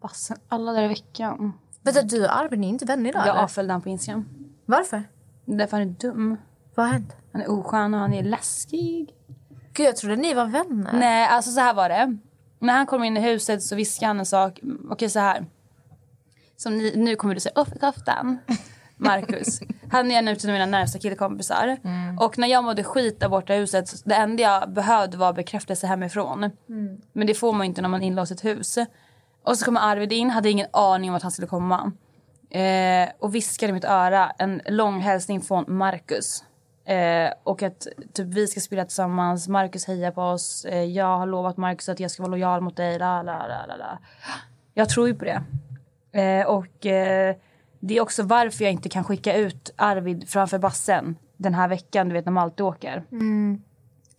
Bassen, 0.00 0.36
alla 0.48 0.72
där 0.72 0.82
i 0.82 0.88
veckan. 0.88 1.52
Vänta, 1.82 2.02
du 2.02 2.24
och 2.24 2.36
Arvid, 2.36 2.58
ni 2.58 2.66
är 2.66 2.70
inte 2.70 2.84
vänner 2.84 3.10
idag? 3.10 3.22
Jag 3.22 3.28
eller? 3.28 3.42
avföljde 3.42 3.72
han 3.74 3.82
på 3.82 3.88
Instagram. 3.88 4.28
Varför? 4.66 5.02
Därför 5.44 5.76
han 5.76 5.88
är 5.88 5.92
dum. 5.92 6.36
Vad 6.74 6.86
har 6.86 6.92
hänt? 6.92 7.16
Han 7.32 7.42
är 7.42 7.50
oskön 7.50 7.94
och 7.94 8.00
han 8.00 8.14
är 8.14 8.22
läskig. 8.22 9.14
Gud, 9.72 9.86
jag 9.86 9.96
trodde 9.96 10.16
ni 10.16 10.34
var 10.34 10.46
vänner. 10.46 10.92
Nej, 10.92 11.28
alltså 11.28 11.50
så 11.50 11.60
här 11.60 11.74
var 11.74 11.88
det. 11.88 12.18
När 12.58 12.72
han 12.74 12.86
kom 12.86 13.04
in 13.04 13.16
i 13.16 13.20
huset 13.20 13.62
så 13.62 13.76
viskade 13.76 14.06
han 14.06 14.18
en 14.18 14.26
sak. 14.26 14.60
Okej, 14.90 15.10
så 15.10 15.18
här. 15.18 15.46
Som 16.56 16.78
ni, 16.78 16.96
nu 16.96 17.16
kommer 17.16 17.34
du 17.34 17.40
säga, 17.40 17.52
offerkoftan. 17.60 18.38
Marcus. 18.98 19.60
Han 19.90 20.10
är 20.10 20.18
en 20.18 20.28
av 20.28 20.36
mina 20.44 20.66
närmsta 20.66 20.98
killkompisar. 20.98 21.76
Och 22.20 22.38
när 22.38 22.48
jag 22.48 22.64
mådde 22.64 22.84
skit 22.84 23.20
där 23.20 23.28
borta 23.28 23.54
i 23.54 23.58
huset, 23.58 24.02
det 24.04 24.14
enda 24.14 24.42
jag 24.42 24.72
behövde 24.72 25.16
var 25.16 25.32
bekräftelse 25.32 25.86
hemifrån. 25.86 26.50
Men 27.12 27.26
det 27.26 27.34
får 27.34 27.52
man 27.52 27.66
inte 27.66 27.82
när 27.82 27.88
man 27.88 28.02
är 28.02 28.06
inlåst 28.06 28.30
i 28.30 28.34
ett 28.34 28.44
hus. 28.44 28.78
Och 29.42 29.58
så 29.58 29.64
kommer 29.64 29.80
Arvid 29.80 30.12
in, 30.12 30.30
hade 30.30 30.50
ingen 30.50 30.66
aning 30.72 31.10
om 31.10 31.16
att 31.16 31.22
han 31.22 31.32
skulle 31.32 31.48
komma. 31.48 31.92
Eh, 32.50 33.08
och 33.18 33.34
viskade 33.34 33.70
i 33.70 33.72
mitt 33.72 33.84
öra 33.84 34.30
en 34.38 34.62
lång 34.66 35.00
hälsning 35.00 35.40
från 35.40 35.64
Marcus. 35.68 36.44
Eh, 36.84 37.32
och 37.42 37.62
att 37.62 37.86
typ, 38.12 38.26
vi 38.26 38.46
ska 38.46 38.60
spela 38.60 38.84
tillsammans, 38.84 39.48
Marcus 39.48 39.86
hejar 39.86 40.10
på 40.10 40.22
oss. 40.22 40.64
Eh, 40.64 40.84
jag 40.84 41.18
har 41.18 41.26
lovat 41.26 41.56
Marcus 41.56 41.88
att 41.88 42.00
jag 42.00 42.10
ska 42.10 42.22
vara 42.22 42.30
lojal 42.30 42.60
mot 42.60 42.76
dig. 42.76 42.98
La, 42.98 43.22
la, 43.22 43.46
la, 43.46 43.66
la, 43.66 43.76
la. 43.76 43.98
Jag 44.74 44.88
tror 44.88 45.08
ju 45.08 45.14
på 45.14 45.24
det. 45.24 45.42
Eh, 46.20 46.46
och 46.46 46.86
eh, 46.86 47.36
det 47.80 47.96
är 47.96 48.00
också 48.00 48.22
varför 48.22 48.64
jag 48.64 48.72
inte 48.72 48.88
kan 48.88 49.04
skicka 49.04 49.36
ut 49.36 49.70
Arvid 49.76 50.28
framför 50.28 50.58
bassen 50.58 51.16
den 51.36 51.54
här 51.54 51.68
veckan, 51.68 52.08
du 52.08 52.12
vet 52.14 52.24
när 52.24 52.32
Malte 52.32 52.62
åker. 52.62 53.04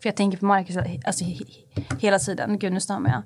För 0.02 0.10
jag 0.10 0.16
tänker 0.16 0.38
på 0.38 0.46
Marcus 0.46 0.78
alltså, 0.78 1.24
he- 1.24 1.46
he- 1.76 1.96
hela 2.00 2.20
tiden. 2.20 2.60
Gud, 2.60 2.74
nu 2.74 2.80
stammar 2.80 3.10
jag. 3.10 3.22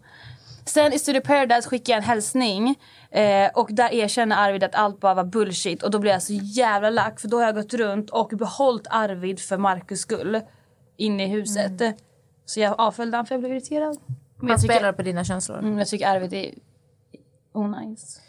Sen 0.66 0.94
i 0.94 1.00
Studio 1.00 1.22
Paradise 1.22 1.70
skickade 1.70 1.92
jag 1.92 1.98
en 1.98 2.04
hälsning 2.04 2.76
eh, 3.12 3.50
och 3.54 3.68
där 3.72 3.94
erkänner 3.94 4.36
Arvid 4.48 4.64
att 4.64 4.76
allt 4.76 5.00
bara 5.00 5.14
var 5.14 5.24
bullshit 5.24 5.84
och 5.84 5.92
då 5.92 6.00
blev 6.00 6.14
jag 6.14 6.24
så 6.24 6.34
jävla 6.34 6.90
lack 6.90 7.20
för 7.20 7.28
då 7.28 7.38
har 7.38 7.46
jag 7.46 7.56
gått 7.56 7.74
runt 7.74 8.10
och 8.10 8.28
behållit 8.30 8.88
Arvid 8.90 9.40
för 9.40 9.58
Marcus 9.58 10.00
skull 10.00 10.42
inne 10.98 11.24
i 11.24 11.28
huset. 11.28 11.82
Så 12.46 12.60
jag 12.60 12.76
avföljde 12.80 13.18
han 13.18 13.26
för 13.26 13.36
jag 13.36 13.40
blev 13.42 13.52
irriterad. 13.54 13.98
Men 14.40 14.50
jag 14.50 14.60
spelar 14.60 14.92
på 14.94 15.02
dina 15.02 15.24
känslor. 15.24 15.60
Mm, 15.60 15.78
jag 15.78 15.88
tycker 15.88 16.08
Arvid 16.08 16.34
är 16.34 16.52
onajs. 17.52 18.22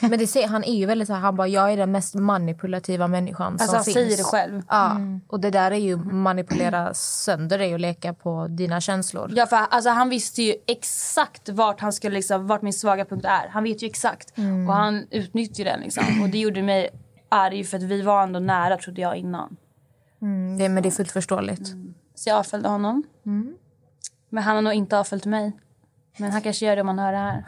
Men 0.00 0.18
det 0.18 0.26
ser, 0.26 0.46
han 0.48 0.64
är 0.64 0.74
ju 0.74 0.86
väldigt 0.86 1.08
så 1.08 1.14
här, 1.14 1.20
han 1.20 1.36
bara 1.36 1.48
jag 1.48 1.72
är 1.72 1.76
den 1.76 1.92
mest 1.92 2.14
manipulativa 2.14 3.08
människan 3.08 3.52
Alltså, 3.52 3.66
som 3.66 3.74
han 3.76 3.84
finns. 3.84 3.94
säger 3.94 4.16
det 4.16 4.22
själv. 4.22 4.62
Ja, 4.68 4.90
Mm. 4.90 5.20
och 5.28 5.40
det 5.40 5.50
där 5.50 5.70
är 5.70 5.76
ju 5.76 5.96
manipulera 5.96 6.94
sönder 6.94 7.58
dig 7.58 7.72
och 7.74 7.80
leka 7.80 8.14
på 8.14 8.46
dina 8.46 8.80
känslor. 8.80 9.30
Ja, 9.34 9.46
för 9.46 9.56
alltså, 9.56 9.90
han 9.90 10.08
visste 10.08 10.42
ju 10.42 10.54
exakt 10.66 11.48
vart, 11.48 11.80
han 11.80 11.92
skulle, 11.92 12.14
liksom, 12.14 12.46
vart 12.46 12.62
min 12.62 12.72
svaga 12.72 13.04
punkt 13.04 13.24
är. 13.24 13.48
Han 13.48 13.62
vet 13.64 13.82
ju 13.82 13.86
exakt. 13.86 14.38
Mm. 14.38 14.68
Och 14.68 14.74
han 14.74 15.06
utnyttjar 15.10 15.64
den. 15.64 15.80
Liksom. 15.80 16.22
Och 16.22 16.28
det 16.28 16.38
gjorde 16.38 16.62
mig 16.62 16.88
arg 17.28 17.64
för 17.64 17.76
att 17.76 17.82
vi 17.82 18.02
var 18.02 18.22
ändå 18.22 18.38
nära 18.38 18.76
trodde 18.76 19.00
jag 19.00 19.16
innan. 19.16 19.56
Mm, 20.22 20.58
det, 20.58 20.68
men 20.68 20.82
det 20.82 20.88
är 20.88 20.90
fullt 20.90 21.12
förståeligt. 21.12 21.68
Så 22.14 22.28
jag 22.28 22.36
avföljde 22.38 22.68
honom. 22.68 23.02
Mm. 23.26 23.54
Men 24.28 24.42
han 24.44 24.54
har 24.54 24.62
nog 24.62 24.72
inte 24.72 24.98
avföljt 24.98 25.26
mig. 25.26 25.52
Men 26.16 26.30
han 26.32 26.42
kanske 26.42 26.66
gör 26.66 26.76
det 26.76 26.82
om 26.82 26.88
han 26.88 26.98
hör 26.98 27.12
det 27.12 27.18
här. 27.18 27.44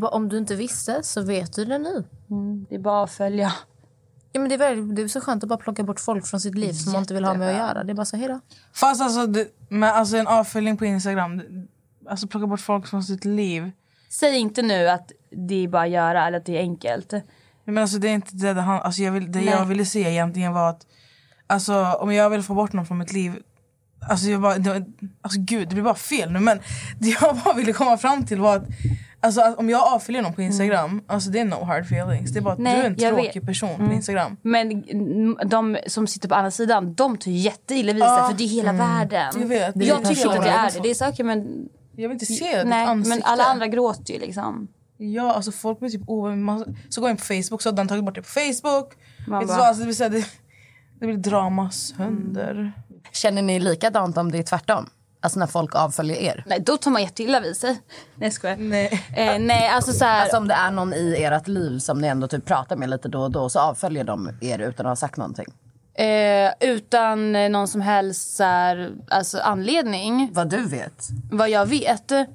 Vad- 0.00 0.12
Om 0.14 0.28
du 0.28 0.38
inte 0.38 0.54
visste 0.54 1.02
så 1.02 1.22
vet 1.22 1.52
du 1.52 1.64
det 1.64 1.78
nu. 1.78 2.04
Mm, 2.30 2.66
det 2.68 2.74
är 2.74 2.78
bara 2.78 3.04
att 3.04 3.10
följa. 3.12 3.52
Ja, 4.32 4.40
men 4.40 4.48
det, 4.48 4.54
är 4.54 4.58
väl, 4.58 4.94
det 4.94 5.02
är 5.02 5.08
så 5.08 5.20
skönt 5.20 5.42
att 5.42 5.48
bara 5.48 5.58
plocka 5.58 5.82
bort 5.82 6.00
folk 6.00 6.26
från 6.26 6.40
sitt 6.40 6.54
liv 6.54 6.72
som 6.72 6.92
man 6.92 7.02
inte 7.02 7.14
vill 7.14 7.24
ha 7.24 7.34
med 7.34 7.48
att 7.50 7.56
göra. 7.56 7.84
Det 7.84 7.92
är 7.92 7.94
bara 7.94 8.04
så, 8.04 8.16
hejdå. 8.16 8.40
Fast 8.72 9.02
alltså, 9.02 9.26
det, 9.26 9.48
men 9.68 9.94
alltså 9.94 10.16
en 10.16 10.26
avföljning 10.26 10.76
på 10.76 10.84
Instagram, 10.84 11.42
alltså 12.08 12.26
plocka 12.28 12.46
bort 12.46 12.60
folk 12.60 12.86
från 12.86 13.02
sitt 13.02 13.24
liv. 13.24 13.70
Säg 14.08 14.36
inte 14.38 14.62
nu 14.62 14.88
att 14.88 15.12
det 15.30 15.64
är 15.64 15.68
bara 15.68 15.82
att 15.82 15.90
göra 15.90 16.26
eller 16.26 16.38
att 16.38 16.44
det 16.46 16.56
är 16.56 16.60
enkelt. 16.60 17.12
Men 17.64 17.78
alltså 17.78 17.98
det 17.98 18.08
är 18.08 18.12
inte 18.14 18.36
det 18.36 18.54
det 18.54 18.60
han, 18.60 18.80
alltså 18.82 19.02
jag 19.02 19.12
vill, 19.12 19.32
Det 19.32 19.38
Nej. 19.38 19.48
jag 19.48 19.64
ville 19.64 19.84
se 19.84 20.00
egentligen 20.00 20.52
var 20.52 20.70
att 20.70 20.86
Alltså 21.46 21.74
om 22.00 22.12
jag 22.14 22.30
vill 22.30 22.42
få 22.42 22.54
bort 22.54 22.72
någon 22.72 22.86
från 22.86 22.98
mitt 22.98 23.12
liv 23.12 23.42
Alltså 24.08 24.26
jag 24.26 24.40
bara, 24.40 24.58
det, 24.58 24.70
var- 24.70 24.84
alltså 25.22 25.38
gud 25.40 25.68
det 25.68 25.74
blir 25.74 25.84
bara 25.84 25.94
fel 25.94 26.32
nu 26.32 26.40
men 26.40 26.58
Det 26.98 27.08
jag 27.20 27.36
bara 27.44 27.54
ville 27.54 27.72
komma 27.72 27.98
fram 27.98 28.26
till 28.26 28.40
var 28.40 28.56
att 28.56 28.64
Alltså 29.20 29.40
att 29.40 29.58
om 29.58 29.70
jag 29.70 29.82
avföljer 29.94 30.22
någon 30.22 30.32
på 30.34 30.42
Instagram, 30.42 31.02
alltså 31.06 31.30
det 31.30 31.38
är 31.40 31.44
no 31.44 31.64
hard 31.64 31.82
feelings. 31.84 32.30
Det 32.32 32.38
är 32.38 32.42
bara 32.42 32.52
att 32.52 32.58
Mm. 32.58 32.72
Nej, 32.72 32.94
du 32.96 33.04
är 33.04 33.10
en 33.10 33.16
tråkig 33.16 33.40
vet. 33.40 33.46
person 33.46 33.76
på 33.76 33.82
Mm. 33.82 33.92
Instagram. 33.96 34.36
Men 34.42 34.70
mm, 34.84 35.36
de 35.46 35.76
som 35.86 36.06
sitter 36.06 36.28
på 36.28 36.34
andra 36.34 36.50
sidan, 36.50 36.94
de 36.94 37.16
tar 37.18 37.30
jätteilla 37.30 37.92
vid 37.92 38.02
Ja. 38.02 38.28
för 38.30 38.38
det 38.38 38.44
är 38.44 38.48
hela 38.48 38.70
Mm. 38.70 38.88
världen. 38.88 39.40
Jag 39.40 39.46
vet, 39.48 39.74
det 39.74 39.84
jag 39.84 39.98
tycker 40.04 40.10
inte 40.26 40.38
att 40.38 40.44
det 40.44 40.50
är 40.50 40.70
det. 40.72 40.80
Det 40.82 40.90
är 40.90 40.94
saker 40.94 41.24
men... 41.24 41.68
Jag 41.96 42.08
vill 42.08 42.12
inte 42.14 42.26
se 42.26 42.56
ditt 42.58 42.66
Nej, 42.66 42.86
ansikte. 42.86 43.18
men 43.18 43.22
alla 43.32 43.44
andra 43.44 43.66
gråter 43.66 44.14
ju 44.14 44.20
liksom. 44.20 44.68
Ja, 44.98 45.32
alltså 45.32 45.52
folk 45.52 45.78
blir 45.80 45.90
typ 45.90 46.02
ovän. 46.08 46.76
Så 46.88 47.00
går 47.00 47.08
jag 47.10 47.14
in 47.14 47.16
på 47.16 47.24
Facebook 47.24 47.62
så 47.62 47.68
har 47.70 47.76
den 47.76 47.88
tagit 47.88 48.04
bort 48.04 48.14
det 48.14 48.22
på 48.22 48.28
Facebook. 48.28 48.92
Man 49.28 49.46
bara- 49.46 49.56
så, 49.56 49.62
alltså, 49.62 49.80
det, 49.80 49.84
blir 49.86 49.94
så 49.94 50.02
här, 50.04 50.10
det, 50.10 50.26
det 51.00 51.06
blir 51.06 51.16
drama 51.16 51.70
sönder. 51.70 52.72
Känner 53.12 53.42
ni 53.42 53.60
likadant 53.60 54.16
om 54.16 54.32
det 54.32 54.38
är 54.38 54.42
tvärtom? 54.42 54.90
Alltså 55.20 55.38
när 55.38 55.46
folk 55.46 55.74
avföljer 55.74 56.16
er? 56.16 56.44
Nej, 56.46 56.60
då 56.60 56.76
tar 56.76 56.90
man 56.90 57.02
jätteilla 57.02 57.40
vid 57.40 57.56
sig. 57.56 57.70
Nej, 57.70 58.26
jag 58.26 58.32
skojar. 58.32 58.56
Nej. 58.56 59.04
Eh, 59.16 59.38
nej, 59.38 59.68
alltså 59.68 59.92
så 59.92 60.04
här... 60.04 60.20
Alltså 60.20 60.36
om 60.36 60.48
det 60.48 60.54
är 60.54 60.70
någon 60.70 60.94
i 60.94 61.22
ert 61.22 61.48
liv 61.48 61.78
som 61.78 62.00
ni 62.00 62.08
ändå 62.08 62.28
typ 62.28 62.44
pratar 62.44 62.76
med 62.76 62.90
lite 62.90 63.08
då 63.08 63.22
och 63.22 63.30
då 63.30 63.48
så 63.48 63.60
avföljer 63.60 64.04
de 64.04 64.30
er 64.40 64.58
utan 64.58 64.86
att 64.86 64.90
ha 64.90 64.96
sagt 64.96 65.16
någonting? 65.16 65.46
Eh, 65.94 66.52
utan 66.60 67.32
någon 67.32 67.68
som 67.68 67.80
helst 67.80 68.36
så 68.36 68.44
här, 68.44 68.92
alltså, 69.10 69.38
anledning. 69.38 70.30
Vad 70.32 70.48
du 70.48 70.68
vet? 70.68 71.08
Vad 71.30 71.50
jag 71.50 71.66
vet. 71.66 72.10
Eh, 72.10 72.26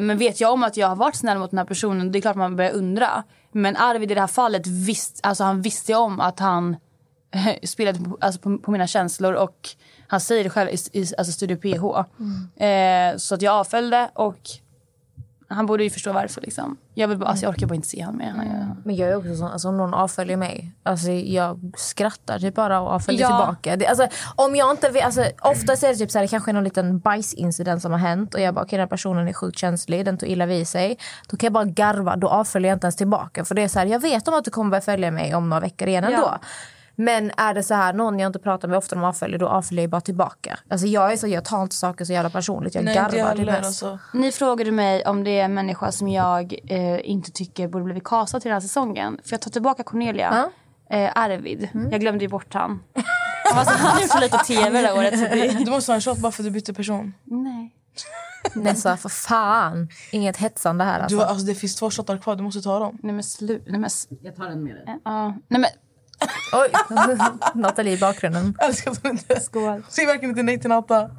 men 0.00 0.18
vet 0.18 0.40
jag 0.40 0.52
om 0.52 0.62
att 0.62 0.76
jag 0.76 0.88
har 0.88 0.96
varit 0.96 1.16
snäll 1.16 1.38
mot 1.38 1.50
den 1.50 1.58
här 1.58 1.66
personen, 1.66 2.12
det 2.12 2.18
är 2.18 2.20
klart 2.20 2.36
man 2.36 2.56
börjar 2.56 2.72
undra. 2.72 3.22
Men 3.52 3.76
Arvid 3.76 4.10
i 4.10 4.14
det 4.14 4.20
här 4.20 4.26
fallet, 4.26 4.66
visst, 4.66 5.20
alltså, 5.22 5.44
han 5.44 5.62
visste 5.62 5.94
om 5.94 6.20
att 6.20 6.38
han 6.38 6.76
spelade 7.62 7.98
på, 7.98 8.18
alltså, 8.20 8.40
på, 8.40 8.58
på 8.58 8.70
mina 8.70 8.86
känslor 8.86 9.32
och 9.32 9.68
han 10.10 10.20
säger 10.20 10.44
det 10.44 10.50
själv 10.50 10.70
i, 10.70 10.76
i 10.92 11.06
alltså, 11.18 11.32
Studio 11.32 11.56
PH. 11.56 11.84
Eh, 12.62 13.16
så 13.16 13.34
att 13.34 13.42
jag 13.42 13.54
avföljde 13.54 14.10
och 14.14 14.38
han 15.50 15.66
borde 15.66 15.84
ju 15.84 15.90
förstå 15.90 16.12
varför. 16.12 16.40
Liksom. 16.40 16.76
Jag, 16.94 17.08
vill 17.08 17.18
bara, 17.18 17.30
alltså, 17.30 17.44
jag 17.44 17.50
orkar 17.50 17.66
bara 17.66 17.74
inte 17.74 17.88
se 17.88 18.04
honom 18.04 18.18
mer. 18.18 18.30
Han, 18.30 18.82
Men 18.84 18.96
jag 18.96 19.08
är 19.08 19.16
också 19.16 19.36
sån, 19.36 19.46
alltså 19.50 19.68
om 19.68 19.76
någon 19.76 19.94
avföljer 19.94 20.36
mig, 20.36 20.72
alltså 20.82 21.10
jag 21.10 21.72
skrattar 21.76 22.38
typ 22.38 22.54
bara 22.54 22.80
och 22.80 22.88
avföljer 22.88 23.20
Ja. 23.20 23.26
tillbaka. 23.28 23.76
Det, 23.76 23.86
alltså, 23.86 24.08
om 24.36 24.56
jag 24.56 24.70
inte 24.70 24.88
vet, 24.88 25.04
alltså, 25.04 25.24
oftast 25.40 25.82
är 25.82 25.88
det 25.88 25.94
typ 25.94 26.10
så 26.10 26.18
här, 26.18 26.24
det 26.24 26.28
kanske 26.28 26.52
någon 26.52 26.64
liten 26.64 26.98
bajsincident 26.98 27.82
som 27.82 27.92
har 27.92 27.98
hänt 27.98 28.34
och 28.34 28.40
jag 28.40 28.54
bara 28.54 28.64
okej 28.64 28.76
den 28.76 28.80
här 28.82 28.90
personen 28.90 29.28
är 29.28 29.32
sjukt 29.32 29.58
känslig, 29.58 30.04
den 30.04 30.18
tog 30.18 30.28
illa 30.28 30.46
vid 30.46 30.68
sig. 30.68 30.98
Då 31.28 31.36
kan 31.36 31.46
jag 31.46 31.52
bara 31.52 31.64
garva, 31.64 32.16
då 32.16 32.28
avföljer 32.28 32.68
jag 32.68 32.76
inte 32.76 32.84
ens 32.86 32.96
tillbaka. 32.96 33.44
För 33.44 33.54
det 33.54 33.62
är 33.62 33.68
så 33.68 33.78
här, 33.78 33.86
jag 33.86 34.00
vet 34.00 34.28
om 34.28 34.34
att 34.34 34.44
du 34.44 34.50
kommer 34.50 34.70
börja 34.70 34.80
följa 34.80 35.10
mig 35.10 35.34
om 35.34 35.48
några 35.48 35.60
veckor 35.60 35.88
igen 35.88 36.04
ändå. 36.04 36.16
Ja. 36.22 36.38
Men 37.00 37.30
är 37.36 37.54
det 37.54 37.62
så 37.62 37.74
här, 37.74 37.92
någon 37.92 38.18
jag 38.18 38.26
inte 38.28 38.38
pratar 38.38 38.68
med 38.68 38.78
ofta 38.78 38.94
de 38.96 39.04
avföljer, 39.04 39.38
då 39.38 39.48
avföljer 39.48 39.82
jag 39.84 39.90
bara 39.90 40.00
tillbaka. 40.00 40.58
Alltså 40.70 40.86
jag 40.86 41.12
är 41.12 41.16
så, 41.16 41.26
jag 41.26 41.44
tar 41.44 41.62
inte 41.62 41.76
saker 41.76 42.04
så 42.04 42.12
jävla 42.12 42.30
personligt, 42.30 42.74
jag 42.74 42.84
Nej, 42.84 42.94
garvar 42.94 43.18
jag 43.18 43.26
heller, 43.26 43.44
mest. 43.52 43.64
alltså. 43.64 43.98
Ni 44.14 44.32
frågade 44.32 44.72
mig 44.72 45.04
om 45.06 45.24
det 45.24 45.30
är 45.40 45.44
en 45.44 45.54
människa 45.54 45.92
som 45.92 46.08
jag 46.08 46.54
eh, 46.66 47.10
inte 47.10 47.32
tycker 47.32 47.68
borde 47.68 47.84
blivit 47.84 48.04
castad 48.04 48.40
till 48.40 48.48
den 48.48 48.54
här 48.54 48.60
säsongen. 48.60 49.18
För 49.24 49.32
jag 49.32 49.40
tar 49.40 49.50
tillbaka 49.50 49.82
Cornelia. 49.82 50.48
Eh, 50.90 51.10
Arvid. 51.14 51.68
Jag 51.90 52.00
glömde 52.00 52.24
ju 52.24 52.28
bort 52.28 52.54
han. 52.54 52.80
Han 53.44 53.56
var 53.56 53.64
så- 53.64 53.70
han 53.78 53.90
har 53.90 54.00
gjort 54.00 54.10
så 54.10 54.20
lite 54.20 54.38
tv 54.38 54.80
det 54.82 54.86
här 54.88 54.98
året. 54.98 55.14
Det... 55.32 55.64
Du 55.64 55.70
måste 55.70 55.92
ha 55.92 55.94
en 55.94 56.00
shot 56.00 56.18
bara 56.18 56.32
för 56.32 56.42
att 56.42 56.46
du 56.46 56.50
bytte 56.50 56.74
person. 56.74 57.14
Nej. 57.24 57.74
Nessa, 58.54 58.96
för 58.96 59.08
fan. 59.08 59.88
Inget 60.12 60.36
hetsande 60.36 60.84
här 60.84 61.00
alltså. 61.00 61.16
Du, 61.18 61.22
alltså, 61.24 61.46
det 61.46 61.54
finns 61.54 61.76
två 61.76 61.90
shotar 61.90 62.16
kvar, 62.18 62.36
du 62.36 62.42
måste 62.42 62.60
ta 62.62 62.78
dem. 62.78 62.98
Nej 63.02 63.12
men 63.14 63.22
slut. 63.24 63.62
Nej, 63.66 63.72
men... 63.80 63.84
s- 63.84 64.08
Jag 64.22 64.36
tar 64.36 64.44
den 64.48 64.64
med 64.64 64.74
dig. 64.74 64.84
Ja. 65.04 65.26
Nej 65.48 65.60
men... 65.60 65.64
Oj, 66.52 66.72
Nathalie 67.54 67.92
i 67.92 67.98
bakgrunden. 67.98 68.54
Jag 68.58 68.68
älskar 68.68 68.90
att 68.90 69.02
du 69.02 69.08
inte... 69.08 69.40
Skål. 69.40 69.82
Säg 69.88 70.06
verkligen 70.06 70.30
inte 70.30 70.42
nej 70.42 70.60
till 70.60 70.68
Natta. 70.70 71.10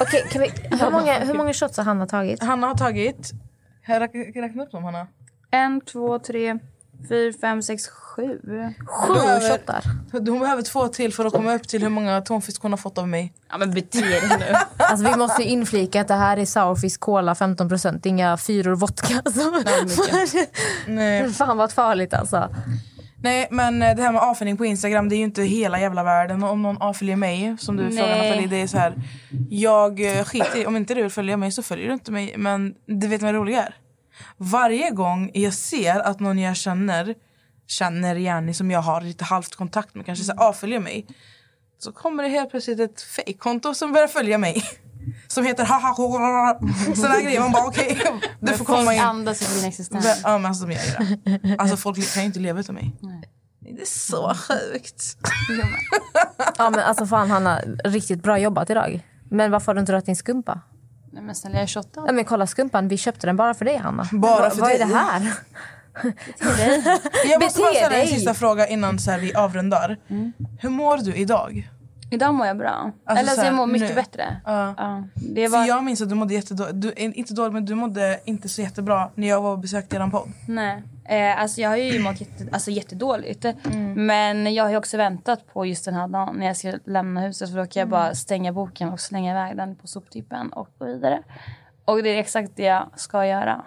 Okej, 0.00 0.26
kan 0.30 0.42
vi, 0.42 0.52
hur, 0.76 0.90
många, 0.90 1.18
hur 1.18 1.34
många 1.34 1.52
shots 1.52 1.76
har 1.76 1.84
Hanna 1.84 2.06
tagit? 2.06 2.42
Hanna 2.42 2.66
har 2.66 2.74
tagit... 2.74 3.30
Här, 3.82 4.00
räkna, 4.00 4.42
räkna 4.42 4.62
upp 4.62 4.70
dem 4.72 4.84
Hanna. 4.84 5.06
En, 5.50 5.80
två, 5.80 6.18
tre, 6.18 6.58
fyra, 7.08 7.32
fem, 7.40 7.62
sex, 7.62 7.88
sju. 7.88 8.38
Sju 8.86 9.14
behöver- 9.14 9.50
shottar. 9.50 9.82
Hon 10.12 10.40
behöver 10.40 10.62
två 10.62 10.88
till 10.88 11.12
för 11.14 11.24
att 11.24 11.32
komma 11.32 11.54
upp 11.54 11.68
till 11.68 11.82
hur 11.82 11.88
många 11.88 12.20
tonfisk 12.20 12.62
hon 12.62 12.72
har 12.72 12.76
fått 12.76 12.98
av 12.98 13.08
mig. 13.08 13.32
Ja 13.50 13.58
men 13.58 13.70
bete 13.74 14.00
dig 14.00 14.22
nu. 14.38 14.44
Alltså, 14.84 15.06
vi 15.06 15.16
måste 15.16 15.42
ju 15.42 15.48
inflika 15.48 16.00
att 16.00 16.08
det 16.08 16.14
här 16.14 16.36
är 16.36 16.44
sourfish 16.44 16.98
cola 16.98 17.34
15% 17.34 18.06
inga 18.06 18.36
fyror 18.36 18.74
vodka. 18.74 19.22
Nej. 20.86 21.32
Fan 21.32 21.56
vad 21.56 21.72
farligt 21.72 22.14
alltså. 22.14 22.48
Nej 23.24 23.48
men 23.50 23.82
eh, 23.82 23.96
det 23.96 24.02
här 24.02 24.12
med 24.12 24.22
avföljning 24.22 24.56
på 24.56 24.64
Instagram 24.64 25.08
det 25.08 25.14
är 25.14 25.18
ju 25.18 25.24
inte 25.24 25.42
hela 25.42 25.80
jävla 25.80 26.02
världen. 26.02 26.42
Och 26.42 26.50
Om 26.50 26.62
någon 26.62 26.82
avföljer 26.82 27.16
mig 27.16 27.56
som 27.58 27.76
du 27.76 27.82
Nej. 27.82 27.96
frågar 27.96 28.18
Nathalie 28.18 28.46
det 28.46 28.56
är 28.56 28.66
så 28.66 28.78
här. 28.78 28.94
Jag 29.50 30.18
eh, 30.18 30.24
skiter 30.24 30.66
om 30.66 30.76
inte 30.76 30.94
du 30.94 31.02
vill 31.02 31.10
följa 31.10 31.36
mig 31.36 31.52
så 31.52 31.62
följer 31.62 31.86
du 31.86 31.92
inte 31.92 32.12
mig. 32.12 32.34
Men 32.36 32.74
du 32.86 33.08
vet 33.08 33.22
vad 33.22 33.34
det 33.34 33.38
roliga 33.38 33.62
är? 33.62 33.74
Varje 34.36 34.90
gång 34.90 35.30
jag 35.34 35.54
ser 35.54 36.00
att 36.00 36.20
någon 36.20 36.38
jag 36.38 36.56
känner 36.56 37.14
känner 37.66 38.14
Jenny 38.14 38.54
som 38.54 38.70
jag 38.70 38.80
har 38.80 39.00
lite 39.00 39.24
halvt 39.24 39.54
kontakt 39.54 39.94
med 39.94 40.06
kanske 40.06 40.24
så 40.24 40.32
här, 40.32 40.48
avföljer 40.48 40.80
mig. 40.80 41.06
Så 41.78 41.92
kommer 41.92 42.22
det 42.22 42.28
helt 42.28 42.50
plötsligt 42.50 42.80
ett 42.80 43.02
fejkkonto 43.02 43.74
som 43.74 43.92
börjar 43.92 44.08
följa 44.08 44.38
mig. 44.38 44.64
Som 45.28 45.44
heter 45.44 45.64
haha 45.64 45.94
Sådana 46.96 47.20
grejer. 47.20 47.40
Man 47.40 47.52
bara 47.52 47.66
okej, 47.66 48.02
du 48.40 48.52
får 48.52 48.64
komma 48.64 48.78
Folk 48.84 48.92
in. 48.96 49.00
andas 49.00 49.42
i 49.42 49.56
din 49.60 49.68
existens. 49.68 50.20
Ja 50.24 50.38
men 50.38 50.46
alltså 50.46 50.70
gör 50.70 50.80
det. 51.44 51.56
Alltså 51.58 51.76
folk 51.76 52.14
kan 52.14 52.22
ju 52.22 52.26
inte 52.26 52.40
leva 52.40 52.60
utan 52.60 52.74
mig. 52.74 52.96
Det 53.60 53.82
är 53.82 53.86
så 53.86 54.34
sjukt. 54.34 55.16
Ja 56.58 56.70
men 56.70 56.80
alltså 56.80 57.06
fan 57.06 57.30
Hanna, 57.30 57.60
riktigt 57.84 58.22
bra 58.22 58.38
jobbat 58.38 58.70
idag. 58.70 59.06
Men 59.30 59.50
varför 59.50 59.66
har 59.66 59.74
du 59.74 59.80
inte 59.80 59.92
rört 59.92 60.04
din 60.06 60.16
skumpa? 60.16 60.60
Nej 61.12 61.22
men 61.22 61.34
snälla 61.34 61.56
jag 61.56 61.62
är 61.62 61.66
shottad. 61.66 62.04
Ja, 62.06 62.12
men 62.12 62.24
kolla 62.24 62.46
skumpan, 62.46 62.88
vi 62.88 62.96
köpte 62.96 63.26
den 63.26 63.36
bara 63.36 63.54
för 63.54 63.64
dig 63.64 63.76
Hanna. 63.76 64.08
Bara 64.12 64.50
för 64.50 64.60
Vad 64.60 64.70
är 64.70 64.78
dig? 64.78 64.88
det 64.88 64.94
här? 64.94 65.32
Jag 67.30 67.42
måste 67.42 67.60
bara 67.60 67.70
Bete 67.70 67.78
ställa 67.78 67.96
en 67.96 68.06
dig. 68.06 68.06
sista 68.08 68.34
fråga 68.34 68.66
innan 68.68 68.98
så 68.98 69.10
här, 69.10 69.18
vi 69.18 69.34
avrundar. 69.34 69.98
Hur 70.58 70.70
mår 70.70 70.98
du 70.98 71.14
idag? 71.14 71.70
Idag 72.14 72.34
mår 72.34 72.46
jag 72.46 72.58
bra. 72.58 72.92
Alltså, 73.04 73.22
Eller 73.22 73.30
så 73.30 73.34
så 73.34 73.40
här, 73.40 73.48
jag 73.48 73.56
mår 73.56 73.66
mycket 73.66 73.88
nu. 73.88 73.94
bättre. 73.94 74.40
Ja. 74.44 74.74
Ja. 74.76 75.02
Det 75.14 75.48
För 75.48 75.58
var... 75.58 75.66
jag 75.66 75.84
minns 75.84 76.02
att 76.02 76.08
du 76.08 76.14
mådde 76.14 76.34
jättedåligt. 76.34 76.80
Du, 76.80 76.92
inte 76.92 77.34
dåligt 77.34 77.52
men 77.52 77.64
du 77.64 77.74
mådde 77.74 78.20
inte 78.24 78.48
så 78.48 78.62
jättebra 78.62 79.10
när 79.14 79.28
jag 79.28 79.40
var 79.40 79.52
och 79.52 79.58
besökte 79.58 79.96
eran 79.96 80.10
podd. 80.10 80.28
Nej. 80.48 80.82
Eh, 81.04 81.40
alltså 81.40 81.60
jag 81.60 81.68
har 81.68 81.76
ju 81.76 81.98
mått 82.02 82.20
jätte, 82.20 82.48
alltså 82.52 82.70
jättedåligt. 82.70 83.44
Men 83.96 84.54
jag 84.54 84.64
har 84.64 84.70
ju 84.70 84.76
också 84.76 84.96
väntat 84.96 85.46
på 85.52 85.66
just 85.66 85.84
den 85.84 85.94
här 85.94 86.08
dagen 86.08 86.36
när 86.38 86.46
jag 86.46 86.56
ska 86.56 86.72
lämna 86.84 87.20
huset. 87.20 87.50
För 87.50 87.58
då 87.58 87.66
kan 87.66 87.80
jag 87.80 87.88
bara 87.88 88.14
stänga 88.14 88.52
boken 88.52 88.88
och 88.88 89.00
slänga 89.00 89.30
iväg 89.30 89.56
den 89.56 89.76
på 89.76 89.86
soptippen 89.86 90.52
och 90.52 90.68
gå 90.78 90.84
vidare. 90.84 91.22
Och 91.84 92.02
det 92.02 92.08
är 92.10 92.18
exakt 92.18 92.56
det 92.56 92.62
jag 92.62 92.90
ska 92.96 93.26
göra. 93.26 93.64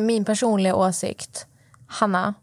Min 0.00 0.24
personliga 0.24 0.74
åsikt, 0.74 1.46
Hanna. 1.86 2.34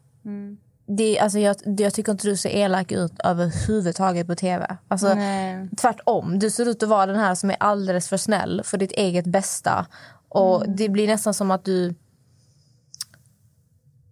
Det, 0.90 1.20
alltså 1.20 1.40
jag, 1.40 1.56
jag 1.80 1.94
tycker 1.94 2.12
inte 2.12 2.28
du 2.28 2.38
ser 2.38 2.50
elak 2.50 2.92
ut 2.92 3.14
överhuvudtaget 3.24 4.28
på 4.28 4.36
tv. 4.36 4.78
Alltså, 4.88 5.14
Nej. 5.14 5.70
tvärtom, 5.78 6.40
du 6.40 6.50
ser 6.50 6.66
ut 6.70 6.84
att 6.84 6.90
vara 6.90 7.06
den 7.06 7.16
här 7.16 7.36
som 7.36 7.50
är 7.50 7.58
alldeles 7.60 8.10
för 8.10 8.18
snäll 8.18 8.62
för 8.64 8.78
ditt 8.78 8.92
eget 8.92 9.26
bästa. 9.26 9.86
Och 10.30 10.62
Mm. 10.64 10.76
det 10.76 10.90
blir 10.90 11.08
nästan 11.08 11.34
som 11.34 11.52
att 11.52 11.66
du... 11.66 11.96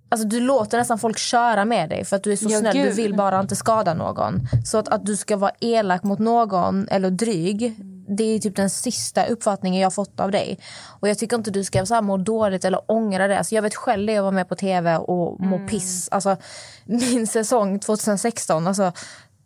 Alltså 0.09 0.27
du 0.27 0.39
låter 0.39 0.77
nästan 0.77 0.99
folk 0.99 1.17
köra 1.17 1.65
med 1.65 1.89
dig 1.89 2.05
för 2.05 2.15
att 2.15 2.23
du 2.23 2.31
är 2.31 2.35
så 2.35 2.49
Ja, 2.49 2.59
snäll. 2.59 2.75
Du 2.77 2.83
gud. 2.83 2.93
vill 2.95 3.13
bara 3.15 3.39
inte 3.39 3.55
skada 3.55 3.93
någon. 3.93 4.47
Så 4.65 4.77
att, 4.77 4.87
att 4.87 5.05
du 5.05 5.15
ska 5.17 5.37
vara 5.37 5.51
elak 5.59 6.03
mot 6.03 6.19
någon 6.19 6.87
eller 6.89 7.09
dryg 7.09 7.75
det 8.07 8.23
är 8.23 8.39
typ 8.39 8.55
den 8.55 8.69
sista 8.69 9.25
uppfattningen 9.25 9.81
jag 9.81 9.85
har 9.85 9.91
fått 9.91 10.19
av 10.19 10.31
dig. 10.31 10.59
Och 10.99 11.09
jag 11.09 11.17
tycker 11.17 11.37
inte 11.37 11.51
du 11.51 11.63
ska 11.63 11.85
så 11.85 11.93
här 11.93 12.01
må 12.01 12.17
dåligt 12.17 12.65
eller 12.65 12.81
ångra 12.91 13.27
det. 13.27 13.37
Alltså 13.37 13.55
jag 13.55 13.61
vet 13.61 13.75
själv 13.75 14.07
det 14.07 14.17
att 14.17 14.21
vara 14.23 14.31
med 14.31 14.49
på 14.49 14.55
tv 14.55 14.97
och 14.97 15.39
må 15.39 15.55
Mm. 15.55 15.67
piss. 15.67 16.09
Alltså, 16.11 16.37
min 16.85 17.27
säsong 17.27 17.79
2016, 17.79 18.67
alltså 18.67 18.91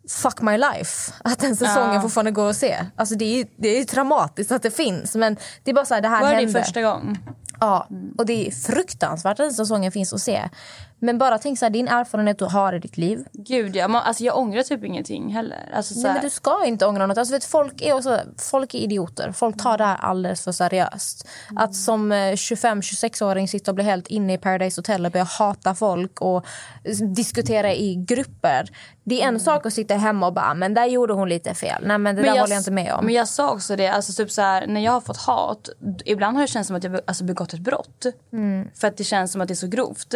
fuck 0.08 0.40
my 0.40 0.58
life. 0.58 1.12
Att 1.24 1.38
den 1.38 1.56
säsongen 1.56 1.94
Ja. 1.94 2.02
fortfarande 2.02 2.30
går 2.30 2.50
att 2.50 2.56
se. 2.56 2.76
Alltså 2.96 3.14
det 3.14 3.24
är 3.24 3.36
ju 3.36 3.44
det 3.56 3.68
är 3.68 3.84
traumatiskt 3.84 4.52
att 4.52 4.62
det 4.62 4.70
finns. 4.70 5.14
Men 5.14 5.36
det 5.64 5.70
är 5.70 5.74
bara 5.74 5.84
så 5.84 5.94
här, 5.94 6.00
det 6.00 6.08
här 6.08 6.20
Var 6.20 6.28
det 6.30 6.34
hände. 6.36 6.52
din 6.52 6.62
första 6.64 6.82
gång? 6.82 7.18
Ja, 7.60 7.88
och 8.18 8.26
det 8.26 8.46
är 8.48 8.50
fruktansvärt 8.50 9.30
att 9.30 9.36
den 9.36 9.52
säsongen 9.52 9.92
finns 9.92 10.12
att 10.12 10.20
se. 10.20 10.48
Men 11.02 11.18
bara 11.18 11.38
tänk 11.38 11.58
så 11.58 11.64
här, 11.64 11.70
din 11.70 11.88
erfarenhet 11.88 12.38
du 12.38 12.44
har 12.44 12.72
i 12.72 12.78
ditt 12.78 12.96
liv. 12.96 13.24
Gud, 13.32 13.76
ja. 13.76 13.88
Man, 13.88 14.02
alltså, 14.02 14.24
jag 14.24 14.38
ångrar 14.38 14.62
typ 14.62 14.84
ingenting 14.84 15.32
heller. 15.34 15.70
Alltså, 15.74 15.94
så 15.94 16.00
Nej, 16.02 16.12
men 16.12 16.22
du 16.22 16.30
ska 16.30 16.64
inte 16.64 16.86
ångra 16.86 17.06
något. 17.06 17.18
Alltså, 17.18 17.34
vet, 17.34 17.44
folk, 17.44 17.82
är 17.82 17.92
också, 17.92 18.20
folk 18.38 18.74
är 18.74 18.78
idioter. 18.78 19.32
Folk 19.32 19.62
tar 19.62 19.78
det 19.78 19.84
här 19.84 19.96
alldeles 19.96 20.44
för 20.44 20.52
seriöst. 20.52 21.28
Att 21.56 21.74
som 21.74 22.12
eh, 22.12 22.16
25-26-åring 22.32 23.48
sitta 23.48 23.70
och 23.70 23.74
bli 23.74 23.84
helt 23.84 24.06
inne 24.06 24.34
i 24.34 24.38
Paradise 24.38 24.78
Hotel 24.78 25.06
och 25.06 25.12
börja 25.12 25.24
hata 25.24 25.74
folk 25.74 26.20
och 26.20 26.44
eh, 26.84 26.96
diskutera 27.14 27.74
i 27.74 27.94
grupper. 27.94 28.68
Det 29.04 29.22
är 29.22 29.28
en 29.28 29.40
sak 29.40 29.66
att 29.66 29.72
sitta 29.72 29.94
hemma 29.94 30.26
och 30.26 30.32
bara, 30.32 30.44
"Ah, 30.44 30.54
men 30.54 30.74
där 30.74 30.86
gjorde 30.86 31.12
hon 31.12 31.28
lite 31.28 31.54
fel. 31.54 31.82
Nej, 31.86 31.98
men 31.98 32.16
det 32.16 32.22
där 32.22 32.28
håller 32.40 32.54
jag 32.54 32.60
inte 32.60 32.70
med 32.70 32.94
om. 32.94 33.04
Men 33.04 33.14
jag 33.14 33.28
sa 33.28 33.50
också 33.50 33.76
det, 33.76 33.88
alltså 33.88 34.12
typ 34.12 34.30
så 34.30 34.42
här, 34.42 34.66
när 34.66 34.80
jag 34.80 34.92
har 34.92 35.00
fått 35.00 35.16
hat, 35.16 35.68
ibland 36.04 36.36
har 36.36 36.42
det 36.42 36.48
känts 36.48 36.66
som 36.66 36.76
att 36.76 36.84
jag 36.84 37.00
alltså, 37.06 37.24
begått 37.24 37.52
ett 37.52 37.60
brott. 37.60 38.06
Mm. 38.32 38.68
För 38.74 38.88
att 38.88 38.96
det 38.96 39.04
känns 39.04 39.32
som 39.32 39.40
att 39.40 39.48
det 39.48 39.54
är 39.54 39.56
så 39.56 39.66
grovt. 39.66 40.14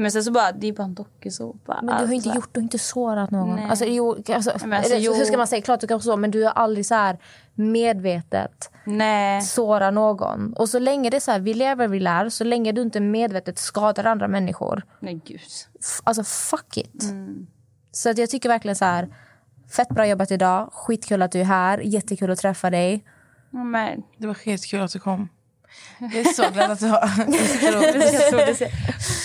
Men 0.00 0.12
sen 0.12 0.24
så 0.24 0.32
bara, 0.32 0.52
det 0.52 0.66
är 0.66 0.72
bara 0.72 0.84
en 0.84 0.94
dokusåpa. 0.94 1.80
Men 1.82 2.00
du 2.00 2.06
har 2.06 2.14
inte 2.14 2.28
Alltså. 2.28 2.40
gjort, 2.40 2.54
du 2.54 2.60
har 2.60 2.62
inte 2.62 2.78
sårat 2.78 3.30
någon. 3.30 3.56
Nej. 3.56 3.66
Alltså, 3.70 3.84
jo, 3.84 4.16
alltså, 4.28 4.52
Men 4.64 4.72
alltså, 4.72 4.94
jo. 4.94 5.14
Hur 5.14 5.24
ska 5.24 5.36
man 5.36 5.46
säga? 5.46 5.62
Klart 5.62 5.80
du 5.80 5.86
kan 5.86 6.00
så, 6.00 6.16
men 6.16 6.30
du 6.30 6.44
har 6.44 6.50
aldrig 6.50 6.86
så 6.86 6.94
här 6.94 7.18
medvetet 7.54 8.70
Nej. 8.84 9.42
såra 9.42 9.90
någon. 9.90 10.52
Och 10.52 10.68
så 10.68 10.78
länge 10.78 11.10
det 11.10 11.16
är 11.16 11.20
så 11.20 11.30
här, 11.30 11.40
vi 11.40 11.54
lever, 11.54 11.88
vi 11.88 12.00
lär. 12.00 12.28
Så 12.28 12.44
länge 12.44 12.72
du 12.72 12.82
inte 12.82 13.00
medvetet 13.00 13.58
skadar 13.58 14.04
andra 14.04 14.28
människor. 14.28 14.82
Nej 15.00 15.20
gud. 15.24 15.40
Alltså 16.04 16.24
fuck 16.24 16.76
it. 16.76 17.02
Mm. 17.02 17.46
Så 17.92 18.10
att 18.10 18.18
jag 18.18 18.30
tycker 18.30 18.48
verkligen 18.48 18.76
så 18.76 18.84
här, 18.84 19.08
fett 19.70 19.88
bra 19.88 20.06
jobbat 20.06 20.30
idag. 20.30 20.70
Skitkul 20.72 21.22
att 21.22 21.32
du 21.32 21.40
är 21.40 21.44
här. 21.44 21.78
Jättekul 21.78 22.30
att 22.30 22.38
träffa 22.38 22.70
dig. 22.70 23.04
Men. 23.50 24.02
Det 24.18 24.26
var 24.26 24.34
skitkul 24.34 24.82
att 24.82 24.92
du 24.92 24.98
kom. 24.98 25.28
Jag 25.98 26.16
är 26.16 26.24
så 26.24 26.50
glad 26.50 26.70
att 26.70 26.80
du 26.80 26.86
har... 26.86 27.00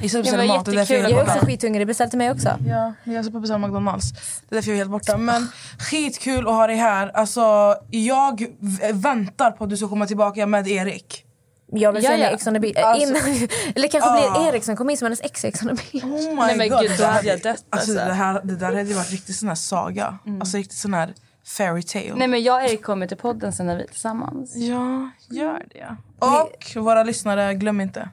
Jag 0.00 0.10
Det 0.10 0.18
beställa 0.22 0.46
var 0.46 0.56
mat. 0.56 0.64
därför 0.64 0.78
jättekul. 0.80 1.04
är 1.04 1.10
Jag 1.10 1.20
är 1.20 1.24
borta. 1.24 1.34
också 1.34 1.46
skithungrig. 1.46 1.86
Beställ 1.86 2.08
till 2.10 2.18
mig 2.18 2.30
också. 2.30 2.48
Ja, 2.68 2.92
jag 3.04 3.24
ska 3.24 3.32
på 3.32 3.40
beställa 3.40 3.58
McDonalds. 3.66 4.12
Det 4.12 4.54
är 4.54 4.54
därför 4.54 4.70
jag 4.70 4.74
är 4.74 4.78
helt 4.78 4.90
borta. 4.90 5.16
Men 5.16 5.48
skitkul 5.78 6.48
att 6.48 6.54
ha 6.54 6.66
dig 6.66 6.76
här. 6.76 7.08
Alltså, 7.14 7.74
jag 7.90 8.46
v- 8.60 8.92
väntar 8.92 9.50
på 9.50 9.64
att 9.64 9.70
du 9.70 9.76
ska 9.76 9.88
komma 9.88 10.06
tillbaka 10.06 10.46
med 10.46 10.68
Erik. 10.68 11.24
Jag 11.70 11.92
vill 11.92 12.04
Ja, 12.04 12.10
sälja 12.10 12.26
ja. 12.30 12.34
Ex 12.34 12.46
on 12.46 12.54
the 12.54 12.60
beach. 12.60 12.76
Alltså- 12.76 13.06
Innan, 13.08 13.22
eller 13.76 13.88
kanske 13.88 14.10
Ah. 14.10 14.30
blir 14.40 14.48
Erik 14.48 14.64
som 14.64 14.76
kommer 14.76 14.90
in 14.90 14.96
som 14.98 15.06
hennes 15.06 15.20
ex 15.20 15.44
i 15.44 15.48
Ex 15.48 15.62
on 15.62 15.68
the 15.68 15.74
beach. 15.74 16.04
Oh 16.04 16.10
my 16.10 16.34
Nej, 16.34 16.56
men 16.56 16.68
God, 16.68 16.80
gud, 16.80 16.90
det 16.90 16.96
då 16.96 17.04
hade 17.04 17.28
jag 17.28 17.42
dött, 17.42 17.64
Alltså, 17.70 17.90
alltså. 17.92 18.06
det, 18.06 18.12
här, 18.14 18.40
det 18.44 18.56
där 18.56 18.66
hade 18.66 18.82
ju 18.82 18.94
varit 18.94 19.10
riktigt 19.10 19.36
sån 19.36 19.48
här 19.48 19.56
saga. 19.56 20.18
Alltså 20.40 20.56
riktigt 20.56 20.78
sån 20.78 20.94
här 20.94 21.14
fairy 21.46 21.82
tale. 21.82 22.14
Nej 22.16 22.28
men 22.28 22.42
jag 22.42 22.56
och 22.64 22.70
Erik 22.70 22.82
kommer 22.82 23.06
till 23.06 23.16
podden 23.16 23.52
sen 23.52 23.66
när 23.66 23.76
vi 23.76 23.82
är 23.82 23.86
tillsammans. 23.86 24.56
Ja, 24.56 25.10
gör 25.30 25.64
det. 25.72 25.96
Och 26.18 26.82
våra 26.84 27.04
lyssnare, 27.04 27.54
glöm 27.54 27.80
inte. 27.80 28.08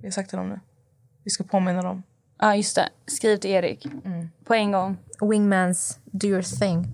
Vi 0.00 0.06
har 0.06 0.12
sagt 0.12 0.28
till 0.28 0.38
dem 0.38 0.48
nu. 0.48 0.60
Vi 1.24 1.30
ska 1.30 1.44
påminna 1.44 1.82
dem. 1.82 2.02
Ja 2.40 2.56
just 2.56 2.76
det, 2.76 2.88
skriv 3.06 3.36
till 3.36 3.50
Erik. 3.50 3.86
På 4.44 4.54
en 4.54 4.72
gång. 4.72 4.96
Wingmans, 5.20 5.98
do 6.04 6.26
your 6.28 6.42
thing. 6.42 6.86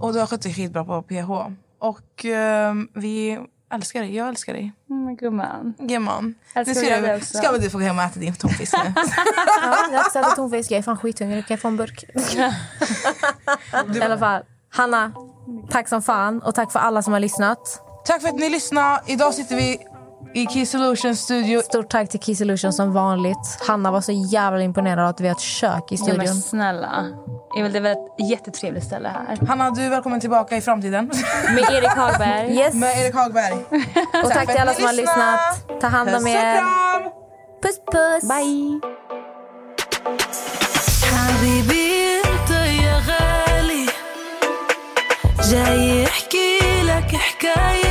Och 0.00 0.12
du 0.12 0.18
har 0.18 0.26
skött 0.26 0.42
dig 0.42 0.54
skitbra 0.54 0.84
på 0.84 1.02
PH. 1.02 1.30
Och 1.78 2.24
ehm, 2.24 2.88
vi 2.94 3.38
älskar 3.72 4.00
dig. 4.00 4.16
Jag 4.16 4.28
älskar 4.28 4.52
dig. 4.52 4.72
Mm, 4.90 5.16
gumman. 5.16 5.74
Gumman. 5.78 6.34
Älskar 6.54 6.74
Nu 6.74 7.02
ska, 7.02 7.16
också. 7.16 7.38
ska 7.38 7.52
väl 7.52 7.60
du 7.60 7.70
få 7.70 7.78
gå 7.78 7.84
hem 7.84 7.98
och 7.98 8.04
äta 8.04 8.20
din 8.20 8.34
tonfisk 8.34 8.74
nu? 8.84 8.92
Ja, 9.62 9.76
jag 9.92 10.00
också 10.06 10.18
ätit 10.18 10.36
tonfisk. 10.36 10.70
Jag 10.70 10.78
är 10.78 10.82
fan 10.82 10.96
skithungrig. 10.96 11.46
Kan 11.46 11.54
jag 11.54 11.60
få 11.60 11.68
en 11.68 11.76
burk? 11.76 12.04
I 13.96 14.00
alla 14.00 14.18
fall. 14.18 14.42
Hanna, 14.68 15.12
tack 15.70 15.88
som 15.88 16.02
fan. 16.02 16.42
Och 16.42 16.54
tack 16.54 16.72
för 16.72 16.78
alla 16.78 17.02
som 17.02 17.12
har 17.12 17.20
lyssnat. 17.20 17.82
Tack 18.04 18.22
för 18.22 18.28
att 18.28 18.38
ni 18.38 18.50
lyssnade. 18.50 19.02
Idag 19.06 19.34
sitter 19.34 19.56
vi 19.56 19.78
i 20.33 20.45
Key 20.47 20.65
Solutions 20.65 21.19
studio. 21.21 21.61
Stort 21.61 21.89
tack 21.89 22.09
till 22.09 22.19
Key 22.19 22.35
Solutions 22.35 22.75
som 22.75 22.93
vanligt. 22.93 23.57
Hanna 23.67 23.91
var 23.91 24.01
så 24.01 24.11
jävla 24.11 24.61
imponerad 24.61 24.99
av 24.99 25.05
att 25.09 25.21
vi 25.21 25.27
har 25.27 25.35
ett 25.35 25.41
kök 25.41 25.91
i 25.91 25.95
Ja, 25.95 25.97
studion. 25.97 26.17
men 26.25 26.35
snälla. 26.35 27.05
Emil, 27.59 27.71
det 27.71 27.77
är 27.77 27.81
väl 27.81 27.91
ett 27.91 28.29
jättetrevligt 28.29 28.83
ställe 28.83 29.09
här. 29.09 29.47
Hanna, 29.47 29.71
du 29.71 29.81
är 29.81 29.89
välkommen 29.89 30.19
tillbaka 30.19 30.57
i 30.57 30.61
framtiden. 30.61 31.11
Med 31.55 31.63
Erik 31.71 31.89
Hagberg. 31.89 32.55
Yes. 32.57 32.73
Med 32.73 32.97
Erik 33.05 33.15
Hagberg. 33.15 33.53
Och 34.23 34.31
tack 34.31 34.47
till 34.47 34.57
alla 34.57 34.73
som 34.73 34.85
har 34.85 34.93
lyssnat. 34.93 35.81
Ta 35.81 35.87
hand 35.87 36.09
om 36.09 36.15
Puss 36.15 36.23
och 36.23 36.29
er. 36.29 36.57
kram! 36.57 37.03
Puss 37.61 37.79
puss. 37.91 38.29
Bye. 38.29 38.81
حبيبي 41.17 42.21
انت 42.25 42.51
يا 42.51 43.01
غالي 43.07 43.85
جاي 45.49 46.03
يحكي 46.03 46.59
لك 46.83 47.15
حكاية 47.15 47.90